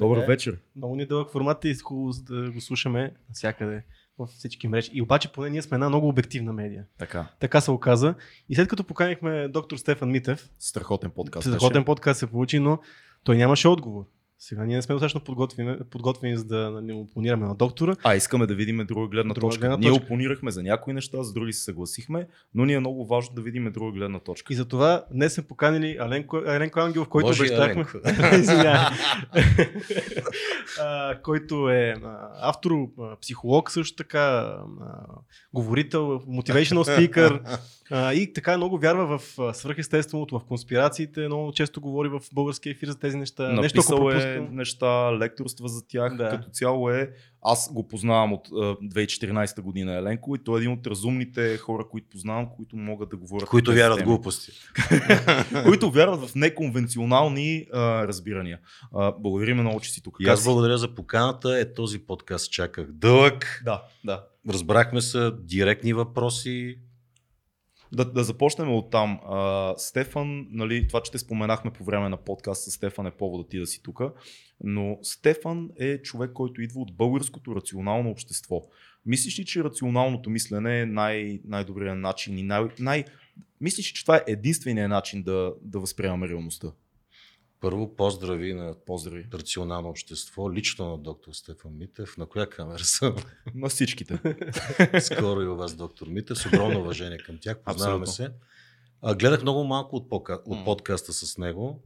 [0.00, 0.58] Добър вечер.
[0.76, 3.82] Много ни е дълъг формат и е хубаво да го слушаме навсякъде
[4.18, 4.90] във всички мрежи.
[4.94, 6.84] И обаче поне ние сме една много обективна медия.
[6.98, 7.26] Така.
[7.38, 8.14] Така се оказа.
[8.48, 11.48] И след като поканихме доктор Стефан Митев, Страхотен подкаст.
[11.48, 12.78] страхотен подкаст се получи, но
[13.24, 14.04] той нямаше отговор.
[14.42, 17.96] Сега ние не сме достатъчно подготвени, подготвени за да нали, опонираме на доктора.
[18.02, 19.60] А, искаме да видим друга гледна Друга точка.
[19.60, 20.04] гледна Ние точка.
[20.04, 23.72] опонирахме за някои неща, за други се съгласихме, но ни е много важно да видим
[23.72, 24.52] друга гледна точка.
[24.52, 27.84] И затова днес сме поканили Аленко, Аленко Ангелов, който Може и обещахме.
[30.80, 31.94] А, който е
[32.40, 32.72] автор,
[33.20, 34.56] психолог също така,
[35.52, 37.58] говорител, motivational speaker
[37.90, 42.88] а, и така много вярва в свръхестественото, в конспирациите, много често говори в българския ефир
[42.88, 43.52] за тези неща.
[43.52, 44.56] Нещо, ако Написал е пропускам.
[44.56, 46.16] неща, лекторства за тях.
[46.16, 46.28] Да.
[46.28, 47.10] Като цяло е,
[47.42, 51.84] аз го познавам от а, 2014 година Еленко и той е един от разумните хора,
[51.90, 53.48] които познавам, които могат да говорят.
[53.48, 54.08] Които вярват теми.
[54.08, 54.52] глупости.
[55.64, 58.58] които вярват в неконвенционални а, разбирания.
[58.94, 60.16] А, благодарим много, че си тук.
[60.20, 61.60] И аз благодаря за поканата.
[61.60, 63.62] Е, този подкаст чаках дълъг.
[63.64, 64.24] Да, да.
[64.48, 66.78] Разбрахме се, директни въпроси.
[67.92, 69.20] Да, да започнем от там.
[69.24, 73.58] А, Стефан, нали, това, че те споменахме по време на подкаста, Стефан е повода ти
[73.58, 74.00] да си тук,
[74.64, 78.62] но Стефан е човек, който идва от българското рационално общество.
[79.06, 83.04] Мислиш ли, че рационалното мислене е най- най-добрият начин и най- най-
[83.60, 86.68] Мислиш ли, че това е единственият начин да, да възприемаме реалността?
[87.60, 89.26] Първо поздрави на Поздрави.
[89.34, 92.16] рационално общество, лично на доктор Стефан Митев.
[92.16, 93.16] На коя камера съм?
[93.54, 94.20] На всичките.
[95.00, 96.38] Скоро и у вас, доктор Митев.
[96.38, 97.58] С огромно уважение към тях.
[97.64, 98.34] Познаваме Абсолютно.
[98.36, 98.46] се.
[99.02, 101.82] А, гледах много малко от, пока, от подкаста с него.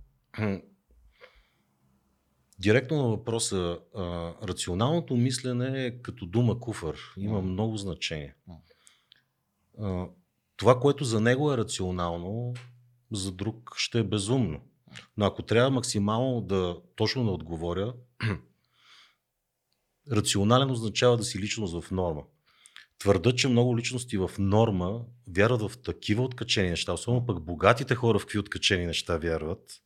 [2.59, 6.99] Директно на въпроса, а, рационалното мислене е като дума куфър.
[7.17, 8.35] Има много значение.
[9.79, 10.07] А,
[10.57, 12.55] това, което за него е рационално,
[13.13, 14.61] за друг ще е безумно.
[15.17, 17.95] Но ако трябва максимално да точно да отговоря,
[20.13, 22.23] рационален означава да си личност в норма.
[22.99, 25.01] Твърда, че много личности в норма
[25.37, 29.81] вярват в такива откачени неща, особено пък богатите хора в какви откачени неща вярват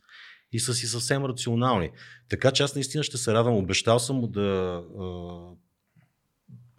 [0.52, 1.91] и са си съвсем рационални.
[2.28, 3.56] Така че аз наистина ще се радвам.
[3.56, 4.82] Обещал съм му да.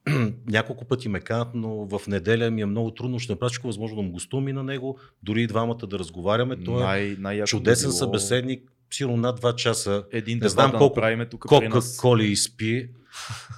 [0.47, 3.19] Няколко пъти ме канат, но в неделя ми е много трудно.
[3.19, 6.63] Ще направя всичко възможно да му гостувам и на него, дори и двамата да разговаряме.
[6.63, 10.03] Той е Най- чудесен би било събеседник, сигурно над два часа.
[10.11, 12.89] Един Не знам да колко тук Кока коли изпи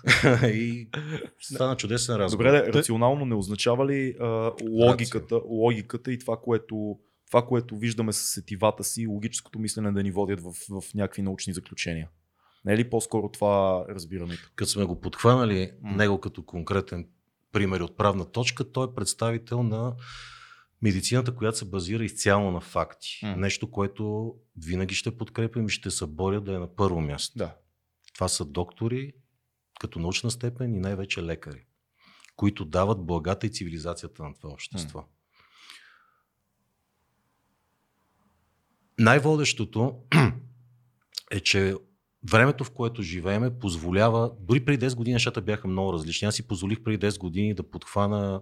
[0.44, 0.88] и
[1.40, 2.46] стана чудесен разговор.
[2.46, 6.98] Добре, рационално не означава ли а, логиката, логиката и това което,
[7.28, 11.54] това, което виждаме с сетивата си, логическото мислене да ни водят в, в някакви научни
[11.54, 12.08] заключения?
[12.66, 14.52] Не е ли по-скоро това разбирането?
[14.56, 15.96] Като сме го подхванали М.
[15.96, 17.08] него като конкретен
[17.52, 19.96] пример от правна точка, той е представител на
[20.82, 23.20] медицината, която се базира изцяло на факти.
[23.24, 23.36] М.
[23.38, 27.38] Нещо, което винаги ще подкрепям и ще се боря да е на първо място.
[27.38, 27.56] Да.
[28.14, 29.14] Това са доктори
[29.80, 31.66] като научна степен и най-вече лекари,
[32.36, 35.04] които дават благата и цивилизацията на това общество.
[39.00, 40.04] Най-водещото
[41.32, 41.76] е, че
[42.30, 46.28] времето, в което живееме, позволява, дори преди 10 години нещата бяха много различни.
[46.28, 48.42] Аз си позволих преди 10 години да подхвана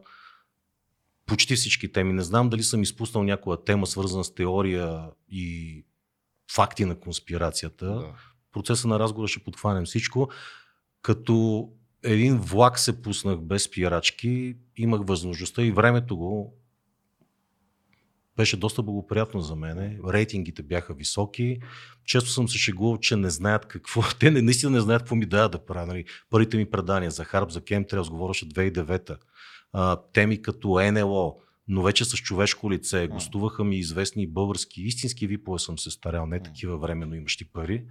[1.26, 2.14] почти всички теми.
[2.14, 5.86] Не знам дали съм изпуснал някоя тема, свързана с теория и
[6.52, 8.14] факти на конспирацията да.
[8.52, 10.30] процеса на разговора ще подхванем всичко.
[11.02, 11.70] Като
[12.04, 16.59] един влак се пуснах без спирачки, имах възможността и времето го
[18.40, 20.00] беше доста благоприятно за мене.
[20.08, 21.60] Рейтингите бяха високи.
[22.06, 24.02] Често съм се шегувал, че не знаят какво.
[24.20, 25.86] Те не, наистина не знаят какво ми дадат да правя.
[25.86, 26.06] Нали.
[26.30, 29.18] Първите ми предания за Харп, за Chemtrails говореше 2009
[29.74, 31.36] а, Теми като НЛО,
[31.68, 33.08] но вече с човешко лице.
[33.08, 37.84] Гостуваха ми известни български, истински випове съм се старял, не такива временно имащи пари.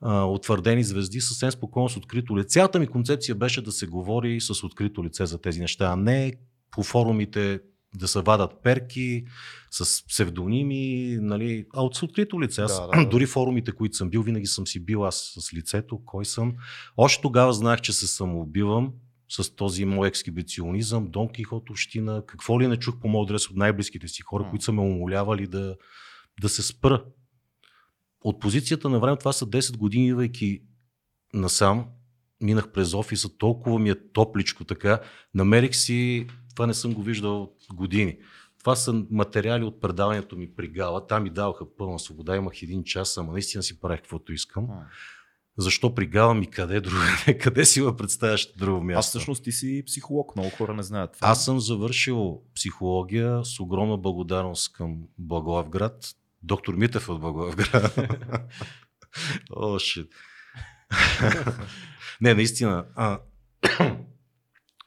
[0.00, 2.48] А, утвърдени звезди, съвсем спокойно с открито лице.
[2.48, 6.32] Цялата ми концепция беше да се говори с открито лице за тези неща, а не
[6.70, 7.60] по форумите
[7.94, 9.24] да се вадат перки
[9.70, 12.62] с псевдоними, нали, а от открито лице.
[12.62, 13.08] Аз, Да, да, да.
[13.08, 16.54] дори форумите, които съм бил, винаги съм си бил аз с лицето, кой съм.
[16.96, 18.92] Още тогава знаех, че се самоубивам
[19.28, 23.56] с този мой ексхибиционизъм, Дон Кихот община, какво ли не чух по моят адрес от
[23.56, 24.50] най-близките си хора, М.
[24.50, 25.76] които са ме умолявали да,
[26.40, 27.04] да се спра.
[28.24, 30.62] От позицията на време, това са 10 години, идвайки
[31.34, 31.86] насам,
[32.40, 35.00] минах през офиса, толкова ми е топличко така,
[35.34, 38.18] намерих си, това не съм го виждал от години.
[38.58, 41.06] Това са материали от предаването ми при Гала.
[41.06, 44.68] Там ми даваха пълна свобода, имах един час, ама наистина си правех каквото искам.
[45.58, 47.38] Защо при Гала ми къде другаде?
[47.42, 48.98] Къде си ме представяш друго място?
[48.98, 51.28] Аз всъщност ти си психолог, много хора не знаят това.
[51.28, 56.14] Аз съм завършил психология с огромна благодарност към Благоевград.
[56.42, 57.98] Доктор Митев от Благоевград.
[59.56, 60.12] О, шит.
[62.20, 62.86] не, наистина.
[62.94, 63.18] А,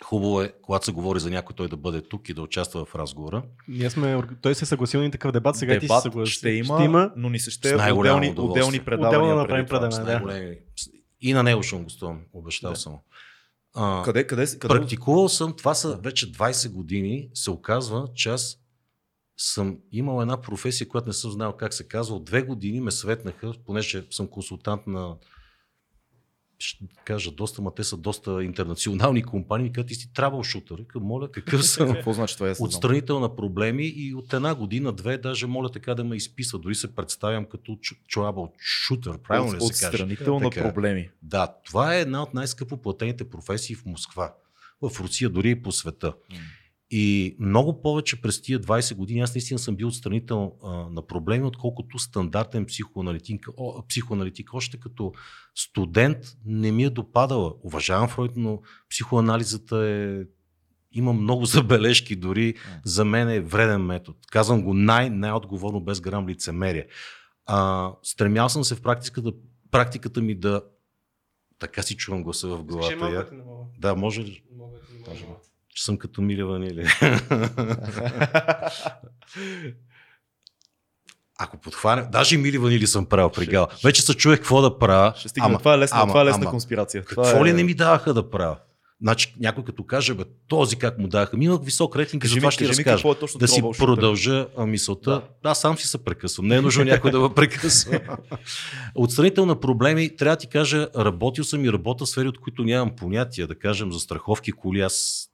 [0.05, 2.95] хубаво е, когато се говори за някой, той да бъде тук и да участва в
[2.95, 3.43] разговора.
[3.67, 6.31] Ние сме, той се е съгласил на такъв дебат, сега Дебат ти се съгласи.
[6.31, 7.11] ще има, ще има.
[7.15, 9.19] но ни се ще отделни, отделни предавания.
[9.19, 10.39] Отделно направим предаване.
[10.39, 10.55] Да.
[11.21, 12.75] И на него ще му гостувам, обещал Да.
[12.75, 12.93] съм.
[13.75, 18.57] А, Къде, къде, къде, Практикувал съм, това са вече 20 години, се оказва, че аз
[19.37, 22.15] съм имал една професия, която не съм знал как се казва.
[22.15, 25.15] От две години ме светнаха, понеже съм консултант на
[26.59, 30.79] ще кажа доста, ма те са доста интернационални компании, като ти си трабъл шутър.
[30.79, 31.93] Викам, моля, какъв съм?
[31.93, 32.53] Какво значи това?
[32.53, 32.67] Знам.
[32.67, 36.59] Отстранител на проблеми и от една година, две, даже моля така да ме изписва.
[36.59, 37.71] Дори се представям като
[38.15, 39.17] trouble шутър.
[39.17, 39.95] Правилно ли От- се каже?
[39.95, 40.73] Отстранител на Така е.
[40.73, 41.09] проблеми.
[41.21, 44.33] Да, това е една от най-скъпо платените професии в Москва.
[44.81, 46.13] В Русия, дори и по света.
[46.89, 51.45] И много повече през тия 20 години аз наистина съм бил отстранител а, на проблеми,
[51.45, 54.53] отколкото стандартен психоаналитик, о, психоаналитик.
[54.53, 55.13] Още като
[55.55, 57.53] студент не ми е допадала.
[57.63, 60.23] Уважавам Фройд, но психоанализата е
[60.91, 62.55] има много забележки, дори
[62.85, 64.17] за мен е вреден метод.
[64.31, 66.87] Казвам го най- най-отговорно, без грам лицемерие.
[67.45, 69.31] А, стремял съм се в практиката,
[69.71, 70.61] практиката ми да
[71.59, 73.09] така си чувам гласа в главата.
[73.09, 73.27] Я.
[73.77, 74.43] Да, може ли?
[75.05, 75.33] Даже ме.
[75.77, 76.85] Че съм като Миля Ванили.
[81.39, 83.67] Ако подхванем, даже Мили Ванили съм правил при Гала.
[83.83, 85.13] Вече се чуех какво да правя.
[85.17, 85.57] Ще стигнем.
[85.57, 87.03] това е лесна, ама, това е лесна ама, конспирация.
[87.03, 87.53] Какво това ли е...
[87.53, 88.57] не ми даваха да правя?
[89.01, 91.37] Значи някой като каже, бе, този как му даха.
[91.37, 92.95] Ми имах висок рейтинг, Кажи за ми, това ще ти разкажа.
[92.95, 95.11] какво е точно Да си продължа а, мисълта.
[95.11, 95.49] Да.
[95.49, 96.47] Аз сам си се прекъсвам.
[96.47, 97.99] Не е нужно някой да ме прекъсва.
[98.95, 102.63] Отстранител на проблеми, трябва да ти кажа, работил съм и работя в сфери, от които
[102.63, 103.47] нямам понятия.
[103.47, 104.81] Да кажем за страховки, коли.
[104.81, 105.27] Аз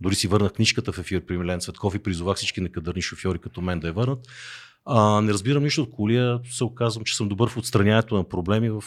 [0.00, 3.60] дори си върнах книжката в ефир при Милен Цветков и призовах всички некадърни шофьори като
[3.60, 4.26] мен да я върнат.
[4.84, 8.70] А, не разбирам нищо от коли, се оказвам, че съм добър в отстраняването на проблеми
[8.70, 8.84] в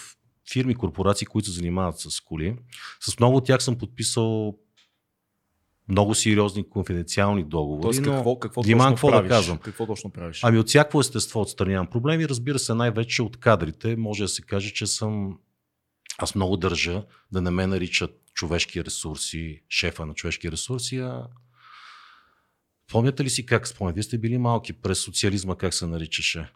[0.51, 2.57] фирми, корпорации, които се занимават с коли.
[2.99, 4.57] С много от тях съм подписал
[5.89, 7.81] много сериозни конфиденциални договори.
[7.81, 9.29] Тоест, но какво, какво, внимавам точно какво да правиш?
[9.29, 9.57] казвам.
[9.57, 10.39] Какво точно правиш?
[10.43, 13.95] Ами от всяко естество отстранявам проблеми, разбира се, най-вече от кадрите.
[13.95, 15.37] Може да се каже, че съм.
[16.21, 21.27] Аз много държа да не ме наричат човешки ресурси, шефа на човешки ресурси, а
[22.91, 23.95] Помняте ли си как спомняте?
[23.95, 26.51] Вие сте били малки през социализма, как се наричаше?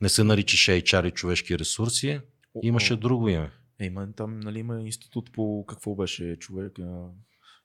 [0.00, 2.20] Не се наричаше HR и човешки ресурси,
[2.62, 3.50] имаше друго име.
[3.80, 6.78] Е, има, там нали, има институт по какво беше човек?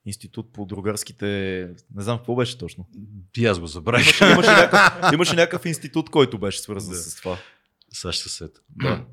[0.05, 1.25] Институт по другарските...
[1.95, 2.87] Не знам какво беше точно.
[3.37, 4.21] И аз го забравих.
[4.21, 6.97] Имаше, имаше, някакъв, имаше някакъв институт, който беше свързан Да.
[6.97, 7.37] с това.
[7.93, 8.61] Сега ще се сета.
[8.75, 9.05] Да.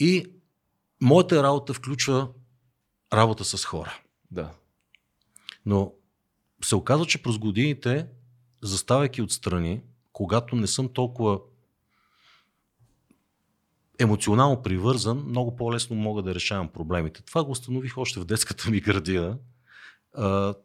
[0.00, 0.26] И
[1.00, 2.28] моята работа включва
[3.12, 3.98] работа с хора.
[4.30, 4.50] да.
[5.66, 5.92] Но
[6.64, 8.06] се оказва, че през годините,
[8.62, 9.80] заставайки отстрани,
[10.12, 11.40] когато не съм толкова
[13.98, 17.22] емоционално привързан, много по-лесно мога да решавам проблемите.
[17.22, 19.38] Това го установих още в детската ми градина,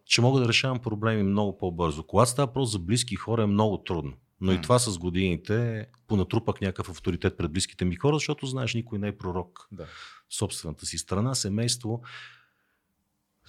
[0.06, 2.04] че мога да решавам проблеми много по-бързо.
[2.04, 4.14] Когато става просто за близки хора е много трудно.
[4.42, 9.00] Но и това с годините понатрупах някакъв авторитет пред близките ми хора, защото знаеш, никой
[9.00, 9.88] не е пророк да.
[10.30, 12.02] собствената си страна, семейство.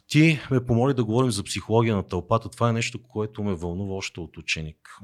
[0.07, 2.49] Ти ме помоли да говорим за психология на тълпата.
[2.49, 4.99] Това е нещо, което ме вълнува още от ученик.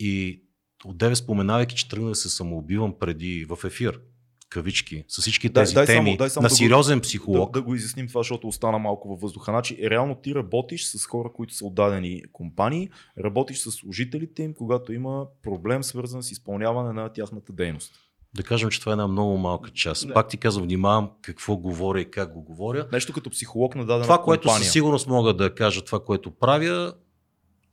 [0.00, 0.42] И
[0.84, 4.00] от деве споменавайки, че тръгна да се самоубивам преди в ефир,
[4.48, 7.52] кавички, с всички Дай- тези дай само- теми дай само на да сериозен Да, психолог.
[7.52, 9.52] да го изясним това, защото остана малко във въздуха.
[9.52, 14.92] Значи, реално ти работиш с хора, които са отдадени компании, работиш с служителите им, когато
[14.92, 17.92] има проблем свързан с изпълняване на тяхната дейност.
[18.34, 20.08] Да кажем, че това е една много малка част.
[20.08, 20.14] Да.
[20.14, 22.88] Пак ти казвам, внимавам какво говоря и как го говоря.
[22.92, 24.64] Нещо като психолог на дадена Това, което компания.
[24.64, 26.92] със сигурност мога да кажа, това, което правя,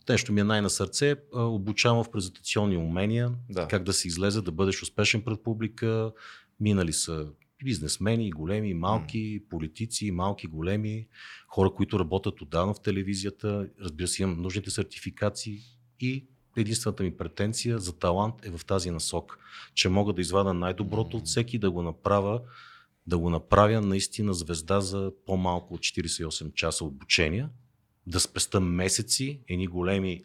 [0.10, 3.68] нещо ми е най на сърце, обучавам в презентационни умения, Да.
[3.68, 6.12] как да се излезе, да бъдеш успешен пред публика.
[6.60, 7.28] Минали са
[7.64, 11.08] бизнесмени, големи, малки, политици, малки, големи,
[11.48, 13.70] хора, които работят отдавна в телевизията.
[13.82, 15.60] Разбира се, имам нужните сертификации
[16.00, 19.40] и единствената ми претенция за талант е в тази насок,
[19.74, 22.42] че мога да извада най-доброто от всеки да го направя
[23.08, 27.48] да го направя наистина звезда за по-малко от 48 часа обучение,
[28.08, 30.24] да спеста месеци, едни големи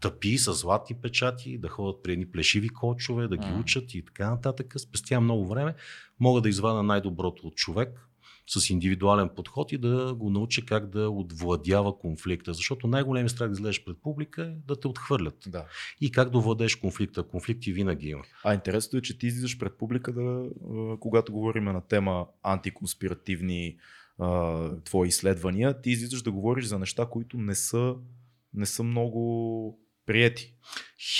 [0.00, 3.60] тъпи с златни печати, да ходят при едни плешиви кочове, да ги М.
[3.60, 4.74] учат и така нататък.
[4.78, 5.74] Спестявам много време.
[6.20, 8.06] Мога да извада най-доброто от човек
[8.46, 12.54] с индивидуален подход и да го науча как да отвладява конфликта.
[12.54, 15.36] Защото най-големият страх да излезеш пред публика е да те отхвърлят.
[15.46, 15.64] Да.
[16.00, 17.22] И как да владееш конфликта.
[17.22, 18.22] Конфликти винаги има.
[18.44, 20.48] А интересното е, че ти излизаш пред публика, да,
[21.00, 23.76] когато говорим на тема антиконспиративни
[24.84, 27.94] твои изследвания, ти излизаш да говориш за неща, които не са,
[28.54, 30.54] не са много приети.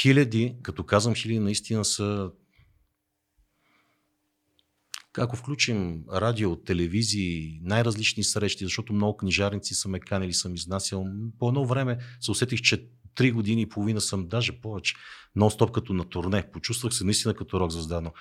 [0.00, 2.30] Хиляди, като казвам хиляди, наистина са
[5.18, 11.06] ако включим радио, телевизии, най-различни срещи, защото много книжарници са ме канили, съм изнасял.
[11.38, 14.94] По едно време се усетих, че три години и половина съм, даже повече,
[15.37, 16.50] нон-стоп като на турне.
[16.52, 18.12] Почувствах се наистина като рок звезда, но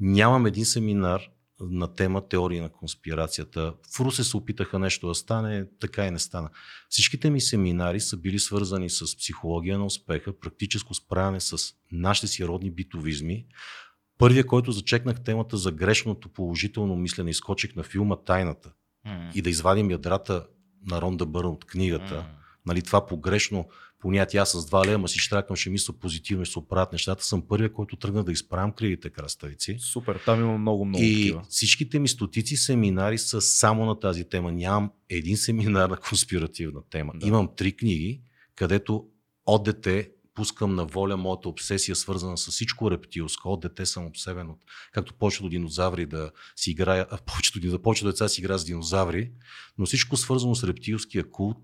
[0.00, 1.22] нямам един семинар
[1.70, 3.74] на тема теории на конспирацията.
[3.96, 6.50] В Русе се опитаха нещо да стане, така и не стана.
[6.88, 11.58] Всичките ми семинари са били свързани с психология на успеха, практическо справяне с
[11.92, 13.46] нашите си родни битовизми.
[14.18, 18.72] Първият, който зачекнах темата за грешното положително мислене, изкочих на филма Тайната
[19.04, 19.30] М.
[19.34, 20.46] и да извадим ядрата
[20.86, 22.14] на Ронда Бърн от книгата.
[22.14, 22.24] М.
[22.66, 23.68] Нали, това погрешно
[24.02, 27.24] понятие, аз с два лева, ма си штракам, ще мисля позитивно, ще се оправят нещата.
[27.24, 29.76] Съм първият, който тръгна да изправям кривите краставици.
[29.80, 31.42] Супер, там има много, много И такива.
[31.48, 34.52] всичките ми стотици семинари са само на тази тема.
[34.52, 37.12] Нямам един семинар на конспиративна тема.
[37.14, 37.18] Да.
[37.18, 37.26] Да.
[37.26, 38.20] Имам три книги,
[38.54, 39.04] където
[39.46, 43.48] от дете пускам на воля моята обсесия, свързана с всичко рептилско.
[43.48, 44.58] От дете съм обсебен от,
[44.92, 49.30] както повечето динозаври да си играя, повечето, дин- повечето деца си играят с динозаври,
[49.78, 51.62] но всичко свързано с рептилския култ,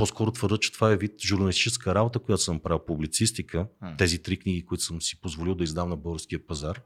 [0.00, 3.66] по-скоро твърда, че това е вид журналистическа работа, която съм правил, публицистика.
[3.80, 3.96] М.
[3.98, 6.82] Тези три книги, които съм си позволил да издам на българския пазар.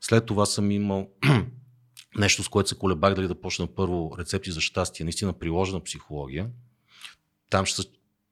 [0.00, 1.10] След това съм имал
[2.16, 6.50] нещо, с което се колебах дали да почна първо рецепти за щастие, наистина приложена психология.
[7.50, 7.82] Там ще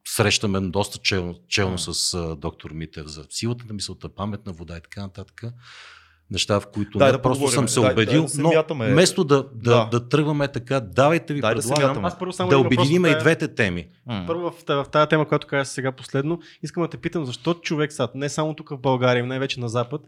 [0.04, 5.00] срещаме доста челно, челно с доктор Митев за силата на мисълта, паметна вода и така
[5.02, 5.44] нататък.
[6.32, 8.92] Неща, в които Дай не, да просто съм се Дай- убедил, дай да но мятаме.
[8.92, 9.88] вместо да, да, Да.
[9.92, 10.08] да.
[10.08, 12.06] тръгваме така, давайте ви Дай да предлагам мятаме.
[12.08, 13.88] Аз първо само да обединим и двете теми.
[14.06, 14.24] М.
[14.26, 17.92] Първо в, в тази тема, която казах сега последно, искам да те питам, защо човек
[17.92, 20.00] сад, не само тук в България, най-вече на Запад,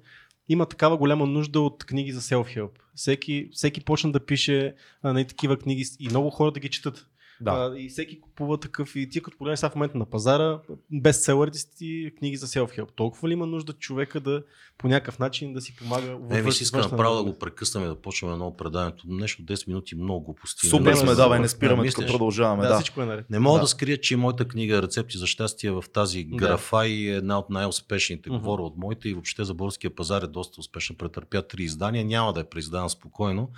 [0.49, 2.71] има такава голяма нужда от книги за self-help.
[2.95, 7.07] Всеки, всеки почна да пише а, на такива книги и много хора да ги четат.
[7.41, 7.50] Да.
[7.50, 8.97] А, и всеки купува такъв.
[8.97, 10.61] И ти като погледнеш сега в момента на пазара,
[10.93, 12.88] бестселърите си книги за self-help.
[12.97, 14.43] Толкова ли има нужда човека да
[14.79, 16.19] по някакъв начин да си помага?
[16.31, 19.05] Не, си искам външна направо да го прекъснем и да почваме едно предаването.
[19.09, 20.67] Нещо 10 минути много глупости.
[20.67, 22.62] Супер Не сме, давай, да- не спираме, Да, тук продължаваме.
[22.62, 23.31] Да, Да, всичко е наред.
[23.31, 23.61] Не мога Да.
[23.61, 23.64] да.
[23.64, 26.37] да скрия, че моята книга Рецепти за щастие в тази Да.
[26.37, 28.31] графа и е една от най-успешните.
[28.31, 28.38] Мгм.
[28.38, 30.97] Говоря от моите и въобще за българския пазар е доста успешна.
[30.97, 32.05] Претърпя три издания.
[32.05, 33.50] Няма да е преиздана спокойно.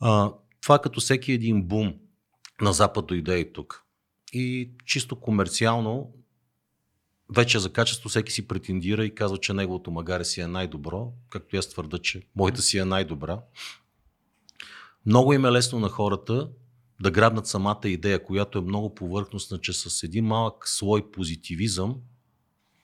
[0.00, 0.32] А,
[0.62, 1.94] това като всеки един бум
[2.60, 3.84] на Запад дойде и тук.
[4.32, 6.12] И чисто комерциално
[7.34, 11.56] вече за качество всеки си претендира и казва, че неговото магаре си е най-добро, както
[11.56, 13.40] аз твърда, че моята си е най-добра.
[15.06, 16.50] Много им е лесно на хората
[17.00, 21.96] да грабнат самата идея, която е много повърхностна, че с един малък слой позитивизъм,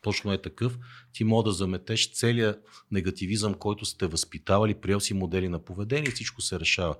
[0.01, 0.79] точно е такъв,
[1.13, 6.11] ти мога да заметеш целият негативизъм, който сте възпитавали, приел си модели на поведение и
[6.11, 6.95] всичко се решава.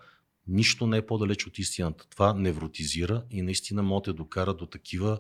[0.50, 2.08] Нищо не е по-далеч от истината.
[2.10, 5.20] Това невротизира и наистина може да докара до такива,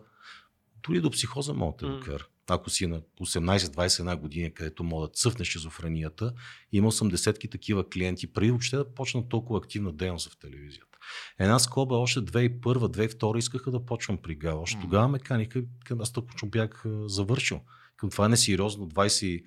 [0.83, 1.97] дори до психоза може да М.
[1.97, 2.27] докара.
[2.47, 6.33] Ако си на 18-21 години, където мога да цъфне шизофренията,
[6.71, 10.97] имал съм десетки такива клиенти, преди въобще да почна толкова активна дейност в телевизията.
[11.39, 14.61] Една скоба още 2001-2002 искаха да почвам при Гал.
[14.61, 14.83] Още М.
[14.83, 17.61] тогава ме каниха, към аз точно бях завършил.
[17.97, 18.89] Към това е несериозно.
[18.89, 19.43] 22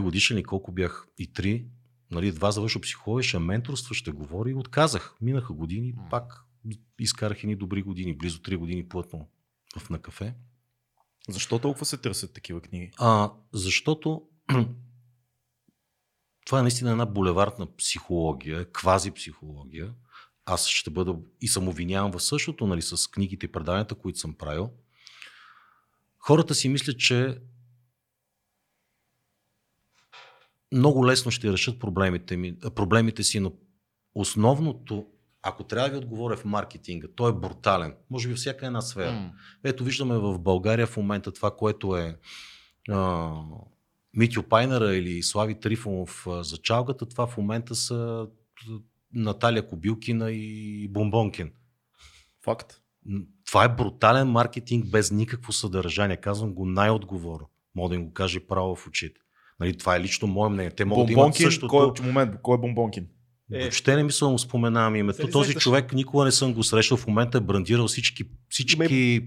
[0.00, 1.64] годишен и колко бях и 3.
[2.10, 5.14] Нали, два завършил психология, ще менторства, ще говори и отказах.
[5.20, 6.44] Минаха години, пак
[6.98, 9.28] изкарах едни добри години, близо 3 години плътно
[9.78, 10.34] в на кафе.
[11.28, 12.90] Защо толкова се търсят такива книги?
[12.98, 14.22] А, защото
[16.46, 19.94] това е наистина една булевардна психология, квази-психология.
[20.46, 24.34] Аз ще бъда и съм обвиняван в същото, нали, с книгите и преданията, които съм
[24.34, 24.70] правил.
[26.18, 27.38] Хората си мислят, че
[30.74, 33.52] много лесно ще решат проблемите, ми, проблемите си, но
[34.14, 35.06] основното,
[35.42, 37.94] ако трябва да ви отговоря в маркетинга, той е брутален.
[38.10, 39.12] Може би всяка една сфера.
[39.12, 39.30] М.
[39.64, 42.18] Ето виждаме в България в момента това, което е
[42.90, 43.32] а,
[44.14, 48.26] Митю Пайнера или Слави Трифонов за чалгата, това в момента са
[49.14, 51.52] Наталия Кобилкина и Бомбонкин.
[52.44, 52.80] Факт.
[53.46, 56.16] Това е брутален маркетинг без никакво съдържание.
[56.16, 57.48] Казвам го най-отговорно.
[57.74, 59.20] Мога да им го каже право в очите.
[59.60, 60.70] Нали, това е лично мое мнение.
[60.70, 61.68] Те могат да имат Бомбонкин, същото.
[61.68, 63.06] кой, е- момент, кой е Бомбонкин?
[63.52, 63.60] Е.
[63.60, 65.28] Въобще не мисля да му споменавам името.
[65.28, 66.96] Този човек никога не съм го срещал.
[66.96, 69.20] В момента е брандирал всички, всички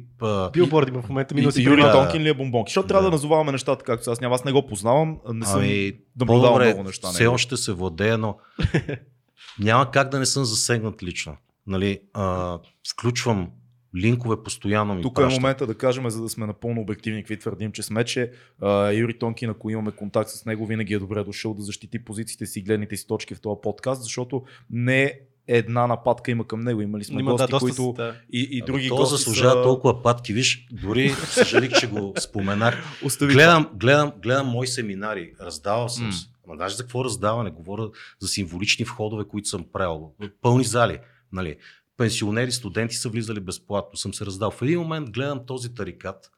[0.53, 1.91] Билборди в момента минал си Юрий Да.
[1.93, 2.69] Тонкин ли е Бомбонкин?
[2.69, 3.07] Защото трябва Да.
[3.07, 4.12] да назоваваме нещата както.
[4.12, 7.07] Аз няма, аз не го познавам, не съм Ами, наблюдавал по-добре, много неща.
[7.07, 7.34] все него.
[7.34, 8.38] още се владея, но
[9.60, 11.38] няма как да не съм засегнат лично.
[11.67, 12.60] Нали, а,
[12.91, 13.50] включвам
[13.96, 15.41] линкове постоянно ми Тук е пращат.
[15.41, 19.20] момента да кажем, за да сме напълно обективни, какви твърдим, че сме, че а, Юри
[19.20, 22.63] Тонкин, ако имаме контакт с него, винаги е добре дошъл да защити позициите си и
[22.63, 26.82] гледните си точки в този подкаст, защото не една нападка има към него.
[26.82, 28.15] Имали сме Има, гости, да, доста, които да.
[28.34, 29.63] и, и Абе, други То гости заслужава са...
[29.63, 30.34] толкова патки.
[30.34, 32.84] Виж, дори съжалих, че го споменах.
[33.06, 36.13] Остави Гледам, гледам, гледам мои семинари, раздавал съм М.
[36.13, 36.27] се.
[36.48, 37.50] Ама даже за какво раздаване?
[37.50, 37.89] Говоря
[38.20, 40.12] за символични входове, които съм правил.
[40.41, 41.00] Пълни зали.
[41.34, 41.56] Нали?
[41.97, 43.97] Пенсионери, студенти са влизали безплатно.
[43.97, 44.51] Съм се раздал.
[44.51, 46.31] В един момент гледам този тарикат.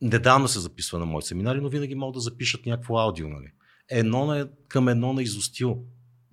[0.00, 3.28] Недавно се записва на мои семинари, но винаги могат да запишат някакво аудио.
[3.28, 3.46] Нали?
[3.90, 5.84] Едно на, към едно на изостил.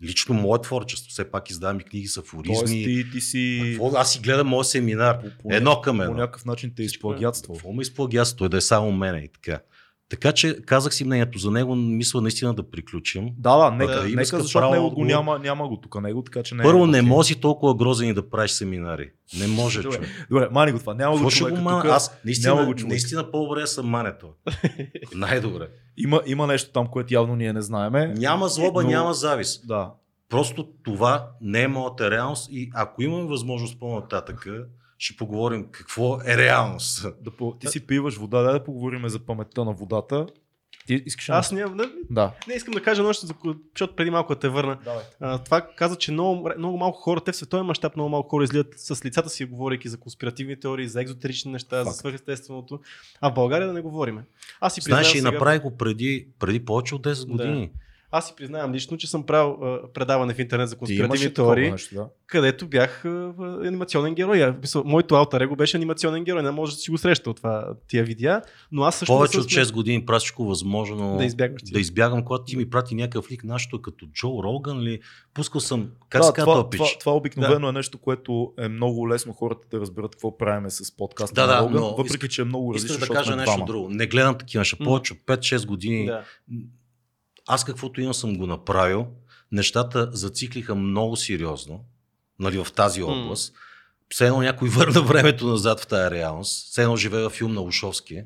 [0.03, 1.09] Лично мое творчество.
[1.09, 2.83] Все пак издавам и книги с Тоест афоризми.
[2.83, 3.97] ти, ти си Какво?
[3.97, 5.21] Аз си гледам моят семинар.
[5.21, 6.15] по, по, Едно към по едно.
[6.15, 7.53] някакъв начин те изплагятства.
[7.53, 8.37] Какво ме изплагяства?
[8.37, 9.61] Той да е само мене и така.
[10.09, 13.29] Така че казах си мнението за него, мисля наистина да приключим.
[13.37, 16.43] Да, да, нека, Да, нека защото право него го няма, няма го тук него, така
[16.43, 19.09] че не Първо, е, не може си толкова грозен и да правиш семинари.
[19.39, 19.95] Не може, Добре.
[19.95, 20.27] човек.
[20.29, 20.93] Добре, мани го това.
[20.93, 21.81] Няма Какво го ще го човека мана?
[21.81, 21.91] тук.
[21.91, 22.89] Аз наистина, няма го човек.
[22.89, 24.27] наистина по-добре съм мането.
[25.15, 25.67] Най-добре.
[25.97, 28.07] Има, има нещо там, което явно ние не знаеме.
[28.07, 29.67] Няма злоба, Но- няма завист.
[29.67, 29.91] Да.
[30.29, 34.47] Просто това не е моята реалност и ако имаме възможност по-нататък,
[34.99, 37.05] ще поговорим какво е реалност.
[37.21, 37.31] Да.
[37.59, 40.27] Ти си пиваш вода, дай да поговорим за паметта на водата.
[40.87, 42.31] Ти искаш Аз не, не, Да.
[42.47, 43.33] не искам да кажа нещо, за
[43.71, 44.77] защото преди малко да те върна.
[44.83, 45.03] Давай.
[45.19, 48.43] А, това каза, че много, много малко хора, те в световен мащаб много малко хора
[48.43, 51.97] излизат с лицата си, говорейки за конспиративни теории, за екзотерични неща, за Факт.
[51.97, 52.79] свръхестественото.
[53.21, 54.23] А в България да не говориме.
[54.61, 57.71] Аз си Знаеш, и сега- направи го преди, преди повече от 10 години.
[58.11, 61.71] Аз си признавам лично, че съм правил а, предаване в интернет за Ти конспиративни теории,
[61.71, 62.07] нещо, да.
[62.27, 63.33] където бях а,
[63.65, 64.43] анимационен герой.
[64.43, 66.43] А, мисъл, моето алтер его беше анимационен герой.
[66.43, 69.63] Не може да си го срещал това, тия видеа, но аз също Повече от съм
[69.63, 73.43] 6 години правя всичко възможно Да избягваш да избягам, когато ти ми прати някакъв лик,
[73.43, 74.99] нашето като Джо Роган ли,
[75.33, 76.77] пускал съм, как да, това, пич?
[76.79, 80.97] това, това обикновено е нещо, което е много лесно хората да разберат какво правиме с
[80.97, 83.27] подкаста Да, на да, Роган, но въпреки иск- че е много различно, Исках да кажа
[83.27, 83.65] сме нещо двама.
[83.65, 83.89] друго.
[83.89, 84.77] Не гледам такива неща.
[84.83, 86.05] Повече от 5-6 години.
[86.05, 86.23] Да.
[87.51, 89.07] Аз каквото имам съм го направил.
[89.51, 91.85] Нещата зациклиха много сериозно
[92.39, 93.53] нали, в тази област.
[94.09, 96.71] Все едно някой върна времето назад в тази реалност.
[96.71, 98.23] Все едно живее във филм на Ушовски.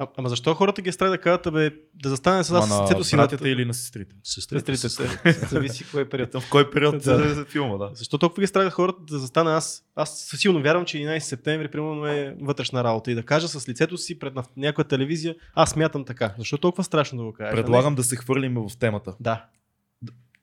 [0.00, 2.82] А, ама защо хората ги страх да кажат, бе, да застане с Ма нас с
[2.82, 4.14] лицето си на братята или на сестрите?
[4.24, 4.76] Сестрите.
[4.76, 5.32] сестрите?
[5.32, 5.46] се.
[5.46, 6.34] Зависи кой е период.
[6.34, 7.40] В кой период Да.
[7.40, 7.90] е филма, да.
[7.94, 9.84] Защо толкова ги страга хората да застана аз?
[9.94, 13.68] Аз със силно вярвам, че 11 септември, примерно, е вътрешна работа и да кажа с
[13.68, 16.34] лицето си пред някоя телевизия, аз смятам така.
[16.38, 17.50] Защо толкова страшно да го кажа?
[17.56, 19.14] Предлагам да се хвърлим в темата.
[19.20, 19.44] Да.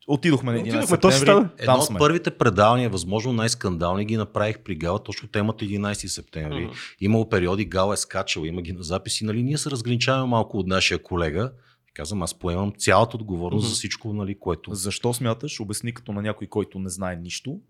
[0.08, 1.48] Отидохме на 11 Отидохме, септември.
[1.58, 6.64] Едно Там от първите предавания, възможно най-скандални, ги направих при Гала, точно темата 11 септември.
[6.64, 6.72] Мгм.
[7.00, 9.24] Имало периоди, Гала е скачал, има ги на записи.
[9.24, 11.52] Нали, ние се разграничаваме малко от нашия колега.
[11.94, 13.68] Казвам, аз поемам цялата отговорност Мгм.
[13.68, 14.74] за всичко, нали, което...
[14.74, 17.60] Защо смяташ, обясни като на някой, който не знае нищо,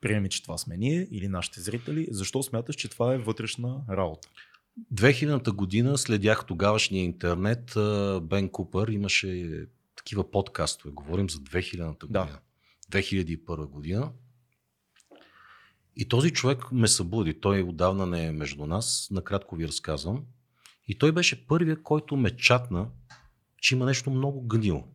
[0.00, 4.28] приеми, че това сме ние или нашите зрители, защо смяташ, че това е вътрешна работа?
[4.94, 7.72] 2000-та година следях тогавашния интернет.
[8.22, 9.50] Бен Купър имаше
[10.04, 10.90] такива подкастове.
[10.94, 12.20] Говорим за 2000-та Да.
[12.20, 12.38] година.
[12.90, 14.12] 2001 година.
[15.96, 17.40] И този човек ме събуди.
[17.40, 19.08] Той отдавна не е между нас.
[19.10, 20.24] Накратко ви разказвам.
[20.88, 22.88] И той беше първият, който ме чатна,
[23.60, 24.88] че има нещо много гнило.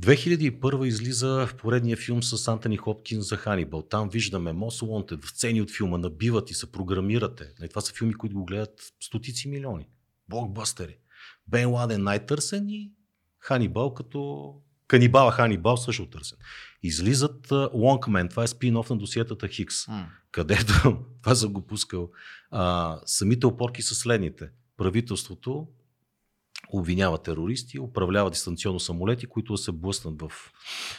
[0.00, 3.82] 2001 излиза в поредния филм с Антони Хопкин за Ханибал.
[3.82, 7.68] Там виждаме Most Wanted в сцени от филма, набиват и се програмирате.
[7.68, 9.88] Това са филми, които го гледат стотици милиони.
[10.28, 10.96] Блокбъстери.
[11.48, 12.92] Бен Ладен най-търсен и
[13.38, 14.52] Ханибал като
[14.88, 16.38] канибала Ханибал също търсен.
[16.82, 19.74] Излизат Лонгмен, това е спин-оф на досиетата Хикс,
[20.32, 22.10] където, това съм го пускал,
[22.50, 24.48] а, самите опорки са следните.
[24.76, 25.66] Правителството
[26.72, 30.32] обвинява терористи, управлява дистанционно самолети, които да се блъснат в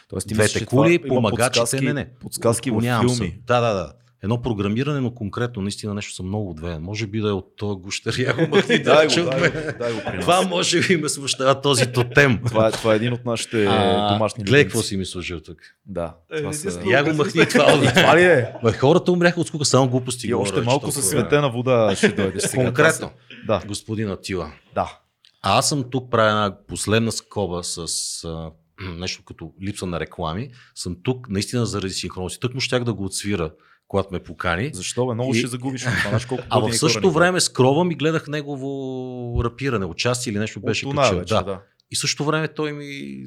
[0.08, 2.14] Тоест, двете кули, помагачите, не, не.
[2.14, 3.10] подсказки в филми.
[3.10, 3.40] се.
[3.48, 3.94] Да, да, да.
[4.24, 6.82] Едно програмиране, но конкретно, наистина нещо съм много отвеен.
[6.82, 8.18] Може би да е от този гущер.
[8.20, 10.22] Я го махни да Дай го, дай го, дай го при нас.
[10.22, 12.40] Това може би ме смущава този тотем.
[12.48, 15.58] Това е, това е един от нашите А, домашни Гледай какво си ми сложил тук.
[15.86, 16.16] Да.
[16.32, 16.82] Е, Това не са...
[16.86, 17.92] Я го махни това.
[17.96, 18.54] Това ли е?
[18.64, 20.28] Бе, хората умряха от скука, само глупости.
[20.28, 22.64] И още малко със светена вода ще дойдеш сега.
[22.64, 23.12] Конкретно,
[23.48, 24.52] Да, господин Атила.
[24.76, 25.00] да.
[25.44, 27.78] А аз съм тук, правя една последна скоба с
[28.26, 28.52] а,
[28.98, 30.50] нещо като липса на реклами.
[30.76, 32.42] Съм тук наистина заради синхронност.
[32.42, 33.52] Тъкмо щях да го отсвира,
[33.88, 34.70] когато ме покани.
[34.74, 35.14] Защо бе?
[35.14, 35.88] Много И- ще загубиш.
[36.02, 40.60] знаеш колко А в готини същото време скровам и гледах негово рапиране, участие или нещо
[40.60, 41.24] беше качил.
[41.26, 41.42] Да.
[41.42, 41.62] да.
[41.92, 43.24] И в същото време той ми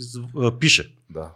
[0.61, 0.95] пише.
[1.11, 1.31] да.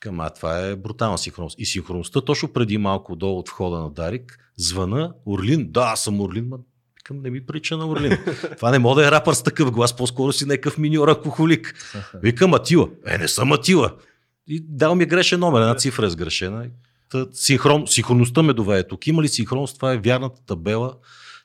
[0.00, 1.58] Към, а това е брутална синхронност.
[1.58, 5.68] И синхронността точно преди малко долу от входа на Дарик, звъна Орлин.
[5.72, 6.58] Да, аз съм Орлин, ма
[7.04, 8.18] към не ми прича на Орлин.
[8.56, 11.74] това не мога да е рапър с такъв глас, по-скоро си някакъв миньор алкохолик.
[12.22, 12.88] Викам Атила.
[13.06, 13.94] Е, не съм Атила.
[14.46, 16.66] И дал ми грешен номер, една цифра е сгрешена.
[17.32, 19.06] Синхрон, синхронността ме доведе тук.
[19.06, 19.76] Има ли синхронност?
[19.76, 20.94] Това е вярната табела,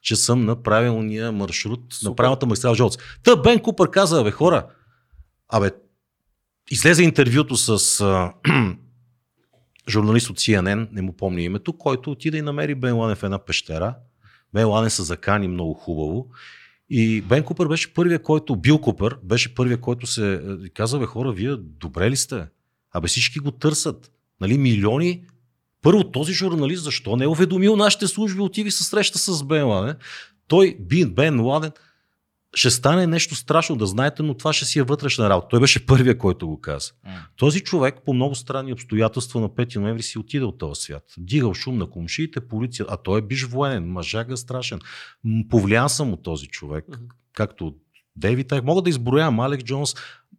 [0.02, 2.10] че съм на правилния маршрут, Супер.
[2.10, 2.98] на правилната магистрала Жолц.
[3.24, 4.68] Та Бен Купър каза, бе хора,
[5.50, 5.72] абе,
[6.72, 8.34] излезе интервюто с а,
[9.90, 13.40] журналист от CNN, не му помня името, който отиде и намери Бен Ладен в една
[13.40, 13.96] пещера.
[14.54, 16.28] Бен Ладен се закани много хубаво
[16.90, 21.06] И Бен Купър беше първия, който, Бил Купър беше първия, който се е, каза, бе
[21.06, 22.48] хора, вие добре ли сте?
[22.92, 24.12] Абе всички го търсят.
[24.42, 25.26] Нали, милиони.
[25.82, 29.96] Първо този журналист, защо не е уведомил нашите служби, отиви се среща с Бен Ладен.
[30.48, 31.72] Той, Бин, Бен Ладен,
[32.56, 35.48] ще стане нещо страшно да знаете, но това ще си е вътрешна работа.
[35.50, 36.92] Той беше първия, който го каза.
[37.38, 41.04] Този човек по много странни обстоятелства на 5 ноември си отиде от този свят.
[41.18, 44.80] Дигал шум на комшиите, полиция, а той е биш военен, мъжага страшен.
[45.50, 47.04] Повлиян съм от този човек, Мгм.
[47.34, 47.76] както
[48.16, 48.64] Дейвид Тайк.
[48.64, 49.96] Мога да изброявам Алек Джонс.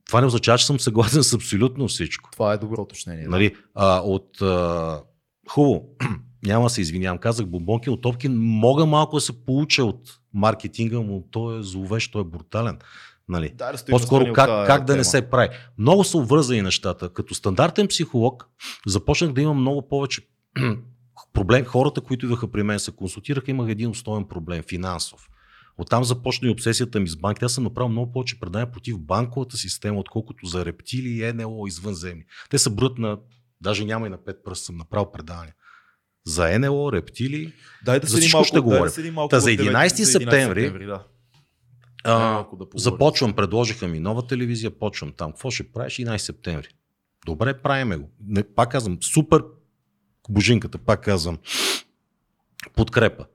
[0.07, 2.31] Това не означава, че съм съгласен с абсолютно всичко.
[2.33, 3.25] Това е добро уточнение.
[3.25, 3.31] да.
[3.31, 5.01] Нали, а, от а,
[5.49, 5.89] хубаво,
[6.45, 10.01] няма да се извинявам, казах бомбонки от Топкин, мога малко да се получа от
[10.35, 12.79] маркетинга, но той е зловещ, той е брутален.
[13.29, 13.53] Нали.
[13.55, 15.49] Да, По-скоро от как, как да не се прави.
[15.79, 17.09] Много са обвързани нещата.
[17.09, 18.49] Като стандартен психолог
[18.87, 20.23] започнах да имам много повече
[21.33, 21.65] проблем.
[21.65, 25.29] Хората, които идваха при мен се консултираха, имах един основен проблем финансов.
[25.79, 27.45] Оттам започна и обсесията ми с банките.
[27.45, 32.25] Аз съм направил много повече предания против банковата система, отколкото за рептили и НЛО извънземни.
[32.51, 33.19] Те са броят на,
[33.63, 35.55] даже няма и на пет пръста, съм направил предания.
[36.27, 37.53] За НЛО, рептили.
[37.85, 39.15] Дай да За всичко малко, ще да говорим.
[39.15, 41.05] малко Та за 9, 11 септември, да.
[42.05, 45.33] А, да започвам, предложиха ми нова телевизия, почвам там.
[45.33, 45.97] Какво ще правиш?
[45.97, 46.69] 11 септември.
[47.27, 48.11] Добре, правиме го.
[48.27, 49.43] Не, пак казвам, супер
[50.29, 51.39] божинката, пак казвам,
[52.77, 53.27] подкрепа.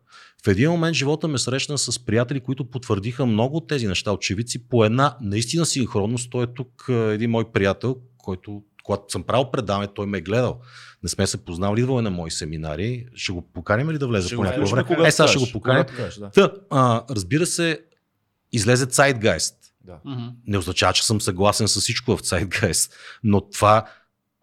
[0.46, 4.68] В един момент живота ме срещна с приятели, които потвърдиха много от тези неща, очевидци,
[4.68, 6.32] по една наистина синхронност.
[6.32, 10.60] Той е тук един мой приятел, който, когато съм правил предаване, той ме е гледал.
[11.04, 13.06] Не сме се познавали, идвал е на мои семинари.
[13.16, 15.08] Ще го поканим ли да влезе Ще по някакво време?
[15.08, 15.86] Е, сега ще го поканим.
[16.20, 16.30] да.
[16.30, 17.80] Та, а, разбира се,
[18.52, 19.54] излезе Zeitgeist.
[19.86, 20.00] Да.
[20.48, 22.92] Не означава, че съм съгласен с всичко в Zeitgeist,
[23.24, 23.86] но това,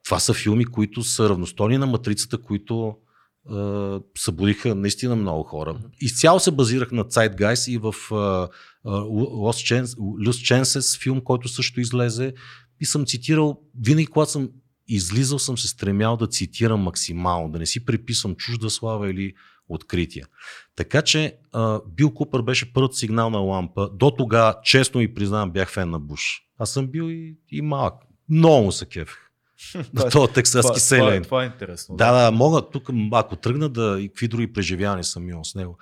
[0.05, 2.97] това са филми, които са равностойни на матрицата, които
[3.51, 3.55] е,
[4.19, 5.77] събудиха наистина много хора.
[6.01, 8.15] Изцяло се базирах на Zeitgeist и в е,
[8.89, 12.35] е, Lost, Chance, Lost Chances филм, който също излезе
[12.85, 14.51] и съм цитирал, винаги когато съм
[14.89, 19.33] излизал съм се стремял да цитирам максимално, да не си приписвам чужда слава или
[19.69, 20.27] открития.
[20.77, 23.91] Така че а, Бил Купър беше първата сигнална лампа.
[23.93, 26.43] До тогава, честно и признавам, бях фен на Буш.
[26.59, 27.95] Аз съм бил и, и малък.
[28.29, 29.19] Много му се кефех.
[29.95, 31.23] На този тексаски това, това, селен.
[31.23, 31.97] е- това е интересно.
[31.97, 35.79] Да, да, мога тук, ако тръгна да и какви други преживявания съм имал с него.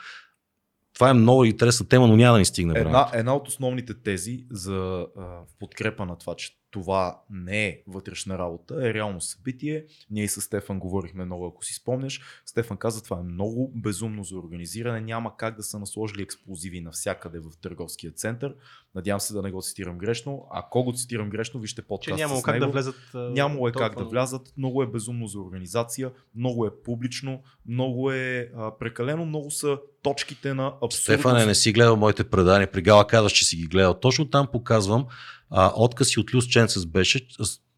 [0.95, 3.11] Това е много интересна тема, но няма да ни стигне Една, времето.
[3.19, 5.25] една от основните тези за а,
[5.61, 9.85] подкрепа на това, че това не е вътрешна работа, е реално събитие.
[10.11, 12.21] Ние и с Стефан говорихме много, ако си спомняш.
[12.47, 15.01] Стефан каза, това е много безумно за организиране.
[15.01, 18.55] Няма как да са насложили експлозиви навсякъде в търговския център.
[18.95, 20.47] Надявам се да не го цитирам грешно.
[20.51, 22.67] Ако го цитирам грешно, вижте Че подкаст нямало с как него.
[22.67, 22.97] да влезат.
[23.15, 24.53] Нямало е как да влязат.
[24.57, 30.55] Много е безумно за организация, много е публично, много е а, прекалено, много са точките
[30.55, 31.03] на абсурдност.
[31.03, 32.73] Стефане, не си гледал моите предания.
[32.73, 33.95] При Гала казваш, че си ги гледал.
[33.95, 35.07] Точно там показвам.
[35.55, 37.27] А, отказ си от Люс Ченсес беше.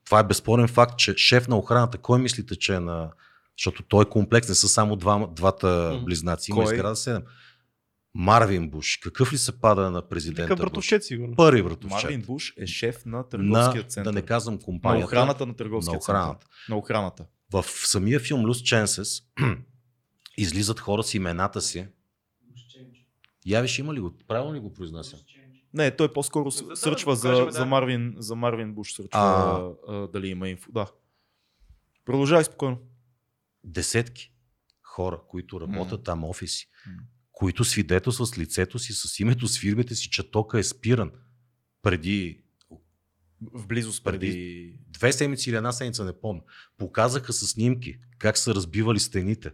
[0.05, 3.11] Това е безспорен факт, че шеф на охраната, кой мислите, че е на...
[3.59, 6.51] Защото той е комплекс, не са само два, двата близнаци.
[6.51, 6.75] Има Кой?
[6.75, 7.23] изграда 7.
[8.15, 8.97] Марвин Буш.
[9.03, 10.61] Какъв ли се пада на президента Буш?
[10.61, 11.37] братовчет, сигурно.
[11.37, 12.03] Първи братовчет.
[12.03, 14.13] Марвин Буш е шеф на на, търговския център.
[14.13, 15.07] да не казвам на компанията.
[15.07, 16.33] охраната на търговския на охраната.
[16.33, 16.49] център.
[16.69, 17.25] На охраната.
[17.53, 19.23] В самия филм Люс Ченсес
[20.37, 21.87] излизат хора с имената си.
[23.47, 24.15] Явиш има ли го?
[24.29, 25.19] Правилно ли го произнасям?
[25.75, 27.53] Не, той по-скоро Да, сръчва да за, покажем, да.
[27.53, 28.93] за, Марвин, за Марвин Буш.
[28.93, 29.71] Сръчва А.
[29.89, 30.73] а, дали има инфо.
[30.73, 30.87] Да.
[32.05, 32.79] Продължавай спокойно.
[33.65, 34.33] десетки
[34.83, 36.05] хора, които работят М.
[36.05, 36.93] там офиси, М.
[37.33, 41.13] които свидетелстват с лицето си, с името, с фирмите си, че тока е спиран
[41.83, 42.41] преди
[43.43, 44.19] В близост преди...
[44.19, 46.43] Преди- две седмици или една седмица, не помня.
[46.79, 49.53] Показаха с снимки как са разбивали стените.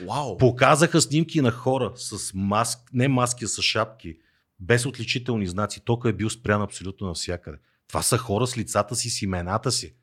[0.00, 0.36] Вау!
[0.38, 4.18] Показаха снимки на хора с маск, не маски, а с шапки,
[4.60, 5.84] без отличителни знаци.
[5.84, 7.58] Тока е бил спрян абсолютно навсякъде.
[7.88, 9.94] Това са хора с лицата си, с имената си.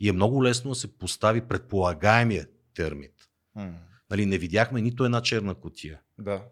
[0.00, 3.28] И е много лесно да се постави предполагаемия термит.
[4.10, 6.00] Нали, не видяхме нито една черна котия.
[6.18, 6.44] Да.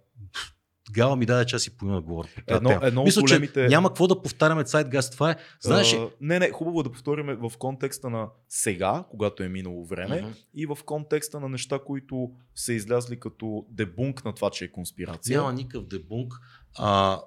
[0.90, 2.80] Гала ми даде час и половина да говоря по тази Едно- тема.
[2.82, 5.12] едно Мисля, големите- че няма какво да повтаряме Zeitgeist.
[5.12, 9.42] Това е, знаеш, А, не, не, хубаво е да повторим в контекста на сега, когато
[9.42, 10.30] е минало време, Мгм.
[10.54, 15.38] и в контекста на неща, които са излязли като дебунк на това, че е конспирация.
[15.38, 16.34] Няма никакъв дебунк.
[16.74, 17.20] А,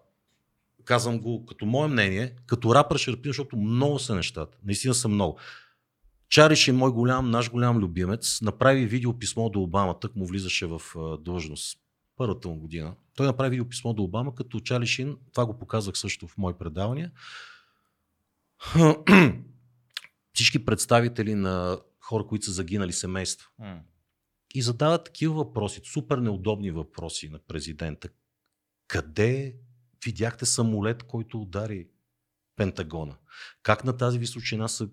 [0.83, 4.57] казвам го като мое мнение, като рапър ще рапина, защото много са нещата.
[4.63, 5.37] Наистина са много.
[6.29, 10.65] Чариш е мой голям, наш голям любимец, направи видео писмо до Обама, тък му влизаше
[10.65, 10.81] в
[11.19, 11.77] длъжност
[12.17, 12.93] първата му година.
[13.15, 16.53] Той направи видео писмо до Обама, като Чарли Шин, това го показах също в мои
[16.53, 17.11] предавания.
[20.33, 23.81] Всички представители на хора, които са загинали семейства М,
[24.55, 28.09] и задават такива въпроси, супер неудобни въпроси на президента.
[28.87, 29.55] Къде
[30.05, 31.87] видяхте самолет, който удари
[32.55, 33.15] Пентагона.
[33.63, 34.89] Как на тази височина са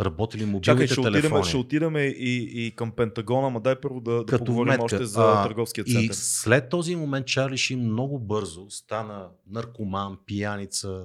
[0.00, 1.26] работили мобилните Чакай, ще телефони?
[1.30, 2.14] отидем, ще отидем и,
[2.56, 4.84] и към Пентагона, ма дай първо да, да Като поговорим метка.
[4.84, 6.14] още за А, търговския И център.
[6.14, 11.04] след този момент Чарли Шин много бързо стана наркоман, пияница,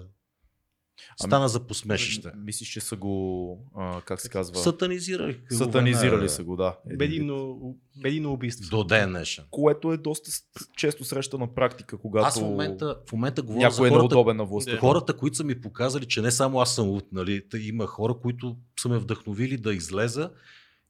[1.21, 2.31] стана за посмешище.
[2.37, 5.39] Мислиш, че са го, а, как се казва, Сатанизирали.
[5.51, 6.77] сатанизирали са го, да.
[6.95, 7.59] Бедино,
[8.01, 8.69] бедино убийство.
[8.69, 9.43] До ден днешен.
[9.51, 10.31] Което е доста
[10.77, 14.37] често срещана практика, когато Аз в момента, в момента говоря за някой е хората, неудобен
[14.37, 14.77] на властта.
[14.77, 18.13] Хората, които са ми показали, че не само аз съм луд, нали, та има хора,
[18.21, 20.29] които са ме вдъхновили да излеза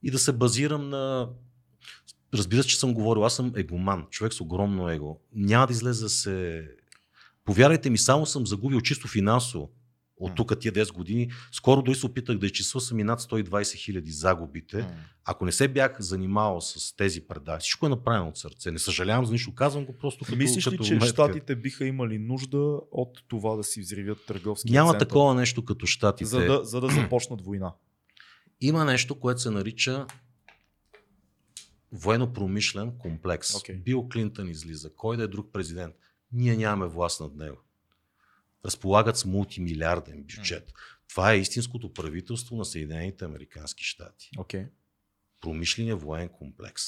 [0.04, 1.30] и да се базирам на...
[2.34, 5.20] Разбира се, че съм говорил, аз съм егоман, човек с огромно его.
[5.36, 6.68] Няма да излезе да се...
[7.46, 9.70] Повярвайте ми, само съм загубил чисто финансово
[10.18, 11.32] от тук тия 10 години.
[11.52, 14.88] Скоро дори се опитах да изчисла съм и над 120 хиляди загубите.
[15.26, 18.72] Ако не се бях занимавал с тези предавания, всичко е направено от сърце.
[18.72, 21.08] Не съжалявам за нищо, казвам го просто като, Мислиш ли, като че метка.
[21.08, 25.86] щатите биха имали нужда от това да си взривят търговски Няма център, такова нещо като
[25.86, 26.26] щатите.
[26.26, 27.74] за да, за да започнат война?
[28.62, 30.06] Има нещо, което се нарича
[31.94, 33.56] военно-промишлен комплекс.
[33.56, 33.76] Окей.
[33.76, 35.96] Бил Клинтън излиза, кой да е друг президент.
[36.32, 37.58] Ние нямаме власт над него.
[38.66, 40.74] Разполагат с мултимилиарден бюджет.
[41.10, 44.30] Това е истинското правителство на Съединените Американски щати.
[44.38, 44.68] Okay.
[45.42, 46.84] Промишления военен комплекс.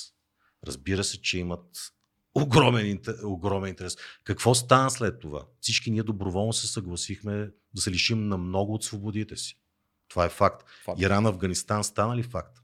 [0.67, 1.93] Разбира се, че имат
[2.35, 3.97] огромен, огромен интерес.
[4.23, 5.45] Какво стана след това?
[5.61, 9.59] Всички ние доброволно се съгласихме да се лишим на много от свободите си.
[10.07, 10.67] Това е факт.
[10.83, 11.01] Факт.
[11.01, 12.57] Иран, Афганистан стана ли факт?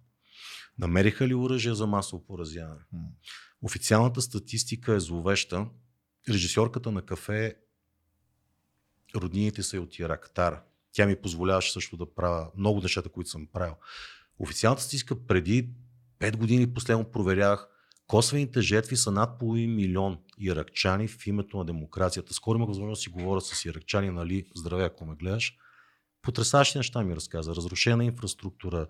[0.77, 2.81] Намериха ли оръжие за масово поразяване?
[3.61, 5.67] Официалната статистика е зловеща.
[6.29, 7.55] Режисьорката на кафе
[9.15, 10.61] роднините са и от Ирак, Тара.
[10.91, 13.75] Тя ми позволяваше също да правя много нещата, които съм правил.
[14.39, 15.69] Официалната статистика преди
[16.19, 17.69] 5 години последно проверях
[18.07, 22.33] Косвените жертви са над половин милион иракчани в името на демокрацията.
[22.33, 25.57] Скоро имах възможност да си говоря с иракчани, нали, здраве, ако ме гледаш.
[26.21, 27.55] Потрясащи неща ми разказа.
[27.55, 28.87] Разрушена инфраструктура,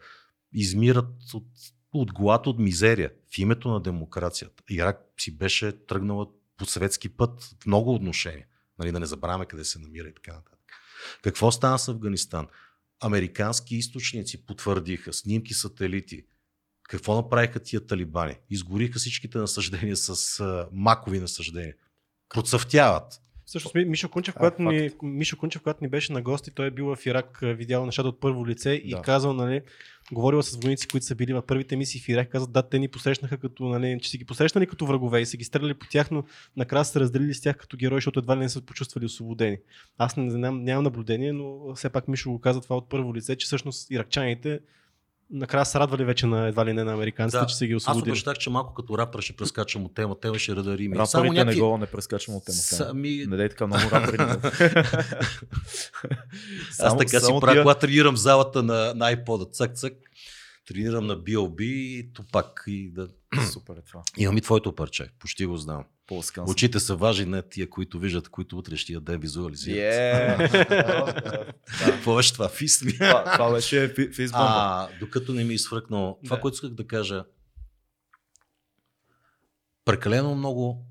[0.53, 1.47] измират от,
[1.93, 4.63] от глад, от мизерия в името на демокрацията.
[4.69, 8.45] Ирак си беше тръгнала по светски път в много отношения.
[8.79, 10.59] Нали, да не забравяме къде се намира и така нататък.
[11.21, 12.47] Какво стана с Афганистан?
[13.01, 16.25] Американски източници потвърдиха, снимки, сателити.
[16.83, 18.35] Какво направиха тия талибани?
[18.49, 21.73] Изгориха всичките насъждения с а, макови насъждения.
[22.29, 23.21] Процъфтяват.
[23.45, 26.67] Всъщност Ми- Мишо Кунчев, А, когато ни, Мишо Кунчев, когато ни беше на гости, той
[26.67, 29.01] е бил в Ирак, видял нещата от първо лице и Да.
[29.01, 29.61] казал, нали,
[30.11, 32.87] говорил с войници, които са били в първите мисии в Ирак, казал, да, те ни
[32.87, 36.11] посрещнаха като, нали, че си ги посрещнали като врагове и са ги стреляли по тях,
[36.11, 36.23] но
[36.57, 39.57] накрая са разделили с тях като герои, защото едва ли не са почувствали освободени.
[39.97, 43.35] Аз не знам, нямам наблюдение, но все пак Мишо го каза това от първо лице,
[43.35, 44.59] че всъщност иракчаните
[45.29, 48.11] накрая са радвали вече на едва ли не на американците, че са ги аз освободили.
[48.11, 50.95] обещах, че малко като рапър ще прескачам от тема, тема ще рада Рими.
[50.97, 52.63] Рапърите не го не прескачам от темата.
[52.63, 53.25] Сами...
[53.27, 54.17] Не дай така много рапъри.
[56.69, 59.93] Аз Само- така си само правя, тия- когато тренирам залата на, на iPod, цък, цък,
[60.67, 62.63] тренирам на BLB и тупак.
[62.67, 63.07] И да...
[63.51, 64.01] Супер е това.
[64.17, 65.83] Имам и твоето парче, почти го знам.
[66.11, 66.49] Съм.
[66.49, 69.77] Очите са важни, не тия, които виждат, които утре ще я ден визуализират.
[69.77, 71.53] Yeah.
[71.85, 72.49] Какво беше това?
[72.49, 72.93] Фист ми.
[72.93, 74.45] това, това беше фи- фейсбомба.
[74.49, 76.19] А, докато не ми е изфръкнал.
[76.23, 76.41] Това, Да.
[76.41, 77.25] което исках да кажа,
[79.85, 80.85] прекалено много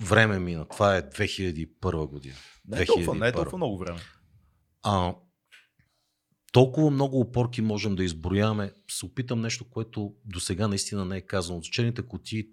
[0.00, 0.66] време мина.
[0.66, 1.66] Това е 2001
[2.06, 2.34] година.
[2.68, 3.34] Не е толкова, не е 2001.
[3.34, 4.00] толкова много време.
[4.82, 5.14] А,
[6.52, 8.72] толкова много опорки можем да изброяваме.
[8.90, 11.58] Се опитам нещо, което до сега наистина не е казано.
[11.58, 12.46] От черните кутии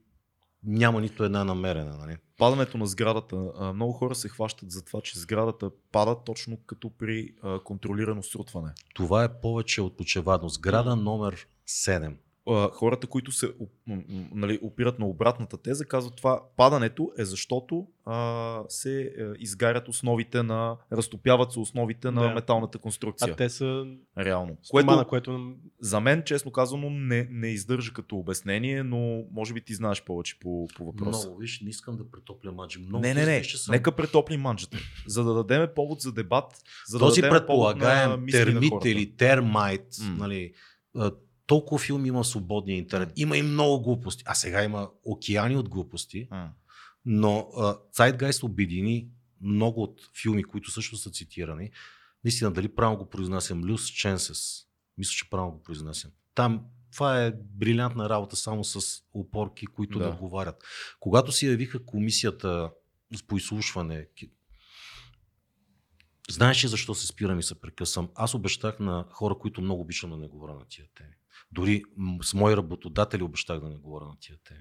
[0.66, 1.98] няма нито една намерена.
[1.98, 2.18] Нали?
[2.38, 3.36] Падането на сградата.
[3.74, 8.72] Много хора се хващат за това, че сградата пада точно като при контролирано срутване.
[8.94, 10.50] Това е повече от очевадно.
[10.50, 12.14] Сграда номер 7.
[12.50, 13.48] А, Хората, които се
[14.32, 19.08] нали, опират на обратната теза, казват това падането е защото а, се е,
[19.40, 22.34] изгарят основите на, разтопяват се основите на Да.
[22.34, 23.34] металната конструкция.
[23.34, 23.86] А те са
[24.18, 24.58] Реално.
[24.64, 29.62] стомана, Което което за мен, честно казано, не, не издържа като обяснение, но може би
[29.62, 31.28] ти знаеш повече по, по въпроса.
[31.28, 32.80] Много, виж, не искам да претопля маджи.
[32.80, 33.44] Много Не, не, не.
[33.44, 34.78] съм- Нека претоплим манджата.
[35.08, 36.62] За да дадем повод за дебат.
[36.88, 38.90] За Този да на предполагаем на термит хората.
[38.90, 40.16] или термайт, М.
[40.18, 40.54] нали,
[41.48, 43.12] толкова филми има в свободния интернет.
[43.16, 44.24] Има и много глупости.
[44.28, 46.28] А сега има океани от глупости.
[46.32, 46.52] М.
[47.06, 47.50] Но
[47.96, 49.08] Zeitgeist обедини
[49.42, 51.72] много от филми, които също са цитирани.
[52.24, 53.64] Наистина, дали правилно го произнасям?
[53.64, 54.66] Loose Chances.
[54.98, 56.12] Мисля, че правилно го произнасям.
[56.36, 60.06] Там това е брилянтна работа само с опорки, които да.
[60.06, 60.16] Да.
[60.16, 60.64] говорят.
[61.00, 62.72] Когато се явиха комисията
[63.28, 64.08] по изслушване,
[66.30, 68.10] знаеш ли защо се спирам и се прекъсвам?
[68.16, 71.14] Аз обещах на хора, които много обичам да не говоря на тия теми.
[71.52, 71.84] Дори
[72.22, 74.60] с мои работодатели обещах да не говоря на тия теми.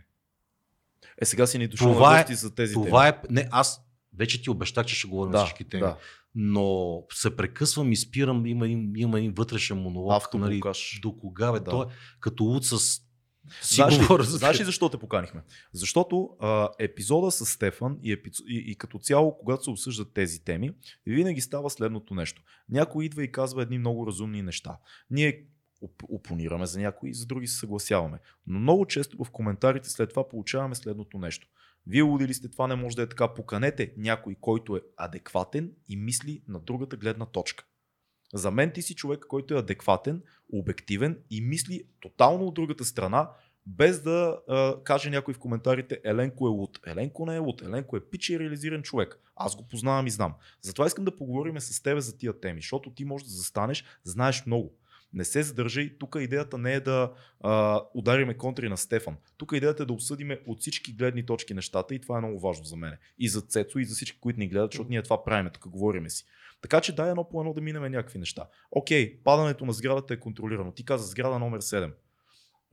[1.18, 3.22] Е, сега си ни дошъл Това на е- гости за тези Това теми.
[3.30, 3.32] е.
[3.32, 3.80] Не, аз
[4.16, 5.80] Вече ти обещах, че ще говорим Да, всички теми.
[5.80, 5.96] да.
[6.34, 10.10] Но се прекъсвам и спирам, има, има, има един вътрешен монолог.
[10.34, 11.00] Нали, Автоблокаж.
[11.02, 11.58] до кога, бе?
[11.60, 11.64] Да.
[11.64, 11.88] Той е
[12.20, 12.78] като луд с...
[12.78, 13.00] Си
[13.62, 15.42] Знаеш ли, говоря за- знаеш ли защо те поканихме?
[15.72, 18.30] Защото а, епизода с Стефан и, епи...
[18.48, 20.70] и, и като цяло, когато се обсъждат тези теми,
[21.06, 22.42] винаги става следното нещо.
[22.68, 24.78] Някой идва и казва едни много разумни неща.
[25.10, 25.44] Ние
[25.84, 28.18] оп- опонираме за някои, за други се съгласяваме.
[28.46, 31.48] Но много често в коментарите след това получаваме следното нещо.
[31.86, 33.34] Вие луди сте, това не може да е така.
[33.34, 37.64] Поканете някой, който е адекватен и мисли на другата гледна точка.
[38.34, 43.30] За мен ти си човек, който е адекватен, обективен и мисли тотално от другата страна,
[43.66, 46.78] без да а, каже някой в коментарите Еленко е луд.
[46.86, 47.62] Еленко не е луд.
[47.62, 49.20] Еленко е пич и реализиран човек.
[49.36, 50.34] Аз го познавам и знам.
[50.62, 54.46] Затова искам да поговорим с тебе за тия теми, защото ти можеш да застанеш, знаеш
[54.46, 54.76] много.
[55.14, 55.98] Не се задържай.
[55.98, 59.16] Тук идеята не е да а, удариме контри на Стефан.
[59.36, 62.64] Тук идеята е да обсъдиме от всички гледни точки нещата и това е много важно
[62.64, 62.96] за мен.
[63.18, 66.10] И за Цецо, и за всички, които ни гледат, защото ние това правиме, тук говориме
[66.10, 66.24] си.
[66.62, 68.48] Така че дай едно по едно да минем някакви неща.
[68.70, 70.72] Окей, падането на сградата е контролирано.
[70.72, 71.92] Ти каза сграда номер 7.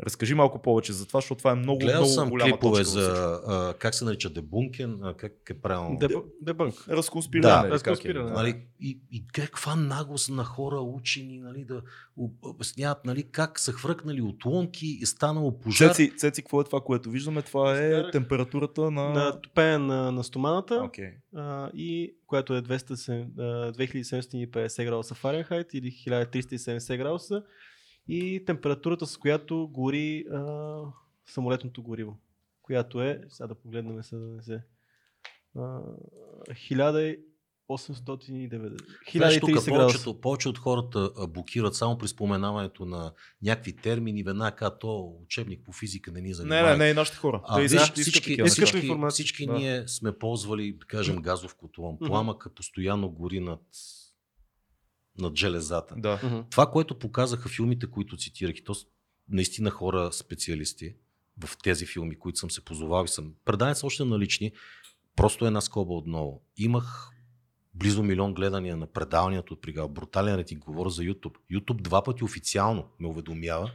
[0.04, 2.90] Разкажи малко повече за това, защото това е много, Гледал много съм голяма клипове точка
[2.92, 6.00] за а, как се нарича дебункен, а, как е правилно.
[6.00, 6.76] Деб- Дебънк.
[6.90, 7.62] Разконспириране.
[7.62, 7.72] Да, е?
[7.72, 8.34] разконспиране, Да.
[8.34, 11.82] Нали, и, и каква наглост на хора учени, нали, да
[12.18, 15.90] об- обясняват нали, как са хвъркнали отломки и станало пожар.
[15.90, 17.42] Цеци, Цеци, какво е това, което виждаме?
[17.42, 19.10] Това е Изкарах температурата на...
[19.10, 21.10] На топене на, на стоманата, Окей.
[21.36, 27.44] а, и която е 200, а, 2750 градуса Фаренхайт или 1370 градуса
[28.08, 30.76] и температурата с която гори а,
[31.26, 32.18] самолетното гориво,
[32.62, 34.62] която е, сега да погледнем се да не се,
[35.58, 35.80] а,
[37.70, 38.78] 1890.
[39.16, 39.70] Знаеш, тук 1030 градуса.
[39.70, 45.66] повечето, повече от хората блокират само при споменаването на някакви термини, веднага казват, то учебник
[45.66, 46.70] по физика не ни Не, занимава.
[46.70, 47.42] не, не, и нашите хора.
[47.44, 49.54] А, Те виж, искат, всички, искат всички, всички Да.
[49.54, 51.98] ние сме ползвали, да кажем, газов котлон.
[52.00, 53.62] Пламъка постоянно гори над,
[55.18, 55.96] над железата.
[55.98, 56.46] Да.
[56.50, 58.74] Това, което показаха филмите, които цитирах, и то
[59.30, 60.96] наистина хора специалисти
[61.46, 63.34] в тези филми, които съм се позовал и съм.
[63.46, 64.52] Предания са още налични.
[65.16, 66.42] Просто една скоба отново.
[66.58, 67.10] Имах
[67.74, 69.90] близо милион гледания на предаванията от Пригал.
[69.90, 71.36] Брутален и говоря за YouTube.
[71.52, 73.72] YouTube два пъти официално ме уведомява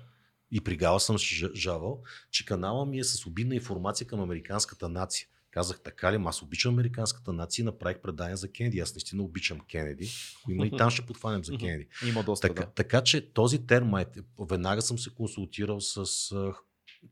[0.51, 1.17] и Пригала съм
[1.55, 5.27] жавал, че канала ми е с обидна информация към американската нация.
[5.57, 8.79] Казах така ли, аз обичам американската нация и направих предание за Кенеди.
[8.81, 10.09] Аз наистина обичам Кенеди.
[10.41, 11.87] Ако има и там ще подхванем за Кенеди.
[12.09, 12.71] Има доста, Така, да.
[12.71, 14.09] така че този термайт,
[14.41, 16.05] веднага съм се консултирал с...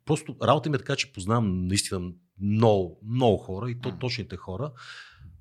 [0.05, 4.73] Просто работа ми е така, че познавам наистина много, много хора и то точните хора.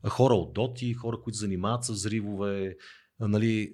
[0.08, 2.76] Хора от Доти, хора, които се занимават с взривове.
[3.20, 3.74] Нали,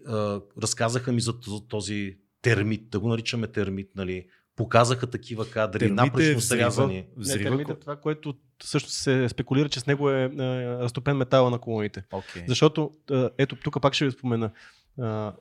[0.61, 1.33] разказаха ми за,
[1.67, 3.89] този термит, да го наричаме термит.
[3.95, 4.27] Нали.
[4.55, 6.41] Показаха такива кадри, Термит е напречно взрива.
[6.63, 6.93] срязани.
[6.93, 10.29] Не, Взрива, термит е ко- това, което също се спекулира, че с него е, е
[10.65, 12.03] разтопен метала на колоните.
[12.11, 12.43] Окей.
[12.47, 14.51] Защото, а, ето тук пак ще ви спомена.
[14.99, 15.33] А,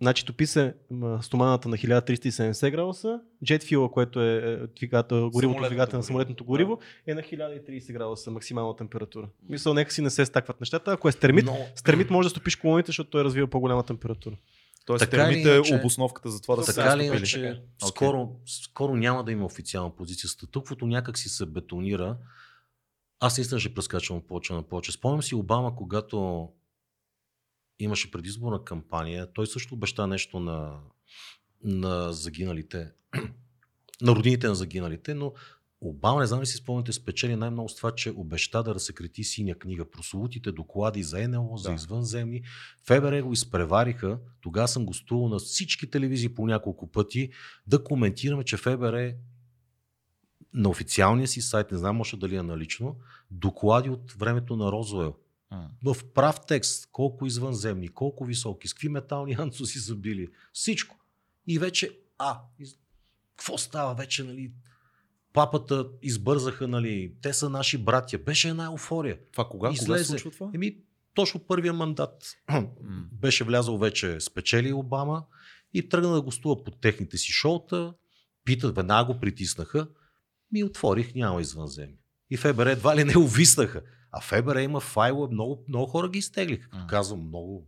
[0.00, 0.74] значи топи се
[1.22, 6.78] стоманата на 1370 градуса, джет фила, което е е, двигател, горивото двигател на самолетното гориво,
[7.06, 9.28] е на 1030 градуса максимална температура.
[9.48, 10.92] Мисля, нека си не се стакват нещата.
[10.92, 13.82] Ако е с термит, Но, с термит може да стопиш колоните, защото той развива по-голяма
[13.82, 14.36] температура.
[14.84, 17.16] Тоест, Така или термит е иначе- обосновката за това да се така ли разтопили.
[17.42, 17.88] иначе, Окей.
[17.88, 20.28] скоро, скоро няма да има официална позиция.
[20.30, 22.16] Статуквото някак си се бетонира.
[23.20, 24.92] Аз наистина ще прескачам от повече на повече.
[24.92, 26.48] Спомням си Обама, когато
[27.78, 30.78] имаше предизборна кампания, той също обеща нещо на,
[31.64, 32.92] на загиналите,
[34.02, 35.32] на родините на загиналите, но
[35.82, 39.54] Обама, не знам ли си спомняте, спечели най-много с това, че обеща да разсекрети синя
[39.54, 39.90] книга.
[39.90, 41.74] Прословутите доклади за НЛО, за Да.
[41.74, 42.42] извънземни.
[42.84, 44.18] ФБР го изпревариха.
[44.40, 47.30] Тогава съм гостувал на всички телевизии по няколко пъти
[47.66, 49.12] да коментираме, че ФБР
[50.54, 52.96] на официалния си сайт, не знам може дали е налично,
[53.30, 55.14] доклади от времето на Розуел.
[55.84, 60.28] В прав текст, колко извънземни, колко високи, с какви метални анцуси са били.
[60.52, 60.96] Всичко.
[61.46, 62.40] И вече, а,
[63.36, 64.52] какво става вече, нали?
[65.32, 67.14] Папата избързаха, нали?
[67.22, 68.18] Те са наши братя.
[68.18, 69.18] Беше една еуфория.
[69.32, 69.68] Това кога?
[69.68, 70.04] Кога се Излезе.
[70.04, 70.50] случва това?
[70.54, 70.76] Еми,
[71.14, 72.24] точно първия мандат
[73.12, 75.24] беше влязъл вече, спечели Обама
[75.74, 77.94] и тръгна да гостува по техните си шоута.
[78.44, 79.88] Питат, веднага го притиснаха.
[80.52, 81.96] Ми отворих, няма извънземни.
[82.30, 83.82] И ФБР едва ли не увиснаха.
[84.12, 86.68] А ФБР има файлове, много, много хора ги изтеглиха.
[86.70, 87.66] Като казвам, много...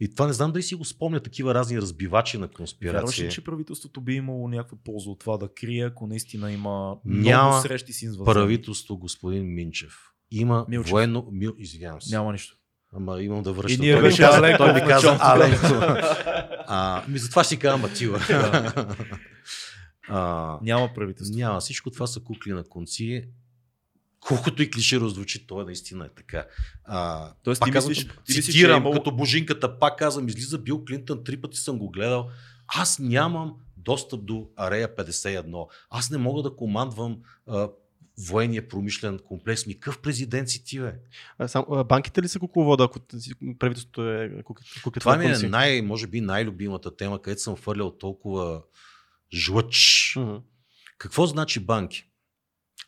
[0.00, 3.26] И това не знам дали си го спомня, такива разни разбивачи на Вярваш конспирация.
[3.26, 7.48] ли, че правителството би имало някаква полза от това да крие, ако наистина има Няма
[7.48, 8.34] много срещи с извънземни?
[8.34, 9.94] Правителство, господин Минчев.
[10.30, 10.90] Има Милчев.
[10.90, 11.28] военно...
[11.32, 11.54] Мил...
[11.58, 12.16] Извинявам се.
[12.16, 12.56] Няма нищо.
[12.92, 13.84] Ама имам да връщам.
[13.84, 15.18] И ние той беше каза, той ми каза.
[15.20, 15.66] Аленко.
[16.66, 18.20] а, ми затова ще си кажа Матила.
[20.08, 21.36] а, Няма правителство.
[21.36, 21.60] няма.
[21.60, 23.28] Всичко това са кукли на конци.
[24.20, 26.46] Колкото и клиширо звучи, това наистина е така.
[26.84, 30.58] А, Тоест, ти казвам, мислиш- ти че цитирам е имало- като божинката, пак казвам, излиза
[30.58, 32.30] Бил Клинтън, три пъти съм го гледал.
[32.68, 35.66] Аз нямам достъп до Арея 51.
[35.90, 37.68] Аз не мога да командвам а,
[38.20, 39.66] военния промишлен комплекс.
[39.66, 40.94] Ми какъв президент си ти, бе?
[41.38, 42.98] А, сам, а, банките ли са кукловода, ако
[43.58, 44.66] правителството е куклет?
[44.94, 48.62] Това ми е най, може би най-любимата тема, където съм фърлял толкова
[49.34, 50.16] жлъч.
[50.98, 52.04] Какво значи банки?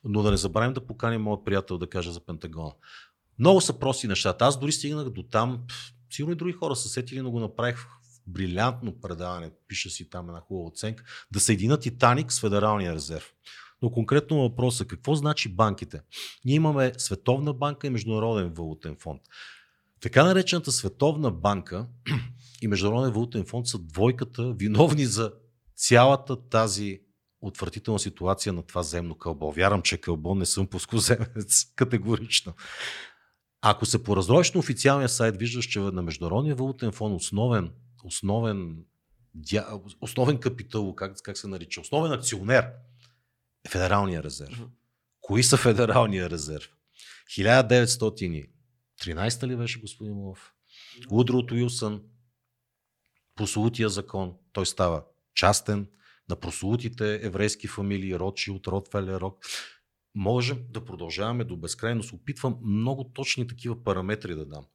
[0.04, 2.72] Но да не забравим да поканим моят приятел да каже за Пентагона.
[3.38, 4.44] Много са прости нещата.
[4.44, 5.62] Аз дори стигнах до там,
[6.10, 7.86] сигурно и други хора са сетили, но го направих в
[8.26, 13.32] брилянтно предаване, пиша си там една хубава оценка, да съедина Титаник с Федералния резерв.
[13.82, 16.02] Но конкретно въпроса, какво значи банките?
[16.44, 19.22] Ние имаме Световна банка и Международен валутен фонд.
[20.00, 21.86] Така наречената Световна банка
[22.62, 25.32] и Международен валутен фонд са двойката виновни за
[25.76, 27.00] цялата тази
[27.40, 29.52] отвратителна ситуация на това земно кълбо.
[29.52, 32.54] Вярвам, че кълбо не съм пускоземец категорично.
[33.62, 37.72] Ако се поразровиш на официалния сайт, виждаш, че на Международния валутен фонд основен,
[38.04, 38.84] основен,
[40.00, 42.64] основен капитал, как, как се нарича, основен акционер
[43.64, 44.62] е Федералния резерв.
[45.20, 46.68] Кои са Федералния резерв?
[47.38, 48.46] 1913
[49.46, 50.52] ли беше господин Мулов?
[51.10, 52.02] Удро от Уилсън,
[53.34, 55.86] прослутия закон, той става частен,
[56.30, 59.38] на прослутите еврейски фамилии, Ротшилд, Ротфелер, Рок.
[60.14, 62.12] Можем да продължаваме до безкрайност.
[62.12, 64.66] Опитвам много точни такива параметри да дам.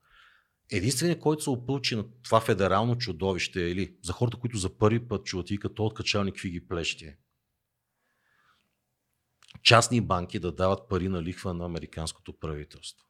[0.71, 5.07] Единственият, който се опълчи на това федерално чудовище е или за хората, които за първи
[5.07, 7.13] път чуват и като откачални какви ги плещи.
[9.63, 13.05] Частни банки да дават пари на лихва на американското правителство.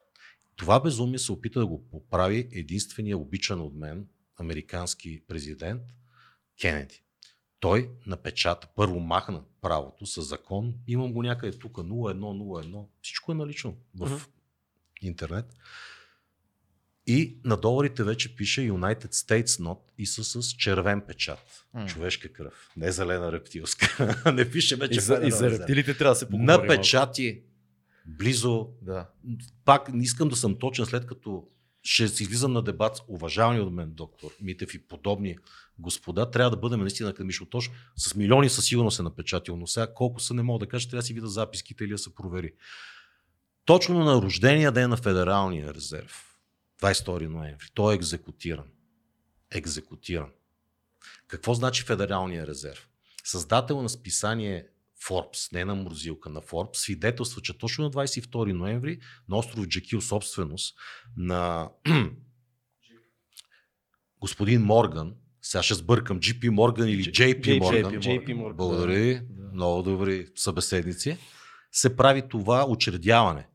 [0.55, 4.07] Това безумие се опита да го поправи единствения обичан от мен
[4.39, 5.81] американски президент
[6.61, 7.04] Кенеди.
[7.65, 13.77] Той напечата, първо махна правото с закон, имам го някъде тук 0101, всичко е налично
[13.95, 14.15] в Мгм.
[15.01, 15.45] интернет.
[17.07, 21.65] И на доларите вече пише United States Not и са с червен печат.
[21.73, 21.85] М.
[21.85, 22.69] Човешка кръв.
[22.77, 24.15] Не зелена рептилска.
[24.33, 26.45] не пише вече И за, и за рептилите трябва да се поговорим.
[26.45, 27.41] На печати
[28.05, 29.09] близо Да.
[29.65, 31.47] пак не искам да съм точен, след като
[31.85, 35.37] ще си излизам на дебат с уважавани от мен доктор Митев и подобни
[35.79, 37.73] господа, трябва да бъдем наистина академично точно.
[37.95, 41.01] С милиони със сигурност е напечатил, но сега колко са не мога да кажа, трябва
[41.01, 42.53] да си видя записките или да се провери.
[43.65, 46.37] Точно на рождения ден на Федералния резерв,
[46.81, 48.67] 22 ноември, той е екзекутиран.
[49.51, 50.29] Екзекутиран.
[51.27, 52.89] Какво значи Федералния резерв?
[53.23, 54.67] Създател на списание
[55.09, 58.99] Forbes, не на морзилка, на Forbes, свидетелства, че точно на 22 ноември
[59.29, 60.75] на остров Джекил собственост
[61.17, 61.69] на
[64.19, 69.51] господин Морган, сега ще сбъркам GP Морган или JP JP Морган, JP благодаря ви, Да.
[69.53, 71.17] много добри събеседници,
[71.71, 73.47] се прави това учредяване.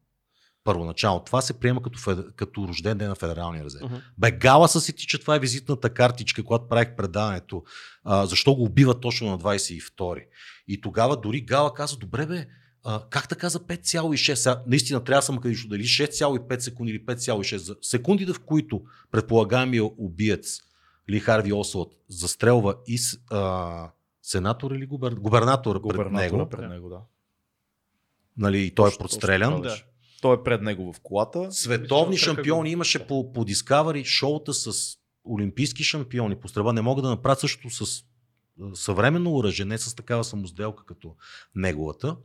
[0.65, 1.25] Първоначално.
[1.25, 2.19] Това се приема като, фед...
[2.37, 3.85] като рожден ден на Федералния резерв.
[3.85, 3.97] Мгм.
[4.19, 7.63] Бе, Гала са си ти, че това е визитната картичка, когато правих предаването.
[8.05, 10.25] А, защо го убива точно на 22?
[10.69, 12.47] И тогава дори Гала каза, добре бе,
[12.85, 14.35] а, как така за 5,6?
[14.35, 17.57] Сега, наистина трябва да съм академично, дали 6,5 секунди или 5,6.
[17.57, 20.61] За секундите, в които предполагаемия убиец
[21.11, 22.99] Ли Харви Освалд застрелва и
[23.31, 23.91] а,
[24.23, 25.13] сенатор или губер...
[25.13, 27.01] губернатор пред Губернатора него, пред него, да.
[28.37, 29.63] нали, и той е подстрелян.
[29.63, 29.90] беше.
[30.21, 31.53] Той е пред него в колата.
[31.53, 36.73] Световни шампиони тръка имаше по, по Discovery шоута с олимпийски шампиони по стрелба.
[36.73, 38.03] Не могат да направят същото с
[38.63, 41.15] а, съвременно оръжие, не с такава самозделка като
[41.55, 42.17] неговата.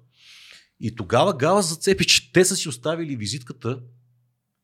[0.80, 3.80] И тогава Гала зацепи, че те са си оставили визитката,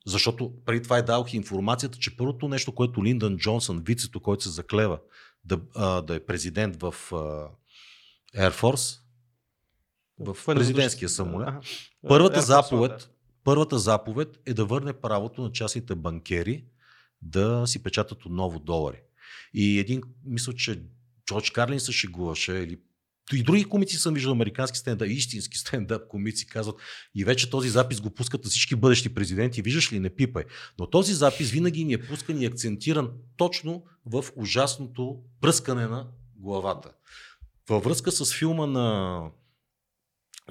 [0.05, 4.49] защото преди това е дадох информацията, че първото нещо, което Линдън Джонсън, вицето, който се
[4.49, 4.99] заклева
[5.45, 7.15] да, а, да е президент в а,
[8.37, 8.99] Air Force,
[10.19, 11.49] в президентския самолет.
[12.07, 13.10] Първата заповед.
[13.43, 16.63] Първата заповед е да върне правото на частните банкери
[17.21, 19.01] да си печатат отново долари.
[19.53, 20.81] И един, мисля, че
[21.25, 22.77] Джордж Карлин се шегуваше или
[23.33, 26.75] и други комици съм виждал, американски стендъп, истински стендъп комици казват
[27.15, 30.43] и вече този запис го пускат на всички бъдещи президенти, виждаш ли, не пипай.
[30.79, 36.91] Но този запис винаги ни е пускан и акцентиран точно в ужасното пръскане на главата.
[37.69, 39.29] Във връзка с филма на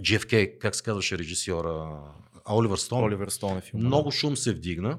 [0.00, 2.00] JFK, как се казваше режисьора,
[2.50, 3.82] Оливър Стоун, Оливер Стоун е филм.
[3.82, 4.98] много шум се вдигна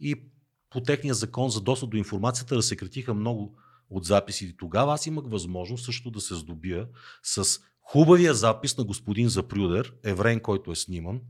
[0.00, 0.24] и
[0.70, 3.58] по техния закон за достъп до информацията да секретиха много
[3.90, 4.56] от записите.
[4.56, 6.88] Тогава аз имах възможност също да се здобия
[7.22, 11.20] с хубавия запис на господин Запрюдер, еврейн, който е сниман.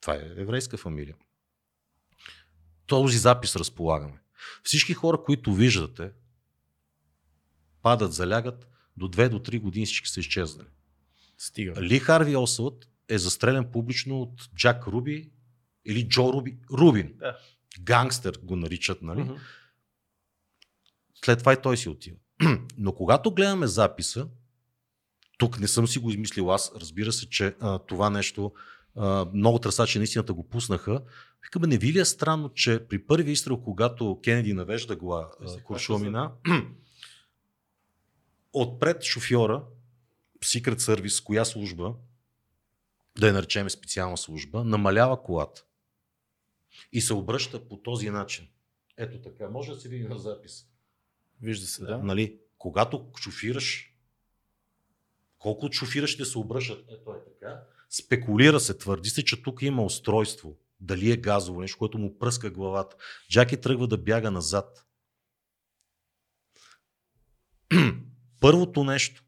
[0.00, 1.16] Това е еврейска фамилия.
[2.86, 4.20] Този запис разполагаме.
[4.62, 6.10] Всички хора, които виждате,
[7.82, 10.68] падат, залягат, до 2 до 3 години всички са изчезнали.
[11.38, 11.82] Стига.
[11.82, 15.30] Ли Харви Освалд е застрелян публично от Джак Руби
[15.84, 17.14] или Джо Руби, Рубин.
[17.18, 17.38] Да.
[17.80, 19.20] Гангстер го наричат, нали?
[19.20, 19.34] Мгм.
[21.24, 22.16] След това и той си отива.
[22.78, 24.28] Но когато гледаме записа,
[25.38, 28.52] тук не съм си го измислил аз, разбира се, че а, това нещо
[28.96, 31.02] а, много търсачи наистина го пуснаха.
[31.44, 35.30] Викаме, не ви ли е странно, че при първи изстрел, когато Кенеди навежда гла
[35.64, 36.32] куршумина,
[38.52, 39.64] отпред шофьора,
[40.44, 41.94] Secret Service, коя служба,
[43.18, 45.64] да я наречем специална служба, намалява колата
[46.92, 48.48] и се обръща по този начин.
[48.96, 50.66] Ето така, може да се види на запис.
[51.42, 51.98] Вижда се, Да.
[51.98, 53.94] Нали, когато шофираш,
[55.38, 59.84] колко от шофиращите се обръщат, ето е така, спекулира се, твърди се, че тук има
[59.84, 62.96] устройство, дали е газово, нещо, което му пръска главата.
[63.30, 64.86] Джаки тръгва да бяга назад.
[68.40, 69.24] Първото нещо,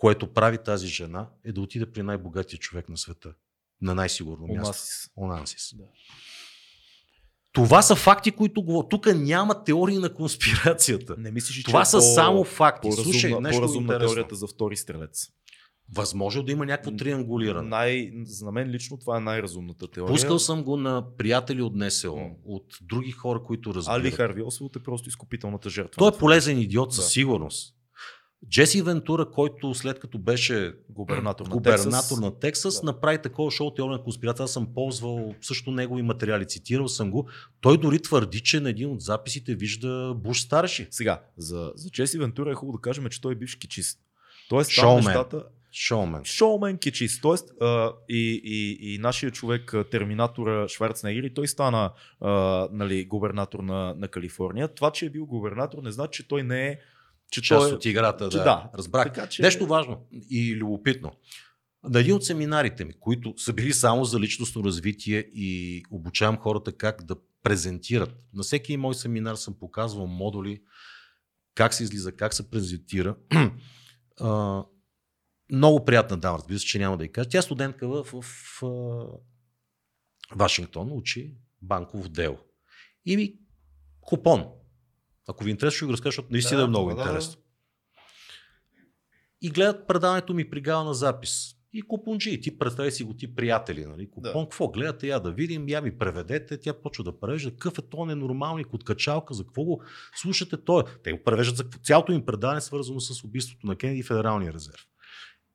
[0.00, 3.32] което прави тази жена, е да отиде при най-богатия човек на света.
[3.82, 4.60] На най-сигурно място.
[4.62, 5.10] Онасис.
[5.16, 5.74] Онансис.
[5.74, 5.84] Да.
[7.52, 8.90] Това са факти, които говорят.
[8.90, 11.14] Тук няма теории на конспирацията.
[11.18, 12.80] Не мислиш, ли, Това че са по- само факти.
[12.82, 14.08] по-разумна, Слушай, нещо по-разумна интересно.
[14.08, 15.26] теорията за втори стрелец.
[15.92, 17.68] Възможно да има някакво триангулиране.
[17.68, 20.12] Най, за мен лично това е най-разумната теория.
[20.12, 22.30] Пускал съм го на приятели от НСО, М.
[22.44, 24.00] от други хора, които разбират.
[24.00, 25.98] Али Харви Освалд е просто изкупителната жертва.
[25.98, 27.10] Той е полезен идиот със Да.
[27.10, 27.74] сигурност.
[28.48, 32.20] Джеси Вентура, който след като беше Губернатор на губернатор Тексас.
[32.20, 32.86] на Тексас, Да.
[32.86, 34.44] направи такова шоу теория на конспирация.
[34.44, 37.28] Аз съм ползвал също негови материали, цитирал съм го.
[37.60, 40.86] Той дори твърди, че на един от записите вижда Буш старши.
[40.90, 44.00] Сега, за, за Джеси Вентура е хубаво да кажем, че той е бивш кичист.
[44.48, 45.04] Тоест, там Шоумен.
[45.04, 45.44] нещата...
[45.72, 46.24] Шоумен.
[46.24, 47.22] Шоумен кичист.
[47.22, 52.30] Тоест, а, и, и, и нашия човек, терминатора Шварценегер, и той стана а,
[52.72, 54.68] нали, губернатор на, на Калифорния.
[54.68, 56.78] Това, че е бил губернатор, не значи, че той не е
[57.30, 58.44] че Част той от играта, че да.
[58.44, 58.70] да.
[58.74, 59.04] Разбрах.
[59.04, 61.12] Така, че- Нещо важно и любопитно.
[61.84, 66.72] На един от семинарите ми, които са били само за личностно развитие и обучавам хората
[66.72, 68.14] как да презентират.
[68.34, 70.62] На всеки мой семинар съм показвал модули,
[71.54, 73.16] как се излиза, как се презентира.
[74.22, 74.64] А,
[75.52, 77.28] много приятна дама, разбира се, че няма да й кажа.
[77.28, 78.22] Тя е студентка в, в,
[78.62, 79.06] в
[80.34, 82.38] Вашингтон, учи банково дело.
[83.06, 83.34] И ми
[84.00, 84.46] купон.
[85.30, 87.42] Ако ви интересува, ще го разкажа, защото наистина Да, е много да, да, интересно.
[89.42, 91.56] И гледат предаването ми при гала на запис.
[91.72, 94.10] И купонджи, ти представи си го ти приятели, нали?
[94.10, 94.48] Купон, Да.
[94.50, 97.50] какво гледате, я да видим, я ми преведете, тя почва да превежда.
[97.50, 99.82] Какъв е то ненормалник от качалка, за какво го
[100.16, 100.82] слушате той?
[101.04, 101.64] Те го превеждат за?
[101.82, 104.86] Цялото им предаване е свързано с убийството на Кенеди и Федералния резерв.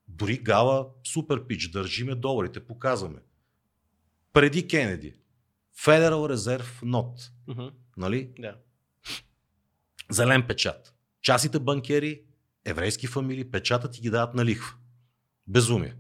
[0.07, 3.19] Дори гала, супер пич, държиме доларите, показваме.
[4.33, 5.13] Преди Кенеди,
[5.83, 7.31] Федерал резерв нот,
[7.97, 8.33] нали?
[8.39, 8.55] Да.
[10.09, 10.93] Зелен печат.
[11.21, 12.21] Частите банкери,
[12.65, 14.75] еврейски фамилии, печатат и ги дават на лихва.
[15.47, 15.95] Безумие.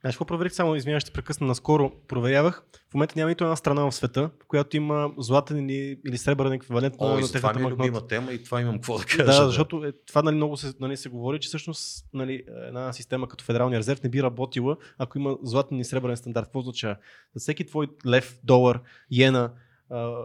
[0.00, 0.52] Знаеш какво проверих?
[0.52, 1.46] Само, извинявай, ще прекъсна.
[1.46, 2.62] Наскоро проверявах.
[2.90, 6.52] В момента няма нито една страна в света, в която има златен или, или сребърен
[6.52, 9.24] еквивалент О, на, на това ми е любима тема и това имам какво да кажа.
[9.24, 13.28] Да, защото е, това нали, много се, нали, се говори, че всъщност нали, една система
[13.28, 16.46] като Федералния резерв не би работила, ако има златен и сребърен стандарт.
[16.46, 16.96] Какво означава?
[17.34, 18.80] За всеки твой лев, долар,
[19.10, 19.52] йена,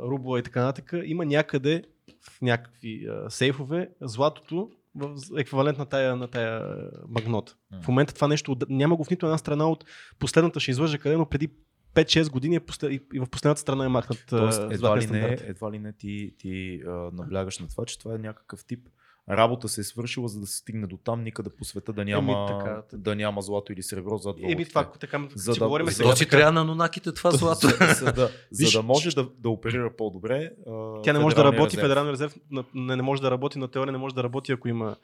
[0.03, 1.83] рубла и така нататък, има някъде
[2.29, 7.55] в някакви а, сейфове златото в еквивалент на тая, на тая а, багнота.
[7.71, 7.81] М.
[7.81, 9.85] В момента това нещо няма го в нито една страна от
[10.19, 11.49] последната ще излъжа къде, но преди
[11.95, 12.91] 5-6 години е послед...
[12.91, 16.81] и- в последната страна е махнат Тоест, едва ли, не, едва ли не ти, ти
[16.87, 18.89] а, наблягаш на това, че това е някакъв тип
[19.29, 22.45] работа се е свършила, за да се стигне до там, никъде по света да няма,
[22.47, 22.97] така, така.
[22.97, 24.69] да няма злато или сребро зад Еми валутите.
[24.69, 26.09] това, така, За да- говорим за сега.
[26.09, 27.67] То си трябва на нонаките това злато.
[27.67, 30.51] за, за, да, Виж, за да може да, да оперира по-добре.
[30.67, 31.81] а, Тя не може да работи, резерв.
[31.81, 34.95] Федералния резерв не, не може да работи, на теория не може да работи, ако има,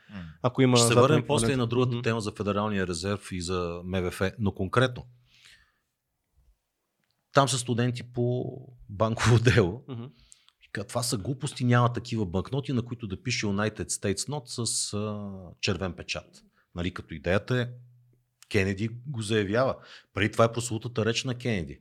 [0.41, 2.01] ако има Ще се върнем после и на другата Мгм.
[2.01, 5.03] тема за Федералния резерв и за МВФ, но конкретно.
[7.33, 8.45] Там са студенти по
[8.89, 9.83] банково дело.
[9.87, 10.03] Мгм.
[10.71, 14.93] Казват, това са глупости, няма такива банкноти, на които да пише United States Not с
[14.93, 15.29] а,
[15.61, 16.43] червен печат.
[16.75, 17.67] Нали, като идеята е,
[18.49, 19.75] Кенеди го заявява.
[20.13, 21.79] Преди това е прослутата реч на Кенеди.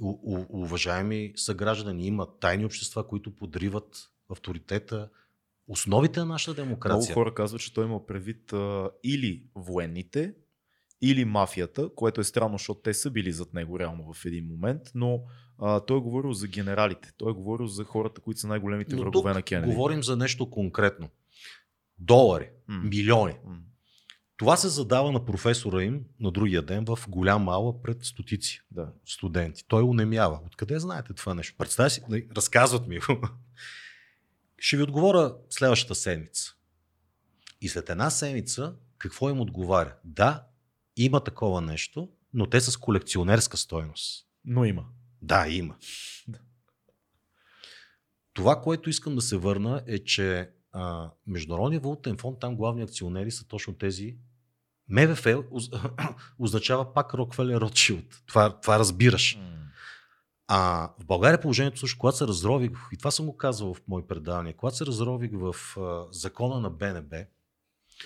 [0.00, 5.08] У, у, уважаеми съграждани, има тайни общества, които подриват авторитета,
[5.68, 7.14] основите на нашата Много демокрация.
[7.14, 10.34] хора казват, че той има предвид а, или военните,
[11.00, 14.82] или мафията, което е странно, защото те са били зад него реално в един момент,
[14.94, 15.22] но
[15.58, 19.02] а, той е говорил за генералите, той е говорил за хората, които са най-големите Но
[19.02, 19.72] врагове на Кенеди.
[19.72, 21.08] говорим за нещо конкретно.
[21.98, 22.82] Долари, М.
[22.84, 23.34] милиони.
[23.46, 23.58] М.
[24.36, 28.92] Това се задава на професора им на другия ден в голям ала пред стотици Да.
[29.04, 29.64] студенти.
[29.68, 30.40] Той унемява.
[30.46, 31.54] Откъде знаете това нещо?
[31.58, 33.28] Представя си, нали, разказват ми го.
[34.58, 36.52] Ще ви отговоря следващата седмица.
[37.60, 39.94] И след една седмица какво им отговаря?
[40.04, 40.46] Да,
[40.96, 44.26] има такова нещо, но те с колекционерска стойност.
[44.44, 44.84] Но има.
[45.22, 45.76] Да, има.
[46.28, 46.38] Да.
[48.32, 53.30] Това, което искам да се върна е, че а, Международният валутен фонд, там главни акционери
[53.30, 54.16] са точно тези.
[54.88, 55.70] МВФ оз-
[56.38, 58.22] означава пак Рокфелер Ротшилд.
[58.26, 59.38] Това, това разбираш.
[60.48, 64.06] А в България положението също, когато се разрових, и това съм го казвал в мои
[64.06, 67.16] предавания, когато се разрових в а, закона на БНБ,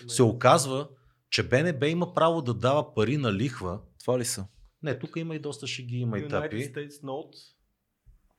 [0.08, 0.88] се оказва,
[1.30, 3.80] че БНБ има право да дава пари на лихва.
[4.00, 4.46] Това ли са?
[4.82, 6.56] Не, тук има и доста шеги, има и United тапи.
[6.56, 7.36] States Note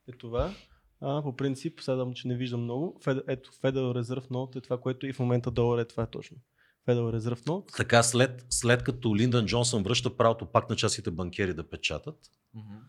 [0.08, 0.54] е това.
[1.00, 3.00] А, по принцип, следвам, че не виждам много.
[3.04, 6.10] Фед, ето, Federal Reserve Note е това, което и в момента долар е това е
[6.10, 6.36] точно.
[6.88, 7.76] Federal Reserve Note.
[7.76, 12.18] Така, след, след като Линдън Джонсън връща правото пак на частите банкери да печатат,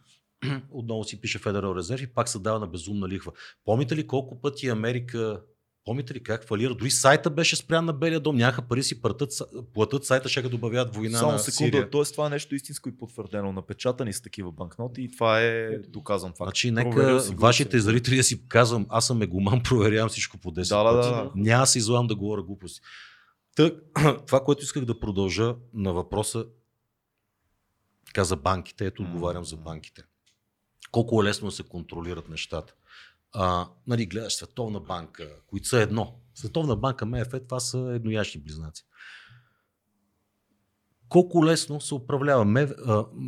[0.71, 3.31] отново си пише Федерал резерв и пак се дава на безумна лихва.
[3.65, 5.41] Помните ли колко пъти Америка
[5.85, 6.75] Помните ли как фалира?
[6.75, 8.35] Дори сайта беше спрян на Белия дом.
[8.35, 9.29] Нямаха пари да си платят,
[9.73, 11.89] платят сайта, ще добавят война Само на секунда, Сирия.
[11.89, 12.03] т.е.
[12.03, 13.51] това е нещо истинско и потвърдено.
[13.51, 16.47] Напечатани с такива банкноти и това е доказан факт.
[16.47, 20.83] Значи, нека вашите зрители да си казвам, аз съм егоман, проверявам всичко по 10 Да,
[20.83, 21.09] да, пъти.
[21.09, 21.31] да, да.
[21.35, 22.81] Няма да се излагам да говоря глупости.
[23.55, 23.83] Тък,
[24.27, 26.45] това, което исках да продължа на въпроса,
[28.13, 30.03] каза банките, ето отговарям за банките.
[30.91, 32.73] Колко е лесно да се контролират нещата.
[33.33, 36.19] А, нали, гледаш Световна банка, които са едно.
[36.35, 38.85] Световна банка, МФ, това са едноящи близнаци.
[41.09, 42.45] Колко лесно се управлява.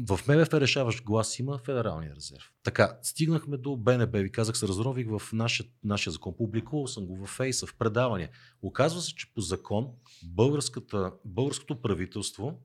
[0.09, 2.51] В МВФ решаващ глас има Федералния резерв.
[2.63, 4.17] Така, стигнахме до БНБ.
[4.17, 6.33] Ви казах, се разрових в нашия, нашия закон.
[6.37, 8.29] Публикувал съм го в Фейса, в предавания.
[8.61, 9.87] Оказва се, че по закон
[11.23, 12.59] българското правителство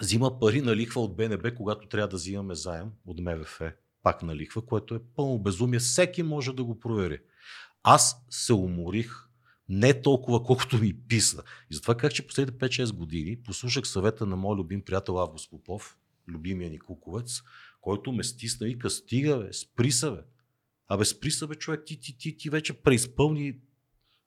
[0.00, 3.60] взима пари на лихва от БНБ, когато трябва да взимаме заем от МВФ.
[4.08, 5.78] Пак на лихва, което е пълно безумие.
[5.78, 7.18] Всеки може да го провери.
[7.82, 9.28] Аз се уморих
[9.68, 11.42] не толкова, колкото ми писна.
[11.70, 15.98] И затова как, че последните 5-6 години послушах съвета на мой любим приятел Август Попов,
[16.28, 17.42] любимия ни куковец,
[17.80, 20.20] който ме стисна и вика, стига бе, спри се бе.
[20.88, 23.56] Абе, спри се бе, човек, ти, ти, ти, ти вече преизпълни,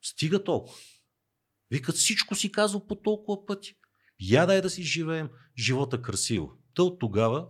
[0.02, 0.78] стига толкова.
[1.72, 3.76] Викат, всичко си казал по толкова пъти.
[4.20, 6.54] Я дай да си живеем живота красиво.
[6.76, 7.48] Та от тогава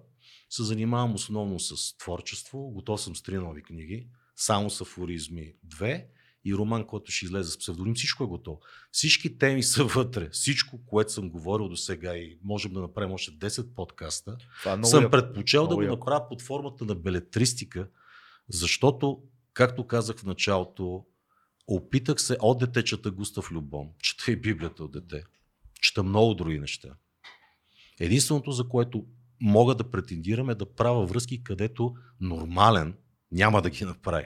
[0.52, 6.08] се занимавам основно с творчество, готов съм с три нови книги, само с афоризми две
[6.45, 7.95] и роман, който ще излезе с псевдоним.
[7.95, 8.60] Всичко е готово.
[8.91, 10.30] Всички теми са вътре.
[10.30, 14.84] Всичко, което съм говорил до сега и можем да направим още 10 подкаста, Това е
[14.84, 15.12] съм яко.
[15.12, 15.95] предпочел да Много го яко.
[15.95, 17.89] направя под формата на белетристика,
[18.49, 19.24] защото,
[19.54, 21.06] както казах в началото,
[21.68, 25.24] опитах се от дете чета Густав Любом, чета и Библията от дете,
[25.82, 26.89] чета много други неща.
[27.99, 29.06] Единственото, за което
[29.41, 32.95] мога да претендирам е да правя връзки, където нормален
[33.31, 34.25] няма да ги направи.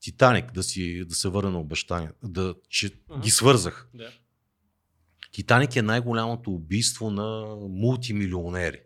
[0.00, 3.20] Титаник, да, си, да се върна на обещания, да, че Ага.
[3.20, 3.88] ги свързах.
[3.94, 4.10] Да.
[5.32, 8.80] Титаник е най-голямото убийство на мултимилионери.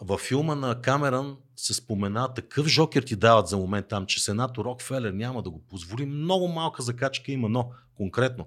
[0.00, 4.64] Във филма на Камерън се спомена такъв жокер ти дават за момент там, че сенатор
[4.64, 6.06] Рокфелер няма да го позволи.
[6.06, 8.46] Много малка закачка има, но конкретно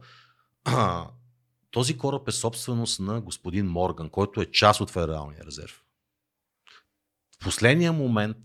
[1.71, 5.84] този кораб е собственост на господин Морган, който е част от Федералния резерв.
[7.41, 8.37] В последния момент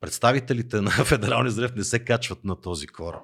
[0.00, 3.22] представителите на Федералния резерв не се качват на този кораб.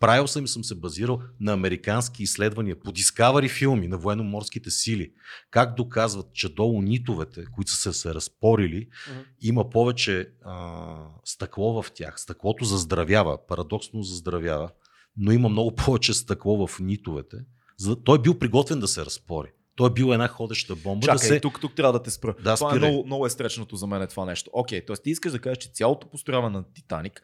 [0.00, 5.12] Правил съм и съм се базирал на американски изследвания по Discovery филми на военноморските сили.
[5.50, 9.20] Как доказват, че долу нитовете, които са се разпорили, Мгм.
[9.40, 12.20] има повече а, стъкло в тях.
[12.20, 14.70] Стъклото заздравява, парадоксно заздравява,
[15.16, 17.36] но има много повече стъкло в нитовете.
[17.78, 19.48] За да, той е бил приготвен да се разпори.
[19.76, 21.06] Той е бил една ходеща бомба.
[21.06, 21.40] Чакай, да се...
[21.40, 22.34] тук, тук трябва да те спра.
[22.44, 24.50] Да, това е много, много естречното за мен е това нещо.
[24.52, 24.96] Окей, т.е.
[24.96, 27.22] ти искаш да кажеш, че цялото построяване на Титаник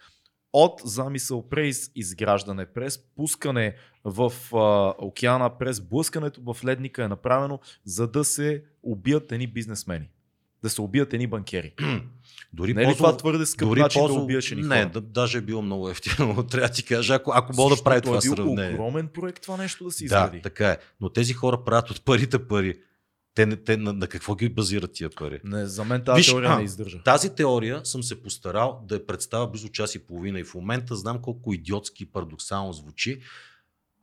[0.53, 7.61] от замисъл през изграждане, през пускане в а, океана, през блъскането в ледника е направено,
[7.85, 10.09] за да се убият едни бизнесмени.
[10.63, 11.75] Да се убият едни банкери.
[12.53, 15.41] Дори Не е ли това твърде скъп начин да убиеш едни Не, да, даже е
[15.41, 18.35] било много ефтино, трябва да ти кажа, ако, ако мога да прави това е бил
[18.37, 18.71] сравнение.
[18.71, 20.43] огромен проект това нещо да Да, изгради.
[20.43, 20.79] така е.
[21.01, 22.75] Но тези хора правят от парите пари.
[23.35, 25.41] Те, не- те на, на какво ги базират тия пари?
[25.45, 27.03] Не, за мен тази Виж, теория а, не издържа.
[27.03, 30.97] Тази теория съм се постарал да я представя близо час и половина и в момента
[30.97, 33.21] знам колко идиотски и парадоксално звучи.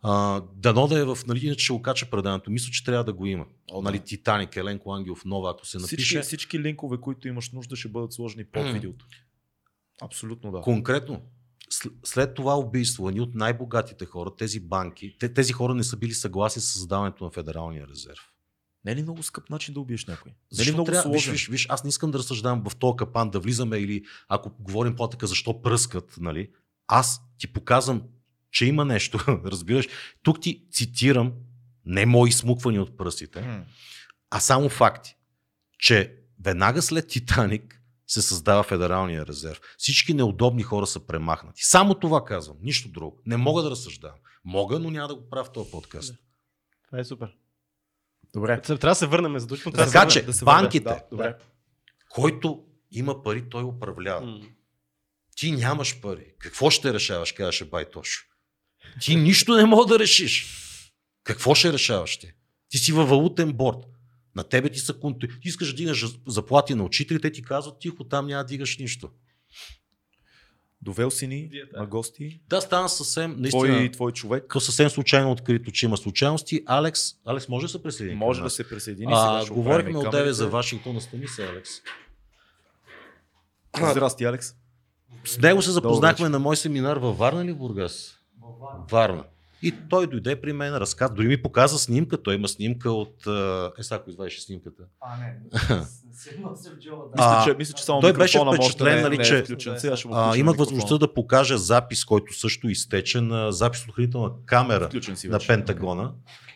[0.02, 2.52] А, дано да е в, нали, иначе ще го кача предаването.
[2.52, 3.46] Мисля, че трябва да го има.
[3.72, 4.00] О, нали.
[4.00, 5.96] Титаник, Еленко Ангелов, нова, ако се напише.
[5.96, 8.72] Всички, всички линкове, които имаш нужда, ще бъдат сложени под М.
[8.72, 9.06] видеото.
[10.02, 10.62] Абсолютно да.
[10.62, 11.22] Конкретно,
[11.72, 15.98] сл- след това убийство, едни от най-богатите хора, тези банки, те, тези хора не са
[15.98, 18.30] били съгласни с създаването на Федералния резерв.
[18.86, 20.32] Не е ли много скъп начин да убиеш някой?
[20.32, 21.32] Не е ли Защо много трябва, виж, сложен?
[21.32, 24.96] виж, виж, аз не искам да разсъждавам в този капан, да влизаме или ако говорим
[24.96, 26.50] по-така, защо пръскат, нали?
[26.88, 28.02] Аз ти показвам,
[28.52, 29.88] че има нещо, разбираш.
[30.24, 31.34] Тук ти цитирам
[31.86, 33.66] не мои смуквани от пръстите, М.
[34.30, 35.16] а само факти,
[35.80, 39.62] че веднага след Титаник се създава Федералния резерв.
[39.78, 41.64] Всички неудобни хора са премахнати.
[41.64, 43.22] Само това казвам, нищо друго.
[43.26, 44.18] Не мога да разсъждавам.
[44.46, 46.16] Мога, но няма да го правя в този подкаст.
[46.86, 47.36] Това е супер.
[48.34, 48.62] Добре.
[48.62, 49.72] Трябва да се върнем задушно.
[49.72, 50.84] Така да че, да се банките.
[50.84, 51.36] Да, добре.
[52.10, 54.26] който има пари, той управлява.
[54.26, 54.42] М.
[55.36, 56.34] Ти нямаш пари.
[56.40, 58.29] Какво ще решаваш, казваше Байтош.
[59.02, 60.56] Ти нищо не мога да решиш.
[61.24, 62.32] Какво ще решаваш ти?
[62.70, 63.78] Ти си във валутен борт.
[64.36, 65.28] На тебе ти са конту...
[65.28, 69.10] Ти искаш да дигаш заплати на учителите, ти казват тихо, там няма да дигаш нищо.
[70.82, 72.42] Довел си ни на гости.
[72.50, 74.54] Да, стана съвсем, наистина, Твой, твой човек.
[74.60, 76.64] Съвсем случайно открито, че има случайности.
[76.66, 79.12] Алекс, Алекс може да се присъедини Може да се присъедини.
[79.16, 81.70] А, говорихме от тебе за Вашингтон, настани се, Алекс.
[83.92, 84.54] Здрасти, Алекс.
[85.26, 88.19] С него се запознахме на мой семинар във Варна или в Бургас?
[88.92, 89.24] Варна.
[89.62, 93.28] И той дойде при мен, разказа, дори ми показа снимка, той има снимка от...
[93.28, 94.84] а, Е, сега ако извадиш снимката.
[95.02, 95.36] А, не,
[95.80, 97.12] не се нося в джоба, да.
[97.16, 99.80] Мисля, А, че, мисля, че само той беше впечатлен, не, нали, не че- е включен.
[99.80, 103.90] Сега ще му А, имах възможността да покажа запис, който също изтече на запис от
[103.90, 104.90] охранителна камера
[105.26, 105.40] на.
[105.48, 106.12] Пентагона,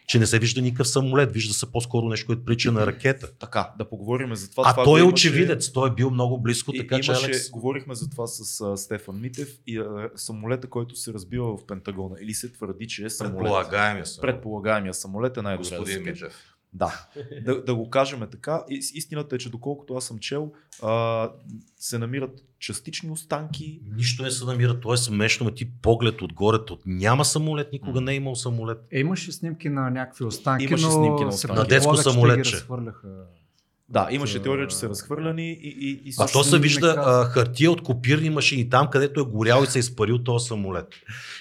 [0.08, 3.32] че не се вижда никакъв самолет, вижда се по-скоро нещо, което прилича на ракета.
[3.40, 4.64] Така, да поговорим за това.
[4.68, 7.50] А това той е очевидец, той е бил много близко, И, така че имаше, Алекс...
[7.50, 12.16] говорихме за това с а, Стефан Митев и а, самолета, който се разбива в Пентагона.
[12.22, 13.38] Или се твърди, че е самолет.
[13.38, 14.22] Предполагаемия съм.
[14.22, 16.26] Предполагаемия самолет е най-добре да Господин каже.
[16.26, 16.53] Митев.
[16.74, 17.08] Да,
[17.46, 18.64] да, да го кажем така.
[18.70, 20.52] Истината е, че доколкото аз съм чел,
[20.84, 21.30] а,
[21.78, 23.82] се намират частични останки.
[23.96, 28.02] Нищо не се намира, то е смешно, ме ти поглед отгоре, тут няма самолет, никога
[28.02, 28.78] не е имал самолет.
[28.92, 31.60] Е, имаше снимки на някакви останки, Имаше но снимки на останки.
[31.60, 32.56] На детско самолетче.
[32.56, 33.08] разхвърляха.
[33.90, 37.72] Да, имаше теория, че са разхвърляни и, и, и А то се вижда а, хартия
[37.72, 40.88] от копирни машини там, където е горял и се е изпарил този самолет.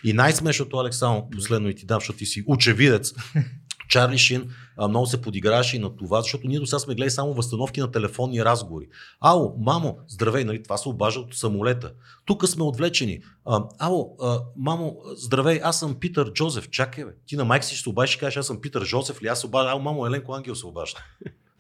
[0.05, 3.15] И най-смешното, Александър, последно и ти дам, защото ти си очевидец.
[3.93, 4.51] Чарли Шин
[4.89, 7.91] много се подиграваше и на това, защото ние до сега сме гледали само възстановки на
[7.91, 8.87] телефонни разговори.
[9.21, 11.93] Ало, мамо, здравей, нали, това се обажда от самолета.
[12.25, 13.21] Тук сме отвлечени.
[13.45, 16.71] А, ало, а, мамо, здравей, аз съм Питър Джозеф.
[16.71, 17.11] Чакай, бе.
[17.27, 19.41] Ти на майка си ще се обадиш и кажеш, аз съм Питър Джозеф или аз
[19.41, 20.99] се обажда, ало, мамо, Еленко Ангел се обажда.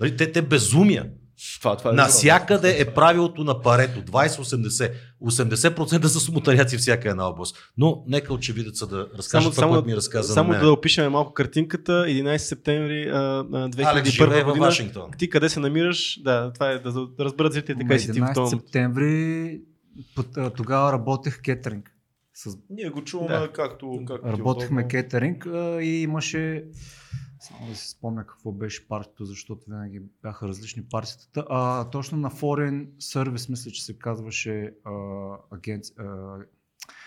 [0.00, 1.10] Нали, те, те безумия.
[1.60, 4.00] Това, това е Насякъде е правилото на парето.
[4.02, 4.92] 20-80.
[5.22, 7.56] 80% са смутаняци всяка една област.
[7.78, 10.64] Но нека очевидеца да разкаже това, което ми разказа само на мен.
[10.64, 11.92] да опишем малко картинката.
[11.92, 14.66] 11 септември а, а, Алекс живее 2001 във година.
[14.66, 15.10] Вашингтон.
[15.18, 16.20] Ти къде се намираш?
[16.22, 18.66] Да, това е да, разберат зрителите къде си ти в 11 този момент.
[18.66, 19.60] септември
[20.56, 21.88] тогава работех кетеринг.
[22.34, 23.52] С, Ние го чуваме Да.
[23.52, 24.88] както, както е работехме удобно.
[24.88, 26.64] кетеринг а, и имаше
[27.42, 31.46] само да си спомня какво беше партито, защото винаги бяха различни партията.
[31.48, 34.92] А, точно на Foreign Service, мисля, че се казваше а,
[35.50, 36.36] агенция, а,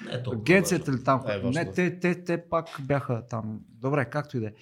[0.05, 1.23] Не е толкова Агенцията ли там?
[1.27, 3.61] Е, не, те, те, те пак бяха там.
[3.69, 4.53] Добре, както и да е.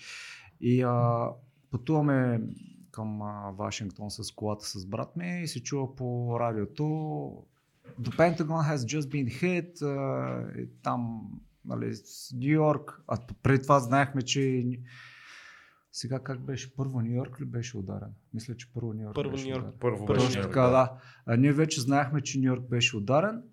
[0.61, 1.29] И а,
[1.71, 2.41] пътуваме
[2.91, 6.83] към а, Вашингтон с колата с брат ми и се чува по радиото
[8.01, 9.85] The Pentagon has just been hit
[10.57, 11.31] и там
[11.65, 11.93] нали,
[12.33, 13.01] Нью Йорк.
[13.07, 14.39] А преди това знаехме, че
[15.93, 16.75] сега как беше?
[16.75, 18.13] Първо Нью Йорк ли беше ударен?
[18.33, 19.65] Мисля, че първо Нью Йорк Първо беше Ню Йорк.
[19.79, 20.91] Първо Първо беше Точно Йорк, така, да.
[21.25, 23.43] А ние вече знаехме, че Нью Йорк беше ударен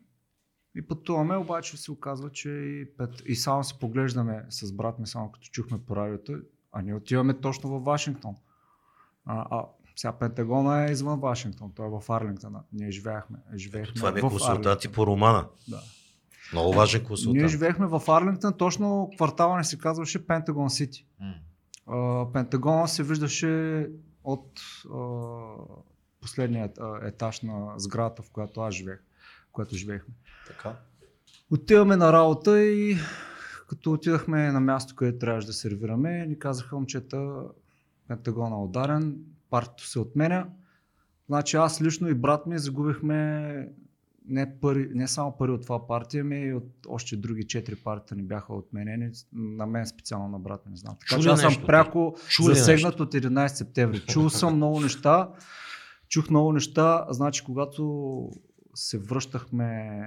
[0.75, 3.11] и пътуваме, обаче се оказва, че и, пет...
[3.27, 6.41] и само се поглеждаме с брат ми, само като чухме по радиото,
[6.73, 8.37] а ние отиваме точно в Вашингтон.
[9.25, 9.65] А, а
[9.97, 12.55] сега Пентагона е извън Вашингтон, той е в Арлингтон.
[12.73, 13.39] Ние живеехме.
[13.55, 14.93] живеехме Това бе консултанти Арлингтон.
[14.93, 15.49] по романа.
[15.69, 15.81] Да.
[16.53, 17.49] Много важен Ние консултант.
[17.49, 21.07] живеехме в Арлингтон, точно квартала не се казваше Пентагон Сити.
[21.21, 21.35] М.
[22.33, 23.87] Пентагона се виждаше
[24.25, 24.61] от
[24.95, 24.99] а,
[26.21, 29.01] последния а, етаж на сградата, в която аз живеех,
[29.49, 30.15] в която живеехме.
[30.47, 30.77] Така.
[31.51, 32.99] Отиваме на работа и
[33.69, 37.43] като отидахме на място, където трябваше да сервираме, ни казаха момчета,
[38.09, 39.17] Пентагона е ударен,
[39.51, 40.47] партито се отменя.
[41.27, 43.69] Значи аз лично и брат ми загубихме
[44.31, 48.17] не, пари, не само пари от това партия, ми и от още други четири партии
[48.17, 49.11] ни бяха отменени.
[49.33, 50.97] На мен специално на брат не знам.
[51.01, 53.03] Така че аз съм пряко засегнат нещо?
[53.03, 54.01] от 11 септември.
[54.01, 55.31] Чул съм много неща.
[56.09, 57.07] Чух много неща.
[57.11, 58.31] Значи, когато
[58.75, 60.01] се връщахме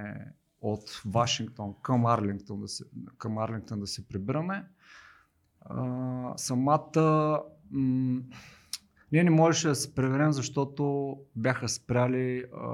[0.60, 2.84] от Вашингтон към Арлингтон да се,
[3.18, 4.64] към Арлингтон да се прибираме,
[5.60, 8.20] а, самата м-
[9.12, 12.70] ние не можеше да се преверем, защото бяха спряли а,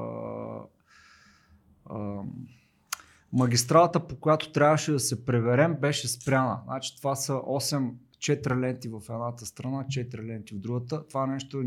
[3.33, 6.61] магистралата, по която трябваше да се преверем, беше спряна.
[6.65, 11.07] Значи това са 8 4 ленти в едната страна, 4 ленти в другата.
[11.09, 11.63] Това нещо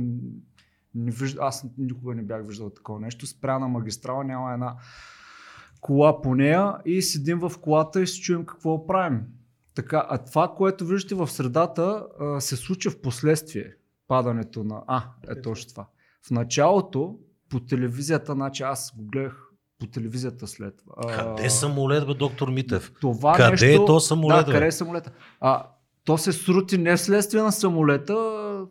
[0.96, 3.28] не вижда, аз никога не бях виждал такова нещо.
[3.28, 4.76] Спряна магистрала, няма една
[5.82, 9.22] кола по нея и седим в колата и се чуем какво правим.
[9.76, 12.06] Така, а това, което виждате в средата,
[12.40, 13.74] се случи в последствие.
[14.08, 14.84] Падането на...
[14.88, 15.88] А, е точно това.
[16.28, 17.20] В началото
[17.50, 19.53] по телевизията, значи аз го гледах
[19.84, 20.94] по телевизията след това.
[20.98, 22.92] А, Къде е самолет, бе, доктор Митев?
[23.02, 24.52] Това Къде нещо, е то самолет, Да, бе?
[24.52, 25.12] къде е самолета?
[25.40, 25.68] А,
[26.04, 28.16] то се срути не вследствие на самолета,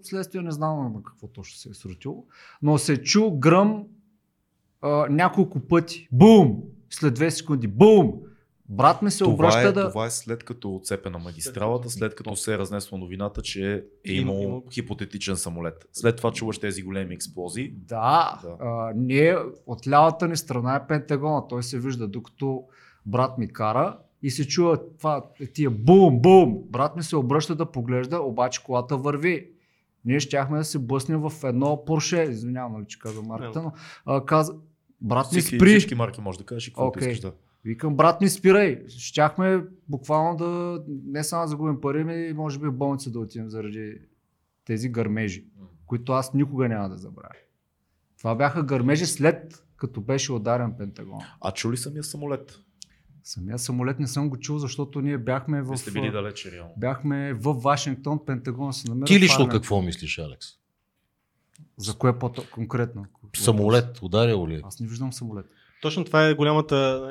[0.02, 2.24] вследствие не знам на какво точно се е срутило,
[2.62, 3.84] но се чу гръм
[4.82, 6.08] а, няколко пъти.
[6.12, 6.62] Бум!
[6.90, 7.66] След две секунди.
[7.66, 8.12] Бум!
[8.72, 9.88] Брат ми се Това обръща е, да...
[9.88, 14.12] това е след като е отцепена магистралата, след като се е разнесла новината, че е
[14.12, 15.88] Има- имал има- хипотетичен самолет.
[15.92, 17.72] След това чуваш тези големи експлозии.
[17.78, 18.56] Да, Да.
[18.60, 21.48] А, ние от лявата ни страна е Пентагона.
[21.48, 22.64] Той се вижда, докато
[23.06, 26.58] брат ми кара и се чува това, тия бум, бум.
[26.64, 29.48] Брат ми се обръща да поглежда, обаче колата върви.
[30.04, 33.72] Ние щяхме да се блъснем в едно Порше, извинявам, нали, че казвам марката, но
[34.06, 34.54] а, каза,
[35.00, 35.68] брат ми Всички, спри.
[35.70, 37.12] всички марки може да кажеш и каквото Окей.
[37.12, 37.32] искаш да.
[37.64, 38.84] Викам, брат ми спирай.
[38.88, 43.50] Щяхме буквално да не само да загубим пари, ми може би в болница да отидем
[43.50, 43.98] заради
[44.64, 45.44] тези гърмежи,
[45.86, 47.34] които аз никога няма да забравя.
[48.18, 51.20] Това бяха гърмежи след като беше ударен Пентагон.
[51.40, 52.58] А чули самия самолет?
[53.24, 56.74] Самия самолет не съм го чул, защото ние бяхме в, Вие сте били далече реално.
[56.76, 59.04] бяхме в Вашингтон, Пентагон се намира.
[59.04, 60.46] Ти лично какво мислиш, Алекс?
[61.76, 63.06] За кое по-конкретно?
[63.36, 64.54] Самолет ударил ли?
[64.54, 64.60] е?
[64.64, 65.46] Аз не виждам самолет.
[65.82, 67.08] Точно това е голямата,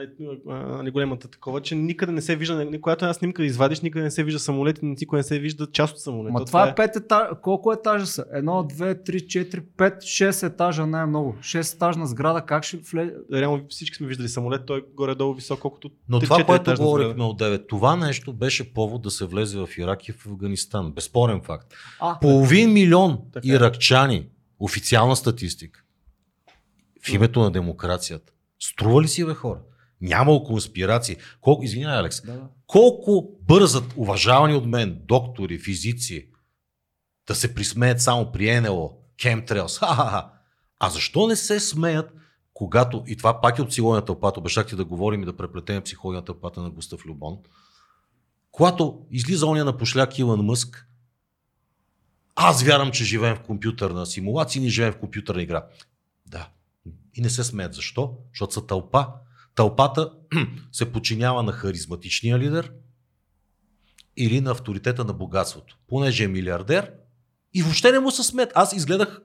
[0.83, 4.11] не голямата такова, че никъде не се вижда, ни- когато една снимка извадиш, никъде не
[4.11, 6.33] се вижда самолет и никога не се вижда част от самолета.
[6.33, 7.29] Ма това е пет етажа.
[7.41, 8.25] Колко етажа са?
[8.33, 11.35] Едно, две, три, четири, пет, шест етажа най-много.
[11.41, 13.13] Шест етажна сграда, как ще влезе?
[13.33, 16.81] Реално всички сме виждали самолет, той е горе-долу висок, колкото Но три- това, четири което
[16.81, 20.91] говорихме от 9, това нещо беше повод да се влезе в Ирак и в Афганистан.
[20.91, 21.73] Безспорен факт.
[21.99, 23.51] А, Половин милион Така е.
[23.51, 24.27] иракчани,
[24.59, 25.83] официална статистика,
[27.01, 28.33] в името на демокрацията.
[28.63, 29.59] Струва ли си, бе, хора?
[30.01, 31.17] Нямало конспирации.
[31.41, 32.47] Колко, извинявай, Алекс, да, да.
[32.67, 36.29] колко бързат уважавани от мен доктори, физици
[37.27, 40.31] да се присмеят само при НЛО, Chemtrails, ха-ха-ха.
[40.79, 42.13] А защо не се смеят,
[42.53, 45.37] когато, и това пак е от психология на тълпата, обещах ти да говорим и да
[45.37, 47.37] преплетем психология на тълпата на Густав Любон,
[48.51, 50.87] когато излиза оня на пошляк Илон Мъск,
[52.35, 55.65] аз вярвам, че живеем в компютърна симулация, ние живеем в компютърна игра.
[56.25, 56.49] Да.
[57.15, 57.73] И не се смеят.
[57.73, 58.17] Защо?
[58.33, 59.07] Защото са тълпа.
[59.55, 60.11] Тълпата
[60.71, 62.71] се подчинява на харизматичния лидер
[64.17, 65.77] или на авторитета на богатството.
[65.87, 66.91] Понеже е милиардер
[67.53, 68.51] и въобще не му се смеят.
[68.55, 69.21] Аз изгледах,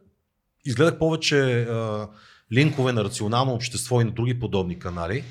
[0.64, 2.08] изгледах повече а,
[2.52, 5.24] линкове на рационално общество и на други подобни канали.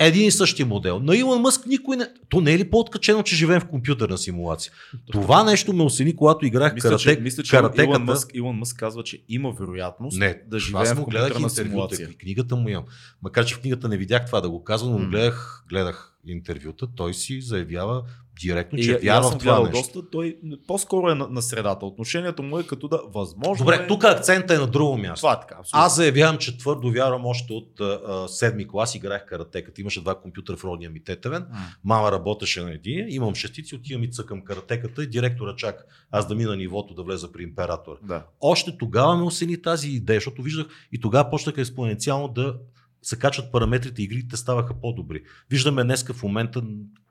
[0.00, 1.00] Един и същи модел.
[1.00, 2.06] На Илон Мъск никой не...
[2.28, 4.72] То не е ли по-откачено, че живеем в компютърна симулация?
[5.12, 7.90] Това нещо ме осени, когато играх Мисля, карате, че, мисля, че каратеката.
[7.90, 11.32] Илон, Мъск, Илон Мъск казва, че има вероятност Не, да аз живеем в му гледах
[11.32, 12.08] компютърна интервюта, симулация.
[12.18, 12.84] книгата му имам.
[13.22, 17.14] Макар, че в книгата не видях това да го казва, но гледах, гледах интервюта, той
[17.14, 18.02] си заявява
[18.40, 19.72] директно, че и вярва в това нещо.
[19.72, 21.86] доста, той по-скоро е на, на средата.
[21.86, 23.86] Отношението му е като да възможно Добре, е...
[23.86, 25.20] тук акцента е на друго място.
[25.20, 25.86] Това е така, абсолютно.
[25.86, 29.80] Аз заявявам, че твърдо вярвам още от а, седми клас, играех каратеката.
[29.80, 31.46] Имаше два компютъра в родния ми тетевен.
[31.50, 31.58] М.
[31.84, 36.34] Мама работеше на един, имам шестици, отивам и цъкам каратеката и директора чака аз да
[36.34, 37.96] мина нивото да влеза при императора.
[38.02, 38.26] Да.
[38.40, 42.58] Още тогава ме осени тази идея, защото виждах и тогава почнаха експоненциално да
[43.02, 45.22] се качват параметрите, игрите ставаха по-добри.
[45.50, 46.62] Виждаме днеска в момента,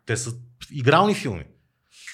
[0.06, 0.32] те са
[0.72, 1.44] игрални филми.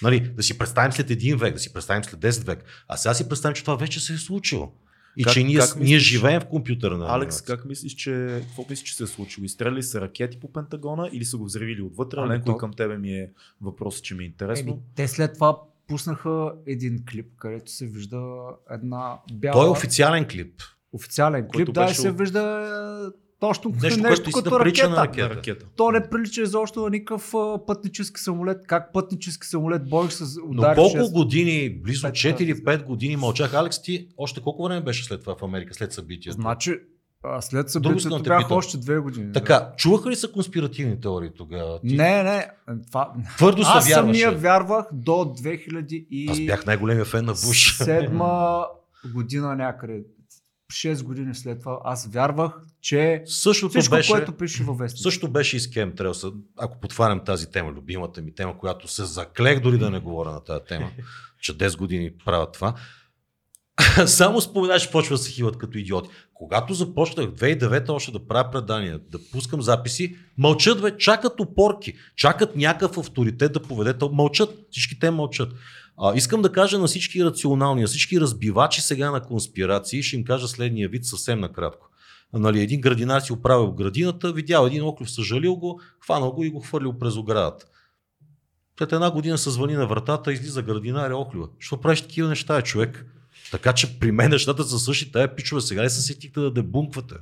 [0.01, 2.63] Нали, да си представим след един век, да си представим след 10 век.
[2.87, 4.73] А сега си представим, че това вече се е случило.
[5.17, 7.45] И Как- че ние, как ние мислиш- живеем в компютърна Алекс, анимация.
[7.47, 8.11] как мислиш, че,
[8.41, 9.45] какво мислиш, че се е случило?
[9.45, 12.17] Изстреляли са ракети по Пентагона или са го взривили отвътре?
[12.19, 14.71] Ами Ленко, то- и към тебе ми е въпрос, че ми е интересно.
[14.71, 15.57] Еми, те след това
[15.87, 18.35] пуснаха един клип, където се вижда
[18.71, 19.53] една бяла...
[19.53, 20.61] Той е официален клип.
[20.93, 25.29] официален клип, да, беше се вижда точно Нещо, нещо, което като наистина прилича на ракета.
[25.29, 25.29] ракета.
[25.29, 25.65] На ракета.
[25.75, 28.57] То не прилича изобщо на никакъв а, пътнически самолет.
[28.67, 31.11] Как пътнически самолет боиш с Но удари колко 6...
[31.13, 33.53] години, близо Пет, 4-5 години мълчах.
[33.53, 36.35] Алекс, ти още колко време беше след това в Америка, след събитието?
[36.35, 36.79] Значи,
[37.23, 39.33] а, след събитието да бяха още две години.
[39.33, 41.79] Така, чуваха ли са конспиративни теории тогава?
[41.87, 42.49] Ти Не, не.
[42.87, 43.13] Това...
[43.37, 43.93] Твърдо се Аз вярваше.
[43.93, 46.27] самия вярвах до 2000 и...
[46.31, 47.77] Аз бях най-големия фен на Буш.
[47.77, 48.65] Седма
[49.13, 50.03] година някъде.
[50.71, 52.51] 6 години след това аз вярвах,
[52.81, 55.03] че Същото всичко, беше, което пише във вестник.
[55.03, 56.33] също беше и с Chemtrails.
[56.57, 60.43] Ако потварям тази тема, любимата ми тема, която се заклех дори да не говоря на
[60.43, 60.91] тази тема,
[61.41, 62.75] че 10 години правят това.
[64.05, 66.09] Само споменаш, почва да се хиват като идиоти.
[66.33, 72.55] Когато започнах 2009 още да правя предания, да пускам записи, мълчат, бе, чакат опорки, чакат
[72.55, 75.53] някакъв авторитет да поведе, мълчат, всички те мълчат.
[75.97, 80.23] А, искам да кажа на всички рационални, на всички разбивачи сега на конспирации, ще им
[80.23, 81.89] кажа следния вид съвсем накратко.
[82.33, 86.59] Нали, един градинар си оправил градината, видял един оклюв, съжалил го, хванал го и го
[86.59, 87.65] хвърлил през оградата.
[88.77, 91.47] След една година се звъни на вратата, излиза градинаря оклюва.
[91.59, 93.05] Що правиш такива неща, е, човек?
[93.51, 95.11] Така че при мен нещата са същи.
[95.11, 97.15] Тая пичове сега ли се сетихте да дебунквате?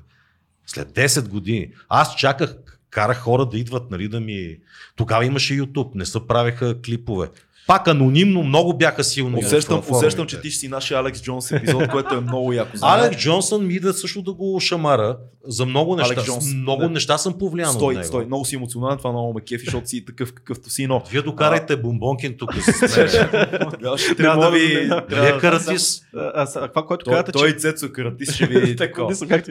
[0.66, 1.72] След 10 години.
[1.90, 2.56] Аз чаках,
[2.90, 4.58] карах хора да идват, нали, да ми...
[4.96, 7.30] Тогава имаше YouTube, не се правеха клипове.
[7.68, 9.40] Пак анонимно много бяха силни.
[9.46, 12.78] Усещам, усещам, че ти ще си нашия Алекс Джонс епизод, което е много яко.
[12.78, 13.18] за Алекс.
[13.18, 16.14] Джонсън ми да също да го шамара за много неща.
[16.14, 16.54] Алекс Джонс.
[16.54, 16.90] много Да.
[16.90, 18.06] неща съм повлиян от Стой, него.
[18.08, 21.22] стой, много си емоционален, това много ме кефи, защото си такъв какъвто си, но Вие
[21.22, 22.80] докарайте бомбонкин тук с
[24.18, 24.90] трябва да ви...
[25.10, 26.02] Вие каратис.
[26.16, 28.76] А, а, а, това, което Той, казвате, той и Цецо Каратис ще ви е.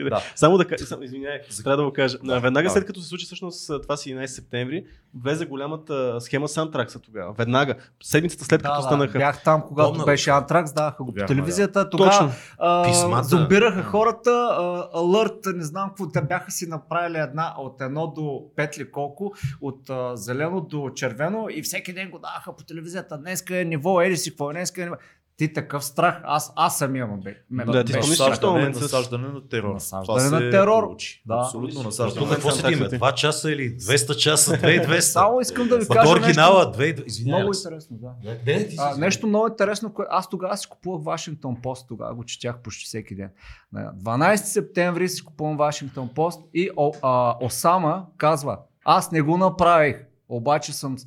[0.09, 0.21] Да.
[0.35, 2.17] Само да кажа, само, извинявай, трябва да го кажа.
[2.41, 4.83] Веднага след като се случи всъщност това си 11 септември,
[5.23, 7.33] влезе голямата схема с Антракса тогава.
[7.37, 7.75] Веднага.
[8.03, 9.17] Седмицата след като Да, да, станаха.
[9.17, 10.05] бях там, когато Помня го.
[10.05, 11.89] беше Антракс, даваха го по телевизията.
[11.89, 12.31] Тогава Точно.
[12.59, 13.23] а, Писмата.
[13.23, 18.41] зомбираха хората, а, алърт, не знам какво, те бяха си направили една от едно до
[18.55, 23.17] пет ли колко, от а, зелено до червено и всеки ден го даваха по телевизията.
[23.17, 24.95] Днеска е ниво, еди си какво, е, днеска е ниво.
[25.43, 27.35] Ти такъв страх, аз, аз самия ме бе.
[27.51, 29.73] ме- Да, ти спомниш в този момент насаждане на терор.
[29.73, 30.95] Насаждане на терор.
[31.25, 31.33] Да.
[31.35, 32.19] Абсолютно насаждане.
[32.19, 32.99] Тук какво контактите.
[32.99, 34.99] 2 часа или 200 часа, 2200?
[34.99, 36.25] Само искам да ви кажа нещо.
[36.25, 37.03] оригинала 2200.
[37.05, 37.41] Извинявай.
[37.41, 38.11] Много интересно, да.
[38.45, 40.05] Не, А, нещо много интересно, кое...
[40.09, 43.29] аз тогава си купувах Вашингтон Пост, тогава го четях почти всеки ден.
[43.73, 49.37] На 12 септември си купувам Вашингтон Пост и О, а, Осама казва, аз не го
[49.37, 49.97] направих,
[50.29, 50.97] обаче съм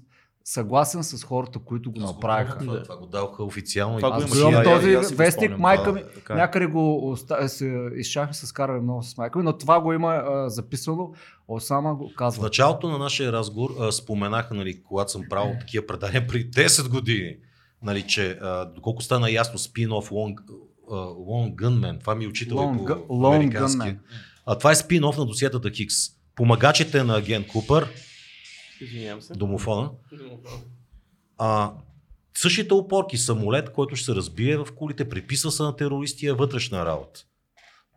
[0.46, 2.58] съгласен с хората, които го направиха.
[2.58, 3.98] Това, това го даваха официално.
[3.98, 6.36] Това и го Аз го имам Да, този аз вестник, спомням, майка ми, така е.
[6.36, 7.48] някъде го оста...
[7.48, 11.12] се изшахме с караме много с майка ми, но това го има а, записано.
[11.48, 12.42] Осама го В казва.
[12.42, 17.36] началото на нашия разговор а, споменаха, нали, когато съм правил такива предания преди 10 години,
[17.82, 20.34] нали, че а, доколко стана ясно спин-оф Long,
[20.90, 23.80] Long Gunman, това ми е учител Long по Gu- Long американски.
[23.80, 23.96] Gunman.
[24.46, 25.94] А, това е спин-оф на досиетата Хикс.
[26.36, 27.88] Помагачите на агент Купър,
[28.80, 29.32] Извинявам се.
[29.32, 29.90] домофона,
[31.38, 31.72] а,
[32.34, 36.86] същите опорки, самолет, който ще се разбие в кулите, приписва се на терористи, е вътрешна
[36.86, 37.26] работа.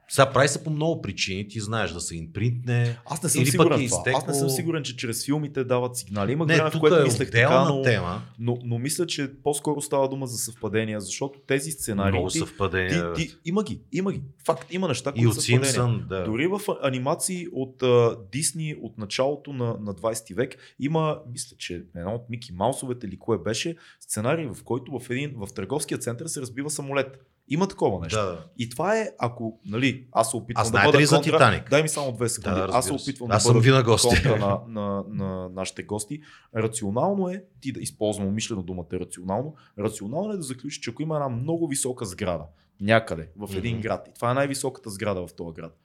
[0.09, 2.97] Сега прави се по много причини, ти знаеш да се импринтне.
[3.05, 3.85] Аз не съм Или сигурен пък в е.
[3.85, 6.31] Аз не изтекло- съм сигурен, че чрез филмите дават сигнали.
[6.31, 8.21] Има Не, време, в което е мислех така, но, тема.
[8.39, 12.11] но, но, мисля, че по-скоро става дума за съвпадения, защото тези сценарии...
[12.11, 13.13] Много ти, съвпадения.
[13.13, 14.21] ти, ти, има ги, има ги.
[14.45, 15.65] Факт, има неща, които са съвпадения.
[15.65, 16.23] Симпсън, да.
[16.23, 21.83] Дори в анимации от а, Дисни от началото на, на 20 век има, мисля, че
[21.95, 26.27] едно от Мики Маусовете или кое беше, сценарий, в който в, един, в търговския център
[26.27, 27.25] се разбива самолет.
[27.49, 28.19] Има такова нещо.
[28.19, 28.45] Да.
[28.57, 31.31] И това е, ако, нали, аз се опитвам А да бъда ли за контра...
[31.31, 31.69] Титаник?
[31.69, 32.59] Дай ми само две секунди.
[32.59, 36.21] Да, аз се опитвам Аз да съм бъда на контра на, на, на, нашите гости.
[36.55, 41.15] Рационално е, ти да използвам умишлено думата рационално, рационално е да заключиш, че ако има
[41.15, 42.43] една много висока сграда,
[42.81, 43.81] някъде в един Мгм.
[43.81, 45.77] град, и това е най-високата сграда в този град,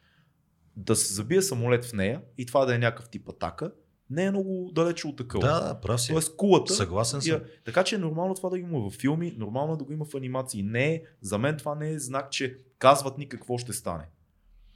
[0.76, 3.72] да се забие самолет в нея и това да е някакъв тип атака,
[4.14, 5.40] не е много далече от такъв.
[5.40, 6.12] Да, прав си.
[6.12, 6.74] Тоест кулата.
[6.74, 7.32] Съгласен съм.
[7.32, 9.92] я- така че е нормално това да го има в филми, нормално е да го
[9.92, 10.62] има в анимации.
[10.62, 14.04] Не е, за мен това не е знак, че казват ни какво ще стане.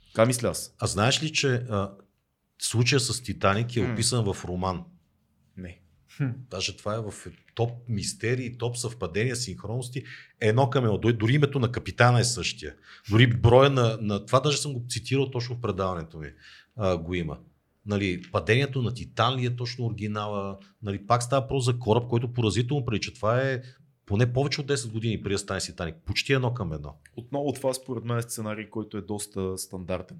[0.07, 0.75] Така мисля аз.
[0.79, 1.91] А знаеш ли, че а,
[2.59, 4.85] случая с Титаник е описан в роман?
[5.57, 5.81] Не.
[6.41, 7.13] Даже това е в
[7.55, 10.05] топ мистерии, топ съвпадения, синхронности.
[10.41, 10.99] Едно към едно.
[10.99, 12.75] Дори- Дори името на капитана е същия.
[13.11, 14.27] Дори броя на, на...
[14.27, 16.29] Това даже съм го цитирал точно в предаването ми.
[16.77, 17.39] А, го има.
[17.89, 20.59] Нали, падението на Титан ли е точно оригинала?
[20.83, 23.15] Нали, пак става про за кораб, който поразително прилича.
[23.15, 23.63] Това е
[24.07, 25.97] поне повече от 10 години преди да стане Титаник.
[26.07, 26.95] Почти едно към едно.
[27.17, 30.17] Отново това според мен е сценарий, който е доста стандартен.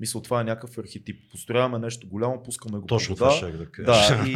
[0.00, 1.30] Мисля, това е някакъв архетип.
[1.30, 3.50] Построяваме нещо голямо, пускаме го Точно по вода.
[3.50, 4.16] да кажа.
[4.16, 4.32] Да, и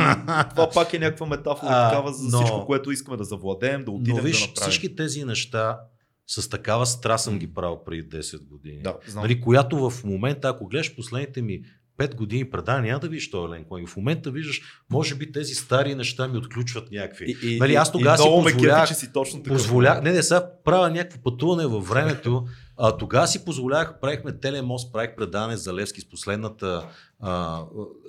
[0.50, 3.90] това пак е някаква метафора А, такава за но- всичко, което искаме да завладеем, да
[3.90, 4.70] отидем Но виж, да направим.
[4.70, 5.80] всички тези неща
[6.26, 8.82] с такава страст съм ги правил преди 10 години.
[8.82, 9.22] Да, знам.
[9.22, 11.62] Нали, която в момента, ако гледаш последните ми
[11.98, 13.86] 5 години предания, няма да видиш този Елен Коин.
[13.86, 17.36] В момента виждаш, може би тези стари неща ми отключват някакви.
[17.42, 19.56] И, и, Нали, аз и- тогава и си позволях- че си точно такъв.
[19.58, 20.00] Позволя...
[20.00, 22.44] Не, не, сега правя някакво пътуване във времето.
[22.76, 26.86] А, тогава си позволявах, правихме телемост, правих предаване за Левски с последната.
[27.20, 27.62] А,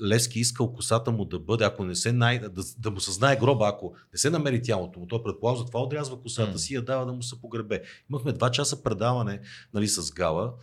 [0.03, 2.39] Левски искал косата му да бъде, ако не се най...
[2.39, 5.79] да, да му се знае гроба, ако не се намери тялото му, той предполага, затова
[5.79, 6.57] отрязва косата М.
[6.57, 7.81] си и я дава да му се погребе.
[8.09, 9.39] Имахме два часа предаване
[9.73, 10.53] нали, с Гала.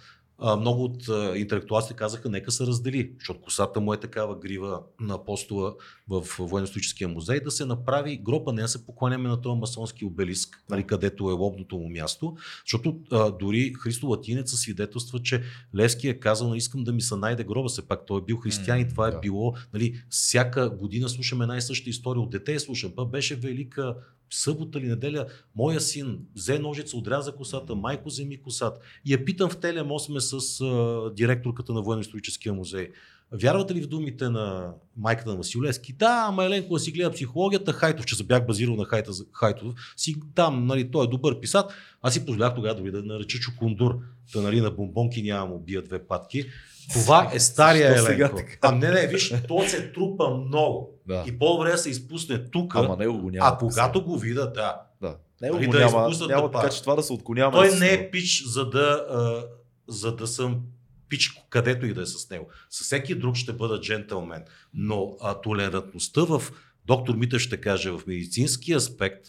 [0.59, 5.74] Много от интелектуалците казаха, нека се раздели, защото косата му е такава грива на апостола
[6.09, 10.64] в военно-историческия музей, да се направи гроба, не да се покланяме на този масонски обелиск,
[10.70, 12.36] нали, където е лобното му място,
[12.66, 15.43] защото а, дори Христо Латинец свидетелства, че
[15.76, 18.36] Левски е казал, нали, искам да ми се найде гроба, все пак той е бил
[18.36, 22.59] християнин, М, това е било, нали, всяка година слушаме една и съща история от дете,
[22.59, 23.97] слушам, па беше велика
[24.33, 25.26] събота или неделя,
[25.57, 28.80] моя син взе ножица, отряза косата, майко вземи косата.
[29.05, 32.89] И я питам в Телемост сме с а, директорката на военно-историческия музей.
[33.33, 35.93] Вярвате ли в думите на майката на Василевски?
[35.93, 40.16] Да, ама Еленко си гледа психологията, Хайтов, че се бях базирал на Хайта, Хайтов, си
[40.35, 41.72] там, нали, той е добър писат.
[42.03, 43.99] Аз си позволях тогава дори да нареча Чукундур,
[44.33, 46.45] да нали, на бомбонки няма му убия две патки.
[46.93, 48.41] Това е стария Еленко.
[48.61, 50.91] А не, не, виж, то се трупа много.
[51.07, 51.24] Да.
[51.26, 53.49] И по-добре да се изпусне тук, Ама него го няма.
[53.49, 54.80] а когато го видя, да.
[55.03, 55.16] Да.
[55.43, 57.53] Него Нали, го да няма, няма да така, че това да се отклонява.
[57.53, 59.45] Той не е пич, за да, а,
[59.89, 60.61] за да съм
[61.09, 62.49] пич където и да е с него.
[62.70, 64.45] С всеки друг ще бъда джентълмен.
[64.74, 66.43] Но а, толерантността в,
[66.87, 69.26] доктор Мита ще каже, в медицински аспект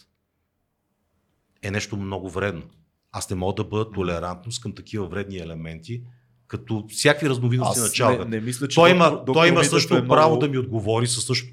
[1.62, 2.62] е нещо много вредно.
[3.12, 6.02] Аз не мога да бъда толерантност към такива вредни елементи,
[6.48, 8.24] като всякакви разновидности на чалга.
[8.24, 10.58] не, не мисля, че Той има, доктор той има също е много- право да ми
[10.58, 11.48] отговори със също.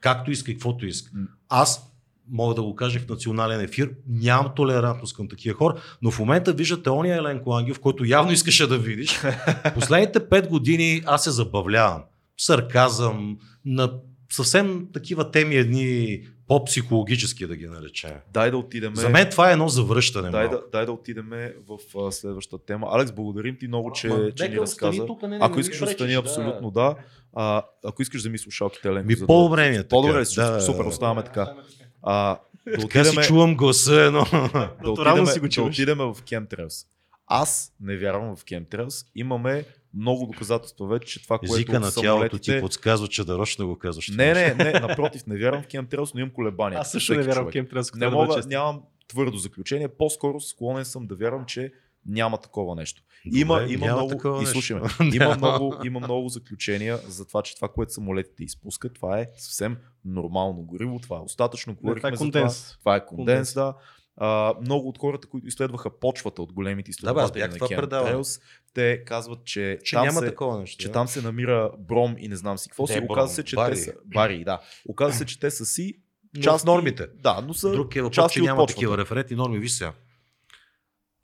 [0.00, 1.10] Както иска каквото иска.
[1.48, 1.88] Аз
[2.30, 6.52] мога да го кажа в национален ефир, нямам толерантност към такива хора, но в момента
[6.52, 9.20] виждате ония Еленко Ангелов, който явно искаше да видиш.
[9.74, 12.02] Последните пет години аз се забавлявам.
[12.38, 13.92] Сарказъм, на
[14.32, 18.10] съвсем такива теми едни по-психологически да ги наречем.
[18.32, 18.96] Дай да отидем.
[18.96, 20.30] За мен това е едно завръщане.
[20.30, 20.56] Дай малко.
[20.56, 21.30] да, дай да отидем
[21.60, 22.88] в а, следващата тема.
[22.90, 25.06] Алекс, благодарим ти много, че, Ма, че ни разказа.
[25.06, 26.94] тук, не, не, Ако не искаш да остани, абсолютно да.
[27.34, 29.06] А, ако искаш да ми слушалките, Еленко.
[29.06, 30.18] Ми за да- по-добре ми е По-добре?
[30.36, 31.54] Да, Супер, да, оставаме така.
[32.02, 34.24] А, да Така си отидем, чувам гласа едно.
[34.32, 35.74] да Натурално отидем, си го да чуваш.
[35.74, 36.86] отидем в Chemtrails.
[37.26, 39.06] Аз не вярвам в Chemtrails.
[39.14, 39.64] Имаме
[39.94, 43.78] много доказателства вече, че това, което Езика на тялото ти подсказва, че да да го
[43.78, 44.08] казваш.
[44.08, 46.80] Не, не, не, напротив, не вярвам в Chemtrails, но имам колебания.
[46.80, 47.50] Аз също не вярвам в.
[47.50, 47.94] Кемтрелс.
[47.94, 49.88] Не мога, нямам твърдо заключение.
[49.88, 51.72] По-скоро склонен съм да вярвам, че
[52.06, 53.02] няма такова нещо.
[53.34, 54.52] Има, Добре, има няма много, такова и нещо.
[54.52, 59.20] слушай ме, има, много, има много заключения за това, че това, което самолетите изпускат, това
[59.20, 60.98] е съвсем нормално гориво.
[60.98, 61.74] Това е остатъчно.
[61.76, 62.32] Това Говорихме е за това.
[62.32, 62.76] конденс.
[62.78, 63.54] Това е конденс, Конденс.
[63.54, 63.74] да.
[64.16, 68.14] А, много от хората, които изследваха почвата от големите изследователи бях на това предаване.
[68.16, 68.42] Chemtrails,
[68.74, 70.82] те казват, че, Че там няма се, такова нещо.
[70.82, 70.92] че да.
[70.92, 73.00] там се намира бром и не знам си какво Не си.
[73.08, 73.74] Оказва се, че барий.
[73.74, 74.60] те са бари, да.
[74.88, 75.94] Оказва се, че те са си
[76.36, 77.06] в нормите.
[77.14, 78.74] Да, но са Друг е въпрос, части че няма почвата.
[78.74, 79.58] такива референтни норми.
[79.58, 79.92] Виж сега.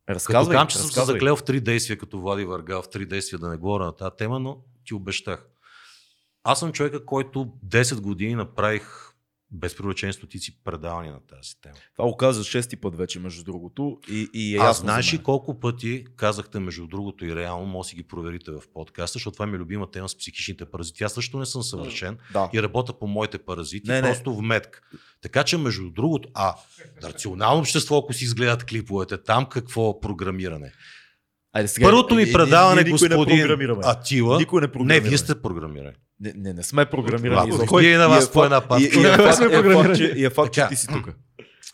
[0.07, 3.07] Като Разказвай, казвам, че съм се заклел в три действия, като Влади Варга, в три
[3.07, 5.47] действия да не говоря на тази тема, но ти обещах.
[6.45, 9.08] Аз съм човека, който 10 години направих
[9.51, 11.75] без привлечение стотици предавания на тази тема.
[11.97, 13.99] Това го каза шести път вече, между другото.
[14.11, 17.89] И, и е Аз ясно знаеш ли колко пъти казахте между другото и реално, може
[17.89, 21.05] си ги проверите в подкаста, защото това ми е любима тема с психичните паразити.
[21.05, 22.51] Аз също не съм съвършен Да.
[22.53, 24.09] и работя по моите паразити, Не, не.
[24.09, 24.81] просто в метка.
[25.21, 26.55] Така че между другото, а
[27.05, 30.73] рационално общество, ако си изгледат клиповете, там какво програмиране?
[31.53, 33.83] Айде, сега, Първото ми е, е, предаване, не господин програмираме.
[33.85, 35.97] Атила, Никой не не, вие сте програмирани.
[36.21, 37.37] Не, не, не сме програмирани.
[37.37, 37.77] Ладно, изобщо.
[37.77, 38.85] вие на И е вас по една папка.
[38.85, 41.09] И, и, е, е, че, и е факт, че ти си тук.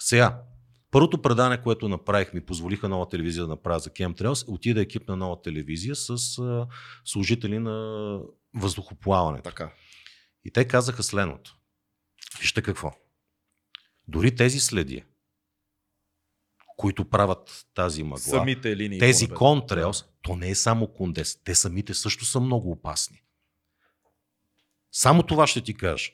[0.01, 0.43] Сега,
[0.91, 5.17] първото предаване, което направих, ми позволиха нова телевизия да направя за Chemtrails, отида екип на
[5.17, 6.67] нова телевизия с а,
[7.05, 8.19] служители на
[8.55, 9.51] въздухоплаването.
[9.51, 9.73] Така.
[10.45, 11.57] И те казаха следното.
[12.41, 12.93] Вижте какво.
[14.09, 15.05] Дори тези следи,
[16.77, 18.99] които правят тази мъгла, Самите линии.
[18.99, 21.39] тези контрейлс, то не е само кондес.
[21.45, 23.24] Те самите също са много опасни.
[24.97, 26.11] Само това ще ти кажа.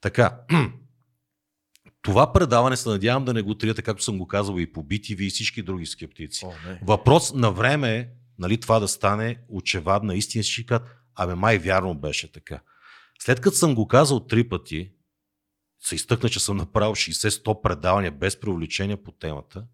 [0.00, 0.40] Така,
[2.02, 5.20] това предаване се надявам да не го триете, както съм го казал и по BTV
[5.20, 6.44] и всички други скептици.
[6.44, 6.80] О, не.
[6.82, 8.08] Въпрос на време е
[8.38, 10.44] нали, това да стане очевадна истина.
[10.44, 12.60] Ще кажат, абе май вярно беше така.
[13.18, 14.92] След като съм го казал три пъти,
[15.80, 19.64] се изтъкна, че съм направил 60-100 предавания без привлечение по темата,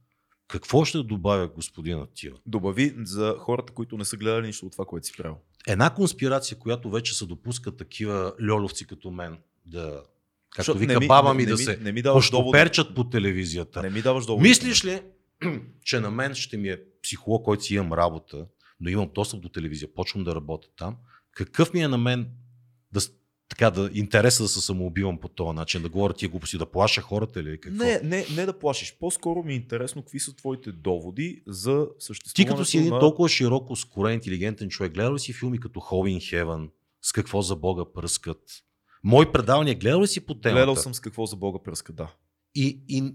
[0.49, 2.39] какво ще добавя господин Атила?
[2.47, 5.37] Добави за хората, които не са гледали нищо от това, което си правил.
[5.67, 10.05] Една конспирация, която вече се допускат такива льоловци като мен, да, както
[10.57, 12.53] Защото вика не ми- баба не- ми, не да ми- се не ми даваш довод.
[12.53, 13.83] перчат по телевизията.
[13.83, 14.43] Не ми даваш довод.
[14.43, 15.03] Мислиш ли,
[15.83, 18.47] че на мен ще ми е психолог, който си имам работа,
[18.81, 20.97] но имам достъп до телевизия, почвам да работя там,
[21.33, 22.29] какъв ми е на мен
[22.93, 23.01] да,
[23.49, 27.01] така, да, интереса да се самоубивам по този начин, да говоря тия глупости, да плаша
[27.01, 27.85] хората или какво?
[27.85, 28.97] Не, не, не да плашиш.
[29.01, 33.01] По-скоро ми е интересно какви са твоите доводи за Ти съществуването като си един на...
[33.01, 36.71] толкова широко скорен, интелигентен човек, гледал ли си филми като Hole in Heaven,
[37.03, 38.43] с какво за Бога пръскат?
[39.05, 40.59] Мои предавания гледал ли си по темата?
[40.61, 42.15] Гледал съм с какво за Бога пръска, да.
[42.55, 43.15] И, и,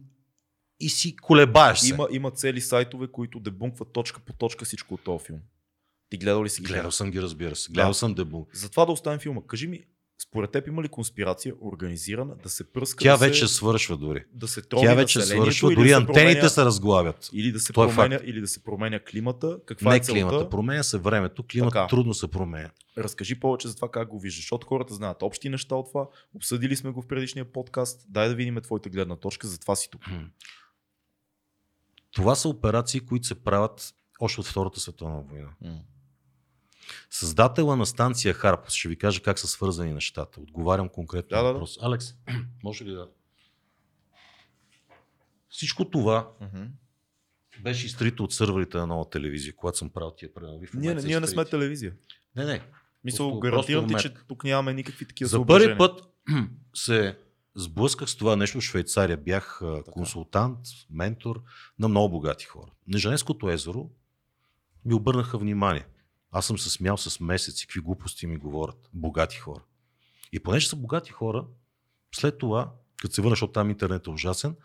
[0.80, 1.94] и си колебаеш се.
[1.94, 5.40] Има, има цели сайтове, които дебункват точка по точка всичко от този филм.
[6.10, 6.68] Ти гледал ли си ги?
[6.68, 7.72] Гледал съм ги, разбира се.
[7.72, 7.94] Гледал Да.
[7.94, 8.46] съм дебу.
[8.54, 9.42] Затова да оставим филма.
[9.48, 9.84] Кажи ми,
[10.24, 13.04] според теб има ли конспирация организирана да се пръска?
[13.04, 14.24] Тя да вече се, свършва дори.
[14.34, 17.30] да се трони Тя вече свършва, дори да антените променя- се разглавят.
[17.34, 19.60] Или да се, Това е променя, или да се променя климата.
[19.66, 20.14] Каква Не е целта?
[20.14, 21.88] климата, променя се времето, климата Така.
[21.88, 22.70] трудно се променя.
[22.98, 26.08] Разкажи повече за това как го виждаш, защото хората знаят общи неща от това.
[26.34, 28.06] Обсъдили сме го в предишния подкаст.
[28.10, 30.02] Дай да видим твоята гледна точка, затова си тук.
[32.12, 35.80] Това са операции, които се правят още от Втората световна война.
[36.94, 37.08] М.
[37.10, 40.42] Създателя на станция Харп, ще ви кажа как са свързани нещата.
[40.42, 41.54] Отговарям конкретно Да, на да, да.
[41.54, 41.78] въпрос.
[41.82, 42.06] Алекс,
[42.64, 43.08] може ли да...
[45.50, 46.64] Всичко това Мгм.
[47.62, 50.68] беше изтрито от сървърите на нова телевизия, когато съм правил тия пренови.
[50.74, 51.94] Ние, ние не сме телевизия.
[52.36, 52.62] Не, не.
[53.04, 56.02] Мисъл, Просто- гарантирам ти, че тук нямаме никакви такива За първи път
[56.76, 57.18] се
[57.56, 59.18] сблъсках с това нещо в Швейцария.
[59.18, 60.60] Бях а, консултант,
[60.90, 61.42] ментор
[61.80, 62.72] на много богати хора.
[62.88, 63.90] На Женевското езеро
[64.86, 65.86] ми обърнаха внимание.
[66.34, 68.90] Аз съм се смял с месеци, какви глупости ми говорят.
[68.94, 69.62] Богати хора.
[70.32, 71.46] И понеже са богати хора,
[72.16, 74.56] след това, като се върна, защото там интернет е ужасен,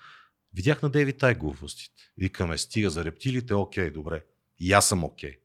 [0.55, 2.03] видях на Дейви тай глупостите.
[2.19, 4.25] Викаме, стига за рептилите, окей, добре.
[4.61, 5.37] И аз съм окей.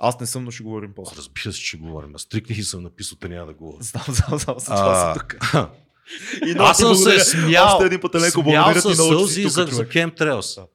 [0.00, 1.16] Аз не съм, но ще говорим после.
[1.16, 2.14] Разбира се, че говорим.
[2.14, 3.82] Аз три книги съм написал, те няма да говоря.
[3.82, 5.36] Знам, знам, знам, за това съм тук.
[6.46, 7.66] И Аз съм се смял.
[7.66, 9.88] Още един път е леко благодаря ти сълзи за, за.
[9.88, 10.54] Chemtrails.
[10.54, 10.66] Да.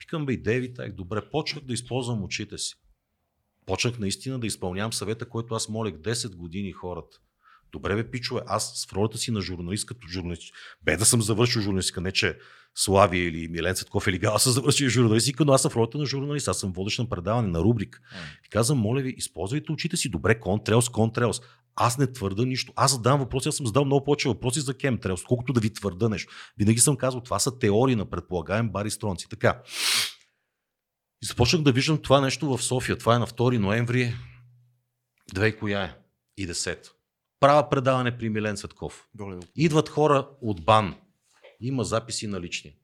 [0.00, 2.74] Викам бе, и Дейвид, ай, добре, почнах да използвам очите си.
[3.66, 7.18] Почнах наистина да изпълнявам съвета, който аз молех 10 години хората.
[7.72, 10.42] Добре бе, пичове, аз в ролята си на журналист, като журналист,
[10.82, 12.38] бе да съм завършил журналистика, не че
[12.74, 16.06] Слави или Милен Цветков или Гала са завършили журналистика, но аз съм в ролята на
[16.06, 18.02] журналист, аз съм водещ на предаване, на рубрик.
[18.46, 21.40] И казвам, моля ви, използвайте очите си добре, контрелс, контрелс.
[21.76, 22.72] Аз не твърда нищо.
[22.76, 26.08] Аз задавам въпроси, аз съм задал много повече въпроси за Chemtrails, колкото да ви твърда
[26.08, 26.32] нещо.
[26.58, 29.28] Винаги съм казал, това са теории на предполагаем Бари Стронци.
[29.28, 29.62] Така.
[31.24, 32.98] И започнах да виждам това нещо в София.
[32.98, 34.14] Това е на 2 ноември.
[35.34, 35.96] Две и коя е?
[36.36, 36.90] И 10.
[37.40, 39.08] Правя предаване при Милен Цветков.
[39.56, 40.94] Идват хора от БАН.
[41.60, 42.76] Има записи на лични.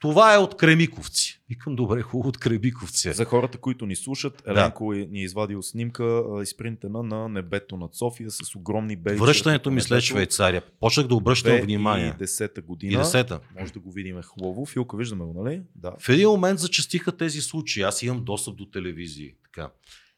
[0.00, 1.40] Това е от Кремиковци.
[1.48, 3.08] Викам, добре, хубаво от Кремиковци.
[3.08, 3.12] е.
[3.12, 6.04] За хората, които ни слушат, Еленко е- ни е извадил снимка,
[6.42, 10.02] изпринтена на небето над София с огромни бели Връщането ми след.
[10.02, 10.62] Швейцария.
[10.80, 12.12] Почнах да обръщам внимание.
[12.12, 12.98] 2010 И година.
[12.98, 13.40] десета.
[13.60, 14.66] Може да го видим хубаво.
[14.66, 15.62] Филка, виждаме го, нали?
[15.74, 15.92] Да.
[16.00, 17.82] В един момент зачастиха тези случаи.
[17.82, 19.34] Аз имам достъп до телевизии.
[19.44, 19.70] Така.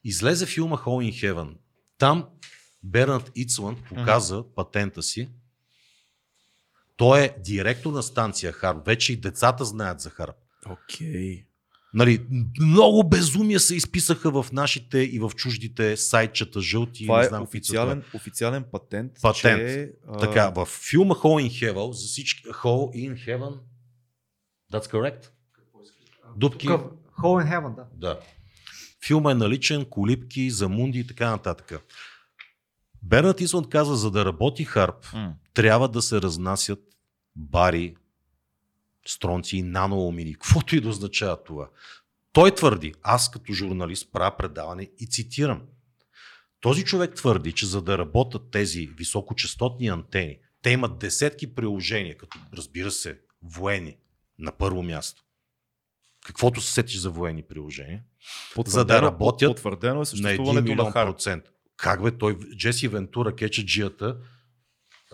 [0.04, 1.48] Излезе филма Hole in Heaven.
[1.98, 2.24] Там
[2.82, 5.28] Бернат Ицланд показа патента си.
[7.00, 8.86] Той е директор на станция Харп.
[8.86, 10.36] Вече и децата знаят за Харп.
[10.70, 11.44] Окей.
[11.94, 12.26] Нали,
[12.60, 17.06] много безумия се изписаха в нашите и в чуждите сайтчета, жълти.
[17.06, 19.12] Това не е знам какви са официален, официален патент.
[19.22, 19.60] Патент.
[19.60, 22.48] Че, Така, в филма Hole in Heaven, за всички...
[22.48, 23.58] Hole in Heaven,
[24.72, 25.30] that's correct?
[26.36, 26.66] Дупки.
[26.66, 26.80] Тук,
[27.22, 27.84] Hole in Heaven, да.
[27.94, 28.20] Да.
[29.06, 31.82] Филма е наличен, колипки, замунди и така нататък.
[33.02, 36.78] Бернат Исланд каза, за да работи Харп, м, трябва да се разнасят
[37.36, 37.96] бари,
[39.06, 40.32] стронци и наноумини.
[40.34, 41.68] Каквото и да означава това.
[42.32, 45.62] Той твърди, аз като журналист правя предаване и цитирам.
[46.60, 52.38] Този човек твърди, че за да работят тези високочастотни антени, те имат десетки приложения, като
[52.54, 53.96] разбира се, военни,
[54.38, 55.22] на първо място.
[56.26, 58.02] Каквото се сетиш за военни приложения,
[58.66, 61.08] за да потвърдено- работят Потвърдено е на 1 съществуването на, милион Харп.
[61.08, 61.44] процент.
[61.76, 64.16] Как бе, той, Джеси Вентура, кечаджията,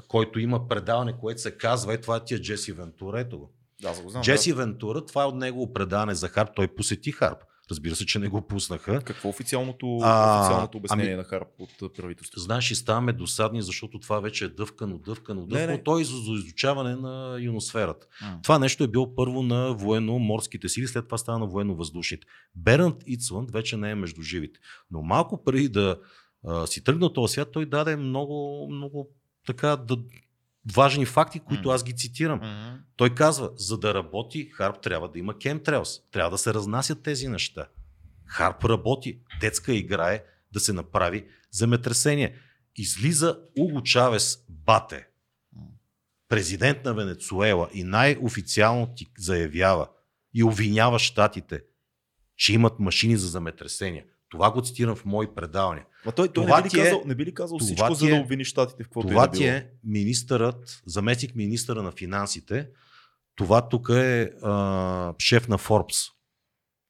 [0.09, 3.53] който има предаване, което се казва, е това ти е Джеси Вентура, ето го.
[3.83, 4.23] Да, го знам.
[4.23, 7.39] Джеси Вентура, това е от негово предаване за Харп, той посети Харп.
[7.71, 8.93] Разбира се, че не го пуснаха.
[8.93, 9.01] Да.
[9.01, 12.41] Какво е официалното, А, официалното обяснение ами- на Харп от а, правителството?
[12.41, 15.73] Знаеш, и ставаме досадни, защото това вече е дъвкано, дъвкано, дъвкано.
[15.73, 15.83] не.
[15.83, 18.07] Той е за изучаване на юносферата.
[18.23, 18.41] М.
[18.43, 22.27] Това нещо е било първо на военно-морските сили, след това става на военно-въздушните.
[22.55, 24.61] Бернт Ицланд вече не е между живите.
[24.91, 25.99] Но малко преди да
[26.47, 29.09] а, си тръгна този свят, той даде много, много
[29.47, 29.97] така да,
[30.75, 32.41] важни факти, които аз ги цитирам.
[32.97, 36.03] Той казва, за да работи Харп трябва да има chemtrails.
[36.13, 37.67] Трябва да се разнасят тези неща.
[38.27, 39.19] Харп работи.
[39.41, 42.35] Детска игра е да се направи земетресение.
[42.77, 45.07] Излиза Уго Чавес Бате,
[46.29, 49.89] президент на Венецуела и най-официално ти заявява
[50.35, 51.63] и обвинява щатите,
[52.37, 54.05] че имат машини за земетресения.
[54.29, 55.85] Това го цитирам в мои предавания.
[56.07, 57.95] Ма той, той Това не, би ли е- казал, не би ли казал всичко, ти
[57.95, 59.51] за да е- обвини щатите в каквото Това ти било?
[59.51, 62.69] е министърът, заместник министъра на финансите.
[63.35, 66.11] Това тук е а, шеф на Forbes.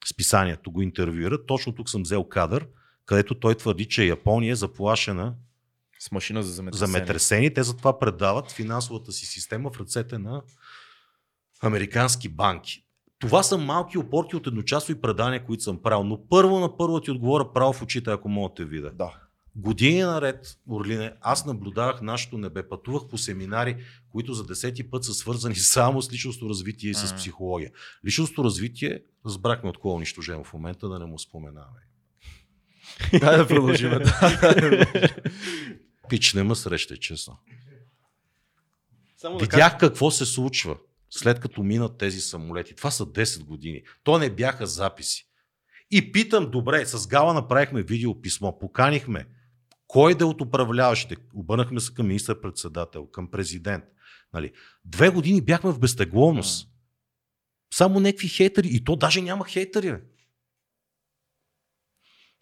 [0.07, 1.47] Списанието го интервюира.
[1.47, 2.69] Точно тук съм взел кадър,
[3.07, 5.35] където той твърди, че Япония е заплашена
[5.99, 6.93] С машина за земетресение.
[6.93, 7.55] земетресение.
[7.55, 10.43] Те затова предават финансовата си система в ръцете на
[11.63, 12.86] американски банки.
[13.19, 16.05] Това са малки опорки от едночасови предания, които съм правил.
[16.05, 18.91] Но първо на първо ти отговоря право в очите, ако мога да те видя.
[18.91, 19.21] Да.
[19.57, 23.77] Години наред, Орлине, аз наблюдавах нашето небе, пътувах по семинари,
[24.13, 27.71] които за десети път са свързани само с личностно развитие и с психология.
[28.07, 31.81] Личностно развитие, разбрахме от кого унищожено в момента, да не му споменаваме.
[33.21, 33.93] Дай да продължим.
[36.09, 37.37] Пич не ме среща, честно.
[39.17, 40.77] Само да Видях какво се случва
[41.11, 42.75] след като минат тези самолети.
[42.75, 43.83] Това са 10 години.
[44.03, 45.29] То не бяха записи.
[45.91, 49.27] И питам, добре, с Гала направихме видеописмо, поканихме
[49.87, 51.17] кой да е от управляващите.
[51.35, 53.85] Обърнахме се към министър-председател, към президент.
[54.33, 54.53] Нали.
[54.85, 56.69] Две години бяхме в безтегловност.
[57.75, 58.69] Само някакви хейтери.
[58.69, 59.93] И то даже няма хейтери.
[59.93, 60.01] бе.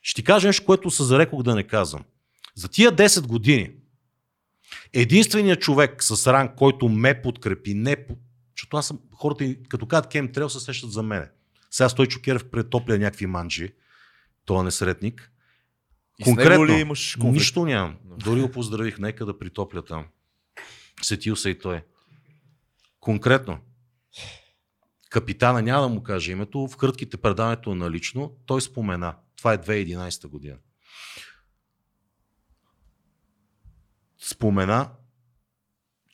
[0.03, 2.05] Ще ти кажа нещо, което се зарекох да не казвам.
[2.55, 3.71] За тия 10 години
[4.93, 8.07] единственият човек с ранг, който ме подкрепи, не,
[8.65, 11.31] защото аз съм, хората, като казват Кем Трел, се сещат за мене.
[11.71, 13.75] Сега Стой Чукерев претопля някакви манджи,
[14.45, 15.33] той е несретник.
[16.19, 17.41] И Конкретно, ли имаш конфликт?
[17.41, 17.97] Нищо нямам.
[18.05, 20.07] Дори го поздравих, нека да притопля там.
[21.03, 21.83] Сетил се и той.
[23.01, 23.59] Конкретно.
[25.11, 29.17] Капитана, няма да му кажа името, в кратките предаването е налично, той спомена.
[29.37, 30.57] Това е 2011 година.
[34.19, 34.91] Спомена,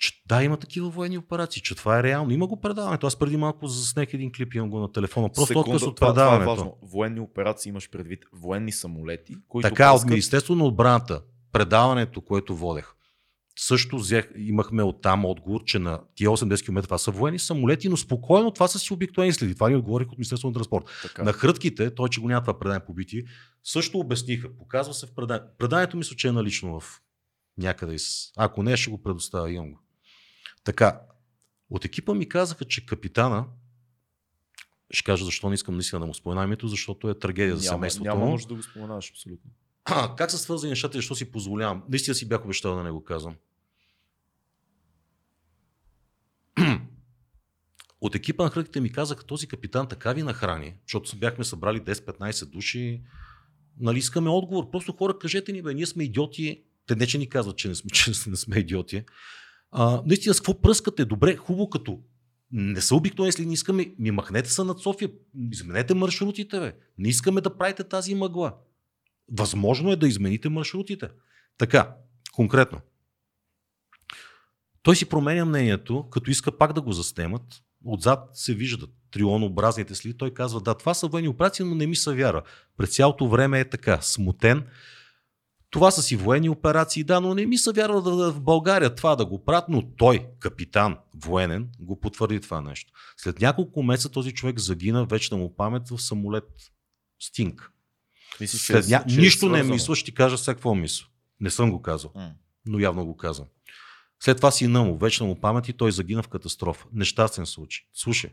[0.01, 2.31] че да, има такива военни операции, че това е реално.
[2.32, 3.06] Има го предаването.
[3.06, 5.28] Аз преди малко заснех един клип, имам го на телефона.
[5.28, 6.51] Просто Секунда, отказ от това, това е предаването.
[6.51, 6.77] важно.
[6.82, 8.24] Военни операции имаш предвид.
[8.32, 11.22] Военни самолети, които Така, от пускат- Министерство на отбраната,
[11.52, 12.93] предаването, което водех,
[13.59, 17.97] също взех, имахме оттам отговор, че на тия 80 км това са военни самолети, но
[17.97, 19.55] спокойно това са си обикновени следи.
[19.55, 20.85] Това ни отговорих от Министерство на транспорт.
[21.02, 21.22] Така.
[21.24, 23.24] На хрътките, той, че го няма това предание по бити,
[23.64, 24.56] също обясниха.
[24.59, 25.48] Показва се в преданието.
[25.59, 27.01] Преданието мисля, че е налично в
[27.59, 27.97] някъде.
[28.36, 29.78] Ако не, ще го предоставя, имам го.
[30.64, 31.00] Така,
[31.70, 33.46] от екипа ми казаха, че капитана,
[34.90, 37.76] ще кажа защо не искам наистина да му спомена името, защото е трагедия за няма,
[37.76, 39.50] семейството няма нужда да го споменаваш, абсолютно.
[39.84, 41.82] А, как са свързани нещата и защо си позволявам?
[41.88, 43.36] Наистина си бях обещал да не го казвам.
[48.00, 52.44] От екипа на хръките ми казаха, този капитан така ви нахрани, защото бяхме събрали 10-15
[52.44, 53.02] души.
[53.80, 54.70] Нали, искаме отговор.
[54.70, 56.64] Просто хора, кажете ни, бе, ние сме идиоти.
[56.86, 59.04] Те не, че ни казват, че не сме, че не сме идиоти.
[59.70, 61.05] А, наистина, с какво пръскате?
[61.05, 61.98] Добре, хубаво, като
[62.52, 65.10] не са обикновени, если не искаме, ми махнете се над София,
[65.52, 66.76] изменете маршрутите, бе.
[66.98, 68.55] Не искаме да правите тази мъгла.
[69.32, 71.09] Възможно е да измените маршрутите.
[71.59, 71.94] Така,
[72.32, 72.80] конкретно.
[74.82, 77.42] Той си променя мнението, като иска пак да го заснемат.
[77.84, 80.16] Отзад се виждат трионообразните сли.
[80.16, 82.42] Той казва, да, това са военни операции, но не ми се вяра.
[82.76, 84.66] През цялото време е така, смутен.
[85.70, 89.16] Това са си военни операции, да, но не ми се вярва да, в България това
[89.16, 92.92] да го правят, но той, капитан, военен, го потвърди това нещо.
[93.16, 96.44] След няколко месеца този човек загина, вече му памет в самолет
[97.22, 97.70] Стинг.
[98.40, 99.05] Мислиш, След ня...
[99.09, 99.74] че е Нищо не свързано?
[99.74, 101.06] мисля, ще ти кажа сега какво мисля.
[101.40, 102.30] Не съм го казал, М.
[102.66, 103.47] но явно го казвам.
[104.20, 106.86] След това сина му, вечна му памет и той загина в катастрофа.
[106.92, 107.84] Нещастен случай.
[107.94, 108.30] Слушай,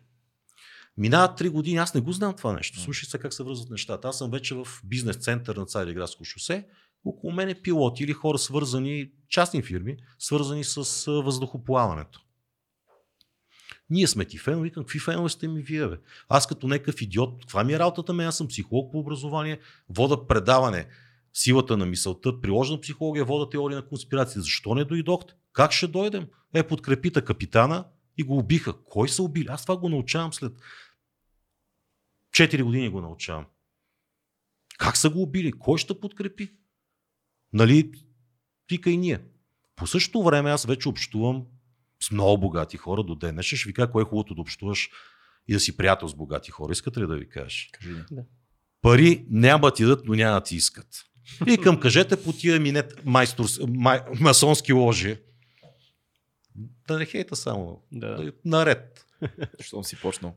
[0.98, 2.80] минават три години, аз не го знам това нещо.
[2.80, 4.08] Слушай се как се връзват нещата.
[4.08, 6.68] Аз съм вече в бизнес център на Цареградско шосе.
[7.06, 12.22] Около мен е пилоти или хора свързани, частни фирми, свързани с въздухоплаването.
[13.90, 15.98] Ние сме ти фенове, какви фенове сте ми вие, бе?
[16.30, 18.26] Аз като някакъв идиот, каква ми е работата ме?
[18.26, 19.60] Аз съм психолог по образование,
[19.90, 20.88] вода предаване,
[21.34, 24.42] силата на мисълта, приложена психология, вода теория на конспирация.
[24.42, 25.34] Защо не дойдохте?
[25.54, 26.28] Как ще дойдем?
[26.54, 27.86] Е, подкрепита капитана
[28.18, 28.74] и го убиха.
[28.84, 29.48] Кой са убили?
[29.50, 30.54] Аз това го научавам след
[32.32, 33.46] 4 години го научавам.
[34.78, 35.52] Как са го убили?
[35.52, 36.54] Кой ще подкрепи?
[37.54, 37.92] Нали,
[38.68, 39.20] тика и ние.
[39.76, 41.46] По същото време аз вече общувам
[42.04, 43.42] с много богати хора до ден.
[43.42, 44.90] Ще ви кажа кое е хубавото да общуваш
[45.48, 46.72] и да си приятел с богати хора.
[46.72, 47.68] Искате ли да ви кажа?
[47.72, 48.22] Кажи ми.
[48.82, 50.88] Пари няма да ти дадат, но няма да ти искат.
[51.48, 55.18] И към кажете по тия минет майстор, май, масонски ложи.
[56.88, 57.84] Да не хейта само.
[57.92, 58.16] Да.
[58.16, 58.32] Да.
[58.46, 59.06] Наред.
[59.60, 60.36] Щом си почнал.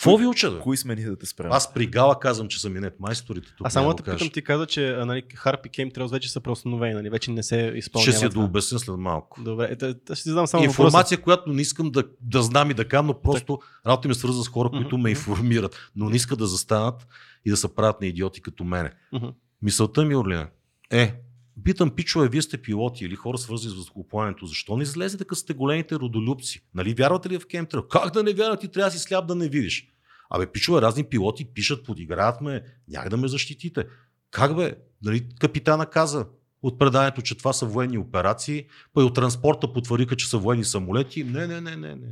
[0.00, 0.60] Какво ви уча?
[0.60, 1.52] Кои сме ние да те спрем?
[1.52, 3.48] Аз при Гала казвам, че са минет майсторите.
[3.58, 6.40] Тук А само да да питам, ти каза, че нали, Харп и Кеймтрейлс вече са
[6.40, 7.10] преустановени, нали?
[7.10, 8.12] вече не се изпълняват.
[8.12, 8.42] Ще си я това.
[8.42, 9.42] дообясня след малко.
[9.42, 10.82] Добре, ето, ще ти задам само въпроса.
[10.82, 14.14] Информация, която не искам да, да знам и да кам, но просто работа ми е
[14.14, 17.06] свързана с хора, които ме информират, но не искат да застанат
[17.44, 18.90] и да се правят на идиоти като мене.
[19.12, 19.26] Мгм.
[19.62, 20.48] Мисълта ми, Орлина,
[20.90, 21.14] е,
[21.62, 25.52] питам пичове, вие сте пилоти или хора свързани с въздухоплаването, защо не излезете като сте
[25.52, 26.62] големите родолюбци?
[26.74, 27.88] Нали вярвате ли в кемтър?
[27.88, 29.88] Как да не вярвате, ти трябва да си сляп да не видиш.
[30.30, 33.86] Абе, пичове, разни пилоти пишат, подиграват ме, няма да ме защитите.
[34.30, 34.74] Как бе?
[35.02, 36.26] Нали, капитана каза
[36.62, 38.64] от преданието, че това са военни операции,
[38.94, 41.24] па и от транспорта потвърдиха, че са военни самолети.
[41.24, 42.08] Не, не, не, не, не.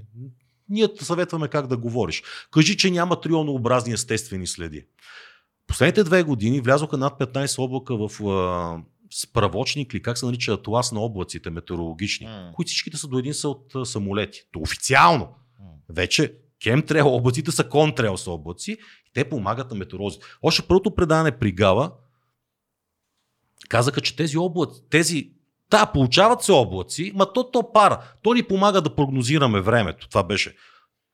[0.68, 2.22] Ние съветваме как да говориш.
[2.50, 4.84] Кажи, че няма трионообразни естествени следи.
[5.66, 8.20] Последните две години влязоха над 15 облака в
[9.10, 12.52] справочник или как се нарича атлас на облаците метеорологични, М.
[12.55, 14.40] които всичките са до един са от а, самолети.
[14.52, 15.28] То официално.
[15.60, 15.66] М.
[15.89, 20.26] Вече кемтрел облаците са контрел с облаци и те помагат на метеоролозите.
[20.43, 21.93] Още първото предаване при Гала
[23.68, 25.30] казаха, че тези облаци, тези
[25.70, 28.05] Да, получават се облаци, ма то, то пара.
[28.22, 30.09] То ни помага да прогнозираме времето.
[30.09, 30.56] Това беше.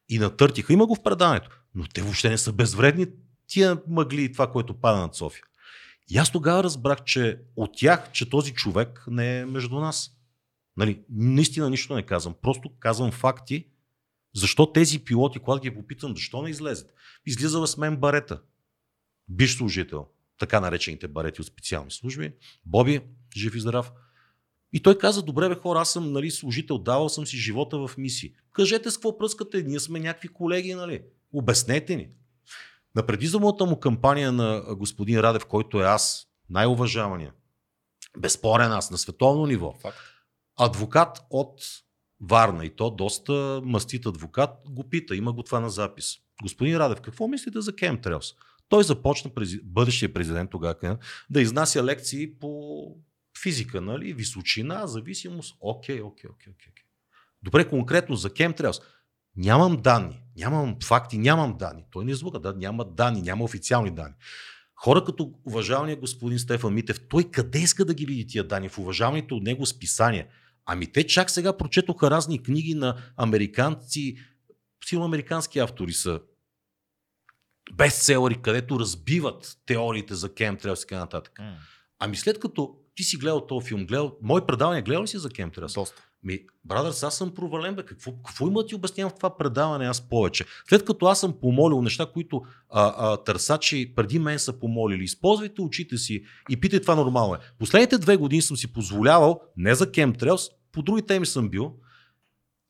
[0.08, 0.72] И натъртиха.
[0.72, 1.50] Има го в преданието.
[1.74, 3.06] Но те въобще не са безвредни
[3.46, 5.44] тия мъгли и това, което пада над София.
[6.10, 10.10] И аз тогава разбрах, че от тях, че този човек не е между нас.
[10.76, 12.34] Нали, наистина нищо не казвам.
[12.42, 13.66] Просто казвам факти,
[14.34, 16.94] защо тези пилоти, когато ги попитам, защо не излезат?
[17.26, 18.40] Излиза с мен барета.
[19.28, 20.06] Биш служител.
[20.38, 22.32] Така наречените барети от специални служби.
[22.66, 23.00] Боби,
[23.36, 23.92] жив и здрав.
[24.72, 27.90] И той каза, добре бе хора, аз съм нали, служител, давал съм си живота в
[27.98, 28.34] мисии.
[28.52, 31.02] Кажете с какво пръскате, ние сме някакви колеги, нали?
[31.32, 32.08] Обяснете ни.
[32.94, 37.32] На предизборната му кампания на господин Радев, който е аз, най-уважавания,
[38.18, 39.98] безспорен аз на световно ниво, Факт.
[40.56, 41.60] адвокат от
[42.20, 46.16] Варна и то доста мастит адвокат го пита, има го това на запис.
[46.42, 48.36] Господин Радев, какво мислите за Chemtrails?
[48.68, 49.60] Той започна, прези...
[49.64, 50.98] бъдещия президент тогава,
[51.30, 52.82] да изнася лекции по
[53.42, 54.12] физика, нали?
[54.12, 55.56] височина, зависимост.
[55.60, 56.72] Окей, окей, окей, окей.
[57.42, 58.82] Добре, конкретно за Chemtrails.
[59.36, 61.84] Нямам данни, нямам факти, нямам данни.
[61.90, 64.14] Той не излуга, да, няма данни, няма официални данни.
[64.74, 68.68] Хора като уважавания господин Стефан Митев, той къде иска да ги види тия данни?
[68.68, 70.26] В уважаваните от него списания.
[70.66, 74.16] Ами те чак сега прочетоха разни книги на американци,
[74.84, 76.20] силно американски автори са
[77.72, 81.40] бестселери, където разбиват теориите за Chemtrails и така нататък.
[81.98, 85.28] Ами след като ти си гледал този филм, гледал, мой предаване гледал ли си за
[85.28, 85.74] Chemtrails?
[85.74, 86.08] Доста.
[86.24, 87.82] Ми, брадърс, аз съм провален, бе.
[87.82, 90.44] Какво, какво има ти обяснявам в това предаване аз повече?
[90.68, 95.62] След като аз съм помолил неща, които а, а, търсачи преди мен са помолили, използвайте
[95.62, 97.38] очите си и питайте това нормално е.
[97.58, 101.74] Последните две години съм си позволявал, не за Chemtrails, по други теми съм бил,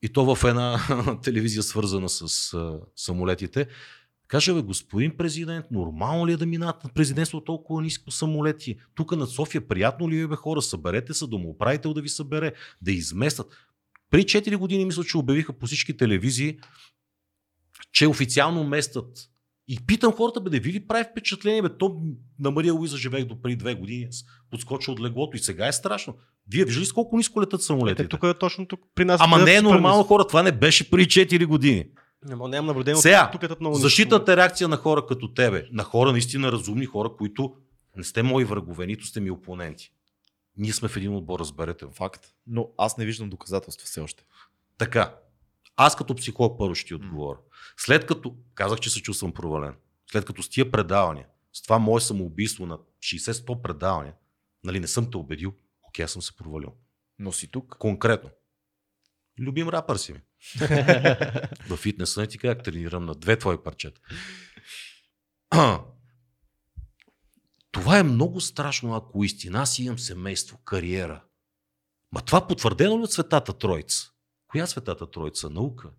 [0.01, 0.79] и то в една
[1.23, 3.67] телевизия свързана с а, самолетите,
[4.27, 8.75] Каже, бе, господин президент, нормално ли е да минат на президентство толкова ниско самолети?
[8.95, 10.61] Тук над София приятно ли е, бе, хора?
[10.61, 13.47] Съберете се, домоуправител да ви събере, да изместят.
[14.09, 16.57] При 4 години мисля, че обявиха по всички телевизии,
[17.91, 19.29] че официално местят.
[19.67, 22.01] И питам хората, бе, да ви ли прави впечатление, бе, то
[22.39, 24.07] на Мария Луиза живеех до преди две години,
[24.51, 26.15] подскочил от леглото и сега е страшно.
[26.51, 28.03] Вие виждали с колко ниско летат самолетите?
[28.03, 29.21] Е, тук точно тук при нас.
[29.23, 31.85] Ама не е нормално, хора, това не беше преди 4 години.
[32.25, 33.01] Няма, нямам наблюдение.
[33.01, 33.75] Сега, тук е много.
[33.75, 37.55] Защитната реакция на хора като тебе, на хора наистина разумни хора, които
[37.95, 39.91] не сте мои врагове, нито сте ми опоненти.
[40.57, 41.85] Ние сме в един отбор, разберете.
[41.85, 41.91] го.
[41.91, 42.33] Факт.
[42.47, 44.23] Но аз не виждам доказателства все още.
[44.77, 45.15] Така.
[45.77, 47.37] Аз като психолог първо ще ти отговоря.
[47.77, 49.75] След като, казах, че се чувствам провален,
[50.11, 54.13] след като с тия предавания, с това мое самоубийство на 60-100 предавания,
[54.63, 55.53] нали не съм те убедил,
[55.83, 56.73] окей, аз съм се провалил.
[57.19, 57.75] Но си тук.
[57.79, 58.29] Конкретно.
[59.39, 60.19] Любим рапър си ми.
[61.69, 64.01] В фитнеса не ти как тренирам на две твои парчета.
[67.71, 71.23] Това е много страшно, ако истина аз имам семейство, кариера.
[72.11, 74.11] Ма това потвърдено ли от Светата Троица?
[74.47, 75.49] Коя Светата Троица?
[75.49, 75.89] Наука.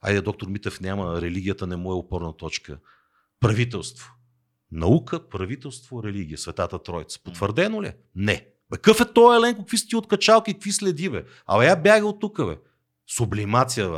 [0.00, 2.78] Айде, доктор Митев няма, религията не му е опорна точка.
[3.40, 4.12] Правителство.
[4.70, 7.20] Наука, правителство, религия, Светата Троица.
[7.24, 7.92] Потвърдено ли?
[8.14, 8.48] Не.
[8.70, 9.60] Бе, какъв е той Еленко?
[9.60, 10.52] Какви са ти откачалки?
[10.52, 11.24] Какви следи, бе?
[11.46, 12.58] Абе, я бяга от тук, бе.
[13.06, 13.96] Сублимация, бе.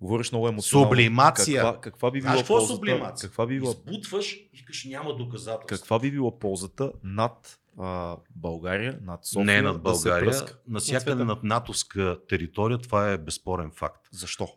[0.00, 0.90] Говориш много емоционално.
[0.90, 1.62] Сублимация.
[1.62, 2.74] Каква, каква би била Знаеш какво е ползата?
[2.76, 3.28] сублимация?
[3.28, 5.78] Каква би била, Избутваш и викаш няма доказателства.
[5.78, 9.44] каква би била ползата над а, България, над София?
[9.44, 11.24] Не над да се България, насякъде света.
[11.24, 14.08] над натовска територия, това е безспорен факт.
[14.12, 14.48] Защо?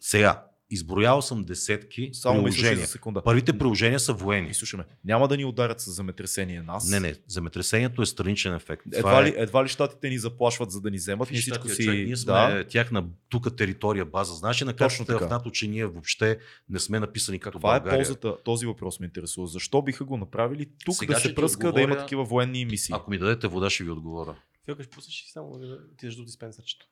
[0.00, 2.76] Сега, изброял съм десетки Само приложения.
[2.76, 3.22] за секунда.
[3.22, 4.50] Първите приложения са военни.
[4.50, 4.84] Изслушаме.
[5.04, 6.90] Няма да ни ударят с земетресение нас.
[6.90, 8.82] Не, не, земетресението е страничен ефект.
[8.92, 9.24] Едва е...
[9.24, 11.30] ли, едва ли щатите ни заплашват, за да ни вземат?
[11.30, 11.84] Ние Виж, всичко си...
[11.84, 12.64] човек, ние сме да.
[12.68, 14.34] тяхна тук територия, база.
[14.34, 15.30] Знаеш ли на Точно картата в.
[15.30, 16.38] НАТО, че ние въобще
[16.68, 17.98] не сме написани като Това е България?
[17.98, 19.46] ползата, този въпрос ме интересува.
[19.46, 22.94] Защо биха го направили тук Сега да се пръска, да отговоря- има такива военни мисии?
[22.96, 24.36] Ако ми дадете вода, ще ви отговоря.
[24.64, 26.86] Филка, ще пуснеш и само да отидеш до диспенсърчето.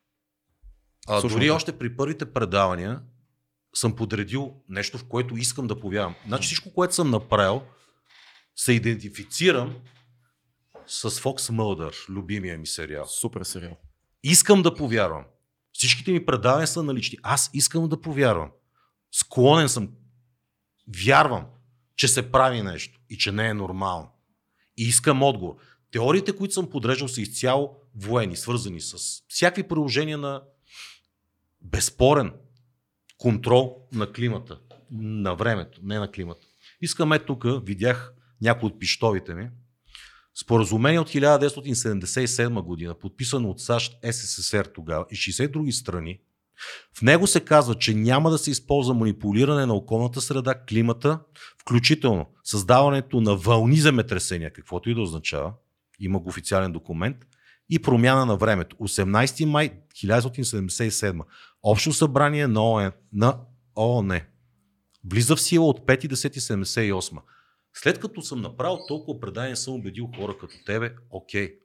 [1.07, 3.01] А, дори още при първите предавания
[3.73, 6.15] съм подредил нещо, в което искам да повярвам.
[6.27, 7.61] Значи всичко, което съм направил,
[8.55, 9.75] се идентифицирам
[10.87, 13.05] с Fox Mulder, любимия ми сериал.
[13.05, 13.77] Супер сериал.
[14.23, 15.25] Искам да повярвам.
[15.73, 17.17] Всичките ми предавания са налични.
[17.23, 18.51] Аз искам да повярвам.
[19.11, 19.89] Склонен съм.
[21.05, 21.45] Вярвам,
[21.95, 24.11] че се прави нещо и че не е нормално.
[24.77, 25.55] И искам отговор.
[25.91, 28.97] Теориите, които съм подреждал, са изцяло военни, свързани с
[29.27, 30.41] всякакви приложения на
[31.61, 32.33] безспорен
[33.23, 34.59] контрол на климата,
[34.91, 36.41] на времето, не на климата.
[36.81, 39.49] Искаме тук, видях някои от пиштовите ми,
[40.35, 46.19] Споразумение от 1977 година, подписано от САЩ, СССР тогава и 60 други страни,
[46.97, 51.19] в него се казва, че няма да се използва манипулиране на околната среда, климата,
[51.61, 55.53] включително създаването на вълни земетресения, каквото и да означава,
[55.99, 57.17] има го официален документ,
[57.69, 58.75] и промяна на времето.
[58.75, 61.21] 18 май 1977.
[61.63, 62.91] Общо събрание на ООН.
[63.13, 63.39] На
[63.75, 64.21] ООН.
[65.11, 67.19] Влиза в сила от 5.10.78.
[67.73, 71.55] След като съм направил толкова предания, съм убедил хора като тебе, окей.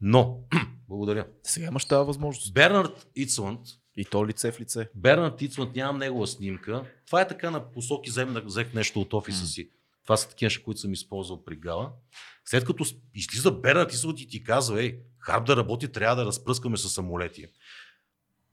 [0.00, 0.40] Но,
[0.88, 1.26] благодаря.
[1.42, 2.54] Сега имаш тази възможност.
[2.54, 3.60] Бернард Ицланд,
[3.96, 4.88] И то лице в лице.
[4.94, 6.84] Бернард Ицланд, нямам негова снимка.
[7.06, 8.10] Това е така на посоки,
[8.44, 9.70] взех нещо от офиса си.
[10.04, 11.92] Това са такива неща, които съм използвал при Гала.
[12.44, 12.84] След като
[13.14, 17.46] излиза Бернард Ицланд и ти казва, ей, Харп да работи, трябва да разпръскаме с самолети.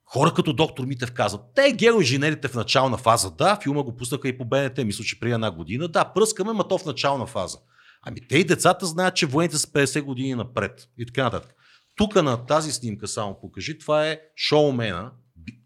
[0.05, 4.37] Хора като доктор Митев казват, те геоинженерите в начална фаза, да, филма го пуснаха и
[4.37, 7.57] по БНТ, мисля, че при една година, да, пръскаме, ма то в начална фаза.
[8.01, 11.55] Ами те и децата знаят, че военните са 50 години напред и така нататък.
[11.95, 15.61] Тук на тази снимка само покажи, това е шоумена, би-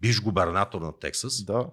[0.00, 1.44] биш губернатор на Тексас.
[1.44, 1.66] Да.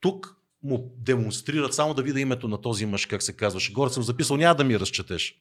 [0.00, 0.35] Тук
[0.66, 3.72] му демонстрират, само да видя името на този мъж, как се казваше.
[3.72, 5.34] Горе съм записал, няма да ми разчетеш.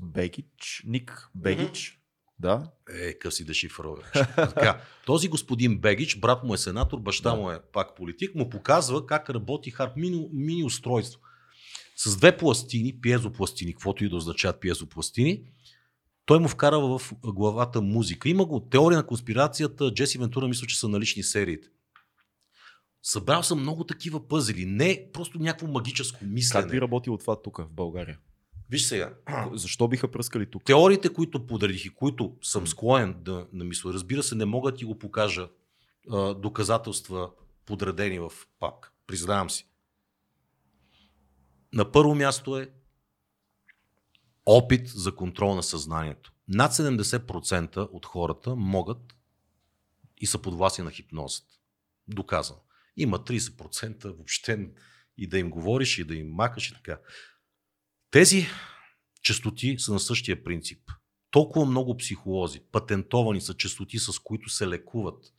[0.00, 0.82] Бегич.
[0.86, 2.00] Ник Бегич.
[2.38, 2.70] Да.
[3.00, 4.02] Е, къв си дешифрове.
[4.36, 7.36] така, този господин Бегич, брат му е сенатор, баща Да.
[7.36, 11.20] му е пак политик, му показва как работи харп мини, мини устройство.
[11.96, 15.42] С две пластини, пиезопластини, каквото и да означават пиезопластини,
[16.26, 18.28] той му вкарва в главата музика.
[18.28, 21.68] Има го теория на конспирацията, Джеси Вентура мисля, че са налични сериите.
[23.06, 24.66] Събрал съм много такива пъзели.
[24.66, 26.62] Не просто някакво магическо мислене.
[26.62, 28.18] Как би работило това тук в България?
[28.70, 29.14] Виж сега,
[29.52, 30.64] Защо биха пръскали тук?
[30.64, 34.84] теориите, които подредих и които съм склонен да намисля, разбира се, не мога да ти
[34.84, 35.48] го покажа
[36.10, 37.30] а, доказателства
[37.66, 38.92] подредени в папка.
[39.06, 39.68] Признавам си.
[41.72, 42.70] На първо място е
[44.46, 46.32] опит за контрол на съзнанието.
[46.48, 49.16] Над 70% от хората могат
[50.18, 51.54] и са подвластни на хипнозата.
[52.08, 52.60] Доказано.
[52.96, 54.70] Има 30% въобще
[55.18, 57.00] и да им говориш, и да им макаш и така.
[58.10, 58.46] Тези
[59.22, 60.90] частоти са на същия принцип.
[61.30, 65.34] Толкова много психолози, патентовани са частоти, с които се лекуват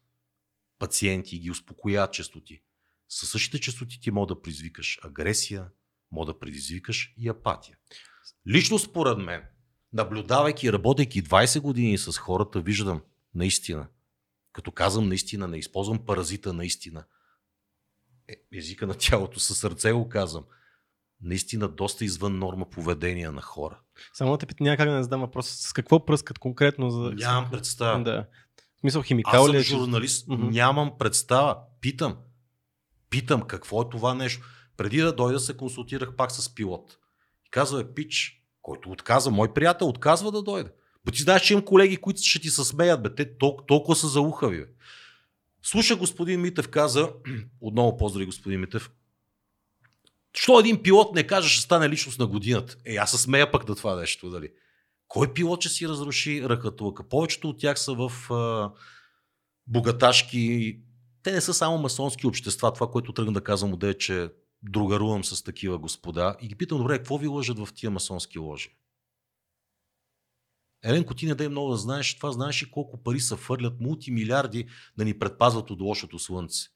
[0.79, 2.61] пациенти и ги успокояват частоти.
[3.09, 5.69] Със същите частоти ти мога да предизвикаш агресия,
[6.11, 7.77] мога да предизвикаш и апатия.
[8.47, 9.43] Лично според мен,
[9.93, 13.01] наблюдавайки и работейки 20 години с хората, виждам
[13.35, 13.87] наистина,
[14.53, 17.05] като казвам наистина, не използвам паразита наистина,
[18.53, 20.43] езика на тялото със сърце го казвам,
[21.21, 23.79] наистина доста извън норма поведение на хора.
[24.13, 25.47] Само да те питам, няма как да не задам въпрос.
[25.49, 26.89] С какво пръскат конкретно?
[26.89, 26.99] За...
[26.99, 28.03] Нямам представа.
[28.03, 28.25] Да.
[28.75, 29.61] В смисъл Аз химикал съм ли е?
[29.63, 30.49] журналист, Мгм.
[30.49, 31.57] нямам представа.
[31.81, 32.17] Питам.
[33.09, 34.45] Питам какво е това нещо.
[34.77, 36.97] Преди да дойда се консултирах пак с пилот.
[37.45, 40.69] И казва е пич, който отказва, мой приятел отказва да дойде.
[41.05, 43.15] Бе, ти знаеш, че имам колеги, които ще ти се смеят, бе.
[43.15, 44.57] Те толкова, толкова са заухави.
[44.59, 44.71] Бе.
[45.63, 47.09] Слуша господин Митев каза,
[47.61, 48.91] отново поздрави господин Митев,
[50.33, 52.77] що един пилот не каже, ще стане личност на годината?
[52.85, 54.49] Е, аз се смея пък на това нещо, дали?
[55.07, 57.09] Кой пилот ще си разруши ръкатулъка?
[57.09, 58.71] Повечето от тях са в а,
[59.67, 60.77] богаташки.
[61.23, 62.73] Те не са само масонски общества.
[62.73, 64.29] Това, което тръгна да казвам отде, че
[64.63, 68.75] другарувам с такива господа и ги питам, добре, какво ви лъжат в тия масонски ложи?
[70.87, 74.67] Еленко, ти не дай много да знаеш, това знаеш и колко пари са фърлят мултимилиарди
[74.97, 76.67] да ни предпазват от лошото слънце.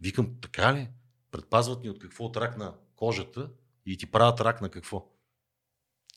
[0.00, 0.88] Викам, така ли?
[1.30, 2.24] Предпазват ни от какво?
[2.24, 3.50] От рак на кожата
[3.86, 5.06] и ти правят рак на какво?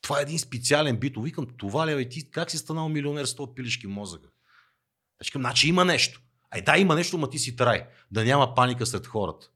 [0.02, 1.16] Това е един специален бит.
[1.20, 2.10] Викам, това ли е?
[2.10, 4.30] Ти как си станал милионер с този пилишки мозъка?
[5.18, 6.22] Казвам, значи има нещо.
[6.52, 7.88] Ай да, има нещо, ма ти си трай.
[8.12, 9.50] Да няма паника сред хората.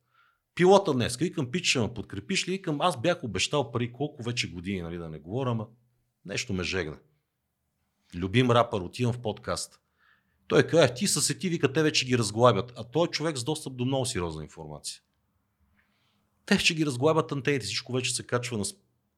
[0.55, 2.51] Пилота днес, викам, пич, ще ме подкрепиш ли?
[2.51, 5.67] Викам, аз бях обещал пари колко вече години, нали, да не говоря, ама
[6.25, 6.97] нещо ме жегна.
[8.15, 9.79] Любим рапър, отивам в подкаст.
[10.47, 12.73] Той каза, ти са сети, вика, те вече ги разглабят.
[12.77, 15.01] А той е човек с достъп до много сериозна информация.
[16.45, 18.65] Те ще ги разглабят антените, всичко вече се качва на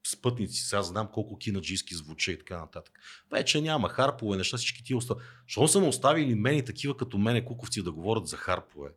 [0.07, 0.61] спътници.
[0.61, 2.99] Сега знам колко кинаджийски звучи и така нататък.
[3.31, 5.23] Вече няма харпове, неща, всички тия остават.
[5.47, 8.89] Що са ме оставили мен и такива като мене куковци да говорят за харпове?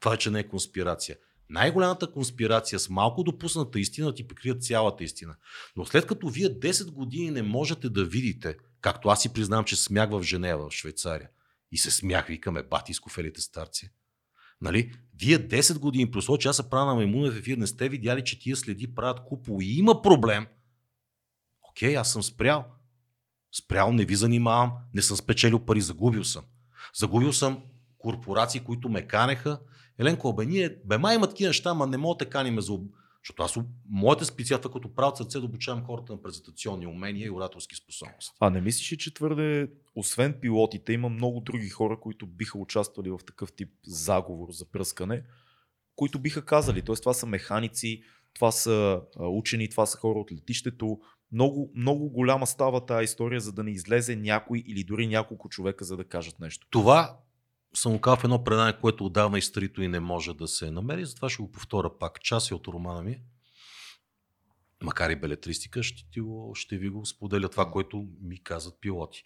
[0.00, 1.16] Това вече не е конспирация.
[1.50, 5.36] Най-голямата конспирация с малко допусната истина ти прикрият цялата истина.
[5.76, 8.56] Но след като вие 10 години не можете да видите,
[8.86, 11.28] както аз си признавам, че смях в Женева, в Швейцария,
[11.72, 13.90] и се смях, викаме, бати изкофелите старци.
[14.60, 14.92] Нали?
[15.20, 18.24] Вие 10 години, при условие, че аз се правя на Маймунев ефир, не сте видяли,
[18.24, 20.46] че тия следи правят купо и има проблем.
[21.70, 22.64] Окей, аз съм спрял.
[23.58, 26.44] Спрял, не ви занимавам, не съм спечелил пари, загубил съм.
[26.94, 27.62] Загубил съм
[27.98, 29.60] корпорации, които ме канеха.
[29.98, 32.78] Еленко, бе, ние, бе, май има такива неща, ама не мога да каниме за...
[33.26, 33.58] Защото аз,
[33.88, 38.36] моята специалност, като правя сърце, да обучавам хората на презентационни умения и ораторски способности.
[38.40, 43.10] А не мислиш ли, че твърде, освен пилотите, има много други хора, които биха участвали
[43.10, 45.22] в такъв тип заговор за пръскане,
[45.96, 46.94] които биха казали, т.е.
[46.94, 48.02] това са механици,
[48.34, 51.00] това са учени, това са хора от летището.
[51.32, 55.84] Много, много голяма става тази история, за да не излезе някой или дори няколко човека,
[55.84, 56.66] за да кажат нещо.
[56.70, 57.18] Това
[57.76, 61.42] съм в едно предание, което отдавна изтрито и не може да се намери, затова ще
[61.42, 62.20] го повторя пак.
[62.20, 63.20] Част е от романа ми,
[64.82, 69.24] макар и белетристика, ще, ти го, ще ви го споделя това, което ми казват пилоти.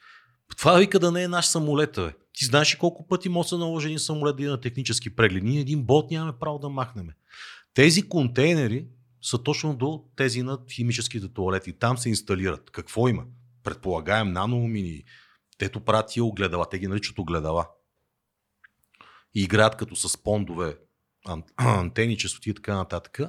[0.57, 2.13] Това вика да не е наш самолет, бе.
[2.33, 5.45] Ти знаеш колко пъти може да се наложи един самолет да на технически преглед?
[5.45, 7.09] Ние един бот нямаме право да махнем.
[7.75, 8.87] Тези контейнери
[9.23, 11.73] са точно до тези на химическите туалети.
[11.73, 12.71] Там се инсталират.
[12.71, 13.25] Какво има?
[13.63, 15.03] Предполагаем наноумини.
[15.59, 16.69] Тето правят тия огледала.
[16.71, 17.69] Те ги наричат огледала.
[19.35, 20.77] И играят като с пондове,
[21.27, 23.21] ан- антени, частоти и така нататък.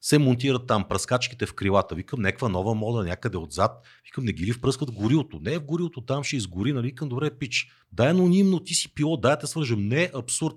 [0.00, 1.94] Се монтират там пръскачките в крилата.
[1.94, 3.86] Викам, някаква нова мода някъде отзад.
[4.04, 5.40] Викам, не ги ли впръскат в горилото?
[5.42, 6.72] Не в горилото, там ще изгори.
[6.72, 6.86] Нали?
[6.86, 7.72] Викам, добре, пич.
[7.92, 9.88] Дай анонимно, ти си пилот, дай да те свържем.
[9.88, 10.56] Не абсурд.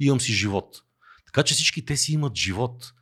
[0.00, 0.82] Имам си живот.
[1.26, 2.92] Така че всички те си имат живот.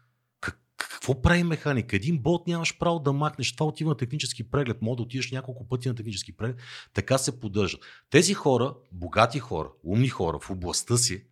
[0.40, 1.92] Как, какво прави механик?
[1.92, 3.52] Един болт нямаш право да махнеш.
[3.52, 4.82] Това отива на технически преглед.
[4.82, 6.56] Може да отидеш няколко пъти на технически преглед.
[6.94, 7.80] Така се поддържат.
[8.10, 11.24] Тези хора, богати хора, умни хора в областта си,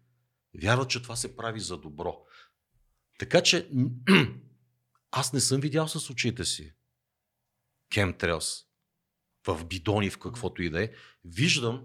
[0.54, 2.24] вярват, че това се прави за добро.
[3.18, 3.70] Така че
[5.10, 6.72] аз не съм видял с очите си
[7.94, 8.64] кемтрелс
[9.46, 10.90] в бидони, в каквото и да е.
[11.24, 11.84] Виждам,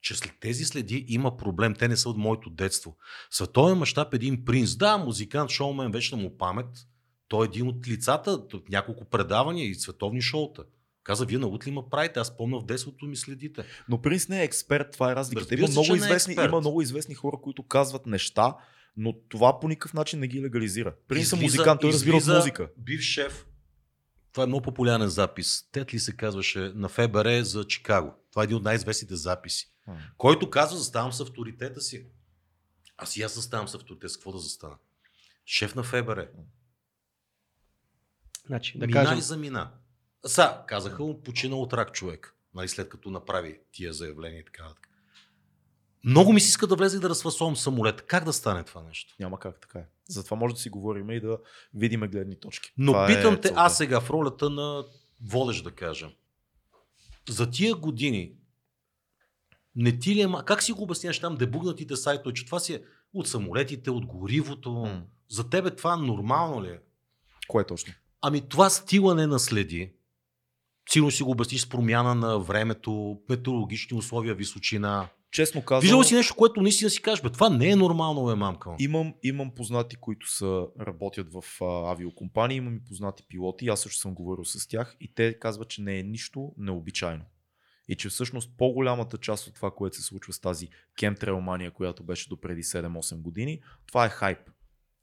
[0.00, 1.74] че след тези следи има проблем.
[1.74, 2.96] Те не са от моето детство.
[3.30, 6.66] Световен мащаб един принц, да, музикант, шоумен, вечна му памет.
[7.28, 10.64] Той е един от лицата, от няколко предавания и световни шоута.
[11.04, 12.20] Каза, вие наут ли ма правите?
[12.20, 13.64] Аз помня в детството ми следите.
[13.88, 15.54] Но принц не е експерт, това е разликата.
[15.54, 16.48] Има много, е известни, експерт.
[16.48, 18.56] има много известни хора, които казват неща,
[18.96, 20.94] но това по никакъв начин не ги легализира.
[21.08, 22.70] Принц е музикант, той разбира от музика.
[22.78, 23.46] Бив шеф.
[24.32, 25.68] Това е много популярен запис.
[25.72, 28.14] Тет ли се казваше на ФБР за Чикаго.
[28.30, 29.70] Това е един от най-известните записи.
[30.16, 32.06] Който казва, заставам с авторитета си.
[32.96, 34.10] Аз и аз заставам с авторитет.
[34.10, 34.76] С какво да застана?
[35.46, 36.26] Шеф на ФБР.
[38.46, 39.70] Значи, да мина кажем, и замина.
[40.26, 42.34] Са, казаха му, почина от рак човек.
[42.54, 44.88] Нали, след като направи тия заявления и така нататък.
[46.04, 48.02] Много ми се иска да влезе и да разфасовам самолет.
[48.02, 49.14] Как да стане това нещо?
[49.20, 49.86] Няма как така е.
[50.08, 51.38] Затова може да си говорим и да
[51.74, 52.72] видим гледни точки.
[52.78, 54.84] Но Това питам е те, аз сега в ролята на
[55.30, 56.10] водещ да кажем.
[57.28, 58.32] За тия години,
[59.76, 62.82] не ти ли е, как си го обясняваш там дебугнатите сайтове, че това си е
[63.14, 64.72] от самолетите, от горивото.
[64.72, 65.02] М.
[65.28, 66.78] За тебе това нормално ли е?
[67.48, 67.94] Кое точно?
[68.20, 69.92] Ами това стила не наследи.
[70.90, 75.08] Сигурно си го обясниш с промяна на времето, метеорологични условия, височина.
[75.30, 78.34] Честно казвам, Виждал си нещо, което наистина си кажеш, бе, това не е нормално, бе,
[78.34, 78.70] мамка.
[78.78, 84.00] Имам, имам познати, които са, работят в а, авиокомпании, имам и познати пилоти, аз също
[84.00, 87.24] съм говорил с тях и те казват, че не е нищо необичайно.
[87.88, 92.28] И че всъщност по-голямата част от това, което се случва с тази кемтрейлмания, която беше
[92.28, 94.38] до преди 7-8 години, това е хайп.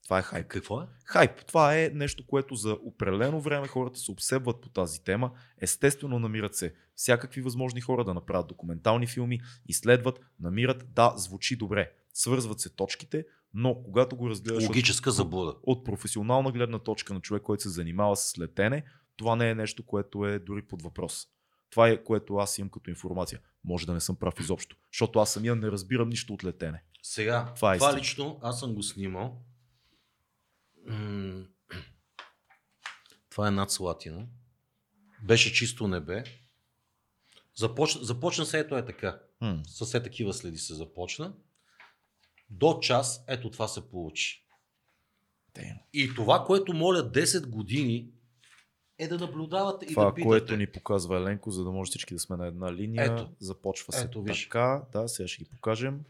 [0.03, 0.47] Това е хайп.
[0.47, 0.85] Какво е?
[1.05, 1.45] Хайп.
[1.45, 5.31] Това е нещо, което за определено време хората се обсебват по тази тема.
[5.61, 11.91] Естествено намират се всякакви възможни хора да направят документални филми, изследват, намират, да, звучи добре.
[12.13, 15.55] Свързват се точките, но когато го разгледаш от, Логическа заблуда.
[15.63, 18.83] от професионална гледна точка на човек, който се занимава с летене,
[19.17, 21.27] това не е нещо, което е дори под въпрос.
[21.69, 23.39] Това е което аз имам като информация.
[23.63, 26.83] Може да не съм прав изобщо, защото аз самия не разбирам нищо от летене.
[27.03, 27.99] Сега, Това това, е това истина.
[28.01, 29.41] лично аз съм го снимал.
[30.85, 31.45] М,
[33.29, 34.25] Това е над Слатина.
[35.23, 36.23] Беше чисто небе.
[37.55, 39.19] Започна, започна се ето е така.
[39.41, 39.61] М.
[39.65, 41.33] С все такива следи се започна.
[42.49, 44.45] До час ето това се получи.
[45.55, 45.77] Damn.
[45.93, 48.09] И това, което моля 10 години
[48.97, 50.27] е да наблюдавате и Това, да питате.
[50.27, 53.05] което ни показва Еленко, за да може всички да сме на една линия.
[53.05, 53.31] Ето.
[53.39, 54.43] Започва се Ето, виж.
[54.43, 54.83] така.
[54.91, 56.01] Да, сега ще ги покажем.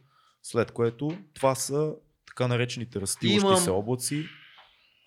[0.44, 1.96] След което това са
[2.28, 4.26] така наречените разстилащи Имам- се облаци,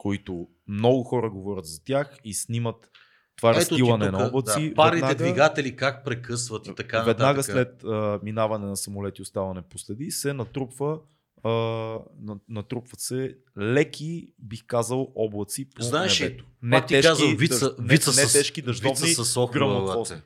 [0.05, 2.91] които много хора говорят за тях и снимат
[3.37, 4.69] това Ето ти разстилане тук, на облаци.
[4.69, 7.45] Да, парите веднага- двигатели как прекъсват и така веднага нататък.
[7.45, 10.99] след а, минаване на самолети и оставане по следи се натрупва
[11.43, 11.51] а,
[12.19, 16.45] на- натрупват се леки, бих казал, облаци по Знаеш небето.
[16.71, 18.93] Пак ти казвам, вица, дъж- вица, не, не с, тежки дъждовни,
[19.81, 20.23] лате.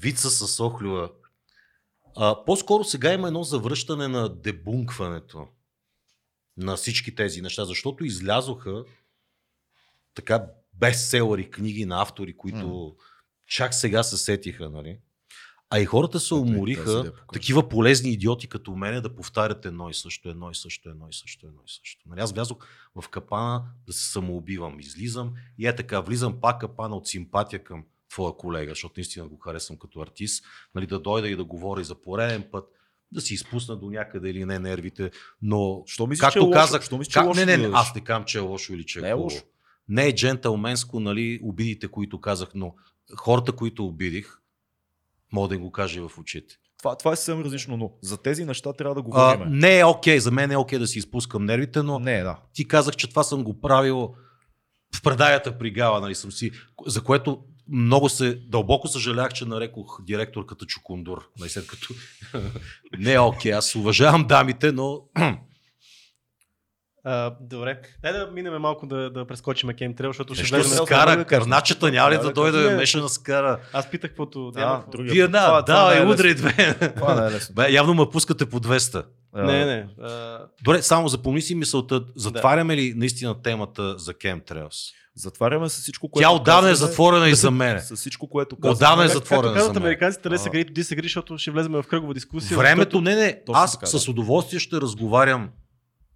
[0.00, 1.10] Вица с охлюва.
[2.16, 5.46] А, по-скоро сега има едно завръщане на дебункването
[6.60, 8.84] на всички тези неща, защото излязоха
[10.14, 13.04] така бестселъри книги на автори, които М.
[13.46, 14.98] чак сега се сетиха, нали?
[15.70, 17.12] А и хората се да умориха, покажа.
[17.32, 21.12] такива полезни идиоти като мене, да повтарят едно и също, едно и също, едно и
[21.14, 22.08] също, едно и също.
[22.08, 24.80] Нали, аз влязох в капана да се самоубивам.
[24.80, 29.38] Излизам и е така, влизам пак капана от симпатия към твоя колега, защото наистина го
[29.38, 32.68] харесвам като артист, нали, да дойда и да говоря и за пореден път,
[33.12, 35.10] да си изпусна до някъде или не нервите,
[35.42, 36.52] но Що мислиш, както че е лошо?
[36.52, 38.40] казах, Що мислиш, че е как, лошо не, не, не, аз не казвам, че е
[38.40, 39.24] лошо или че е, Не е хубаво.
[39.24, 39.42] лошо.
[39.88, 42.74] Не е джентълменско, нали, обидите, които казах, но
[43.16, 44.38] хората, които обидих,
[45.32, 46.54] мога да го кажа в очите.
[46.78, 49.52] Това, това е съвсем различно, но за тези неща трябва да А, говорим.
[49.52, 52.38] не е окей, за мен е окей да си изпускам нервите, но не, да.
[52.52, 54.14] ти казах, че това съм го правил
[54.96, 56.50] в предавията при Гала, нали съм си,
[56.86, 61.28] за което много се, дълбоко съжалях, че нарекох директорката Чукундур.
[61.38, 61.94] Нали, след като
[62.98, 65.00] не е окей, аз уважавам дамите, но
[67.04, 67.80] А, добре.
[68.02, 70.86] Дай да минем малко да, да прескочим Кейм Трейл, защото ще ще влезем.
[70.86, 71.24] Скара, да кажем.
[71.24, 72.70] кърначета няма ли да да дойде кажем.
[72.70, 73.60] да меша на скара?
[73.72, 74.50] Аз питах каквото.
[74.50, 75.32] Да, другия Вие път.
[75.32, 76.48] да, Това- е и удрай лесно.
[76.50, 76.76] две.
[77.36, 77.52] Е.
[77.52, 79.04] Бе, явно ме пускате по 200.
[79.32, 79.88] А, Не, не.
[80.00, 82.04] А, Добре, само запомни си мисълта.
[82.16, 84.92] Затваряме ли наистина темата за Chemtrails?
[85.20, 87.80] Затваряме с всичко, което Тя отдавна е затворена и за мене.
[87.80, 88.74] С всичко, което казваме.
[88.74, 89.82] Отдавна е затворена Както казват мен.
[89.82, 90.50] американците, let's А.
[90.50, 92.58] agree to disagree, защото ще влезем в кръгова дискусия.
[92.58, 93.42] Времето, не, не.
[93.46, 93.98] Точно Аз така, да.
[93.98, 95.50] с удоволствие ще разговарям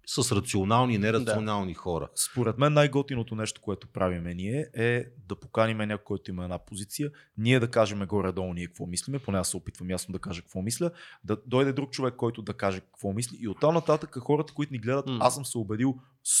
[0.07, 2.09] с рационални и нерационални хора.
[2.15, 7.09] Според мен най-готиното нещо, което правиме ние е да поканим някой, който има една позиция,
[7.37, 10.61] ние да кажем горе-долу ние какво мислиме, поне аз се опитвам ясно да кажа какво
[10.61, 10.91] мисля,
[11.23, 14.79] да дойде друг човек, който да каже какво мисли и оттам нататък хората, които ни
[14.79, 15.17] гледат, М.
[15.21, 15.95] аз съм се убедил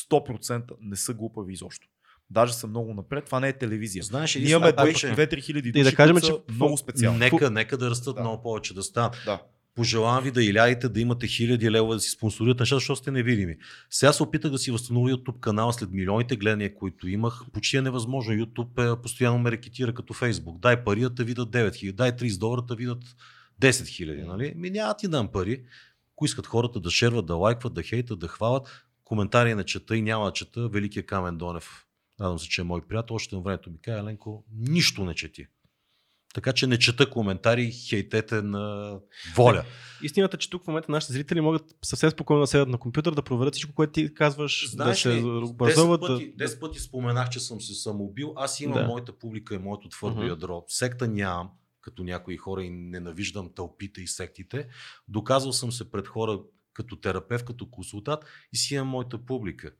[0.09, 1.87] 100% не са глупави изобщо.
[2.29, 4.03] Даже са много напред, това не е телевизия.
[4.03, 7.19] Знаеш, Ние имаме единствено- 2-3 хиляди И да души, кажем, че много специални.
[7.19, 8.21] Нека, нека да растат Да.
[8.21, 9.21] много повече, да станат.
[9.25, 9.41] Да.
[9.75, 13.55] Пожелавам ви да иляете, да имате хиляди лева да си спонсорирате неща, защото сте невидими.
[13.89, 17.41] Сега се опитах да си възстановя YouTube канала след милионите гледания, които имах.
[17.53, 18.33] Почти е невъзможно.
[18.33, 20.59] YouTube е, постоянно ме рекетира като Facebook.
[20.59, 21.95] Дай пари, да видят 9 хиляди.
[21.95, 23.03] Дай 30 долара, да видят
[23.61, 24.21] 10 хиляди.
[24.21, 24.53] Нали?
[24.55, 25.63] Ми няма ти дам пари.
[26.13, 28.67] Ако искат хората да шерват, да лайкват, да хейтат, да хвалят,
[29.03, 30.67] коментари не чета и няма да чета.
[30.67, 31.84] Великия Камен Донев.
[32.21, 33.15] Радвам се, че е мой приятел.
[33.15, 35.47] Още на времето ми каза, Еленко, нищо не чети.
[36.33, 38.95] Така че не чета коментари, хейтете на
[39.35, 39.65] воля.
[40.03, 43.13] Истината е, че тук в момента нашите зрители могат съвсем спокойно да седят на компютър,
[43.13, 46.01] да проверят всичко, което ти казваш, Знаеш да се ли, 10 образуват.
[46.01, 48.33] Да, пъти, 10 пъти споменах, че съм се самоубил.
[48.35, 48.87] Аз имам Да.
[48.87, 50.27] моята публика и моето твърдо Мгм.
[50.27, 50.63] ядро.
[50.67, 51.49] Секта нямам,
[51.81, 54.67] като някои хора и ненавиждам тълпите и сектите.
[55.07, 56.39] Доказал съм се пред хора
[56.73, 58.21] като терапевт, като консултант
[58.53, 59.71] и си имам моята публика.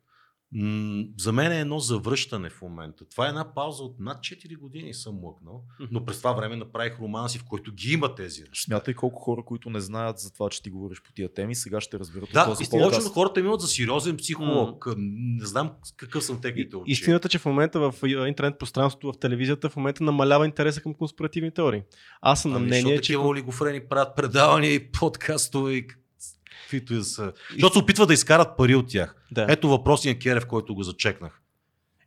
[1.17, 3.05] За мен е едно завръщане в момента.
[3.05, 6.99] Това е една пауза от над 4 години съм млъкнал, но през това време направих
[6.99, 8.53] романси, в който ги има тези неща.
[8.65, 11.81] Смятай колко хора, които не знаят за това, че ти говориш по тия теми, сега
[11.81, 13.07] ще разберат от Да, този и повече подкаст.
[13.07, 14.87] от хората ми имат за сериозен психолог.
[14.97, 16.91] Не знам какъв съм техните очи.
[16.91, 20.93] Истината, че в момента в а, интернет пространството, в телевизията, в момента намалява интереса към
[20.93, 21.81] конспиративни теории.
[22.21, 23.01] Аз съм на Ами, мнение, че.
[23.01, 25.87] такива олигофрени правят предавания и подкастове и
[26.65, 27.33] каквито и да са.
[27.51, 29.15] Защото се опитват да изкарат пари от тях.
[29.31, 29.45] Да.
[29.49, 31.41] Ето въпросния Керев, който го зачекнах.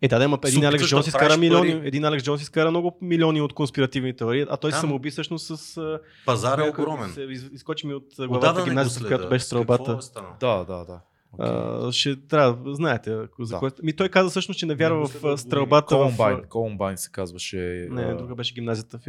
[0.02, 1.72] Е, да, да, ма, един Се Алекс Джонс да изкара милиони.
[1.72, 1.88] пари.
[1.88, 4.80] Един Алекс Джонс изкара много милиони от конспиративни теории, а той се Да.
[4.80, 5.98] самоуби всъщност с.
[6.26, 7.10] Пазар е огромен.
[7.10, 9.98] се из- Изкочи ми от главата го гимназията, в която беше стрелбата.
[10.16, 10.20] е?
[10.40, 11.00] Да, да, да.
[11.38, 13.10] А, ще трябва, знаете,
[13.40, 13.58] за Да.
[13.58, 13.70] кое...
[13.82, 15.86] Ми той каза всъщност, че не вярва Не в стрелбата.
[15.86, 15.98] В...
[15.98, 17.86] Колумбайн, Колумбайн се казваше.
[17.90, 18.98] Не, друга беше гимназията.
[18.98, 19.02] В...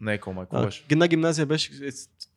[0.00, 0.84] Не, Колумбайн, беше?
[0.90, 1.90] една гимназия беше е,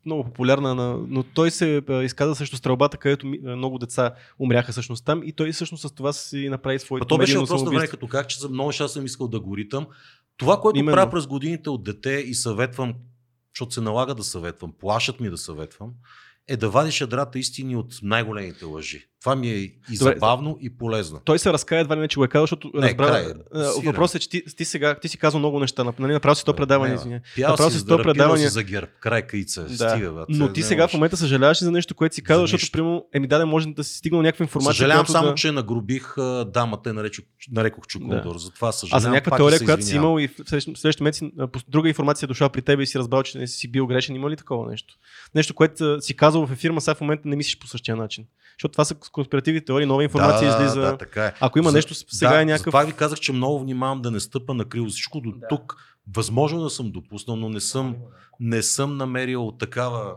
[0.08, 4.72] много популярна, на- но той се а, изказа срещу стрелбата, където а, много деца умряха
[4.72, 7.70] всъщност там и той всъщност с това си направи Ма своето то беше въпрос на
[7.72, 9.88] време, като как, че за много неща съм искал да го ритам.
[10.38, 10.96] Това, което Именно.
[10.96, 12.94] правя през годините от дете и съветвам,
[13.56, 15.92] защото се налага да съветвам, плашат ми да съветвам,
[16.48, 19.06] е да вадиш ядрата истини от най-големите лъжи.
[19.20, 20.14] Това ми е и Добре.
[20.14, 21.20] забавно, и полезно.
[21.26, 23.08] Той се разкая едва ли не, че го е казал, защото Не, разбра...
[23.08, 23.86] край, а, сирен.
[23.86, 26.54] Въпросът е, че ти, ти, сега, ти си казал много неща, нали, направил си то
[26.56, 27.22] предаване, Не, извиня.
[27.36, 28.14] Пял Направо си си с сто да предавания...
[28.14, 28.50] предавания.
[28.50, 28.90] си за герб.
[29.00, 29.64] Край каица.
[29.64, 29.90] Да.
[29.90, 30.22] Стига, бе.
[30.30, 32.72] Но Те ти не сега в момента съжаляваш за нещо, което си казал, За защото
[32.72, 34.74] примерно, еми да, може да си стигнал някаква информация.
[34.74, 35.36] Съжалявам която само, да...
[35.36, 38.34] че нагрубих а, дамата, и наречох, нарекох Чуколдор.
[38.34, 38.40] Да.
[38.40, 39.02] Затова А съжалявам.
[39.02, 42.26] за някаква теория, която си имал и в следващ- в следващия а, по- друга информация
[42.26, 44.72] е дошла при теб и си разбрал, че не си бил грешен, има ли такова
[44.72, 44.94] нещо?
[45.36, 48.26] Нещо, което а, си казал в ефирма, сега в момента не мислиш по същия начин.
[48.58, 50.82] Защото това са конспиративни теории, нова информация да, излиза.
[50.82, 51.34] Да, така е.
[51.40, 52.66] Ако има За- нещо сега да, е някакъв.
[52.66, 54.88] Затова ви казах, че много внимавам да не стъпа на криво.
[54.88, 55.48] Всичко до Да.
[55.48, 55.76] тук
[56.16, 57.96] възможно да съм допуснал, но не съм,
[58.40, 60.16] не съм намерил такава...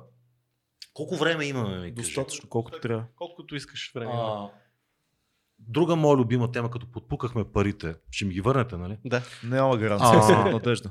[0.95, 2.09] Колко време имаме, ми кажи?
[2.09, 3.05] Достатъчно, колкото трябва.
[3.17, 4.12] Колкото искаш време.
[4.15, 4.47] А,
[5.59, 8.99] друга моя любима тема, като подпукахме парите, ще ми ги върнете, нали?
[9.05, 9.23] Да.
[9.45, 10.91] Няма гаранция, надежда.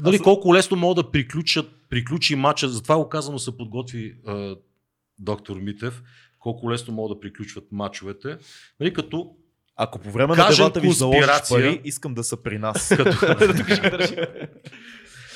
[0.00, 4.54] Дали колко лесно могат да приключат, приключи матча, затова го казано се подготви е,
[5.18, 6.02] доктор Митев,
[6.38, 8.36] колко лесно могат да приключват матчовете.
[8.80, 9.30] Нали, като,
[9.76, 12.90] Ако по време на дебата ви заложиш пари, искам да са при нас.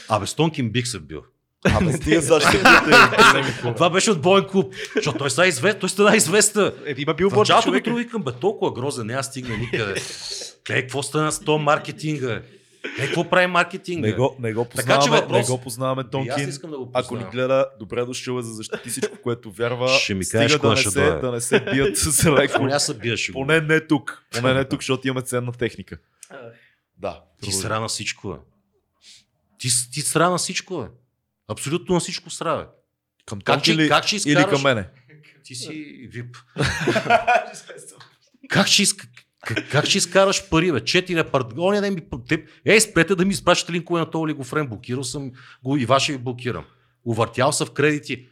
[0.08, 1.22] Абе, с Тонкин бих се бил.
[1.64, 2.50] Абе, стига защо
[3.76, 6.72] Това беше от Боен клуб, защото той стана известен, той стана известен.
[6.86, 9.94] Е, има билборд началото като викам, бе, толкова грозен, не аз стигна никъде.
[10.66, 12.42] Клей, какво стана с то маркетинга?
[12.84, 14.00] Е, какво прави маркетинга?
[14.02, 16.48] не, го, не го Така че познаваме, въпрос- не го познаваме И аз Тонкин.
[16.48, 17.30] искам да го Ако ни познавам.
[17.30, 19.88] гледа, добре дошъл е за защити всичко, което вярва.
[19.88, 22.58] Ще ми Стига кажеш да не, ще се, да не се бият с леко.
[22.58, 22.94] Поне се
[23.60, 24.24] не тук.
[24.32, 25.98] Поне не тук, защото имаме ценна техника.
[26.98, 27.20] Да.
[27.42, 28.36] Ти сра на всичко, бе.
[29.58, 30.86] Ти, ти сра на всичко, бе.
[31.48, 32.66] Абсолютно на всичко сраве.
[33.26, 34.88] Към Как Тонки ще- или, как ще или изкараш- към мене?
[35.44, 36.36] Ти си вип.
[38.48, 38.84] как, ще.
[39.46, 40.84] Как, как ще изкараш пари, бе?
[40.84, 41.46] Четири парт...
[41.58, 42.02] Оня ден ми...
[42.28, 42.44] Те...
[42.64, 44.66] Ей, спрете да ми изпращате линкове на този лигофрен.
[44.66, 45.32] Блокирал съм
[45.64, 46.64] го и ваше ви блокирам.
[47.04, 48.28] Увъртял са в кредити.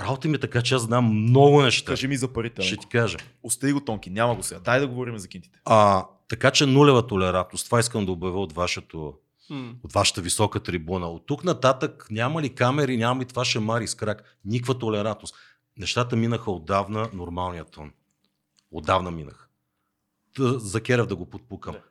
[0.00, 1.92] Работа ми е така, че аз знам много неща.
[1.92, 2.62] Кажи ми за парите.
[2.62, 3.18] Ще ти кажа.
[3.42, 4.60] Остави го Тонки, няма го сега.
[4.60, 5.60] Дай да говорим за кинтите.
[5.64, 7.64] А, така че нулева толерантност.
[7.66, 9.14] Това искам да обявя от, вашето,
[9.84, 11.06] от вашата висока трибуна.
[11.06, 14.38] От тук нататък няма ли камери, няма ли това шамари с крак.
[14.44, 15.34] Никаква толерантност.
[15.78, 17.92] Нещата минаха отдавна нормалния тон.
[18.70, 19.48] Отдавна минах.
[20.38, 21.72] За Керев да го подпукам.
[21.72, 21.82] Да.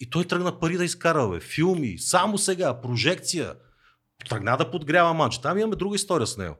[0.00, 1.40] И той тръгна пари да изкара, бе.
[1.40, 3.54] Филми, само сега, прожекция.
[4.28, 5.38] Тръгна да подгрява матч.
[5.38, 6.56] Там имаме друга история с него.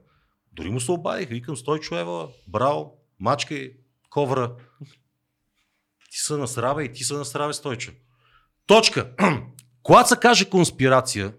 [0.53, 3.73] Дори му се обадих, викам, стой човева, браво, мачкай,
[4.09, 4.55] ковра.
[6.11, 7.91] Ти са насраве и ти са насраве, Стойчо.
[8.65, 9.11] Точка.
[9.83, 11.33] Когато се каже конспирация,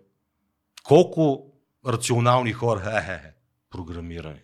[0.82, 1.52] колко
[1.86, 3.34] рационални хора, хе-хе-хе,
[3.70, 4.40] програмирани.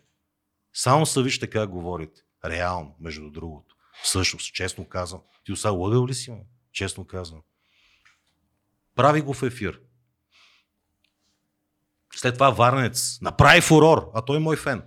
[0.72, 2.20] Само са вижте как говорите.
[2.44, 3.76] Реално, между другото.
[4.02, 5.20] Всъщност, честно казвам.
[5.48, 6.46] Ти сега лъгал ли си, ме?
[6.72, 7.42] Честно казвам.
[8.94, 9.80] Прави го в ефир.
[12.14, 14.82] След това Варнец направи фурор, а той е мой фен.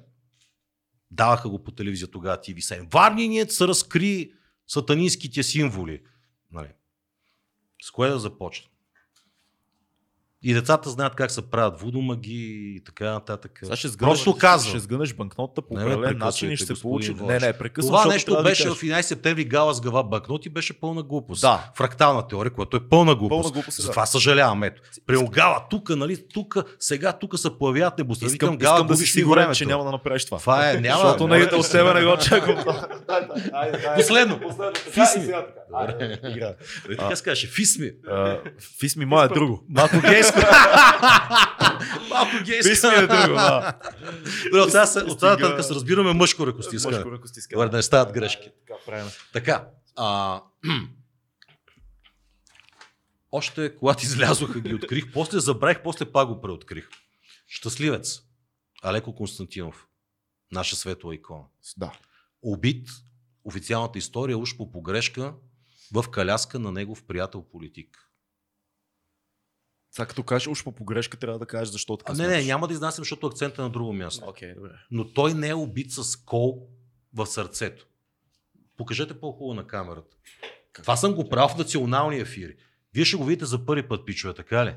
[1.11, 2.93] Даваха го по телевизия тогава TV7.
[2.93, 4.33] Варнинец разкри
[4.67, 6.03] сатанинските символи.
[6.51, 6.71] Нали.
[7.83, 8.70] С кое да започна?
[10.43, 13.59] И децата знаят как се правят вудомаги и така нататък.
[13.63, 14.69] Сега ще сгънеш, Просто казвам.
[14.69, 17.13] Ще сгънеш банкнота по определен начин и ще се получи.
[17.13, 18.01] Не, не, прекъсвам.
[18.01, 18.80] Това нещо да беше кажеш.
[18.80, 21.41] в 11 септември гала с гава банкноти, беше пълна глупост.
[21.41, 21.72] Да.
[21.76, 23.41] Фрактална теория, която е пълна глупост.
[23.41, 23.84] Пълна глупост, да.
[23.84, 24.63] Затова съжалявам.
[24.63, 24.81] Ето.
[25.05, 28.26] При гала, тук, нали, тук, сега, тук се появяват небостта.
[28.26, 30.38] Искам, гала, искам да си сигурен, че няма да направиш това.
[30.38, 31.01] Това е, няма.
[31.01, 32.55] Защото не, от тебе не го очаквам.
[33.95, 34.39] Последно.
[34.76, 35.34] Фисми.
[35.72, 36.55] Добре.
[36.99, 37.91] Така се каже, фисми.
[38.80, 39.63] Фисми ма е друго.
[39.69, 39.95] Малко
[42.10, 42.32] Малко.
[42.64, 43.34] Фисми е друго.
[43.36, 43.74] да.
[44.44, 46.98] Добре, от сега Стига- нататък се разбираме мъжко ръкостискане.
[46.98, 47.58] Мъжко ръкостискане.
[47.58, 48.49] Добре, да не стават грешки.
[48.68, 49.12] Така, правилно.
[49.34, 49.68] Така.
[49.95, 50.41] А,
[53.32, 56.90] още когато излязоха ги открих, после забравих, после пак го преоткрих.
[57.48, 58.22] Щастливец.
[58.84, 59.88] Алеко Константинов.
[60.52, 61.44] Наша светла икона.
[61.78, 61.91] Да.
[62.41, 62.90] Убит.
[63.44, 65.34] Официалната история уж по погрешка
[65.94, 68.10] в каляска на негов приятел политик.
[69.91, 72.68] Сега като кажеш уж по погрешка, трябва да кажеш защо така А, не, не, няма
[72.68, 74.26] да изнасям, защото акцента е на друго място.
[74.27, 74.69] Окей, добре.
[74.91, 76.68] Но той не е убит с кол
[77.13, 77.88] в сърцето.
[78.77, 80.18] Покажете по-хубаво на камерата.
[80.73, 82.55] Това съм го правил в национални ефири.
[82.93, 84.76] Вие ще го видите за първи път, пичове, така ли?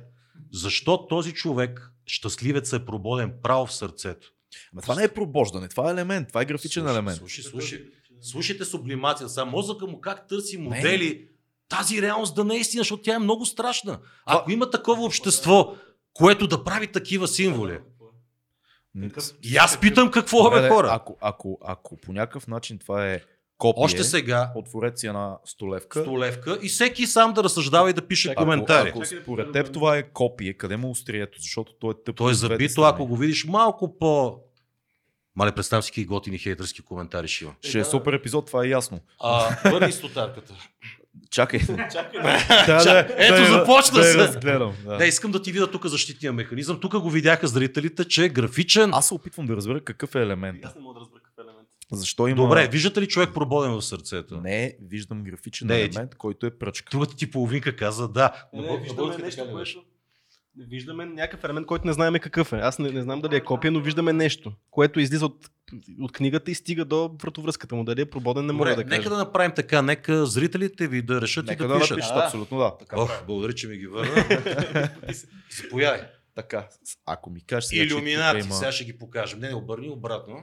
[0.52, 4.32] Защо този човек, щастливец, е прободен право в сърцето?
[4.72, 7.18] Ама това не е пробождане, това е елемент, това е графичен Слушай, елемент.
[7.18, 7.84] Слушай, слушай.
[8.20, 9.28] Слушайте сублимация.
[9.28, 11.28] Сега мозъка му как търси модели
[11.68, 13.98] тази реалност да не е истина, защото тя е много страшна.
[14.26, 15.74] Ако има такова общество,
[16.14, 17.78] което да прави такива символи.
[19.42, 20.88] И аз питам какво бе де, хора.
[20.92, 23.20] Ако, ако, ако по някакъв начин това е
[23.58, 28.06] копие Още сега отворец си една столевка, столевка и всеки сам да разсъждава и да
[28.06, 28.88] пише ако, коментари.
[28.88, 31.38] ако според теб това е копие, къде му е острието?
[31.40, 32.12] Защото то е тъпо.
[32.12, 32.88] То е забито, страни.
[32.88, 34.40] ако го видиш малко по...
[35.36, 37.54] Мале, представям си какви готини хейтерски коментари ще има.
[37.62, 39.00] Ще е супер епизод, това е ясно.
[39.20, 40.54] А, върни стотарката.
[41.30, 41.60] Чакай.
[41.92, 42.22] Чакай,
[42.84, 44.16] да, ето да, започна да, се.
[44.16, 44.96] Да, разгледам, да.
[44.96, 46.80] Да, искам да ти видя тук защитния механизъм.
[46.80, 48.90] Тук го видяха зрителите, че е графичен.
[48.94, 50.64] Аз се опитвам да разбера какъв е елемент.
[50.64, 51.68] Аз не мога да разбера какъв елемент.
[51.92, 52.42] Защо има...
[52.42, 54.40] Добре, виждате ли човек прободен в сърцето?
[54.40, 56.90] Не, виждам графичен Не, елемент, който е пръчка.
[56.90, 58.46] Другата ти половинка каза да.
[58.52, 59.84] Не, не, на виждаме нещо, което...
[60.58, 62.56] Виждаме някакъв елемент, който не знаем какъв е.
[62.56, 65.50] Аз не, не знам дали е копия, но виждаме нещо, което излиза от,
[66.00, 67.84] от книгата и стига до вратовръзката му.
[67.84, 68.98] Дали е прободен, не мога Добре, да кажа.
[68.98, 69.82] нека да направим така.
[69.82, 71.90] Нека зрителите ви да решат Нека и да, да, пишат.
[71.96, 72.76] напишат, А, абсолютно да.
[72.78, 74.24] Така, Ох, благодаря, че ми ги върна.
[75.62, 76.00] Заповядай.
[76.34, 76.68] така.
[77.06, 78.54] Ако ми кажеш сега, Иллюминати, има...
[78.54, 79.40] сега ще ги покажем.
[79.40, 80.36] Не, не, обърни обратно.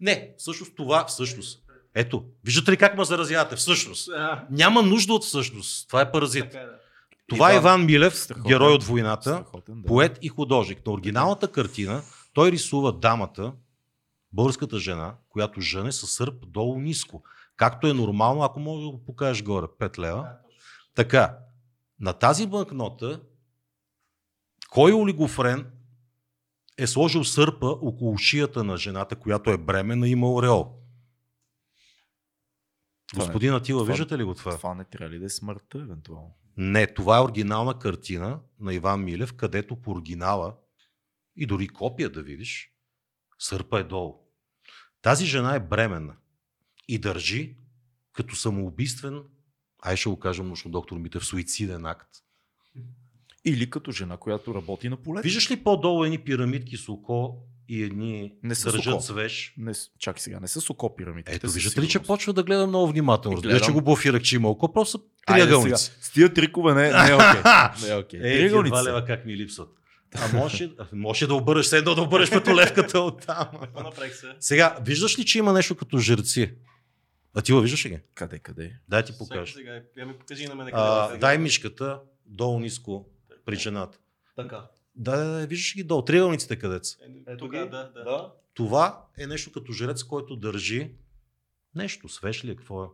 [0.00, 1.62] Не, всъщност това, всъщност.
[1.94, 3.56] Ето, виждате ли как ме заразявате?
[3.56, 4.08] Всъщност.
[4.50, 5.88] Няма нужда от всъщност.
[5.88, 6.42] Това е паразит.
[6.50, 6.78] така е, да.
[7.28, 8.48] Това Иван- Иван Милев, Страхотен.
[8.48, 9.86] герой от войната, Страхотен, да.
[9.86, 10.86] поет и художник.
[10.86, 13.52] На оригиналната картина той рисува дамата,
[14.32, 17.22] българската жена, която жъне със сърп долу ниско.
[17.56, 20.22] Както е нормално, ако може да го покажеш горе, 5 лева.
[20.22, 20.38] Да.
[20.94, 21.38] Така,
[22.00, 23.20] на тази банкнота,
[24.70, 25.70] кой олигофрен
[26.78, 30.72] е сложил сърпа около шията на жената, която е бременна и има ореол?
[33.14, 34.56] Господин Атила, виждате ли го това?
[34.56, 36.34] Това не трябва ли да е смъртта, евентуално?
[36.56, 40.56] Не, това е оригинална картина на Иван Милев, където по оригинала
[41.36, 42.72] и дори копия да видиш,
[43.38, 44.14] сърпа е долу.
[45.02, 46.16] Тази жена е бременна
[46.88, 47.56] и държи
[48.12, 49.22] като самоубийствен,
[49.82, 52.08] ай ще го кажем научно доктор Митев, суициден акт.
[53.44, 55.22] Или като жена, която работи на полето.
[55.22, 59.54] Виждаш ли по-долу едни пирамидки с око и едни Не с държат свеж?
[59.58, 61.34] Не, чакай сега, не са с око пирамидите.
[61.34, 63.34] Ето, виждате ли, че почва да гледа много внимателно.
[63.34, 63.74] Е, Разбира, че гледам.
[63.74, 65.84] го блофирах, че има око, просто са триъгълници.
[65.84, 67.42] сега, С тия трикове не, не е окей.
[67.82, 68.20] Не е окей.
[68.20, 68.84] Е, Триъгълници са.
[68.84, 69.68] лева как ми липсват.
[70.14, 73.46] А може, може да обърнеш, едно да обърнеш петолевката от там.
[74.40, 76.54] Сега, виждаш ли, че има нещо като жреци?
[77.34, 77.98] А ти го виждаш ли ги?
[78.14, 78.72] Къде, къде?
[78.88, 79.52] Дай ти Сега, покажа.
[79.54, 83.06] сега, я ми покажи на мен А, къде дай мишката долу ниско
[83.46, 83.98] при жената.
[84.36, 84.60] Така.
[84.96, 86.02] Да, да, да, виждаш ги долу.
[86.02, 86.96] Триъгълниците къде са.
[87.28, 88.32] Е, тук, да, да.
[88.54, 90.90] Това е нещо като жрец, който държи
[91.74, 92.08] нещо.
[92.08, 92.56] Свеж ли е?
[92.56, 92.86] Какво е?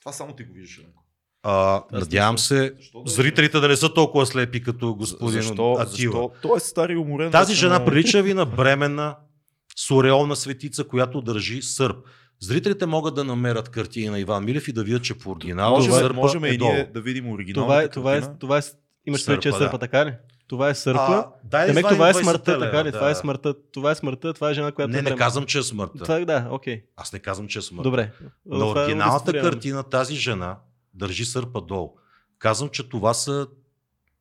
[0.00, 0.78] Това само ти го виждаш.
[0.78, 1.02] Еленко.
[1.42, 3.10] А, надявам се, Защо е?
[3.10, 5.84] зрителите да не са толкова слепи като господин защо, Атила.
[5.86, 6.30] защо?
[6.42, 7.30] Той е стар и уморен.
[7.30, 9.16] Тази жена но- прилича ви на бременна
[9.76, 11.96] сореолна светица, която държи сърп.
[12.40, 15.92] Зрителите могат да намерят картини на Иван Милев и да видят, че по оригинал Можем,
[15.92, 16.72] сърпа можем е и долу.
[16.72, 18.38] ние да видим оригиналната Това е, това е, картина.
[18.38, 18.62] това е,
[19.06, 19.80] имаш предвид, че е Сърпа, сърпа, да.
[19.80, 20.14] така ли?
[20.48, 21.26] Това е сърпа.
[21.44, 22.92] Да Демек това е 20 смъртта, лева, така ли?
[22.92, 23.10] Това да.
[23.10, 23.54] е смъртта.
[23.72, 26.04] Това е смъртта, това е жена, която Не, е не казвам, че е смъртта.
[26.04, 26.82] Това, да, окей.
[26.96, 27.82] Аз не казвам, че е смъртта.
[27.90, 28.12] Добре.
[28.46, 30.58] На Това е оригиналната картина тази жена
[30.94, 31.94] държи сърпа долу.
[32.38, 33.46] Казвам, че това са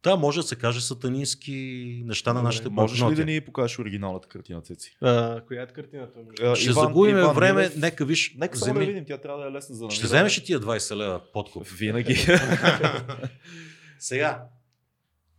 [0.04, 1.54] да, може да се каже сатанински
[2.06, 4.98] неща на Добре, нашите Можеш ли да ни покажеш оригиналната картина, Цеци?
[5.02, 6.20] А, коя е картината?
[6.44, 7.76] А, Ще Иван- загубим Иван време, Милев.
[7.76, 8.36] нека виж.
[8.38, 8.86] Нека само да вземи.
[8.94, 9.96] видим, тя трябва да е лесна за намиране.
[9.96, 11.68] Ще вземеш ли тия 20 лева подкуп?
[11.68, 12.16] Винаги.
[14.00, 14.44] Сега,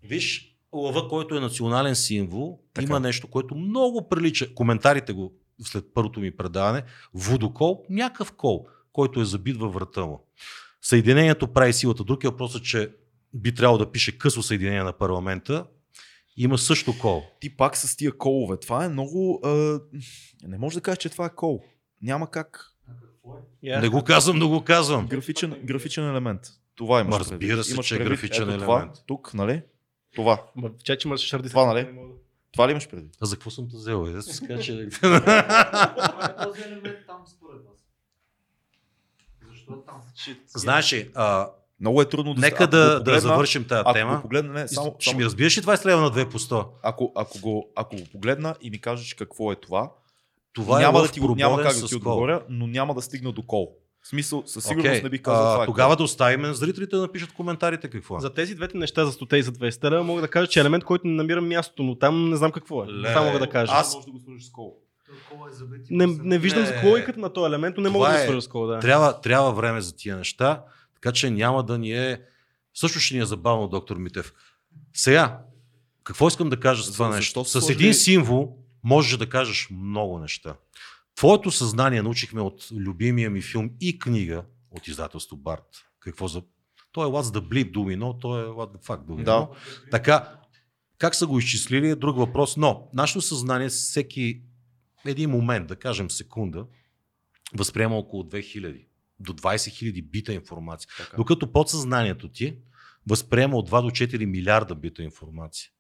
[0.03, 2.85] виж лъва, който е национален символ, Така.
[2.87, 4.55] има нещо, което много прилича.
[4.55, 5.33] Коментарите го
[5.63, 6.83] след първото ми предаване.
[7.15, 10.25] Водокол, някакъв кол, който е забит във врата му.
[10.83, 12.05] Съединението прави силата.
[12.05, 12.91] Друг е въпросът, че
[13.35, 15.67] би трябвало да пише късо съединение на парламента.
[16.37, 17.23] Има също кол.
[17.41, 18.57] Ти пак с тия колове.
[18.57, 19.41] Това е много...
[19.45, 19.81] А...
[20.45, 21.61] Не може да кажеш, че това е кол.
[22.03, 22.65] Няма как.
[23.63, 23.81] Я.
[23.81, 25.07] Не го казвам, но го казвам.
[25.07, 26.41] Графичен, графичен елемент.
[26.75, 27.65] Това имаш Ма, разбира предвид.
[27.67, 28.97] се, Имаш че е графичен ето Това, елемент.
[29.07, 29.63] тук, нали?
[30.19, 30.43] Това.
[30.57, 31.49] Ма, че мърсиш шарди.
[31.49, 31.89] Това, нали?
[32.53, 33.17] Това ли имаш предвид?
[33.21, 34.07] А за какво съм те взел?
[34.09, 34.73] Е, да се скача.
[36.43, 37.79] Този елемент там според вас.
[39.51, 39.95] Защо там?
[40.47, 41.51] Знаеш ли, а,
[41.81, 44.17] Много е трудно да нека ако да, да погледна- завършим тази Ако тема.
[44.17, 46.67] го погледна, не, само, Ще само ми разбиеш ли 20 лева на 2 по 100?
[46.83, 49.93] ако, ако, го, ако го погледна и ми кажеш какво е това,
[50.53, 53.43] Това няма, е да ти, няма как да ти отговоря, но няма да стигна до
[53.43, 53.77] кол.
[54.09, 55.97] В смисъл, със сигурност Окей, не бих казал а, това е Тогава кол.
[55.97, 58.21] да оставим на зрителите да напишат коментарите какво е.
[58.21, 60.63] За тези двете неща, за 100 и за 200 лева, мога да кажа, че е
[60.63, 62.87] елемент, който не намирам мястото, но там не знам какво е.
[62.89, 63.73] Ле, Това мога да кажа.
[63.75, 64.77] аз- Може да го сложиш с кол.
[65.91, 66.67] Не, не виждам Не.
[66.69, 68.67] за логиката на този елемент, но не мога да е- го свържа с кола.
[68.67, 68.79] Да.
[68.81, 70.63] Трябва, трябва време за тия неща,
[70.95, 72.21] така че няма да ни е...
[72.75, 74.33] Също ще ни е забавно, доктор Митев.
[74.95, 75.39] Сега,
[76.05, 77.45] какво искам да кажа с За- това нещо?
[77.45, 80.55] С един символ можеш да кажеш много неща.
[81.19, 85.65] Твоето съзнание научихме от любимия ми филм и книга от издателство Барт.
[86.01, 86.43] Какво за...
[86.93, 89.25] Той е What's the Bleep Domino, той е What the fuck Domino.
[89.25, 89.49] Да.
[89.91, 90.41] Така,
[90.99, 94.43] как са го изчислили е друг въпрос, но нашето съзнание всеки
[95.07, 96.67] един момент, да кажем секунда,
[97.55, 98.87] възприема около 2000
[99.21, 100.91] до 20 000 бита информация.
[100.99, 101.17] Така.
[101.17, 102.59] Докато подсъзнанието ти
[103.09, 105.71] възприема от 2 до 4 милиарда бита информация.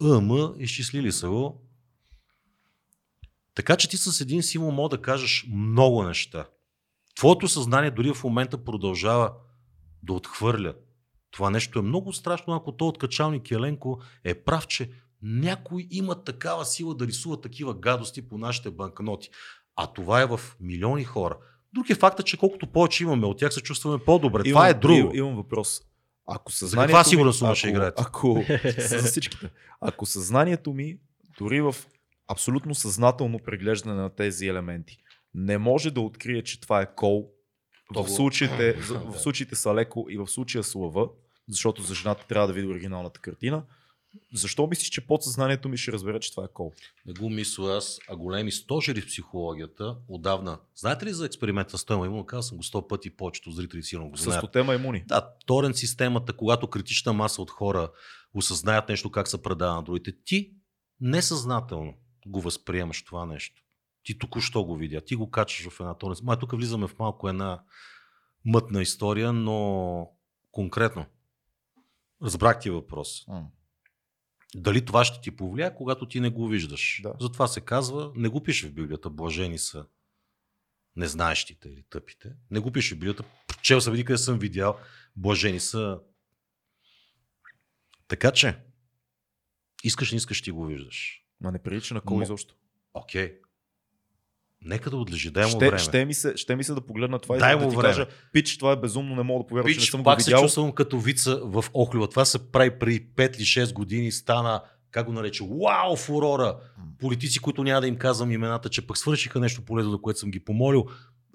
[0.00, 1.65] АМ, изчислили са го.
[3.56, 6.46] Така че ти с един символ мога да кажеш много неща.
[7.16, 9.32] Твоето съзнание дори в момента продължава
[10.02, 10.74] да отхвърля.
[11.30, 14.90] Това нещо е много страшно, ако то от качалник Еленко е прав, че
[15.22, 19.30] някой има такава сила да рисува такива гадости по нашите банкноти.
[19.76, 21.38] А това е в милиони хора.
[21.74, 24.42] Друг е факта, че колкото повече имаме от тях, се чувстваме по-добре.
[24.42, 24.94] това е друго.
[24.94, 25.80] Имам, имам въпрос.
[26.26, 28.02] Ако съзнанието каква ми- сигурна сума ако- ще играете?
[28.02, 28.44] Ако,
[28.78, 29.50] за всичките.
[29.80, 30.98] Ако съзнанието ми,
[31.38, 31.74] дори в
[32.28, 34.98] абсолютно съзнателно преглеждане на тези елементи,
[35.34, 37.30] не може да открие, че това е кол,
[37.94, 38.72] То в случаите,
[39.12, 41.08] в случаите с Алеко и в случая с Лъва,
[41.48, 43.62] защото за жената трябва да види оригиналната картина,
[44.34, 46.72] защо мислиш, че подсъзнанието ми ще разбере, че това е кол?
[47.06, 50.58] Не го мисля аз, а големи стожери в психологията отдавна.
[50.76, 52.26] Знаете ли за експеримента с Тома Имун?
[52.26, 54.40] Казал съм го сто пъти, повечето зрители сигурно го С знаят.
[54.40, 55.04] тотема имуни.
[55.06, 57.90] Да, торент системата, когато критична маса от хора
[58.34, 60.52] осъзнаят нещо как се предава на другите, ти
[61.00, 61.94] несъзнателно
[62.26, 63.62] го възприемаш това нещо.
[64.02, 66.22] Ти току-що го видя, ти го качаш в една торент.
[66.22, 67.62] Май тук влизаме в малко една
[68.44, 70.10] мътна история, но
[70.50, 71.06] конкретно.
[72.22, 73.28] Разбрах ти въпрос.
[73.28, 73.46] М.
[74.54, 77.00] Дали това ще ти повлияе, когато ти не го виждаш?
[77.02, 77.14] Да.
[77.20, 79.86] Затова се казва, не го пише в Библията, блажени са
[80.96, 82.32] незнаещите или тъпите.
[82.50, 83.24] Не го пише в Библията.
[83.62, 84.78] Чел съм, къде съм видял.
[85.16, 86.00] Блажени са.
[88.08, 88.58] Така че,
[89.84, 91.25] искаш, не искаш, ти го виждаш.
[91.40, 92.54] Ма не прилича на кол Мо- изобщо.
[92.94, 93.32] Окей.
[94.62, 95.78] Нека да отлежи, дай му Ще, време.
[95.78, 97.88] ще, ми се, ще ми се да погледна това Дай и да ти време.
[97.88, 100.30] кажа, пич, това е безумно, не мога да повярвам, че не съм го пак се
[100.30, 100.42] видял.
[100.42, 102.08] чувствам като вица в Охлюва.
[102.08, 104.12] Това се прави преди 5 или 6 години.
[104.12, 106.58] Стана, как го нарече, вау, фурора.
[106.98, 110.30] Политици, които няма да им казвам имената, че пък свършиха нещо полезно, за което съм
[110.30, 110.84] ги помолил.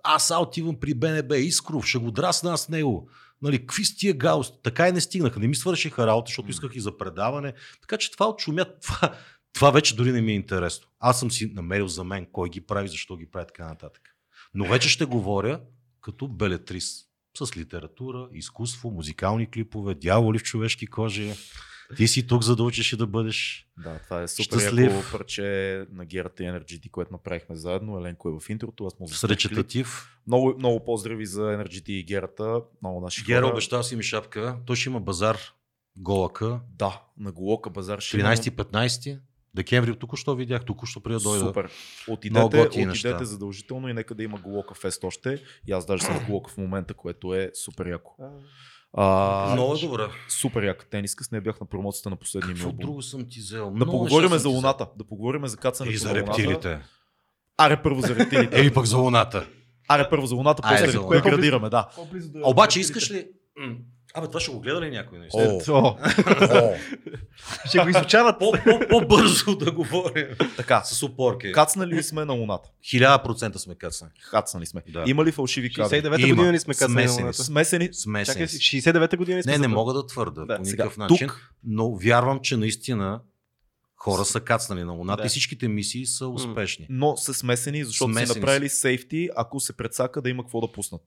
[0.03, 3.09] Аз сега отивам при БНБ Искров, ще го драсна с него.
[3.41, 4.61] Нали, какви с тия гаус?
[4.63, 5.39] Така и не стигнаха.
[5.39, 7.53] Не ми свършиха работа, защото исках и за предаване.
[7.81, 8.65] Така че това отшумя.
[8.81, 9.13] Това,
[9.53, 10.87] това вече дори не ми е интересно.
[10.99, 14.03] Аз съм си намерил за мен кой ги прави, защо ги прави така нататък.
[14.53, 15.61] Но вече ще говоря
[16.01, 17.05] като белетрис.
[17.43, 21.33] С литература, изкуство, музикални клипове, дяволи в човешки кожи.
[21.97, 23.67] Ти си тук, за да учиш и да бъдеш.
[23.83, 24.91] Да, това е супер Щастлив.
[24.93, 27.97] яко парче на Герата и NRGT, което направихме заедно.
[27.99, 30.17] Еленко е в интрото, аз му С речитатив.
[30.27, 32.61] Много, много поздрави за NRGT и Герата.
[32.81, 33.51] Много наши Гера хора.
[33.51, 34.57] обещал си ми шапка.
[34.65, 35.37] Той ще има базар
[35.95, 36.59] Голака.
[36.69, 38.29] Да, на Голока базар ще има.
[38.29, 39.19] 13-15
[39.53, 39.95] декември.
[39.95, 41.45] Току-що видях, току-що преди да дойда.
[41.45, 41.71] Супер.
[42.07, 43.25] Отидете, отидете неща.
[43.25, 45.43] задължително и нека да има Голока фест още.
[45.67, 48.15] И аз даже съм в Голока в момента, което е супер яко.
[48.93, 50.03] А, Много добре.
[50.29, 51.23] Супер яка тениска.
[51.23, 52.77] С нея бях на промоцията на последния ми албум.
[52.79, 53.65] друго съм ти взел?
[53.65, 54.87] Да Много поговорим за луната.
[54.97, 56.79] Да поговорим за кацането И за рептилите.
[57.57, 58.59] Аре първо за рептилите.
[58.59, 59.47] Или пък за луната.
[59.87, 61.29] Аре първо за луната, после луната.
[61.29, 61.89] градираме, да.
[62.43, 63.27] А обаче искаш ли...
[64.13, 65.19] Абе, това ще го гледа ли някой?
[65.19, 65.43] наистина?
[65.69, 65.97] О, О,
[66.51, 66.73] о,
[67.65, 68.39] ще го изучават.
[68.39, 70.27] По- по- По-бързо да говорим.
[70.57, 70.81] така.
[70.81, 71.51] С опорки.
[71.51, 72.69] Кацнали ли сме на луната?
[72.83, 74.11] Хиляда процента сме кацани.
[74.31, 74.81] Кацнали сме.
[74.87, 75.03] Да.
[75.07, 75.97] Има ли фалшиви кадри?
[75.97, 76.35] 69-та Има.
[76.35, 76.73] година ли сме?
[76.75, 77.33] Смесени на луната?
[77.33, 77.43] са.
[77.43, 77.89] Смесени.
[77.93, 78.33] Смесени.
[78.35, 78.81] Чакай, си.
[78.81, 81.27] 69-та година ли сме Не, не за- мога да твърда Да, по сега, никакъв начин,
[81.27, 83.19] тук- но вярвам, че наистина
[83.95, 85.25] хора са кацнали на Луната Да.
[85.25, 86.87] и всичките мисии са успешни.
[86.89, 88.39] Но са смесени, защото Смесени са са.
[88.39, 91.01] направили сейфти, ако се прецака да има какво да пуснат.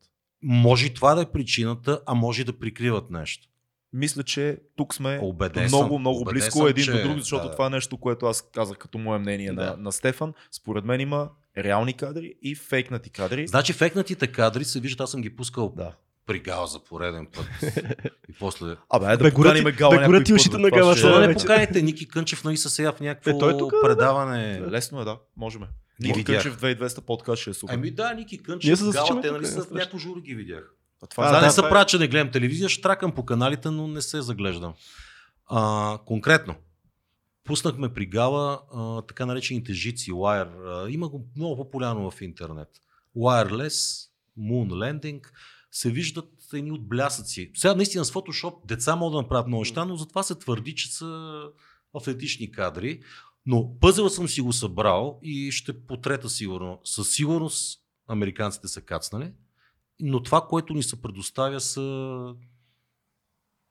[0.44, 3.48] Може това да е причината, а може да прикриват нещо.
[3.92, 7.52] Мисля, че тук сме Убеден много, много близко съм, един че- до друг, защото да.
[7.52, 9.64] това е нещо, което аз казах като мое мнение Да.
[9.64, 10.32] на, на Стефан.
[10.50, 13.46] Според мен има реални кадри и фейкнати кадри.
[13.46, 15.92] Значи фекнатите кадри се виждат, аз съм ги пускал Да.
[16.26, 17.46] При Гал за пореден път.
[18.28, 18.76] и после...
[18.90, 21.28] Абе, айде Бе, да поканим Гала бе, горят ушите на Гала ще Защо да е-
[21.28, 23.80] не поканите Ники Кънчев нали са сега в някакво Е, той е тук, да.
[23.82, 24.60] предаване?
[24.70, 25.18] Лесно е, да.
[25.36, 25.62] Можем.
[26.02, 26.24] Ги Ники.
[26.24, 27.74] Кънчев 2200 подкаст ще е супер.
[27.74, 30.20] Ами да, Ники Ние Кънчев, се Гала, засичаме те нали не са в някакво жури
[30.20, 30.70] ги видях.
[31.02, 33.12] А А, това е не да, се това е- правя, че не гледам телевизия, штракам
[33.12, 34.74] по каналите, но не се заглеждам.
[35.46, 36.54] А, конкретно,
[37.44, 40.48] пуснахме при Гала а, така наречените жици, Wire.
[40.66, 42.68] А, има го много популярно в интернет.
[43.16, 45.20] Wireless, Moon Landing,
[45.74, 47.50] се виждат едни от блясъци.
[47.54, 50.94] Сега наистина с Photoshop деца могат да направят много неща, но затова се твърди, че
[50.94, 51.42] са
[51.94, 53.02] автентични кадри.
[53.46, 56.80] Но пъзела съм си го събрал и ще потрета сигурно.
[56.84, 59.32] Със сигурност американците са кацнали,
[60.00, 62.34] но това, което ни се предоставя са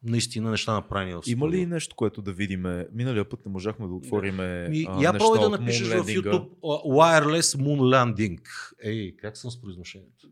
[0.03, 1.69] наистина неща направени в Има ли студио.
[1.69, 2.87] нещо, което да видиме?
[2.93, 6.05] Миналия път не можахме да отворим Ми, а, я пробвай да напишеш в.
[6.05, 8.41] YouTube Wireless Moon Landing.
[8.83, 10.27] Ей, как съм с произношението?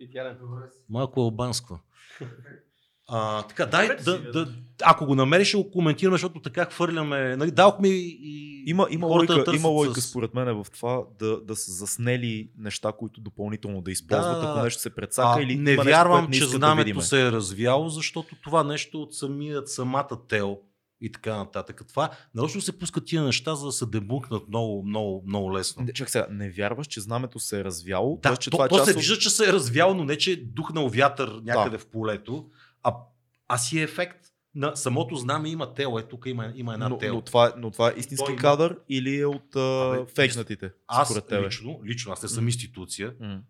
[0.89, 1.80] Малко албанско.
[3.14, 4.48] А, така, дай да, да,
[4.84, 7.36] ако го намериш, ще го коментираме, защото така хвърляме.
[7.36, 11.42] Нали, дадохме и, и Има, има, търсят има лойка с- според мен в това да,
[11.42, 14.64] да са заснели неща, които допълнително да използват, Да, ако да.
[14.64, 17.90] нещо се прецака А, или не вярвам, нещо, не че знамето да се е развяло,
[17.90, 20.60] защото това нещо от самият, самата тел
[21.02, 21.82] и така нататък.
[21.88, 25.84] Това нарочно се пускат тия неща, за да се дебункнат много, много, много лесно.
[25.84, 28.16] Не, Чак сега, не вярваш, че знамето се е развяло?
[28.16, 28.98] Да, Тоест, че то, това е то част се от...
[28.98, 32.46] вижда, че се е развяло, но не, че е духнал вятър някъде в полето,
[32.84, 32.95] а,
[33.48, 35.99] а си е ефект на самото знаме има тело.
[35.99, 37.16] Е, тук има, има една но, тело.
[37.16, 40.72] но, това, но това е истински Той има- кадър или е от а, Абе, фейкнатите?
[40.88, 41.48] Аз според тебе?
[41.48, 43.41] лично, лично, аз не съм институция, М.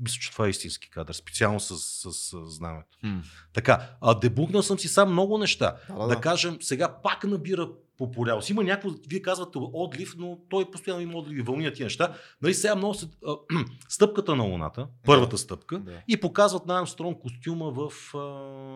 [0.00, 2.98] мисля, че това е истински кадър, специално с, с, с знамето.
[3.02, 3.22] М.
[3.52, 5.76] Така, а дебукнал съм си сам много неща.
[5.88, 6.20] Да, Да, да, да.
[6.20, 7.68] кажем, сега пак набира
[7.98, 8.50] популярност.
[8.50, 12.14] Има някакво, вие казвате отлив, но той постоянно има отливи, вълни на тия неща.
[12.42, 13.34] Нали сега много се, а,
[13.88, 18.18] стъпката на Луната, първата стъпка, Да, и показват на Армстронг костюма в а,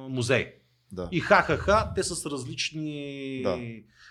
[0.08, 0.54] музей.
[0.92, 1.08] да.
[1.12, 3.42] И ха-ха-ха, те са с различни...
[3.42, 3.58] Да.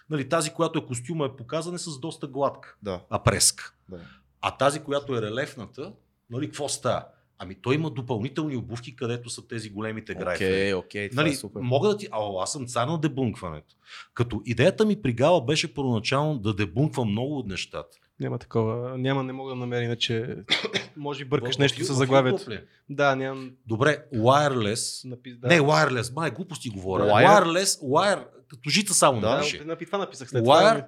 [0.09, 3.73] Нали, тази, която е костюма е показана е с доста гладка, да, а преска.
[3.89, 3.99] да.
[4.41, 5.93] А тази, която е релефната,
[6.29, 7.05] нали, какво става?
[7.37, 10.47] Ами той има допълнителни обувки, където са тези големите грайфери.
[10.53, 11.59] Окей, окей, това Нали, е супер.
[11.61, 12.07] мога да ти...
[12.11, 13.75] А, аз съм цар на дебункването.
[14.13, 17.97] Като идеята ми при Гала беше първоначално да дебунквам много от нещата.
[18.19, 18.97] Няма такова.
[18.97, 20.35] Няма, не мога да намеря, иначе
[20.97, 22.51] може би бъркаш В- нещо в- с заглавието.
[22.89, 25.09] Да, нямам Добре, wireless.
[25.09, 25.37] напис.
[25.37, 25.47] Да.
[25.47, 27.03] Не, wireless, май глупости говоря.
[27.03, 27.43] Wire?
[27.43, 29.57] Wireless, wire, като жица само Да, напиши.
[29.59, 30.45] Да, и това написах след Wire?
[30.75, 30.87] това.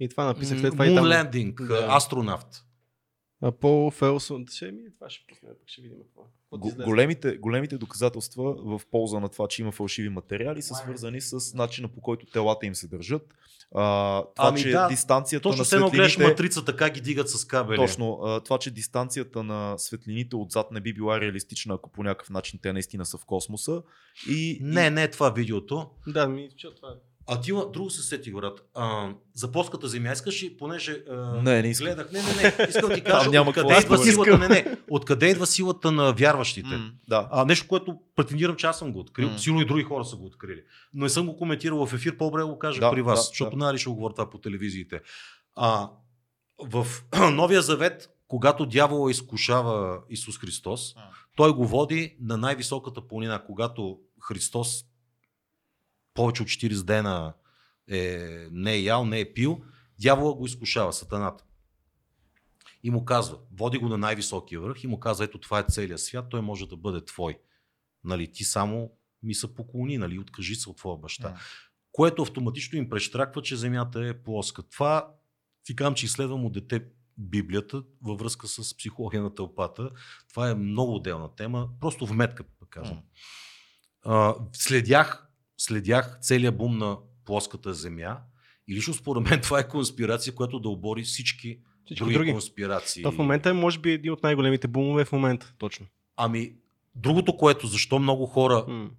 [0.00, 0.86] И това написах след това.
[0.86, 1.04] и Moon там.
[1.06, 1.86] Landing, Да.
[1.90, 2.46] астронавт.
[3.52, 4.46] Пол Фелсон.
[4.50, 6.22] Ще ми, това ще пусне, пък ще видим какво.
[6.66, 6.84] Излезе.
[6.84, 11.88] големите, големите доказателства в полза на това, че има фалшиви материали, са свързани с начина
[11.88, 13.34] по който телата им се държат.
[13.74, 16.32] А, това, Ами че да, дистанцията Точно на се едно гледаш светлините...
[16.32, 17.76] матрицата, как ги дигат с кабели.
[17.76, 22.30] Точно, а, това, че дистанцията на светлините отзад не би била реалистична, ако по някакъв
[22.30, 23.82] начин те наистина са в космоса.
[24.28, 25.90] И, Не, не е това видеото.
[26.06, 26.94] Да, ми, че това е.
[27.26, 28.60] А ти има друго се сети, брат.
[28.74, 31.86] А, за плоската земя искаш ли, понеже а, Не, не искам.
[31.86, 32.12] гледах.
[32.12, 32.66] Не, не, не.
[32.68, 34.38] Искам да ти кажа няма откъде идва силата.
[34.38, 34.76] Не, не.
[34.90, 36.80] Откъде идва силата на вярващите.
[37.08, 37.28] Да.
[37.30, 39.38] А, нещо, което претендирам, че аз съм го открил.
[39.38, 40.62] Силно и други хора са го открили.
[40.94, 43.56] Но не съм го коментирал в ефир, по-добре го кажа Да, при вас, да, защото
[43.56, 43.64] да.
[43.64, 45.00] нали ще го говоря това по телевизиите.
[45.54, 45.90] А,
[46.62, 46.86] в
[47.32, 50.94] Новия Завет, когато дявола изкушава Исус Христос,
[51.36, 54.84] той го води на най-високата планина, когато Христос
[56.14, 57.34] повече от 40 дена
[57.90, 58.18] е,
[58.50, 59.60] не е ял, не е пил,
[60.00, 61.44] дявола го изкушава, сатаната.
[62.82, 66.00] И му казва, води го на най-високия връх и му казва, ето това е целият
[66.00, 67.38] свят, той може да бъде твой.
[68.04, 68.90] Нали, ти само
[69.22, 71.30] ми се поклони, нали, откажи се от твоя баща.
[71.30, 71.36] М.
[71.92, 74.62] Което автоматично им прещраква, че земята е плоска.
[74.62, 75.14] Това
[75.64, 76.84] ти казвам, че изследвам от дете
[77.18, 79.90] Библията във връзка с психология на тълпата.
[80.28, 81.68] Това е много отделна тема.
[81.80, 82.96] Просто вметка, да кажем.
[82.96, 83.02] М.
[84.04, 85.23] А, следях,
[85.58, 88.18] следях целият бум на плоската земя
[88.68, 92.32] и лично според мен това е конспирация, която да обори всички, Всички други, други.
[92.32, 93.02] конспирации.
[93.02, 95.54] Това в момента е, може би, един от най-големите бумове в момента.
[95.58, 95.86] Точно.
[96.16, 96.52] Ами,
[96.94, 98.90] другото, което, защо много хора, М.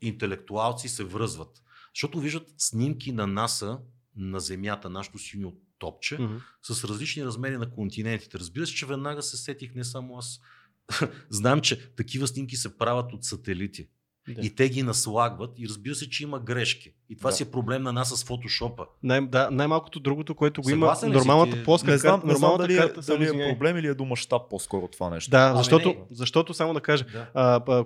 [0.00, 1.62] интелектуалци се връзват?
[1.94, 3.78] Защото виждат снимки на НАСА
[4.16, 6.36] на Земята, нашото синьо топче, Мгм.
[6.62, 8.38] с различни размери на континентите.
[8.38, 10.40] Разбира се, че веднага се сетих, не само аз.
[11.30, 13.88] Знам, че такива снимки се правят от сателити.
[14.28, 14.40] Да.
[14.42, 16.92] И те ги наслагват и разбира се, че има грешки.
[17.10, 17.36] И това Да.
[17.36, 18.86] си е проблем на нас с фотошопа.
[19.02, 21.64] Най- да, най-малкото другото, което го има, Съгласен си нормалната ти?
[21.64, 23.48] плоска Не знам, карта, не знам дали, карта, е, дали е извиняй.
[23.50, 25.30] проблем или е до мащаб по-скоро това нещо.
[25.30, 25.96] Да, Ами защото, не.
[26.10, 27.26] защото, само да кажа, Да.
[27.34, 27.84] а, а,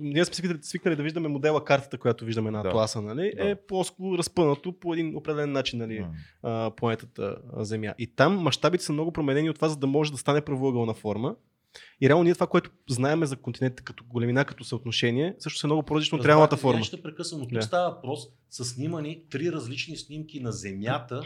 [0.00, 2.68] ние сме свикнали, свикнали да виждаме модела картата, която виждаме на Да.
[2.68, 3.32] Атласа, нали?
[3.36, 3.50] Да.
[3.50, 6.00] е плоско разпънато по един определен начин, нали?
[6.00, 6.06] М.
[6.42, 7.94] а, планетата а, Земя.
[7.98, 11.34] И там мащабите са много променени от това, за да може да стане правоъгълна форма.
[12.00, 15.82] И реално ние това, което знаеме за континента като големина, като съотношение, също е много
[15.82, 16.84] по-различно от реалната форма.
[16.84, 17.62] Ще прекъсвам, но Да.
[17.62, 18.20] става въпрос
[18.50, 21.22] са снимани три различни снимки на Земята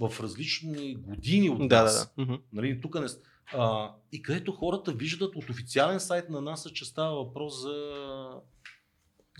[0.00, 2.14] в различни години от Да, нас.
[2.18, 2.38] да, да.
[2.52, 3.06] Нали, тук не...
[3.54, 7.74] а, и където хората виждат от официален сайт на НАСА, че става въпрос за,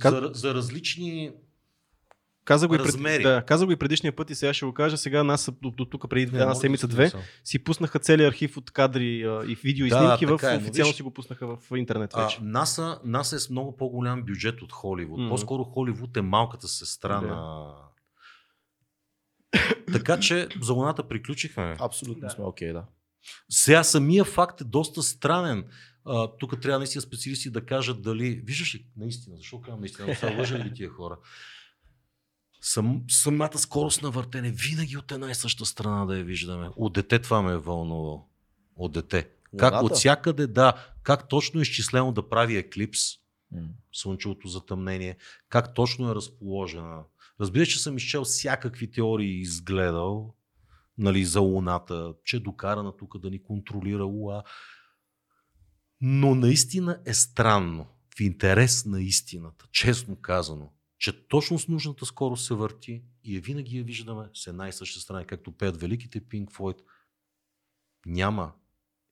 [0.01, 1.33] Как- за, за различни...
[2.47, 4.97] Каза го, и пред, да, каза го и предишния път и сега ще го кажа.
[4.97, 7.21] Сега нас до, до тук преди Не, една може да седмица си две мисъл.
[7.45, 10.57] си пуснаха целият архив от кадри а, и видео и Да, снимки в е, но
[10.57, 12.39] официално виж- си го пуснаха в интернет А, вече.
[12.43, 15.21] НАСА, НАСА е с много по-голям бюджет от Холивуд.
[15.21, 15.29] Мгм.
[15.29, 17.27] По-скоро Холивуд е малката сестра Да.
[17.27, 17.73] на...
[19.93, 21.77] така че за Луната приключихме.
[21.81, 22.31] Абсолютно Да.
[22.31, 22.85] сме окей, да.
[23.51, 25.65] Сега самия факт е доста странен.
[26.05, 28.31] А, тук трябва наистина специалисти да кажат дали...
[28.45, 31.17] Виждаш ли, наистина, защо казвам наистина, са лъжа ли тия хора?
[32.61, 36.71] Сам, самата скорост на въртене, винаги от една и съща страна да я виждаме.
[36.77, 38.29] От дете това ме е вълнувало.
[38.77, 39.31] От дете.
[39.59, 43.01] Как от всякъде, да, как точно е изчислено да прави еклипс,
[43.93, 45.17] слънчевото затъмнение,
[45.49, 47.03] как точно е разположена.
[47.41, 50.35] Разбира се, че съм изчел всякакви теории и изгледал
[50.99, 54.43] нали, за Луната, че е докарана тук да ни контролира Луа.
[56.01, 62.47] Но наистина е странно, в интерес на истината, честно казано, че точно с нужната скорост
[62.47, 66.47] се върти и винаги я виждаме с една и съща страна, както пеят великите Pink
[66.47, 66.79] Floyd.
[68.07, 68.53] Няма.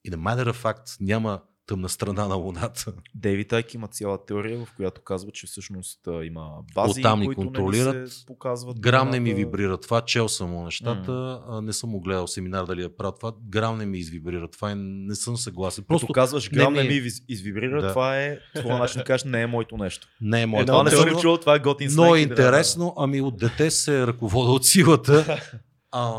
[0.03, 2.93] И на matter of fact няма тъмна страна на Луната.
[3.15, 7.41] Дейвид Айк има цяла теория, в която казва, че всъщност има бази, Оттам ни които
[7.41, 7.95] контролират.
[7.95, 8.79] не се показват.
[8.79, 11.11] Грам не ми вибрира това, чел съм му нещата,
[11.47, 14.71] а, не съм му гледал семинар дали е прав това, грам не ми извибрира това
[14.71, 15.83] и не съм съгласен.
[15.83, 17.89] Просто Просто казваш, не грам ми не е- ми из- извибрира, Да.
[17.89, 20.07] това е твоя начин да кажеш, не е моето нещо.
[20.21, 20.61] не е моето.
[20.63, 23.21] Една Това не съм чул, това е готин Но е и трябва да- интересно, ами
[23.21, 25.41] от дете се ръковода от силата.
[25.91, 26.13] А,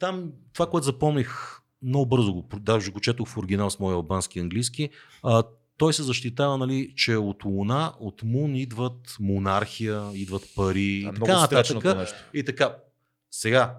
[0.00, 4.38] там това, което запомних, много бързо го, даже го четох в оригинал с моя албански
[4.38, 4.90] и английски,
[5.22, 5.42] а,
[5.76, 11.12] той се защитава, нали, че от Луна, от Мун идват монархия, идват пари и А,
[11.12, 12.14] така нататък.
[12.34, 12.76] И така,
[13.30, 13.78] сега,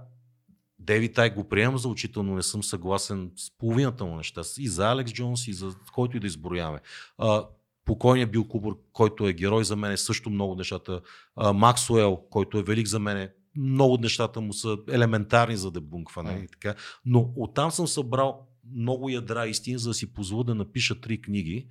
[0.80, 4.42] Дейвид Тай го приемам за учител, но не съм съгласен с половината му неща.
[4.58, 6.80] И за Алекс Джонс, и за който и да изброяваме.
[7.18, 7.46] А,
[7.86, 11.02] покойният Бил Кубър, който е герой за мен, е също много нещата.
[11.36, 13.30] А, Максуел, който е велик за мен,
[13.60, 16.32] много от нещата му са елементарни за дебункване.
[16.32, 16.40] М.
[16.40, 16.76] И така.
[17.06, 21.68] Но оттам съм събрал много ядра истини, за да си позволя да напиша три книги.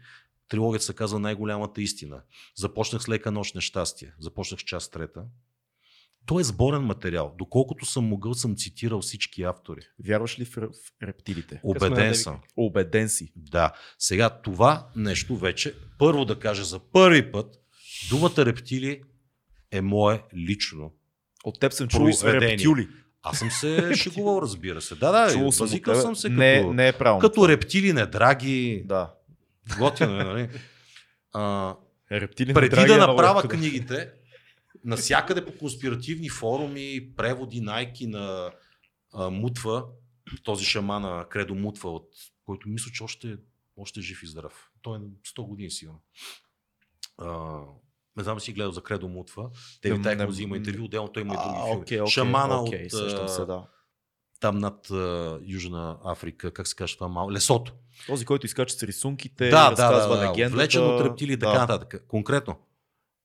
[0.48, 2.22] Трилогията се казва Най-голямата истина.
[2.56, 4.14] Започнах с лека нощ нещастие.
[4.20, 5.24] Започнах с част трета.
[6.26, 7.34] Той е сборен материал.
[7.38, 9.80] Доколкото съм могъл, съм цитирал всички автори.
[10.04, 11.60] Вярваш ли в, в рептилите?
[11.62, 12.40] Обеден съм.
[12.56, 13.32] Обеден си.
[13.36, 13.72] Да.
[13.98, 17.60] Сега това нещо вече, първо да кажа за първи път,
[18.10, 19.02] думата рептили
[19.70, 20.92] е мое лично.
[21.48, 22.88] От теб съм чул рептюли.
[23.22, 24.94] Аз съм се шегувал, разбира се.
[24.94, 27.20] Да, да, Чул съм съм се не, като, не е правилно.
[27.20, 28.82] като рептили недраги.
[28.84, 29.14] Да.
[29.78, 30.48] Готино е, нали?
[31.32, 31.74] А,
[32.12, 33.48] Рептили преди драги да е направя да.
[33.48, 34.10] книгите,
[34.84, 38.50] навсякъде по конспиративни форуми, преводи, найки на
[39.14, 39.84] а, Мутва,
[40.42, 42.08] този шамана Кредо Мутва, от
[42.44, 43.36] който мисля, че още,
[43.76, 44.70] още е жив и здрав.
[44.82, 46.00] Той е на 100 години сигурно.
[48.18, 49.50] Не знам си гледал за Кредо Мутва.
[49.82, 51.82] Те ви не- му взима интервю, отделно той има и други филми.
[51.82, 53.66] окей, окей, Шамана окей, от сещам се, да.
[54.40, 57.72] там над а, Южна Африка, как се казва това малко, Лесото.
[58.06, 60.56] Този, който изкача с рисунките, да, да, разказва да, да, легендата.
[60.56, 61.58] Влечен от рептили и така да.
[61.58, 62.04] нататък.
[62.08, 62.56] Конкретно.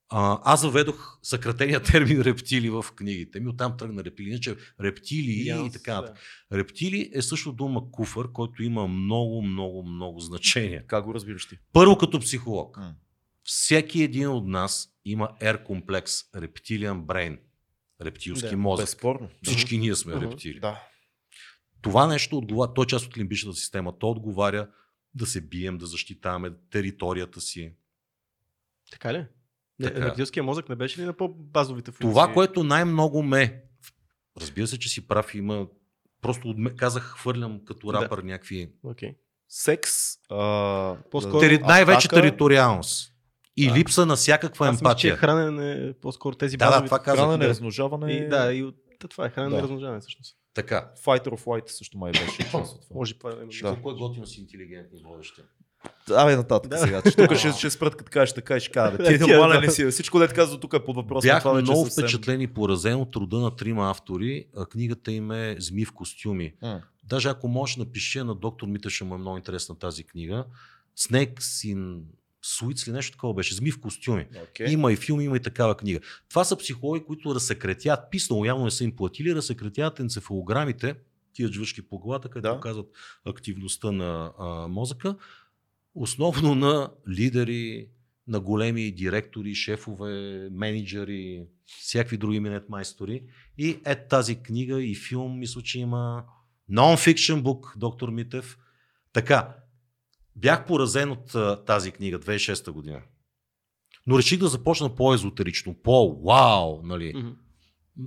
[0.10, 5.48] А, аз заведох съкратения термин рептили в книгите ми, оттам тръгна рептили, иначе рептили и
[5.48, 6.18] Янс, така нататък.
[6.54, 10.84] Рептили е също дума куфър, който има много, много, много значение.
[10.88, 11.58] Как го разбираш ти?
[11.74, 12.78] Първо като психолог.
[12.78, 12.96] М.
[13.44, 17.40] Всеки един от нас има R комплекс, рептилиан брейн,
[18.02, 18.84] рептилски Да, мозък.
[18.84, 19.30] Безспорно.
[19.44, 20.24] Всички ние сме Мгм.
[20.26, 20.60] рептили.
[20.60, 20.84] Да.
[21.82, 24.00] Това нещо отговаря, той е част от лимбичната система.
[24.00, 24.70] То отговаря
[25.14, 27.74] да се бием, да защитаваме територията си.
[28.92, 29.26] Така ли?
[29.84, 30.02] Така.
[30.02, 32.10] рептилския мозък не беше ли на по-базовите функции?
[32.10, 33.64] Това, което най-много ме.
[34.38, 35.68] Разбира се, че си прав, има.
[36.22, 38.02] Просто казах, хвърлям като Да.
[38.02, 38.72] рапър някакви.
[38.84, 39.16] Окей.
[39.50, 39.92] Секс.
[40.30, 41.58] А, По-скоро- Тери...
[41.58, 43.13] Най-вече териториалност.
[43.58, 43.76] И Да.
[43.76, 45.18] липса на всякаква Аз мисля, че емпатия.
[45.18, 46.86] хранене, по-скоро тези Да, да, базови...
[46.88, 47.20] това казах.
[47.20, 47.50] Хранене, да.
[47.50, 48.12] размножаване.
[48.12, 48.76] И, да, и от...
[49.02, 49.62] да, това е хранене Да.
[49.64, 50.38] размножаване всъщност.
[50.54, 50.92] Така.
[51.06, 52.96] Fight or flight също май беше част от това.
[52.96, 53.46] Може това да.
[53.62, 53.70] Да.
[53.74, 55.42] Колко е готино си интелигентни водещи.
[56.12, 56.78] Абе, нататък Да.
[56.78, 57.02] сега.
[57.02, 58.98] Че тук ще, ще спрат, като кажеш така и ще кажа.
[58.98, 59.68] Ти Тя, нормален да.
[59.68, 59.86] ли си?
[59.86, 61.24] Всичко, дете казва тук е под въпрос.
[61.24, 64.46] Бях това много съвсем- впечатлен и поразен от труда на трима автори.
[64.58, 66.54] А книгата им е Зми в костюми.
[66.62, 66.82] М.
[67.04, 70.46] Даже ако можеш, напиши на доктор Мита, ще му е много интересна тази книга.
[71.00, 72.00] Snakes in
[72.44, 73.56] Suits или нещо такова беше.
[73.56, 74.28] Зми в костюми.
[74.44, 74.68] Окей.
[74.68, 76.00] Има и филм, има и такава книга.
[76.30, 80.96] Това са психологи, които разсекретяват, писано, явно не са им платили, разсекретяват енцефалограмите,
[81.34, 82.58] тия жвъчки по главата, където Да.
[82.58, 82.88] показват
[83.26, 85.16] активността на а, мозъка,
[85.96, 87.88] основно на лидери,
[88.28, 93.24] на големи директори, шефове, менеджери, всякакви други минет майстори.
[93.58, 96.24] И е тази книга и филм, мисля, че има
[96.72, 98.58] non-fiction book, доктор Митев.
[99.14, 99.56] Така,
[100.36, 103.02] бях поразен от а, тази книга 2006 година.
[104.08, 107.14] Но реших да започна по-езотерично, по-вау, нали.
[107.16, 107.30] Мгм.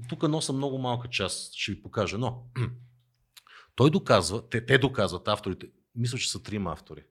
[0.08, 2.42] Тук носа много малка част, ще ви покажа, но
[3.76, 7.02] той доказва, те, те доказват авторите, мисля, че са трима автори.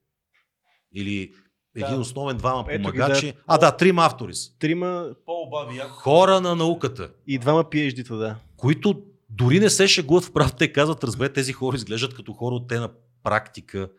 [0.95, 1.33] Или
[1.75, 1.99] един Да.
[1.99, 3.31] основен, двама Ето помагачи.
[3.31, 3.37] да.
[3.47, 4.57] А, да, трима автори са.
[4.59, 5.79] Трима По-обави.
[5.89, 8.35] Хора на науката, и двама PhD-та, да.
[8.57, 10.55] които дори не се шегуват в прав.
[10.55, 12.91] Те казват, разбе, тези хора изглеждат като хора от те на
[13.23, 13.89] практика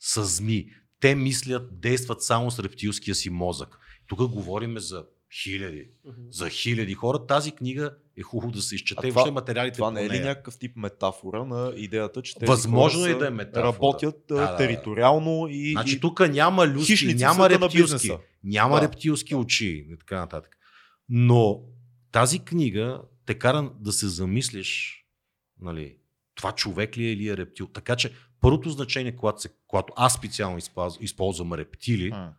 [0.00, 0.66] са зми.
[1.00, 3.78] Те мислят, действат само с рептилския си мозък.
[4.06, 5.04] Тук говорим за
[5.42, 5.88] хиляди.
[6.30, 7.26] За хиляди хора.
[7.26, 9.06] Тази книга е хубаво да се изчете.
[9.06, 13.00] А това- материалите Това не е ли някакъв тип метафора на идеята, че тези Възможно
[13.00, 13.64] хора е да е метафора.
[13.64, 14.56] работят Да, да, да.
[14.56, 18.10] териториално и, Значи тук няма люски, няма рептилски,
[18.44, 18.82] няма Да.
[18.82, 20.56] рептилски очи и така нататък.
[21.08, 21.60] Но
[22.12, 25.02] тази книга те кара да се замислиш,
[25.60, 25.96] нали,
[26.34, 27.66] това човек ли е или е рептил.
[27.66, 32.34] Така че първото значение, когато, се, когато аз специално използвам, използвам рептили, М.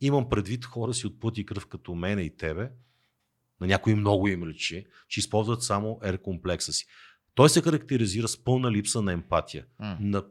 [0.00, 2.70] имам предвид хора си от плът и кръв като мене и тебе,
[3.60, 6.86] на някои много им личи, че използват само R комплекса си.
[7.34, 9.96] Той се характеризира с пълна липса на емпатия, М.
[10.00, 10.24] на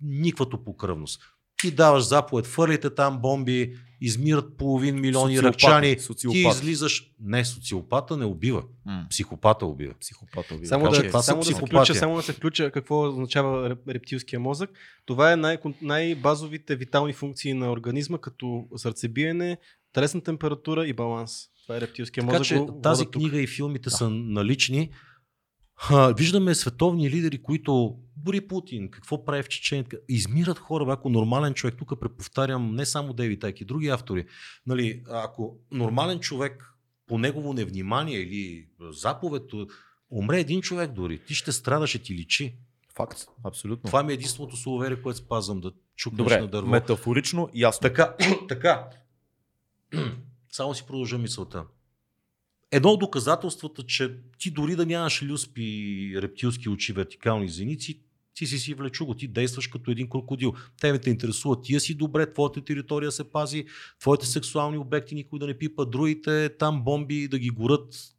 [0.00, 1.22] никвато покръвност.
[1.60, 5.96] Ти даваш заповед, фърлите там бомби, измират половин милиони Социопати, ръкчани,
[6.30, 7.10] ти излизаш.
[7.20, 9.06] Не, социопата не убива, М.
[9.10, 9.94] психопата убива.
[10.00, 10.66] Психопата ви.
[10.66, 13.08] Само, Така че да, това са само, да се включа, само да се включа какво
[13.08, 14.70] означава реп- рептилския мозък.
[15.06, 19.56] Това е най- най-базовите витални функции на организма, като сърцебиене,
[19.92, 21.32] телесна температура и баланс.
[21.62, 22.46] Това е рептилския Така мозък.
[22.46, 23.22] че тази водят тук.
[23.22, 24.90] книга и филмите са налични.
[25.82, 31.08] Ха, виждаме световни лидери, които, дори Путин, какво прави в така, измират хора, бе, ако
[31.08, 34.26] нормален човек, тук преповтарям не само Дейвид Тайк и други автори,
[34.66, 36.74] нали, ако нормален човек
[37.06, 39.42] по негово невнимание или заповед,
[40.10, 42.56] умре един човек дори, ти ще страдаш, ще ти личи.
[42.96, 43.88] Факт, абсолютно.
[43.88, 46.68] Това ми е единственото суеверие, което спазвам, да чукнеш Добре, на дърво.
[46.70, 47.80] метафорично ясно.
[47.82, 48.16] Така,
[48.48, 48.88] така.
[50.52, 51.64] Само си продължа мисълта.
[52.72, 58.00] Едно от доказателствата, че ти дори да нямаш люспи, рептилски очи, вертикални зеници,
[58.34, 60.54] ти си си влечуго, ти действаш като един крокодил.
[60.80, 63.66] Те те интересува, тия си добре, твоята територия се пази,
[64.00, 68.14] твоите сексуални обекти никой да не пипа, другите там бомби да ги горят.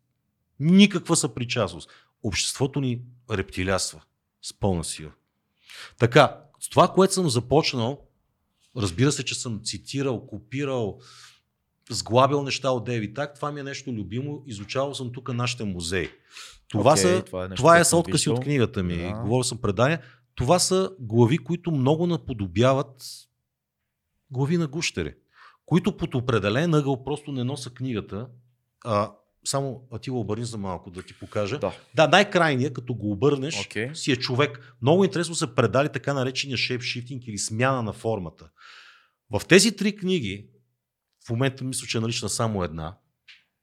[0.59, 1.89] Никаква съпричастност.
[2.23, 3.01] Обществото ни
[3.31, 4.01] рептилясва
[4.41, 5.11] с пълна сила.
[5.99, 8.07] Така, с това, което съм започнал,
[8.77, 10.99] разбира се, че съм цитирал, копирал,
[11.93, 14.43] сглабил неща от Дейви Так, това ми е нещо любимо.
[14.47, 16.09] Изучавал съм тук нашите музеи.
[16.67, 18.33] Това, Окей, са, това е нещо, това е са виждал.
[18.33, 18.97] от книгата ми.
[18.97, 19.11] Да.
[19.11, 20.01] Говорил съм предания.
[20.35, 23.03] Това са глави, които много наподобяват
[24.31, 25.13] глави на гущери,
[25.65, 28.27] които под определен ъгъл просто не носа книгата.
[28.85, 29.11] А,
[29.45, 31.59] само Атила обърни за малко да ти покажа.
[31.59, 31.73] Да.
[31.95, 33.95] Да, най-крайният, като го обърнеш, Окей.
[33.95, 34.75] си е човек.
[34.81, 38.49] Много интересно са предали така наречения shape-shifting или смяна на формата.
[39.33, 40.47] В тези три книги,
[41.27, 42.97] в момента мисля, че е налична само една,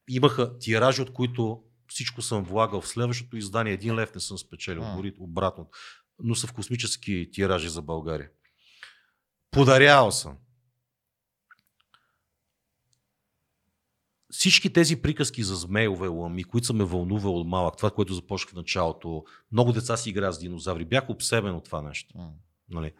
[0.08, 2.80] имаха тиражи, от които всичко съм влагал.
[2.80, 4.96] В следващото издание един лев не съм спечелил, А.
[4.96, 5.70] дори обратно.
[6.22, 8.30] Но са в космически тиражи за България.
[9.50, 10.36] Подарявал съм.
[14.30, 18.52] Всички тези приказки за змейове, лами, които са ме вълнували от малък, това, което започнах
[18.52, 22.18] в началото, много деца си играят с динозаври, бях обсебен от това нещо.
[22.18, 22.30] М.
[22.70, 22.92] Нали?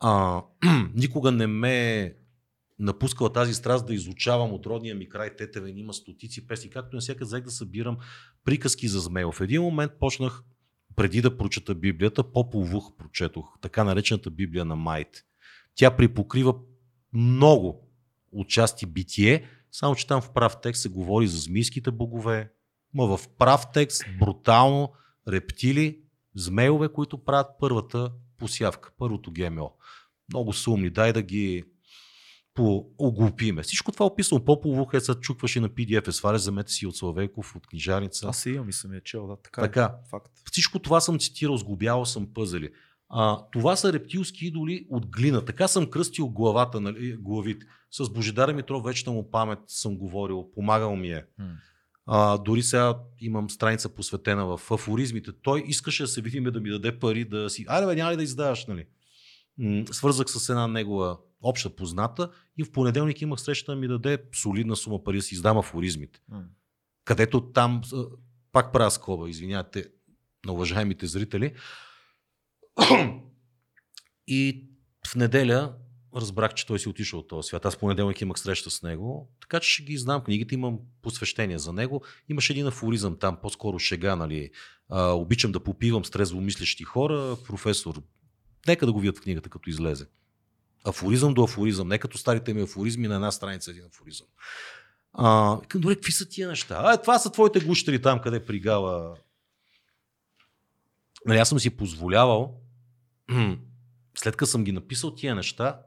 [0.00, 0.42] А,
[0.94, 2.16] никога не ме
[2.78, 7.00] напускала тази страст да изучавам от родния ми край Тетеве, има стотици песни, както на
[7.00, 7.96] всяка взех да събирам
[8.44, 9.32] приказки за змейл.
[9.32, 10.42] В един момент почнах,
[10.96, 15.24] преди да прочета Библията, Поповух прочетох, така наречената Библия на Майт.
[15.74, 16.54] Тя припокрива
[17.12, 17.88] много
[18.32, 22.52] отчасти битие, само че там в прав текст се говори за змийските богове,
[22.94, 24.92] ма в прав текст брутално
[25.28, 26.00] рептили,
[26.34, 29.72] змейлове, които правят първата посявка, първото ГМО.
[30.28, 31.64] Много са умни, дай да ги
[32.56, 33.62] по оглупиме.
[33.62, 36.96] Всичко това е описано по-полух, е, се чукваше на PDF, е сваля, вземете си от
[36.96, 38.28] Славейков, от книжарница.
[38.28, 39.82] Аз си имам и съм я чел, да, така, Така.
[39.82, 40.08] е.
[40.10, 40.32] Факт.
[40.52, 42.70] Всичко това съм цитирал, сглобявал съм пъзели.
[43.08, 45.44] А, това са рептилски идоли от глина.
[45.44, 47.66] Така съм кръстил главата, нали, главите.
[47.90, 51.24] С Божидар Митров вече му памет съм говорил, помагал ми е.
[51.38, 51.44] М.
[52.06, 55.30] А, дори сега имам страница посветена в афоризмите.
[55.42, 57.64] Той искаше да се видиме да ми даде пари да си.
[57.68, 58.86] Айде, бе, няма ли да издаваш, нали?
[59.90, 64.76] Свързах с една негова обща позната и в понеделник имах среща да ми даде солидна
[64.76, 66.20] сума пари да си издам афоризмите.
[67.04, 67.82] Където там,
[68.52, 69.86] пак правя скоба, извинявайте
[70.46, 71.54] на уважаемите зрители.
[74.26, 74.68] И
[75.06, 75.74] в неделя
[76.16, 77.64] разбрах, че той си отишъл от този свят.
[77.64, 80.24] Аз понеделник имах среща с него, така че ще ги знам.
[80.24, 82.04] Книгите имам посвещение за него.
[82.28, 84.50] Имаше един афоризъм там, по-скоро шега, нали.
[84.88, 87.36] А, обичам да попивам с трезвомислещи хора.
[87.46, 88.02] Професор,
[88.66, 90.06] нека да го видят в книгата, като излезе.
[90.84, 94.26] Афоризъм до афоризъм, не като старите ми афоризми на една страница един афоризъм.
[95.12, 96.80] А, викам, добре, какви са тия неща?
[96.84, 99.16] А, това са твоите гущери там, къде пригава.
[101.26, 102.60] Нали, аз съм си позволявал,
[104.18, 105.80] след като съм ги написал тия неща,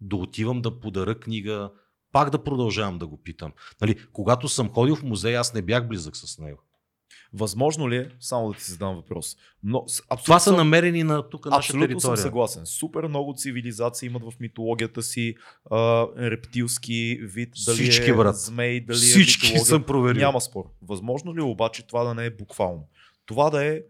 [0.00, 1.70] да отивам да подаря книга,
[2.12, 3.52] пак да продължавам да го питам.
[3.80, 6.62] Нали, когато съм ходил в музей, аз не бях близък с него.
[7.34, 9.84] Възможно ли е, само да ти задам въпрос, но,
[10.24, 12.22] Това са съм- намерени на тук наша Абсолютно съм територия.
[12.22, 12.66] съгласен.
[12.66, 15.34] Супер много цивилизации имат в митологията си
[15.70, 18.36] а, рептилски вид, дали Всички, е брат.
[18.36, 19.64] змей, дали Всички е митология.
[19.66, 20.20] съм проверил.
[20.20, 20.64] Няма спор.
[20.82, 22.88] Възможно ли е обаче това да не е буквално?
[23.26, 23.80] Това да е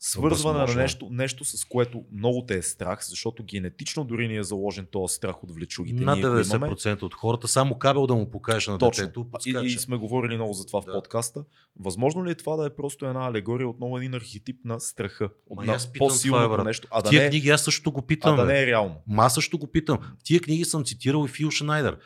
[0.00, 0.82] свързване Възможно на е.
[0.82, 5.14] нещо, нещо, с което много те е страх, защото генетично дори ни е заложен този
[5.14, 6.02] страх от влечугите.
[6.02, 6.22] Имаме.
[6.22, 9.02] 90% от хората, само кабел да му покажеш на Точно.
[9.02, 9.66] детето, И, подскача.
[9.66, 10.92] и сме говорили много за това в Да.
[10.92, 11.44] подкаста.
[11.76, 15.28] Възможно ли е това да е просто една алегория, отново един архетип на страха?
[15.50, 18.34] Ма на по-силното това, нещо, а да, Тия не, е- книги аз също го питам.
[18.34, 18.94] а да не е реално.
[19.06, 19.98] Ма аз също го питам.
[19.98, 21.98] В тия книги съм цитирал и Фил Шнайдер.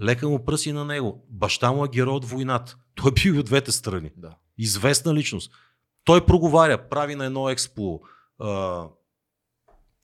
[0.00, 1.26] Лека му пръси на него.
[1.30, 2.76] Баща му е герой от войната.
[2.94, 4.10] Той е бил и от двете страни.
[4.16, 4.34] Да.
[4.58, 5.52] Известна личност.
[6.04, 8.00] Той проговаря, прави на едно експо,
[8.38, 8.84] а,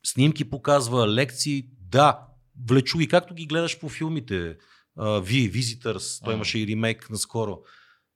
[0.05, 1.69] снимки показва, лекции.
[1.79, 2.27] Да,
[2.67, 4.57] влечу и както ги гледаш по филмите.
[4.97, 7.59] Ви, Visitors, той имаше и ремейк наскоро.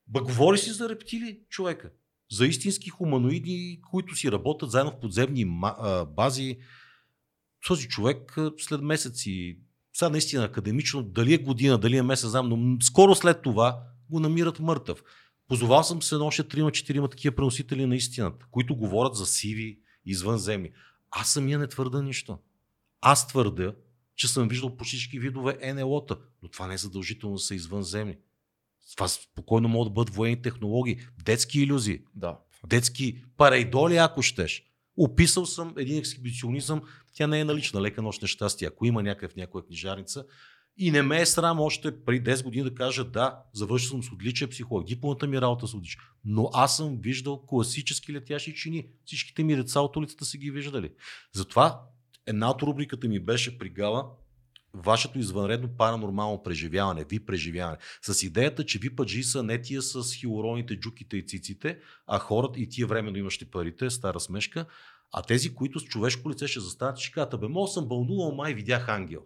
[0.08, 1.92] Ба говори си за рептили, човека.
[2.32, 5.46] За истински хуманоиди, които си работят заедно в подземни
[6.08, 6.58] бази.
[7.68, 9.60] Този човек след месеци,
[9.94, 14.20] сега наистина академично, дали е година, дали е месец, знам, но скоро след това го
[14.20, 15.04] намират мъртъв.
[15.48, 20.72] Позовал съм се на още 3-4 такива преносители на истината, които говорят за сиви извънземни.
[21.12, 22.40] Аз самия не твърда нищо.
[23.02, 23.74] Аз твърда,
[24.16, 28.18] че съм виждал по всички видове НЛО-та, но това не е задължително да са извънземни.
[28.96, 32.38] Това спокойно могат да бъдат военни технологии, детски иллюзии, Да.
[32.68, 34.64] детски парейдоли, ако щеш.
[34.98, 36.82] Описал съм един ексхибиционизъм,
[37.14, 38.68] тя не е налична, лека нощ нещастие.
[38.68, 40.26] Ако има някакъв някоя книжарница,
[40.78, 44.12] и не ме е срам още преди 10 години да кажа да, завършил съм с
[44.12, 46.02] отличен психолог, дипломата ми работа с отличен.
[46.26, 48.88] Но аз съм виждал класически летящи чини.
[49.06, 50.92] Всичките ми деца от улицата са ги виждали.
[51.34, 51.82] Затова
[52.28, 54.06] една от рубриката ми беше при Гала
[54.74, 60.14] вашето извънредно паранормално преживяване, ви преживяване, с идеята, че ви паджи са не тия с
[60.14, 64.66] хилороните, джуките и циците, а хората и тия временно имащи парите, стара смешка,
[65.12, 68.54] а тези, които с човешко лице ще застават, ще кажат, бе, мога съм бълнувал, май
[68.54, 69.22] видях ангел.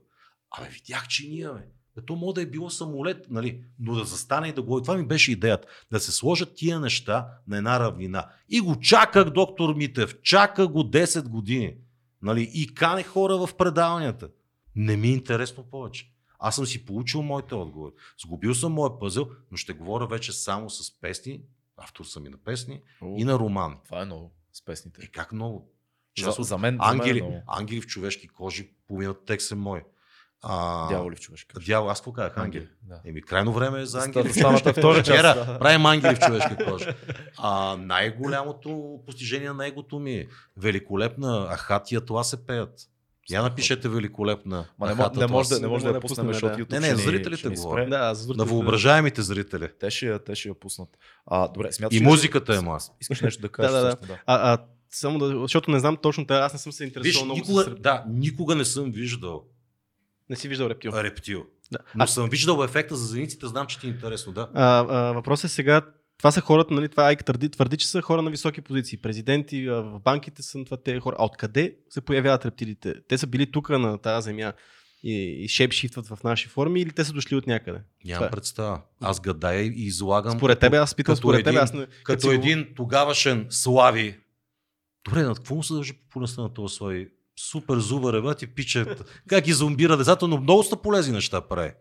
[0.51, 1.67] Абе, видях чиния, бе.
[1.95, 3.63] Бе, то може да е било самолет, нали?
[3.79, 4.81] но да застане и да го...
[4.81, 5.67] Това ми беше идеята.
[5.91, 8.29] Да се сложат тия неща на една равнина.
[8.49, 10.21] И го чаках, доктор Митев.
[10.21, 11.75] Чака го 10 години.
[12.21, 12.51] Нали?
[12.53, 14.29] И кане хора в предаванията.
[14.75, 16.11] Не ми е интересно повече.
[16.39, 17.93] Аз съм си получил моите отговори.
[18.21, 21.41] Сгубил съм моя пъзел, но ще говоря вече само с песни.
[21.77, 22.81] Автор съм и на песни.
[23.01, 23.77] О, И на роман.
[23.85, 25.01] Това е много с песните.
[25.03, 25.71] Е, как много?
[26.19, 27.41] За, от за мен, за мен е ангели, много.
[27.47, 29.83] ангели в човешки кожи, половината текст е мой.
[30.41, 31.53] А, Дяволи в човешка.
[31.53, 31.65] кожа.
[31.65, 32.37] Дявол, аз какво казах?
[32.37, 32.67] Ангели.
[32.81, 32.99] Да.
[33.05, 34.29] Еми, крайно време е за ангели.
[34.29, 35.09] Останата втора част.
[35.09, 35.59] Вчера да.
[35.59, 36.95] правим ангели в човешка кожа.
[37.37, 40.27] А, най-голямото постижение на егото ми е
[40.57, 42.73] великолепна Ахатия, това се пеят.
[43.29, 44.65] Я напишете великолепна.
[44.79, 46.79] Ма не, Ахата, не това може да, не може да я пуснем, защото Не, YouTube
[46.79, 47.85] не, ще ни- зрителите спре.
[47.85, 49.69] Да, На въображаемите зрители.
[49.79, 50.89] Те ще, я- те ще я пуснат.
[51.25, 52.79] А, добре, смяташ И музиката е моя.
[53.01, 53.71] Искаш нещо да кажеш?
[53.71, 54.13] Да, да, да.
[54.25, 54.57] А, а,
[54.89, 58.03] само да, защото не знам точно, аз не съм се Виж, интересувал много никога, да,
[58.09, 59.43] никога не съм виждал
[60.29, 60.91] Не си виждал рептил.
[60.91, 61.45] рептил.
[61.71, 61.77] Да.
[61.95, 64.49] Но съм виждал ефекта за зениците, знам, че ти е интересно, да.
[64.53, 65.81] А, а, въпросът е сега,
[66.17, 68.97] това са хората, нали, това Айк твърди, твърди, че са хора на високи позиции.
[68.97, 71.15] Президенти, а, в банките са това те хора.
[71.19, 72.93] А откъде се появяват рептилите?
[73.07, 74.53] Те са били тук на тази земя
[75.03, 77.79] и, и шепшифтват в наши форми или те са дошли от някъде?
[78.05, 78.31] Нямам е.
[78.31, 78.81] представа.
[79.01, 80.37] Аз гадая и излагам.
[80.37, 81.87] Според тебе, аз питам като според тебе, аз не...
[82.03, 84.19] Като го- един тогавашен Слави.
[85.05, 88.85] Добре, на какво му се дължи популярността на този свой супер зубър, бе, ти пиче,
[89.27, 91.71] как ги зомбира децата, но много са полезни неща прави.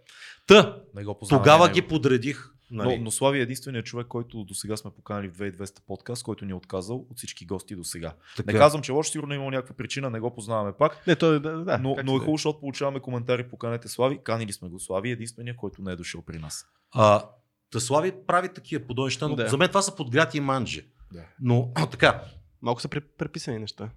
[0.47, 1.45] Та, Не го познавам.
[1.45, 2.51] тогава не ги подредих.
[2.71, 2.97] Нали?
[2.97, 6.45] Но, но Слави е единственият човек, който до сега сме поканали в 2200 подкаст, който
[6.45, 8.13] ни е отказал от всички гости до сега.
[8.47, 11.07] Не казвам, че лошо, сигурно има някаква причина, не го познаваме пак.
[11.07, 14.19] Не, той, да, да, но, но е да хубаво, защото получаваме коментари, поканете Слави.
[14.25, 14.81] Канили сме го.
[14.81, 16.67] Слави е единствения, който не е дошъл при нас.
[16.93, 17.25] а,
[17.73, 19.49] та Слави прави такива подобни неща, но Да.
[19.49, 20.87] за мен това са подгряти манджи.
[21.13, 21.23] Да.
[21.41, 22.23] Но така,
[22.63, 23.91] Малко са пре- преписани неща.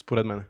[0.00, 0.44] Според мен.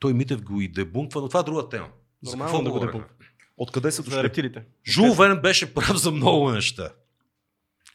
[0.00, 1.88] Той Митев го и дебунква, но това е друга тема.
[2.22, 3.14] За Нормално какво да го дебунква.
[3.56, 4.22] Откъде са дошли?
[4.22, 4.64] рептилите.
[4.86, 6.92] Жул Верн беше прав за много неща.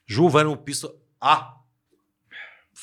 [0.10, 0.91] Жул Верн описа...
[1.19, 1.49] А!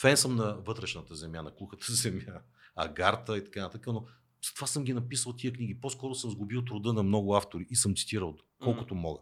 [0.01, 2.41] Фен съм на вътрешната земя, на кухата земя,
[2.77, 4.07] Агарта и така нататък, но
[4.55, 5.81] това съм ги написал тия книги.
[5.81, 9.21] По-скоро съм сгубил труда на много автори и съм цитирал колкото мога.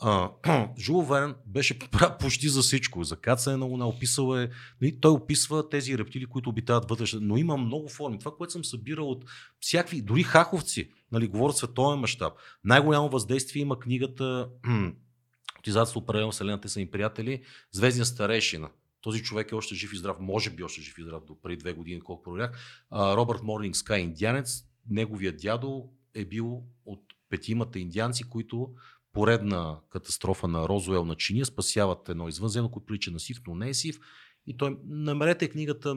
[0.78, 1.78] Жул Верн беше
[2.20, 3.04] почти за всичко.
[3.04, 4.50] За кацане на луна описал е...
[4.82, 8.18] нали, Той описва тези рептили, които обитават вътрешно, но има много форми.
[8.18, 9.24] Това, което съм събирал от
[9.60, 12.32] всякакви, дори хаховци, нали, говорят световен мащаб.
[12.64, 14.48] Най-голямо въздействие има книгата
[15.58, 18.68] от издателство Определено Вселената са им приятели, Звездния старейшина.
[19.00, 21.56] Този човек е още жив и здрав, може би още жив и здрав до преди
[21.56, 22.84] две години, колко проверях.
[22.92, 27.00] Робърт Морнинг Скай, индианец, неговият дядо е бил от
[27.30, 28.70] петимата индианци, които
[29.12, 33.68] поредна катастрофа на Розуел на Чиния спасяват едно извънземно, което прилича на Сив, но не
[33.68, 34.00] е Сив.
[34.46, 35.96] И той, намерете книгата,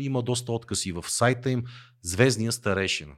[0.00, 1.64] има доста откази в сайта им,
[2.02, 3.16] Звездния старейшина.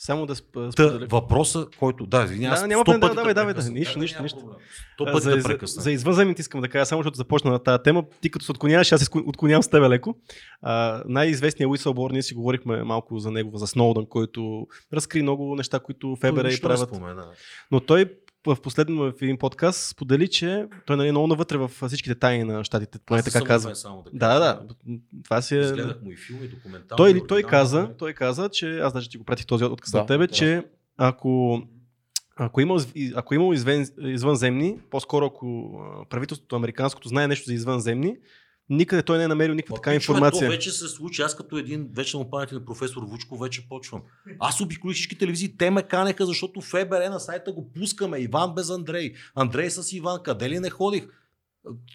[0.00, 0.40] Само да Та,
[0.72, 1.06] споделя.
[1.06, 2.06] въпроса, който...
[2.06, 4.38] Да, извинявай, Да, няма проблем, пъти давай, давай, да, нищо, Да, нищо, нищо.
[4.94, 5.82] Сто А, пъти за, да прекъсна.
[5.82, 8.04] за извънземните искам да кажа, само защото започна на тази тема.
[8.20, 10.16] Ти като се отклоняваш, аз се отклонявам с тебе леко.
[10.62, 15.80] А, най-известният Уисълбор, ние си говорихме малко за него, за Сноудън, който разкри много неща,
[15.80, 16.88] които ФБР и правят.
[16.88, 17.26] спомена.
[17.70, 18.04] Но той
[18.54, 22.44] в последно в един подкаст сподели, че той нали, е много навътре в всичките тайни
[22.44, 23.68] на щатите, поне така казва.
[23.70, 24.40] фен само да Да, кажа.
[24.40, 24.98] да, да.
[25.24, 25.60] Това си е...
[25.60, 26.96] Изгледах му и филми, и документални.
[26.96, 27.50] Той, и той, оригинални.
[27.50, 30.32] каза, той каза, че аз даже ти го пратих този отказ Да, на тебе, да.
[30.32, 30.64] че
[30.96, 31.62] ако,
[32.36, 32.76] ако, има,
[33.14, 35.72] ако има извън, извънземни, по-скоро ако
[36.10, 38.16] правителството американското знае нещо за извънземни,
[38.70, 40.48] никъде той не е намерил никаква така информация.
[40.48, 41.22] То вече се случи.
[41.22, 44.02] Аз като един вече на професор Вучко вече почвам.
[44.38, 45.56] Аз обиколих всички телевизии.
[45.56, 48.18] Те ме канеха, защото ФБР на сайта го пускаме.
[48.18, 49.12] Иван без Андрей.
[49.34, 50.22] Андрей с Иван.
[50.22, 51.08] Къде ли не ходих?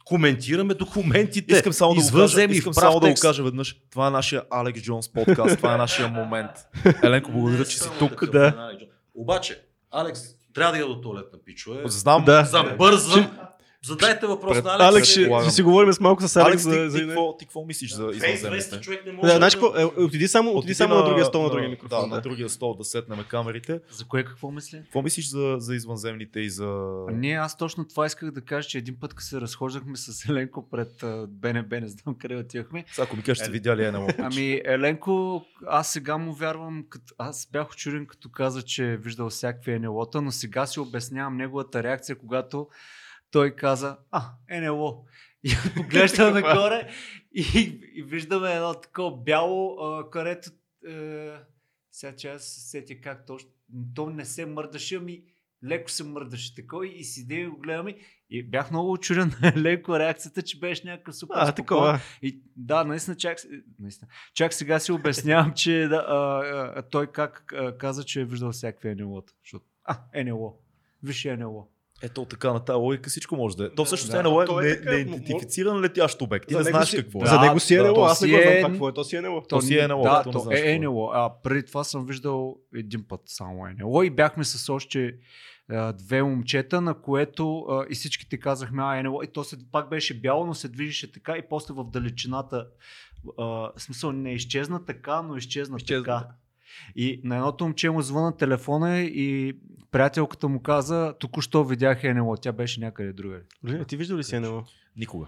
[0.05, 1.53] Коментираме документите.
[1.55, 3.75] Искам само да го кажа, искам само да го кажа веднъж.
[3.91, 5.57] Това е нашия Алекс Джонс подкаст.
[5.57, 6.51] Това е нашия момент.
[7.03, 8.31] Еленко, благодаря, че си тук.
[8.31, 8.71] да.
[9.15, 10.21] Обаче, Алекс,
[10.53, 11.81] трябва да я до туалетна пичове.
[11.85, 12.25] Знам.
[12.25, 12.43] Да.
[12.43, 13.37] Забързам.
[13.85, 14.87] Задайте въпрос Пред на Алекс.
[14.89, 16.71] Алекс, ще, ще си говорим с малко с Алекс Алекс, за...
[16.71, 16.97] ти, за...
[16.97, 18.81] ти, какво, ти какво мислиш за Фейс 200 извънземните?
[18.81, 19.37] човек не може Да, да...
[19.37, 22.09] значи, е, отиди само, отиди Отиди само на, другия стол, на другия Да, микрофон.
[22.09, 23.79] на другия стол да сетнем камерите.
[23.91, 24.81] За кое какво мисли?
[24.83, 26.65] Какво мислиш за, за извънземните и за...
[27.09, 30.29] А не, аз точно това исках да кажа, че един път, като се разхождахме с
[30.29, 32.85] Еленко пред БНБ, не знам къде отивахме.
[32.91, 34.07] Сега, ако ми кажеш, сте видяли една.
[34.17, 39.29] Ами, Еленко, аз сега му вярвам, като, аз бях очуден, като каза, че е виждал
[39.29, 42.67] всякакви НЛО-та, но сега си обяснявам неговата реакция, когато
[43.33, 44.31] той каза, а,
[44.61, 45.05] НЛО.
[45.43, 46.89] И поглеждам нагоре
[47.33, 50.49] и, и виждаме едно такова бяло, а, където
[50.89, 51.31] е,
[51.91, 53.49] Сега че аз се сетя как точно.
[53.95, 55.23] То не се мърдаше, ами
[55.65, 57.97] леко се мърдаше такова и седи и го гледаме.
[58.29, 61.55] И бях много очуден леко реакцията, че беше някакъв супер А, спокоен.
[61.55, 61.99] такова.
[62.21, 63.37] И, да, наистина чак,
[63.79, 66.41] наистина, чак сега си обяснявам, че да, а,
[66.75, 69.33] а, той как а, каза, че е виждал всякакви НЛО-та.
[69.43, 70.59] Защото, а, НЛО.
[71.03, 71.72] Виж НЛО.
[72.05, 73.69] Ето така на тази логика всичко може да е.
[73.69, 74.23] То всъщност Да.
[74.23, 76.47] НЛО е То е не- така, неидентифициран летящ обект.
[76.47, 77.27] Ти не знаеш си- какво е.
[77.27, 79.03] За него си е да, НЛО, аз не го знам е- това какво е, то
[79.03, 79.41] си е НЛО.
[79.41, 80.79] То си е НЛО, Да, то не е какво е.
[80.79, 81.09] НЛО.
[81.13, 85.13] А преди това съм виждал един път само НЛО и бяхме с още
[85.95, 90.13] две момчета, на което а, и всичките казахме, а НЛО, и то се, пак беше
[90.13, 92.67] бяло, но се движеше така и после в далечината,
[93.37, 96.27] а, смисъл не изчезна така, но изчезна, Изчезна, така.
[96.95, 99.57] И на едното момче му звъна телефона и
[99.91, 103.43] приятелката му каза, току-що видях НЛО, тя беше някъде другаде.
[103.63, 104.63] Блин, ти виждал ли си НЛО?
[104.97, 105.27] Никога.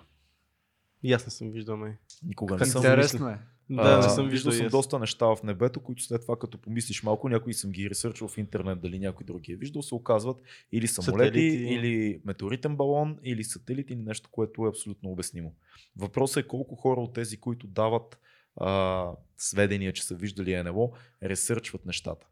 [1.04, 1.98] И аз не съм виждал, май.
[2.24, 2.80] Никога не съм.
[2.80, 3.40] Интересно е.
[3.70, 7.04] Да, не А, съм виждал съм доста неща в небето, които след това, като помислиш
[7.04, 10.38] малко, някои съм ги ресърчвал в интернет, дали някой други е виждал, се оказват
[10.72, 11.74] или самолети, Сателити.
[11.74, 15.54] или метеоритен балон, или сателит, или нещо, което е абсолютно обяснимо.
[15.98, 18.20] Въпросът е колко хора от тези, които дават
[18.58, 22.28] а, сведения, че са виждали НЛО, ресърчват нещата.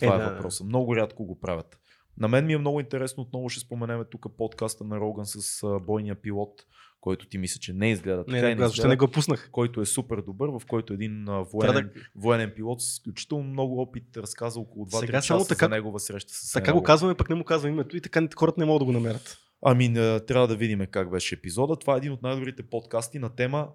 [0.00, 0.66] Това Е, е, да, въпросът.
[0.66, 1.78] Много рядко го правят.
[2.18, 5.78] На мен ми е много интересно, отново ще споменем тук подкаста на Роган с а,
[5.80, 6.66] бойния пилот,
[7.00, 9.48] който ти мисля, че не изгледа така Не, не, изгледа не го пуснах?
[9.52, 12.00] който е супер добър, в който един а, военен, да...
[12.16, 16.00] военен пилот с изключително много опит разказа около 2-3 Сега часа само така- за негова
[16.00, 16.80] среща с Така НЛО.
[16.80, 19.38] го казваме, пък не му казвам името и така хората не могат да го намерят.
[19.62, 19.94] Ами
[20.26, 21.76] трябва да видим как беше епизода.
[21.76, 23.68] Това е един от най-добрите подкасти на тема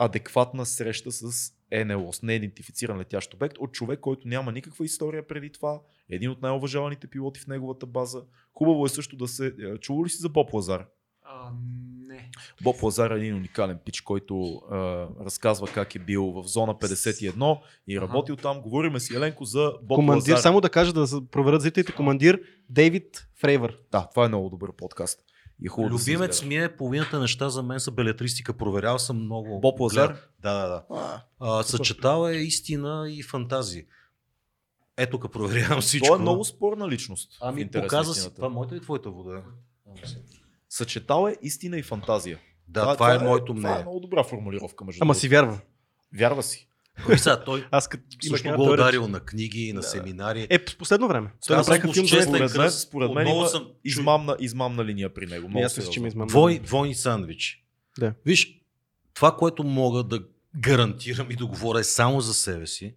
[0.00, 1.52] адекватна среща с
[1.84, 6.42] НЛО, с неидентифициран летящ обект от човек, който няма никаква история преди това, един от
[6.42, 8.22] най-уважаваните пилоти в неговата база.
[8.54, 9.46] Хубаво е също да се...
[9.46, 10.86] е, Чува ли си за Боб Лазар?
[11.22, 11.50] А,
[12.06, 12.30] не.
[12.62, 14.76] Боб Лазар е един уникален пич, който а,
[15.24, 17.58] разказва как е бил в зона 51
[17.88, 18.60] и работил там.
[18.60, 20.42] Говориме си, Еленко, за Боб командир, Лазар.
[20.42, 23.78] само да кажа да проверят зрителите, командир Дейвид Фрейвър.
[23.92, 25.24] Да, това е много добър подкаст.
[25.62, 26.48] И е хубаво да Любимец изгледа.
[26.48, 28.52] ми е, половината неща за мен са белетристика.
[28.52, 29.60] Проверял съм много.
[29.60, 30.16] Боб Лазар?
[30.38, 30.84] Да, да, да.
[30.90, 33.84] А, А, съчетал е истина и фантазии.
[34.96, 36.06] Ето тук проверявам всичко.
[36.08, 37.38] Той е много спорна личност.
[37.40, 38.34] Ами показа си.
[38.34, 39.42] Това моята и твоята вода.
[40.68, 42.38] Съчетал е истина и фантазия.
[42.68, 43.82] Да, това, е моето Това е мнение.
[43.82, 45.20] много добра формулировка, между Ама другото.
[45.20, 45.60] си вярва.
[46.14, 46.68] Вярва си.
[47.08, 49.86] Виж сега, той Аз като също го е ударил на книги, на Да.
[49.86, 50.46] семинари.
[50.50, 51.30] Е, в последно време.
[51.46, 52.22] Той Аз направиха филм за.
[52.22, 55.46] Според мен, според мен има съм измамна, измамна линия при него.
[55.46, 56.02] И Много аз мисля, че сериозно.
[56.02, 56.28] ме измам.
[56.28, 57.64] Двой, двойни сандвичи.
[57.98, 58.14] Да.
[58.26, 58.60] Виж,
[59.14, 60.20] това, което мога да
[60.56, 62.94] гарантирам и да говоря е само за себе си,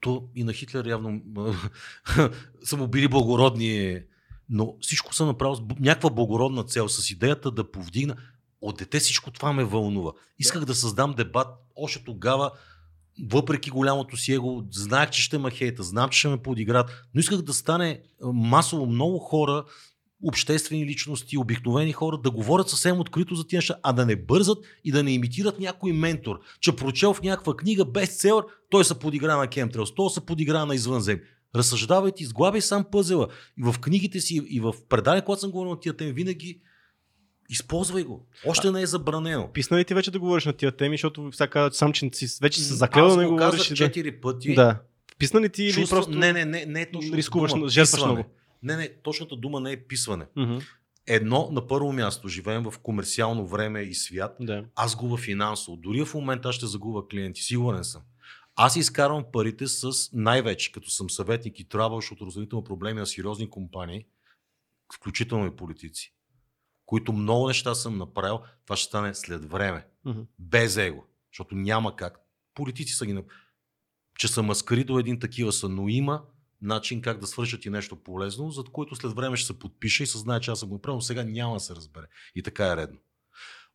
[0.00, 1.20] то и на Хитлер явно
[2.64, 4.00] са му били благородни,
[4.48, 8.16] но всичко съм направил с някаква благородна цел, с идеята да повдигна.
[8.60, 10.12] От дете всичко това ме вълнува.
[10.38, 12.50] Исках да създам дебат още тогава,
[13.30, 17.20] въпреки голямото си его, знаех, че ще ме хейта, знам, че ще ме подиграт, но
[17.20, 19.64] исках да стане а, масово много хора,
[20.24, 24.58] обществени личности, обикновени хора да говорят съвсем открито за тия неща, а да не бързат
[24.84, 29.36] и да не имитират някой ментор, че прочел в някаква книга бестселър, той се подигра
[29.36, 31.20] на Chemtrails, той се подигра на извънзем.
[31.54, 33.28] Разсъждавайте, изглабай сам пъзела.
[33.58, 36.60] И в книгите си, и в предания, когато съм говорил на тия теми, винаги
[37.48, 38.26] използвай го.
[38.46, 39.52] Още не е забранено.
[39.52, 42.38] Писна ли ти вече да говориш на тия теми, защото сега казват сам, че си
[42.42, 43.66] вече се заклел Аз да не го говориш.
[43.66, 43.76] и да...
[43.76, 44.54] четири пъти.
[44.54, 44.78] Да.
[45.18, 45.96] Писна ли ти или Чувства...
[45.96, 46.12] просто...
[46.12, 47.16] Не, не, не, не е точно.
[47.16, 47.68] рискуваш, дума.
[47.68, 48.24] жертваш много?
[48.62, 50.26] Не, не, точната дума не е писване.
[50.36, 50.58] Мгм.
[51.06, 54.36] Едно, на първо място, живеем в комерциално време и свят.
[54.40, 54.64] Да.
[54.74, 55.76] Аз губа финансово.
[55.76, 57.42] Дори в момента аз ще загуба клиенти.
[57.42, 58.02] Сигурен съм.
[58.56, 63.50] Аз изкарвам парите с най-вече, като съм съветник и трябваш от разделително проблеми на сериозни
[63.50, 64.06] компании,
[64.94, 66.14] включително и политици,
[66.88, 69.86] които много неща съм направил, това ще стане след време.
[70.04, 70.20] Мгм.
[70.38, 71.04] Без его.
[71.32, 72.20] Защото няма как.
[72.54, 73.24] Политици са ги...
[74.18, 76.22] Че са маскари до един такива са, но има
[76.62, 80.06] начин как да свършат и нещо полезно, за което след време ще се подпиша и
[80.06, 82.06] се знае, че аз съм го направил, но сега няма да се разбере.
[82.34, 82.98] И така е редно.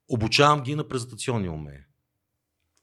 [0.08, 1.86] Обучавам ги на презентационни умения.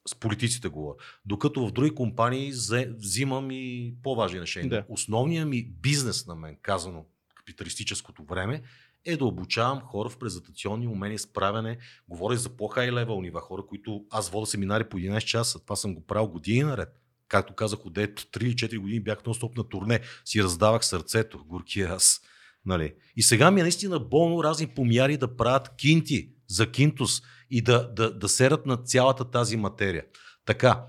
[0.09, 0.97] С политиците говоря.
[1.25, 2.53] Докато в други компании
[2.99, 4.71] взимам и по-важни решения.
[4.71, 4.85] Да.
[4.89, 8.63] Основният ми бизнес на мен, казано капиталистическото време,
[9.05, 11.79] е да обучавам хора в презентационни умения, справяне.
[12.09, 15.65] Говоря за по-хай левел нива, хора, които аз вода семинари по 11 часа.
[15.65, 16.89] Това съм го правил години наред.
[17.29, 20.01] Както казах, от дето 3 или 4 години бях нон-стоп на турне.
[20.25, 22.21] Си раздавах сърцето, горкия аз.
[22.67, 22.95] Нали?
[23.17, 27.93] И сега ми е наистина болно разни помяри да правят кинти за кинтус и да,
[27.93, 30.05] да, да серат на цялата тази материя.
[30.45, 30.85] Така,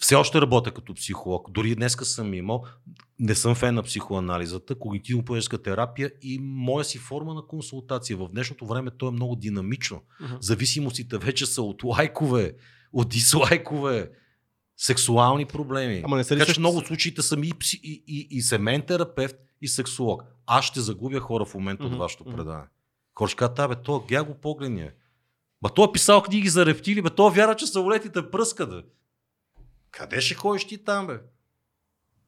[0.00, 1.50] все още работя като психолог.
[1.50, 2.64] Дори днеска съм имал,
[3.18, 8.16] не съм фен на психоанализата, когнитивно-поведенческа терапия и моя си форма на консултация.
[8.16, 10.02] В днешното време то е много динамично.
[10.20, 10.34] Мгм.
[10.40, 12.54] Зависимостите вече са от лайкове,
[12.92, 14.10] от дислайкове.
[14.76, 16.02] Сексуални проблеми.
[16.04, 18.42] Ама не са ли така че много от случаите съм и, пси, и, и, и
[18.42, 20.22] семейен терапевт, и сексолог.
[20.46, 22.66] Аз ще загубя хора в момента Мгм, от вашето предаване.
[23.18, 24.82] Хора ще кажат, бе, то гя го погледни.
[24.82, 24.94] бе.
[25.62, 28.70] Ма той е писал книги за рептили, бе, той вяра, че самолетите пръскат.
[28.70, 28.82] Бе.
[29.98, 31.20] Къде ще ходиш ти там, бе?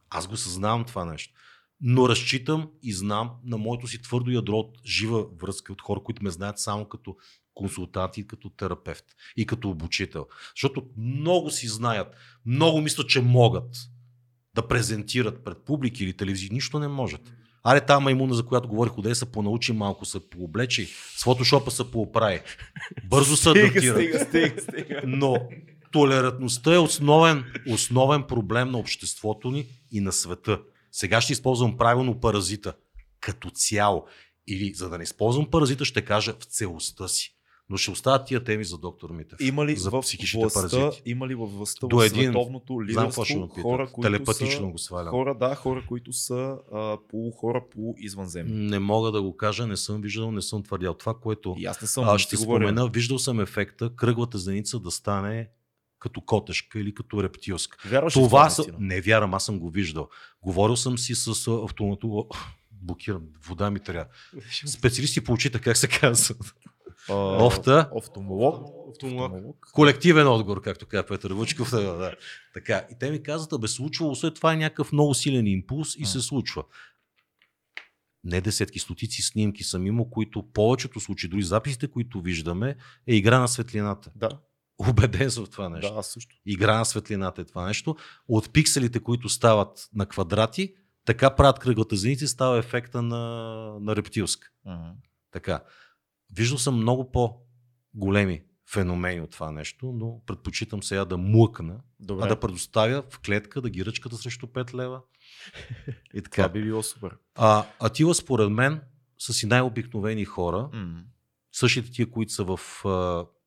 [0.09, 1.33] Аз го съзнавам това нещо.
[1.81, 6.23] Но разчитам и знам на моето си твърдо ядро от жива връзка от хора, които
[6.23, 7.15] ме знаят само като
[7.53, 9.05] консултант и като терапевт
[9.37, 10.27] и като обучител.
[10.55, 12.15] Защото много си знаят,
[12.45, 13.75] много мислят, че могат
[14.55, 16.49] да презентират пред публики или телевизии.
[16.51, 17.21] Нищо не можат.
[17.63, 21.91] Аре, тази маймуна, за която говорих, отде се понаучи малко, се пооблече, с фотошопа се
[21.91, 22.41] пооправи.
[23.03, 23.95] Бързо се адаптира.
[23.95, 25.01] стига, стига, стига.
[25.05, 25.49] Но
[25.91, 30.61] толерантността е основен, основен проблем на обществото ни и на света.
[30.91, 32.73] Сега ще използвам правилно паразита
[33.19, 34.05] като цяло.
[34.47, 37.33] Или за да не използвам паразита, ще кажа в целостта си.
[37.69, 39.39] Но ще оставят тия теми за доктор Митев.
[39.41, 41.01] Има ли за в психичните властта, паразити.
[41.05, 43.61] има ли във властта До в един- световното Знам ще ме лидерство питат.
[43.61, 45.11] хора, които Телепатично са, го свалям.
[45.11, 47.31] хора, да, хора, които са а, полу
[47.97, 48.67] извънземни.
[48.67, 50.93] Не мога да го кажа, не съм виждал, не съм твърдял.
[50.93, 52.17] Това, което И аз не съм.
[52.17, 52.59] ще говоря.
[52.59, 55.49] спомена, виждал съм ефекта кръглата зеница да стане
[56.07, 57.89] като котешка или като рептилска.
[57.89, 58.63] Вярваш Това са...
[58.79, 60.09] Не вярвам, аз съм го виждал.
[60.41, 62.27] Говорил съм си с а, автомато...
[62.71, 64.05] Блокирам, вода ми трябва.
[64.65, 66.35] Специалисти по очите, как се казва?
[67.09, 67.13] А,
[67.45, 67.89] Офта.
[67.91, 68.67] Офтомолог.
[68.89, 69.69] Офтомолог.
[69.73, 71.71] Колективен отговор, както каза Петър Вучков.
[71.71, 72.15] Да, да.
[72.53, 72.87] Така.
[72.91, 76.21] И те ми казват, бе, случвало се, това е някакъв много силен импулс и се
[76.21, 76.63] случва.
[78.23, 82.75] Не десетки, стотици снимки съм имал, които повечето случаи, дори записите, които виждаме,
[83.07, 84.11] е игра на светлината.
[84.15, 84.29] Да,
[84.79, 85.93] Убеден съм в това нещо.
[85.93, 86.35] да, аз също.
[86.45, 87.95] игра на светлината е това нещо.
[88.27, 90.73] От пикселите, които стават на квадрати,
[91.05, 93.17] така правят кръглата зеница и става ефекта на,
[93.81, 94.47] на рептилска.
[94.65, 94.89] Мгм.
[95.31, 95.63] Така.
[96.35, 102.27] Виждал съм много по-големи феномени от това нещо, но предпочитам сега да млъкна, Добре, а
[102.27, 105.01] да предоставя в клетка да ги ръчката срещу 5 лева.
[106.13, 106.49] И това така.
[106.49, 107.17] би било супер.
[107.35, 108.81] А, Атила според мен
[109.19, 111.03] са си най-обикновени хора, М.
[111.51, 112.59] същите тия, които са в...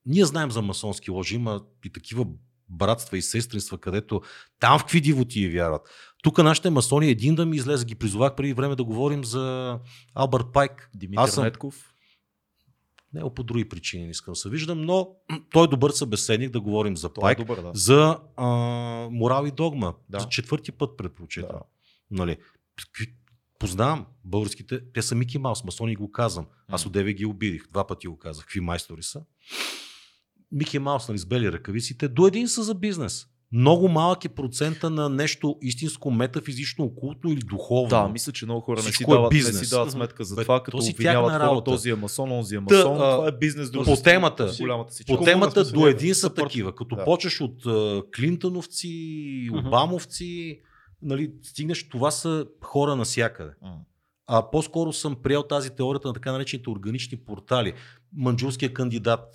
[0.06, 2.26] Ние знаем за масонски ложи, има и такива
[2.68, 4.20] братства и сестринства, където
[4.60, 5.82] там в какви дивотии вярват.
[6.22, 9.78] Тук нашите масони, един да ми излезе, ги призовах преди време да говорим за
[10.14, 10.90] Албърт Пайк.
[10.94, 11.86] Димитър Аз съм- Нетков.
[13.12, 15.08] Не, по други причини не искам да се виждам, но
[15.52, 17.70] той е добър събеседник да говорим за е Пайк, добър, да.
[17.74, 18.46] за а,
[19.10, 19.94] морал и догма.
[20.08, 20.20] Да.
[20.20, 21.48] За четвърти път предпочитам.
[21.52, 21.60] Да.
[22.10, 22.36] Нали?
[23.58, 26.46] Познавам българските, те са Мики Маус, масони го казвам.
[26.68, 26.88] Аз М.
[26.88, 29.22] одеве ги обидих, два пъти го казах, какви майстори са.
[30.52, 33.26] Мики Маус, нали, с бели ръкавиците, до един са за бизнес.
[33.52, 37.88] Много малък е процента на нещо истинско, метафизично, окултно или духовно.
[37.88, 39.60] Да, мисля, че много хора не си, е дават, не бизнес.
[39.60, 42.58] си дават сметка за това, то като си обвиняват хора, този е масон, онзи е
[42.58, 42.92] Та, масон.
[42.92, 43.68] а, това е бизнес.
[43.68, 44.04] по дружество.
[44.04, 44.52] темата.
[44.52, 44.64] Си
[45.06, 46.44] По темата до е, един са съпорт.
[46.44, 46.74] такива.
[46.74, 47.04] Като Да.
[47.04, 49.50] почеш от а, Клинтоновци.
[49.52, 50.60] Обамовци,
[51.02, 53.50] нали, стигнеш, това са хора навсякъде.
[53.62, 53.76] М.
[54.26, 57.72] А по-скоро съм приел тази теорията на така наречените органични портали.
[58.16, 59.26] Манджурския кандидат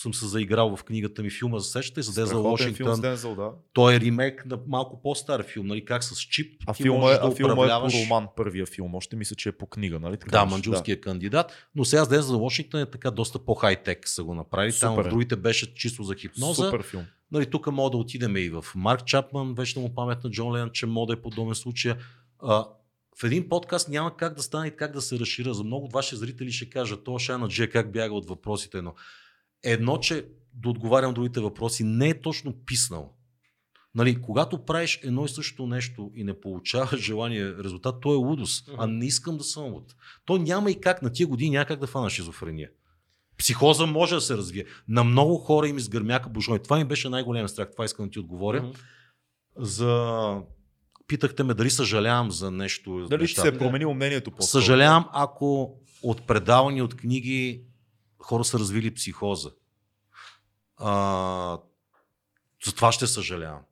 [0.00, 3.00] съм се заиграл в книгата ми филма за сещате за Дензел филм Вашингтон.
[3.00, 3.50] Дензел, да.
[3.72, 7.18] Той е ремейк на малко по-стар филм, нали, как с чип А филма, е, можеш
[7.22, 8.94] а да филма е по роман, първия филм.
[8.94, 10.16] Още мисля, че е по книга, нали?
[10.16, 14.34] Така Да, манджурския кандидат, но сега с Дензел Вашингтон е така доста по-хай-тек са го
[14.34, 14.72] направили.
[14.80, 15.10] Там Супер в е.
[15.10, 16.64] другите беше чисто за хипноза.
[16.64, 17.04] Супер филм.
[17.32, 20.70] Нали, тук мога да отидем и в Марк Чапман, вече му памет на Джон Ленън,
[20.72, 21.94] че мога да е подобен случай.
[22.42, 22.66] А,
[23.20, 25.54] в един подкаст няма как да стане и как да се разширя.
[25.54, 28.94] За много от ваши зрители ще кажат, то Шана Дже как бяга от въпросите, но
[29.62, 33.14] едно, че да отговарям другите въпроси, не е точно писнал.
[33.94, 38.70] Нали, когато правиш едно и също нещо и не получаваш желания резултат, то е лудост.
[38.78, 39.94] А не искам да съм луд.
[40.24, 42.70] То няма и как, на тия години няма как да фана шизофрения.
[43.38, 44.64] Психоза може да се развие.
[44.88, 46.58] На много хора им изгърмяка бушони.
[46.58, 47.68] Това ми беше най-голям страх.
[47.72, 48.62] Това искам да ти отговоря.
[48.62, 48.72] Мгм.
[49.56, 50.34] За...
[51.06, 53.06] Питахте ме дали съжалявам за нещо.
[53.10, 53.50] Дали нещата.
[53.50, 57.62] се е променило мнението по Съжалявам, ако от предавани, от книги
[58.22, 59.50] хора са развили психоза.
[60.76, 61.58] А,
[62.66, 63.62] за това ще съжалявам.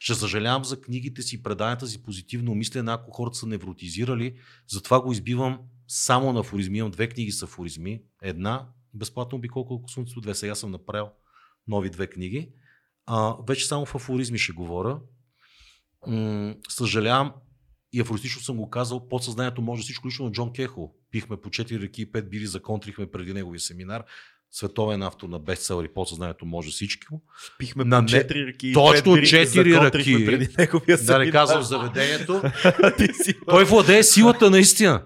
[0.00, 4.38] Ще съжалявам за книгите си, преданията си, позитивно мислене, ако хората са невротизирали.
[4.68, 5.58] Затова го избивам
[5.88, 6.78] само на афоризми.
[6.78, 8.02] Имам две книги с афоризми.
[8.22, 10.34] Една, безплатно обиколка около слънцето, две.
[10.34, 11.08] Сега съм направил
[11.68, 12.52] нови две книги.
[13.06, 15.00] А, вече само в афоризми ще говоря.
[16.06, 17.32] М- съжалявам
[17.92, 20.94] и афористично съм го казал, подсъзнанието може всичко лично на Джон Кехо.
[21.10, 24.04] Пихме по 4 реки и 5 бири, законтрихме преди неговия семинар.
[24.50, 27.22] Световен автор на бестселери, подсъзнанието може всичко.
[27.58, 28.68] Пихме На по не- 4 ръки.
[28.68, 30.26] и Точно пет бири, четири законтрихме ръки.
[30.26, 31.32] Преди неговия Да не семинар.
[31.32, 32.42] казвам заведението.
[32.98, 33.34] Ти си...
[33.48, 35.02] Той владее силата наистина.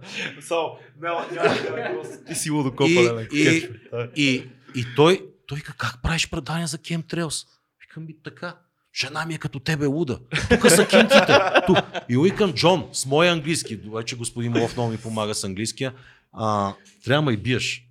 [2.26, 3.68] Ти си лудо И, и,
[4.16, 4.44] и,
[4.74, 7.46] и той, той ка- как правиш предания за Chemtrails?
[7.80, 8.56] Викам ми така.
[8.94, 10.18] Жена ми е като тебе луда.
[10.48, 11.38] Тук са кинтите.
[11.66, 11.78] Тук.
[12.08, 13.76] И викам Джон, с моя английски.
[13.76, 15.92] Вече господин Молов много ми помага с английския.
[16.32, 17.86] А, трябва и биеш.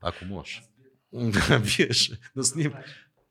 [0.00, 0.62] Ако можеш.
[1.76, 2.12] Биеш.
[2.36, 2.72] Да сним.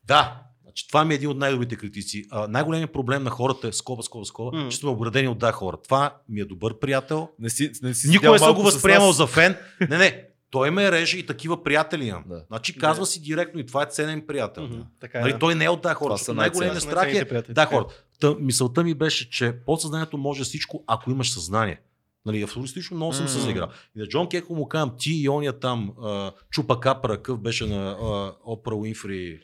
[0.04, 0.42] Да,
[0.76, 2.26] Значи, това ми е един от най-добрите критици.
[2.32, 4.70] А, най-големият проблем на хората е скоба, скоба, скоба, М.
[4.70, 5.78] че сме обградени от да хора.
[5.84, 7.30] Това ми е добър приятел.
[7.40, 9.56] Не си, не си седял не съм го възприемал за фен.
[9.90, 10.24] Не, не.
[10.56, 12.24] Той ме реже и такива приятели имам.
[12.28, 12.44] Да.
[12.48, 14.64] Значи казва си директно и това е ценен приятел.
[14.64, 15.22] Мгм, Така е.
[15.22, 15.40] Нали, да.
[15.40, 16.16] той не е от да хора.
[16.28, 17.66] Най-големият страх е да е.
[17.66, 17.86] хора.
[18.20, 21.80] Та, мисълта ми беше, че подсъзнанието може всичко, ако имаш съзнание.
[22.26, 23.44] Нали, абсолютно много съм се М.
[23.44, 23.68] заиграл.
[23.96, 27.66] И на Джон Кеко му казвам, ти и ония там, а, Чупа Капра, къв беше
[27.66, 29.40] на а, Опра Уинфри,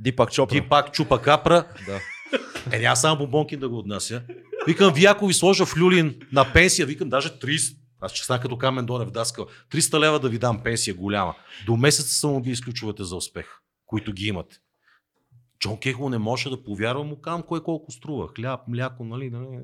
[0.00, 0.54] Дипак Чопра.
[0.54, 2.00] ти пак Чупа Капра, Да.
[2.76, 4.22] е, няма само бомбонки да го отнася.
[4.66, 8.40] Викам, вие ако ви сложа в люлин на пенсия, викам даже 30, аз че стана
[8.40, 11.34] като Камен Донев даскал, 300 лева да ви дам пенсия голяма.
[11.66, 13.46] До месеца съм убили ключовете за успех,
[13.86, 14.60] които ги имате.
[15.60, 18.28] Джон Кехо не може да повярва, му казвам кое колко струва.
[18.28, 19.62] Хляб, мляко, нали, нали,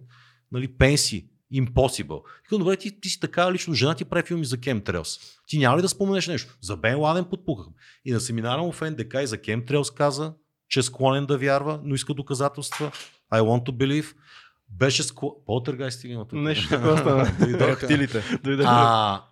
[0.53, 1.27] нали пенсии.
[1.55, 2.23] Impossible.
[2.43, 5.39] Викам, добре, ти, ти си така лично, жена ти прави филми за Chemtrails.
[5.47, 6.57] Ти няма ли да споменеш нещо?
[6.61, 7.67] За Бен Ладен подпухах.
[8.05, 10.35] И на семинара му в НДК и за Chemtrails каза,
[10.69, 12.93] че е склонен да вярва, но иска доказателства.
[13.33, 14.15] I want to believe.
[14.79, 15.37] Беше склонен...
[15.47, 16.39] Полтергайст или има тук?
[16.39, 17.33] Нещо такова стана.
[17.41, 17.71] Дойдоха.
[17.71, 18.23] Рептилите.
[18.45, 18.65] Дойде.
[18.67, 19.23] А,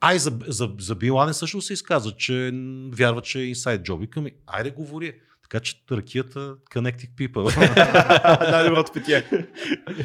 [0.00, 2.52] а и за, за, за Бин Ладен също се изказа, че
[2.92, 4.00] вярва, че е инсайд джоб.
[4.00, 5.12] Викам, айде говори.
[5.42, 8.50] Така че ракията Connecting People.
[8.50, 9.24] Най-доброто питие.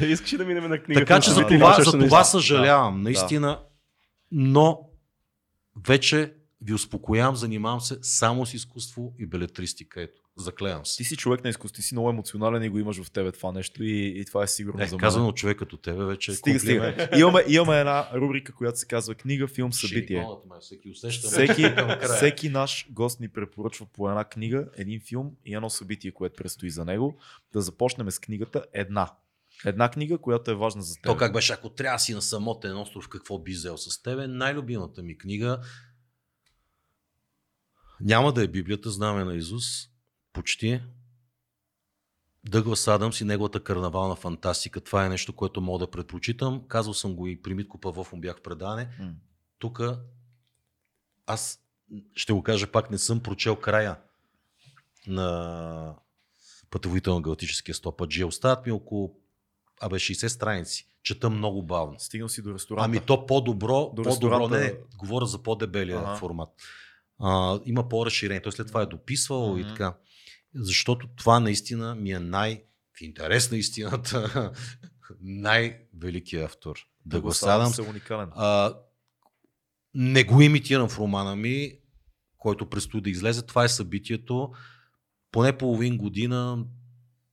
[0.08, 1.06] Искаш ли да минем на книгата?
[1.06, 3.60] така че за това, за това съжалявам, наистина.
[4.32, 4.80] Но
[5.86, 10.02] вече ви успокоявам, занимавам се само с изкуство и белетристика.
[10.02, 10.96] Ето, заклевам се.
[10.96, 13.52] Ти си човек на изкуство, ти си много емоционален и го имаш в тебе това
[13.52, 15.00] нещо и, и това е сигурно Е, за мен.
[15.00, 17.08] казано от човек като тебе вече Стига, стига.
[17.18, 20.18] Имаме, имаме една рубрика, която се казва книга, филм, събитие.
[20.20, 21.28] Ме, Всеки усеща.
[21.28, 21.64] Всеки,
[22.16, 26.70] всеки наш гост ни препоръчва по една книга, един филм и едно събитие, което предстои
[26.70, 27.18] за него.
[27.52, 29.10] Да започнем с книгата една.
[29.64, 31.02] Една книга, която е важна за теб.
[31.04, 34.26] То как беше, ако трябва да си на самотен остров, какво би взел с тебе?
[34.26, 35.60] Най-любимата ми книга
[38.00, 39.64] няма да е Библията, знаме на Изус,
[40.38, 40.80] почти.
[42.48, 44.80] Дъглас Адамс и неговата карнавална фантастика.
[44.80, 46.62] Това е нещо, което мога да предпочитам.
[46.68, 48.88] Казал съм го и при Митко Павлов му бях в предане.
[49.00, 49.12] М.
[49.58, 49.80] Тук
[51.26, 51.60] аз
[52.14, 53.96] ще го кажа пак, не съм прочел края
[55.06, 55.94] на
[56.70, 58.26] пътеводител на галактическия стопаджия.
[58.26, 59.14] Остават ми около
[59.80, 60.88] абе, 60 страници.
[61.02, 61.94] Чета много бавно.
[61.98, 62.84] Стигнал си до ресторанта.
[62.84, 66.16] Ами то по-добро, До по-добро, не, говоря за по-дебелия Ага.
[66.16, 66.48] формат.
[67.18, 68.42] А, има по-разширение.
[68.42, 69.68] Той след това е дописвал и Мгм.
[69.68, 69.94] така.
[70.54, 72.64] Защото това наистина ми е най,
[72.98, 74.52] в интерес на истината,
[75.20, 76.78] най-великият автор.
[77.06, 77.88] Да го садам.
[77.88, 78.30] уникален.
[78.34, 78.74] А,
[79.94, 81.78] не го имитирам в романа ми,
[82.38, 83.46] който предстои да излезе.
[83.46, 84.52] Това е събитието.
[85.32, 86.66] Поне половин година.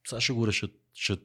[0.07, 0.71] Сега ще го решат.
[0.93, 1.17] Ще...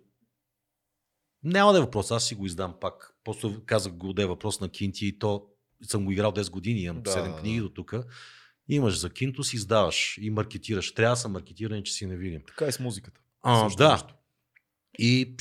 [1.43, 3.15] Няма да е въпрос, аз си го издам пак.
[3.25, 5.47] Просто казах го да е въпрос на Кинти и то
[5.83, 7.41] съм го играл 10 години, имам Да, 7 да.
[7.41, 7.95] книги до тук.
[8.71, 10.95] Имаш за Кинто, си издаваш и маркетираш.
[10.95, 12.43] Трябва да са маркетирани, че си не видим.
[12.47, 13.21] Така и с музиката.
[13.43, 13.93] А, Също да.
[13.93, 14.15] нещо.
[14.99, 15.35] И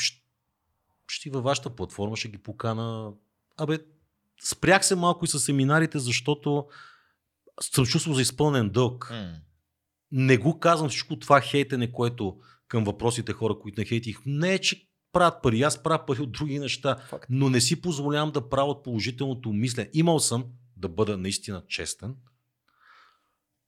[1.07, 3.11] ще, във вашата платформа ще ги покана.
[3.57, 3.79] Абе,
[4.43, 6.67] спрях се малко и с семинарите, защото
[7.61, 9.09] съм чувствал за изпълнен дълг.
[9.11, 9.35] М.
[10.11, 14.17] Не го казвам всичко това хейтене, което към въпросите хора, които не хейтих.
[14.25, 15.61] Не е, че правят пари.
[15.61, 17.25] Аз правя пари от други неща, Факт.
[17.29, 19.89] но не си позволявам да правя от положителното мислене.
[19.93, 20.45] Имал съм,
[20.77, 22.15] да бъда наистина честен,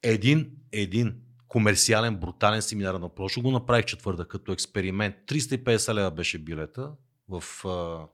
[0.03, 1.15] един, един
[1.47, 5.15] комерциален, брутален семинар на прошло го направих четвърта като експеримент.
[5.27, 6.91] 350 лева беше билета
[7.29, 8.07] в а,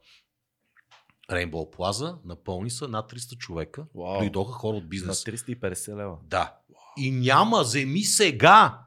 [1.33, 3.85] Rainbow Plaza, напълни са над 300 човека.
[3.95, 4.19] Вау.
[4.19, 5.23] Дойдоха хора от На бизнес.
[5.23, 6.17] 350 лева.
[6.23, 6.57] Да.
[6.97, 8.79] И няма, вземи сега.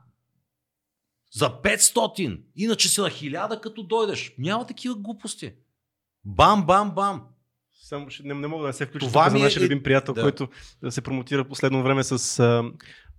[1.33, 2.43] За 500.
[2.57, 4.35] Иначе си на 1000 като дойдеш.
[4.39, 5.53] Няма такива глупости.
[6.25, 7.27] Бам, бам, бам.
[7.91, 10.15] Само ще, не, не мога да не се включа Това за е- нашия любим приятел,
[10.15, 10.23] да.
[10.23, 10.49] който
[10.91, 12.65] се промотира последно време с а,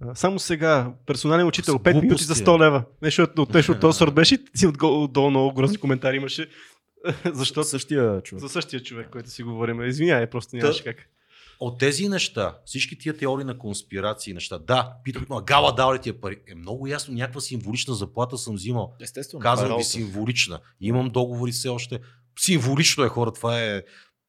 [0.01, 2.35] а, само сега персонален учител, С 5 минути за е.
[2.35, 2.83] 100 лева.
[3.01, 6.47] Нещо от от- нещо от този сорт беше и отдолу много грозни коментари имаше.
[7.25, 8.41] Защото Същия човек.
[8.41, 9.83] за същия човек, който си говорим.
[9.83, 10.97] Извинявай, просто нямаше как.
[11.59, 15.99] От тези неща, всички тия теории на конспирации неща, да, питат ме, гала дал ли
[15.99, 16.37] ти е пари?
[16.47, 18.93] Е много ясно, някаква символична заплата съм взимал.
[19.01, 19.41] Естествено.
[19.41, 20.59] Казвам е ви символична.
[20.81, 21.99] Имам договори все още.
[22.39, 23.83] Символично е хора, това е...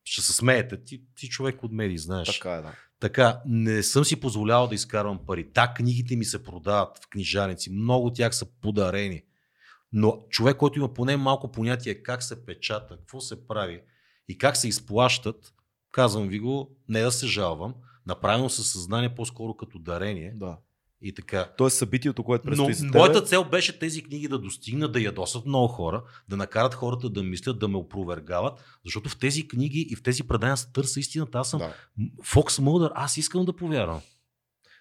[0.04, 0.84] Ще се смеете.
[0.84, 2.38] Ти, ти човек от медии, знаеш.
[2.38, 2.74] Така е, да.
[3.00, 5.50] Така, не съм си позволявал да изкарвам пари.
[5.54, 7.70] Да, книгите ми се продават в книжарници.
[7.72, 9.22] Много от тях са подарени.
[9.92, 13.82] Но човек, който има поне малко понятие как се печата, какво се прави
[14.28, 15.54] и как се изплащат,
[15.92, 17.74] казвам ви го, не да се жалвам,
[18.06, 20.58] направено със съзнание по-скоро като дарение да.
[21.02, 21.48] И така.
[21.58, 22.98] То е събитието, което Но предстои тебе.
[22.98, 27.22] моята цел беше тези книги да достигнат, да ядосат много хора, да накарат хората да
[27.22, 31.38] мислят, да ме опровергават, защото в тези книги и в тези предания се търся истината.
[31.38, 31.74] Аз съм Да.
[32.24, 34.00] Фокс Мълдър, аз искам да повярвам.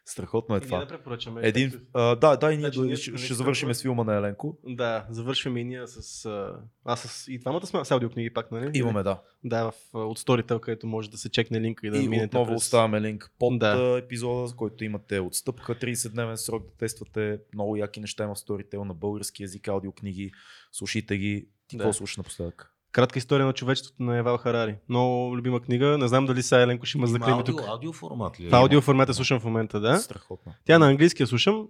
[0.06, 0.80] Страхотно е И ние това.
[0.80, 1.42] да препоръчаме.
[1.44, 4.58] Един, а, да, да, и ние, Значи ние ще, ще завършим с филма на Еленко.
[4.68, 6.26] Да, завършваме и ние с...
[6.26, 7.28] А, аз с...
[7.28, 8.72] И двамата сме с аудиокниги пак, нали?
[8.74, 9.22] Имаме, да.
[9.44, 12.52] Да, в, от Storytel, където може да се чекне линка и да и минете отново
[12.52, 12.62] през...
[12.64, 13.76] оставяме линк под Да.
[13.76, 13.98] да.
[13.98, 17.40] епизода, с който имате отстъпка, 30-дневен срок да тествате.
[17.54, 20.32] Много яки неща има в Storytel на български язик, аудиокниги.
[20.72, 21.48] Слушайте ги.
[21.68, 21.84] Ти Да.
[21.84, 22.70] какво слушаш напоследък?
[22.92, 24.76] Кратка история на човечеството на Евал Харари.
[24.90, 25.98] Много любима книга.
[25.98, 27.66] Не знам дали сега Еленко ще ме заклеби аудио, тук.
[27.68, 28.45] аудио формат ли?
[28.45, 28.50] е?
[28.52, 29.98] Аудио формата слушам в момента, да.
[29.98, 30.53] Страхотно.
[30.66, 31.68] Тя на английски я слушам.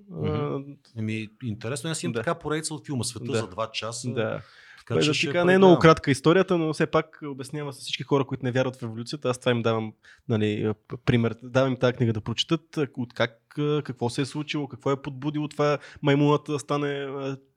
[0.98, 2.20] Еми, интересно, аз имам Да.
[2.20, 3.38] така поредица от филма Света Да.
[3.38, 4.10] за 2 часа.
[4.10, 4.42] Да.
[4.82, 7.74] Така, Бе, че да ти кажа, не е много кратка историята, но все пак обяснява
[7.74, 9.30] с всички хора, които не вярват в революцията.
[9.30, 9.94] Аз това им давам
[10.30, 11.36] нали, п- пример.
[11.44, 15.02] Давам им тази книга да прочитат от как, а, какво се е случило, какво е
[15.02, 16.88] подбудило това маймуната да стане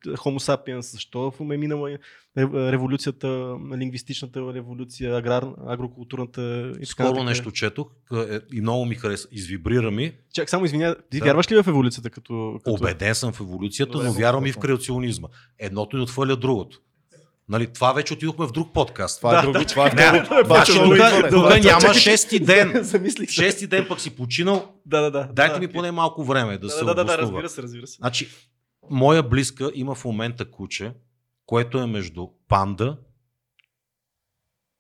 [0.06, 1.98] Homo sapiens, защо е минала
[2.38, 9.28] ре- революцията, лингвистичната революция, аграр, агрокултурната и Скоро нещо четох е, и много ми хареса.
[9.32, 10.12] Извибрира ми.
[10.32, 11.24] Чак, само извиня, ти Да.
[11.24, 12.54] вярваш ли в еволюцията като...
[12.64, 12.72] като...
[12.74, 15.28] Убеден съм в еволюцията, Добре, но вярвам и в креационизма.
[15.58, 16.80] Едното ни отхвърля другото.
[17.48, 19.18] Нали, това вече отидохме в друг подкаст.
[19.18, 19.58] Това е Да, друго.
[19.58, 19.64] да.
[19.66, 22.72] това е е много тук, е- няма шести ден.
[22.84, 23.30] Замислих.
[23.30, 24.74] Шести ден пък си починал.
[24.86, 25.28] Да, да, да.
[25.32, 27.86] Дайте да, ми поне малко време да, Да, се да, да, да, разбира се, разбира
[27.86, 27.96] се.
[27.96, 28.28] Значи,
[28.90, 30.92] моя близка има в момента куче,
[31.46, 32.96] което е между панда,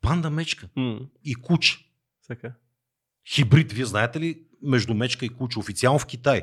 [0.00, 1.78] панда мечка М, и куче.
[2.28, 2.52] Така.
[3.34, 6.42] Хибрид, вие знаете ли, между мечка и куче, официално в Китай.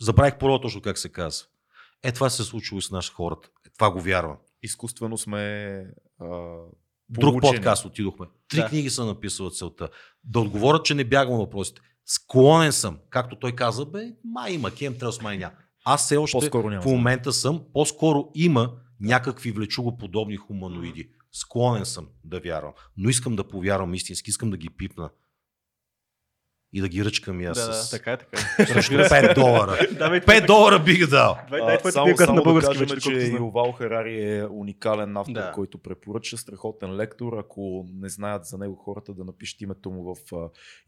[0.00, 1.46] Забравих първо точно как се казва.
[2.02, 3.48] Е, това се е случило с нашите хората.
[3.66, 4.36] Е, това го вярвам.
[4.62, 5.38] Изкуствено сме
[6.20, 6.26] а,
[7.10, 7.56] Друг получени.
[7.56, 8.26] подкаст отидохме.
[8.48, 8.68] Три Да.
[8.68, 9.88] книги съм написал от целта.
[10.24, 11.80] Да отговоря, че не бягам въпросите.
[12.06, 15.54] Склонен съм, както той каза, бе, май има, Кемтрелс май няма.
[15.84, 16.82] Аз все още По-скоро няма.
[16.82, 21.10] в момента съм, по-скоро има някакви влечугоподобни хуманоиди.
[21.32, 25.10] Склонен съм да вярвам, но искам да повярвам истински, искам да ги пипна.
[26.76, 28.66] И да ги ръчкам и аз Да, да, с така е, така е.
[28.66, 29.78] срещу 5 долара.
[29.98, 31.38] Давай, 5 долара бих дал.
[31.50, 33.36] Дай, А, само, само на български да вече, кажем, че.
[33.36, 35.52] Ювал Харари е уникален автор, Да.
[35.54, 37.32] който препоръча, страхотен лектор.
[37.38, 40.30] Ако не знаят за него хората, да напишете името му в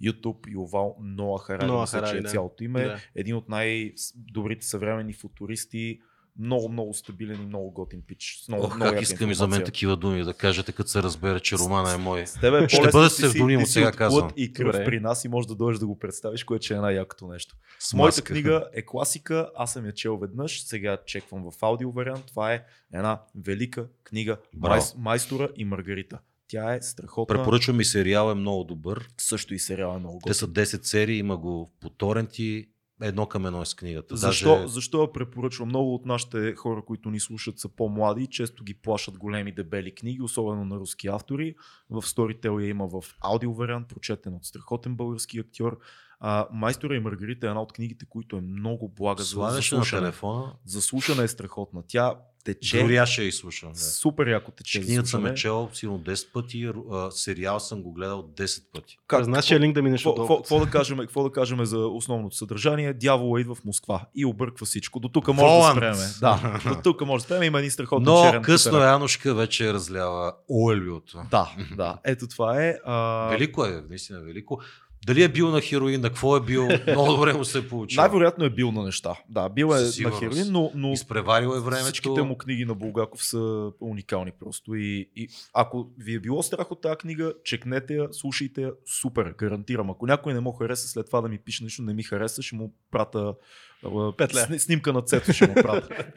[0.03, 0.53] YouTube.
[0.53, 2.29] Ювал Ноа Харари, Ноа мисля, че Харари, е да.
[2.29, 2.85] цялото име.
[2.85, 2.99] Да.
[3.15, 6.01] Един от най-добрите съвременни футуристи.
[6.39, 8.41] Много, много стабилен и много готин пич.
[8.45, 11.03] С много, Ох, много как искам и за мен такива думи да кажете, като се
[11.03, 12.27] разбере, че романа е мой.
[12.27, 14.31] С тебе Ще бъде псевдоним, от сега казвам.
[14.37, 14.85] и кръв Добре.
[14.85, 17.57] при нас и можеш да дойдеш да го представиш, което ще е най-якото нещо.
[17.79, 18.33] С Моята маска.
[18.33, 22.25] книга е класика, аз съм я чел веднъж, сега чеквам в аудио вариант.
[22.27, 24.75] Това е една велика книга Браво.
[24.75, 26.19] Майс, Майстора и Маргарита.
[26.49, 27.37] Тя е страхотна.
[27.37, 29.09] Препоръчвам и сериал е много добър.
[29.19, 32.69] Също и сериал е много Те са 10 серии, има го по торенти,
[33.03, 34.17] едно към едно е с книгата.
[34.17, 34.69] Защо, Даже...
[34.69, 35.69] защо я препоръчвам?
[35.69, 39.95] Много от нашите хора, които ни слушат, са по-млади и често ги плашат големи дебели
[39.95, 41.55] книги, особено на руски автори.
[41.91, 45.79] В Storytel я има в аудио вариант, прочетен от страхотен български актьор.
[46.21, 49.73] А, Майстора и Маргарита е една от книгите, които е много блага за, за Слагаш
[49.73, 50.03] на слушане.
[50.03, 51.83] телефона, За слушане е страхотна.
[51.89, 52.83] Тя тече.
[52.83, 53.73] дори аз ще я изслушам.
[53.73, 53.79] Да.
[53.79, 54.81] Супер яко тече.
[54.81, 58.99] Книгата съм е чел сигурно 10 пъти, а, сериал съм го гледал 10 пъти.
[59.07, 60.37] Как, През нашия линк да минеш Какво, отдолу.
[60.37, 62.93] какво, да кажем, какво да кажем за основното съдържание?
[62.93, 65.01] Дявола идва в Москва и обърква всичко.
[65.01, 66.07] До тук може да спреме.
[66.21, 67.47] Да, до тук може да спреме.
[67.47, 68.93] Има един страхотен Но черен късно катерак.
[68.93, 71.19] Янушка вече разлява олиото.
[71.31, 71.99] Да, да.
[72.05, 72.79] Ето това е.
[72.85, 73.29] А...
[73.31, 74.61] Велико е, наистина велико.
[75.07, 78.03] Дали е бил на хероин, на какво е бил, много добре му се е получило.
[78.03, 79.15] Най-вероятно е бил на неща.
[79.29, 81.85] Да, бил е на хероин, но, но Изпреварил е времето.
[81.85, 84.75] всичките му книги на Булгаков са уникални просто.
[84.75, 89.35] И, и ако ви е било страх от тази книга, чекнете я, слушайте я, супер,
[89.39, 89.91] гарантирам.
[89.91, 92.57] Ако някой не му хареса след това да ми пише нещо, не ми хареса, ще
[92.57, 93.35] му прата
[93.85, 94.47] а, Пет лева.
[94.47, 96.13] сни- снимка на Цето ще му прата.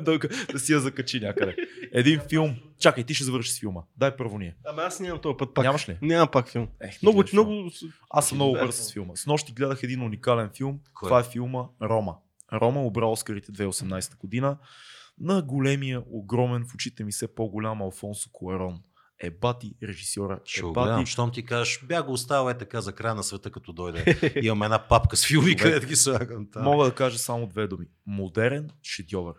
[0.04, 0.18] да,
[0.52, 1.56] да си я закачи някъде.
[1.92, 2.56] Един филм.
[2.78, 3.80] Чакай, ти ще завършиш с филма.
[3.96, 4.56] Дай първо ние.
[4.66, 5.64] Ама аз нямам този път пак.
[5.64, 5.98] Нямаш ли?
[6.02, 6.68] Нямам пак филм.
[6.80, 7.70] Ех, Много, много...
[8.10, 9.16] Аз съм много бърз с филма.
[9.16, 10.80] С нощи гледах един уникален филм.
[10.94, 11.08] Кой?
[11.08, 12.16] Това е филма Рома.
[12.52, 14.56] Рома обра Оскарите 2018 година
[15.20, 18.80] на големия, огромен, в очите ми все по-голям Алфонсо Куарон.
[19.20, 20.40] Е бати режисьора.
[20.44, 23.50] Ще Е бати щом ти кажеш, бях го оставил е така за края на света,
[23.50, 24.32] като дойде.
[24.42, 26.64] Имам една папка с филми, където ги слагам там.
[26.64, 27.86] Мога да кажа само две думи.
[28.06, 29.34] Модерен шедьовър.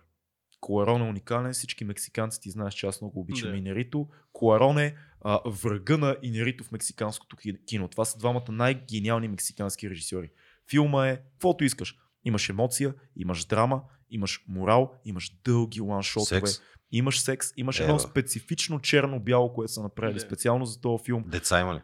[0.59, 1.53] Куарон е уникален.
[1.53, 3.57] Всички мексиканци ти знаеш, че аз много обичам Да.
[3.57, 4.07] Инерито.
[4.33, 7.87] Куарон е а, врага на Инерито в мексиканското ки- кино.
[7.87, 10.29] Това са двамата най-гениални мексикански режисьори.
[10.69, 11.95] Филма е каквото искаш.
[12.23, 16.61] Имаш емоция, имаш драма, имаш морал, имаш дълги ланшотове, Секс.
[16.91, 17.89] Имаш секс, имаш Ева.
[17.89, 20.25] едно специфично черно-бяло, което са направили Да.
[20.25, 21.23] специално за този филм.
[21.27, 21.79] Деца има ли?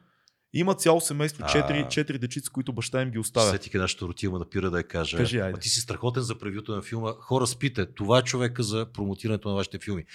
[0.53, 3.51] Има цяло семейство, четири, четири дечица, които баща им ги оставя.
[3.51, 5.17] Сетих една щуротилма да пира да я кажа.
[5.17, 5.53] Кажи, айде.
[5.57, 7.11] А ти си страхотен за превюто на филма.
[7.19, 7.85] Хора, спите.
[7.85, 10.05] Това е човека за промотирането на вашите филми.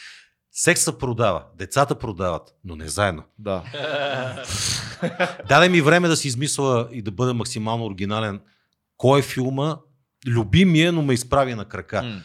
[0.51, 3.23] Секса продава, децата продават, но не заедно.
[3.39, 3.63] Да.
[5.49, 8.41] Даде ми време да си измисля и да бъда максимално оригинален.
[8.97, 9.77] Кой е филма?
[10.27, 12.03] Любимия, но ме изправи на крака.
[12.03, 12.23] М.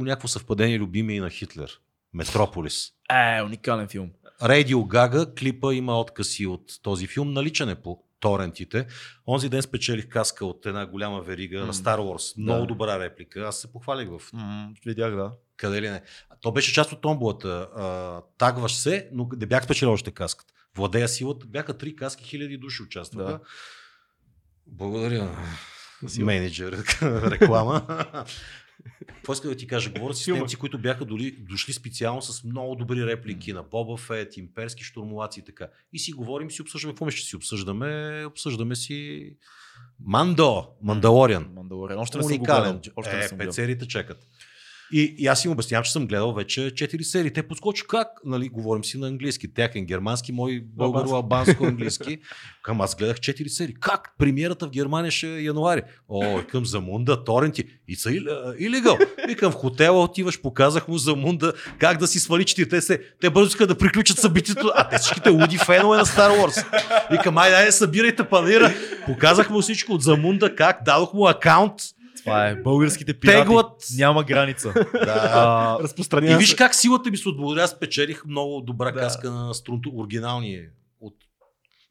[0.00, 1.80] По някакво съвпадение любимия и на Хитлер.
[2.14, 2.88] Метрополис.
[3.10, 4.10] Е, уникален филм.
[4.42, 8.86] Радио Гага, клипа има откъси от този филм, наличен е по торентите.
[9.26, 11.66] Онзи ден спечелих каска от една голяма верига М.
[11.66, 12.38] на Star Wars.
[12.38, 12.66] Много Да.
[12.66, 13.40] добра реплика.
[13.40, 15.32] Аз се похвалих в М, видях, да.
[15.56, 16.02] къде ли не.
[16.40, 17.48] То беше част от томбулата.
[17.76, 20.54] А, тагваш се, но не бях спечелил още каската.
[20.76, 21.46] Владея силата.
[21.46, 23.30] Бяха три каски, хиляди души участваха.
[23.32, 23.40] Да.
[24.66, 25.36] Благодаря.
[26.18, 26.72] Менеджер,
[27.30, 27.86] реклама.
[29.06, 29.90] Какво иска да ти кажа?
[29.90, 33.96] Говоря си с немци, които бяха доли, дошли специално с много добри реплики на Боба
[33.96, 35.68] Фет, имперски штурмоваци и така.
[35.92, 36.92] И си говорим, си обсъждаме.
[36.92, 38.24] Какво ще си обсъждаме?
[38.26, 39.30] Обсъждаме си
[40.04, 41.52] Мандо, Мандалориан.
[41.54, 41.98] Мандалорен.
[41.98, 42.72] Още не съм го Уникален.
[42.72, 42.92] гледал.
[42.96, 44.26] Още не е, съм сериите чекат.
[44.92, 47.30] И, и аз им обяснявам, че съм гледал вече 4 серии.
[47.30, 48.08] Те подскочи как?
[48.24, 49.54] Нали, говорим си на английски.
[49.54, 52.18] Тяхен германски, мой българо-албанско английски.
[52.62, 53.74] Към аз гледах 4 серии.
[53.80, 54.14] Как?
[54.18, 55.82] Премиерата в Германия ще е януари.
[56.08, 57.64] О, към Замунда, торенти.
[57.88, 58.10] И са
[58.58, 58.98] илегал.
[59.28, 63.02] Викам в хотела отиваш, показах му Замунда как да си свали четирите се.
[63.20, 64.72] Те бързо искат да приключат събитието.
[64.74, 66.66] А те всичките луди фенове на Star Wars.
[67.10, 68.74] Викам, айде, айде, събирайте панира.
[69.06, 71.74] Показах му всичко от Замунда, как дадох му акаунт.
[72.30, 72.54] Това е.
[72.56, 73.38] Българските пирати.
[73.38, 73.86] Теглът.
[73.96, 74.72] Няма граница.
[74.94, 75.30] Да.
[75.34, 76.56] А, И Разпространява виж се.
[76.56, 77.64] как силата ми се отблагодаря.
[77.64, 79.00] Аз спечелих много добра Да.
[79.00, 80.60] каска на струнто, оригинални.
[81.00, 81.14] От...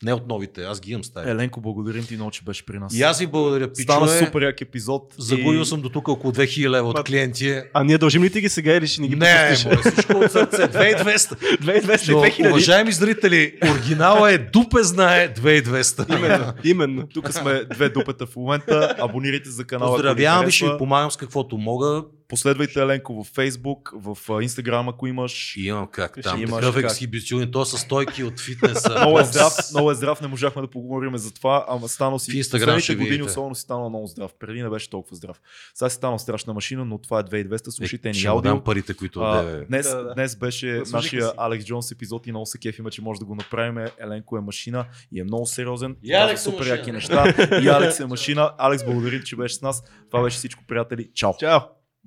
[0.03, 1.31] Не от новите, аз ги имам стая.
[1.31, 2.93] Еленко, благодарим ти много, че беше при нас.
[2.93, 4.25] И аз ви благодаря, Стана пичове.
[4.25, 5.13] супер як епизод.
[5.17, 5.65] Загубил и...
[5.65, 7.61] съм до тук около 2000 лева от клиенти.
[7.73, 10.31] А ние дължим ли ти ги сега или ще ни ги Не, моля, всичко от
[10.31, 10.57] сърце.
[10.57, 11.57] 2200.
[11.61, 12.49] 2200 Но, 2000.
[12.49, 16.17] уважаеми зрители, оригинала е Дупе знае 2200.
[16.17, 17.07] Именно, именно.
[17.07, 18.95] Тук сме две дупета в момента.
[18.99, 19.91] Абонирайте за канала.
[19.91, 22.03] Поздравявам ви, ще ви помагам с каквото мога.
[22.29, 25.57] Последвайте Еленко в Facebook, в Instagram, ако имаш.
[25.57, 26.41] И имам как там.
[26.41, 28.89] имаш Такъв ексхибиционен, то с стойки от фитнеса.
[28.99, 32.31] Много е здрав, много е здрав, не можахме да поговорим за това, ама станал си
[32.31, 33.29] В Instagram последните ще години, видите.
[33.29, 34.31] особено си станал много здрав.
[34.39, 35.41] Преди не беше толкова здрав.
[35.73, 38.51] Сега си станал страшна машина, но това е 2200, слушайте Е, ни аудио.
[38.51, 40.13] дам парите, които А, да днес, Да, да.
[40.13, 41.33] днес беше Заслужиха нашия си.
[41.37, 43.77] Алекс Джонс епизод и много се кефиме, че може да го направим.
[43.99, 45.95] Еленко е машина и е много сериозен.
[46.03, 47.33] И казва Алекс е супер яки неща.
[47.63, 48.51] И Алекс е машина.
[48.57, 49.83] Алекс, благодарим, че беше с нас.
[50.11, 51.09] Това беше всичко, приятели.
[51.13, 51.33] Чао.
[51.39, 51.59] Чао.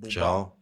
[0.09, 0.57] Чао.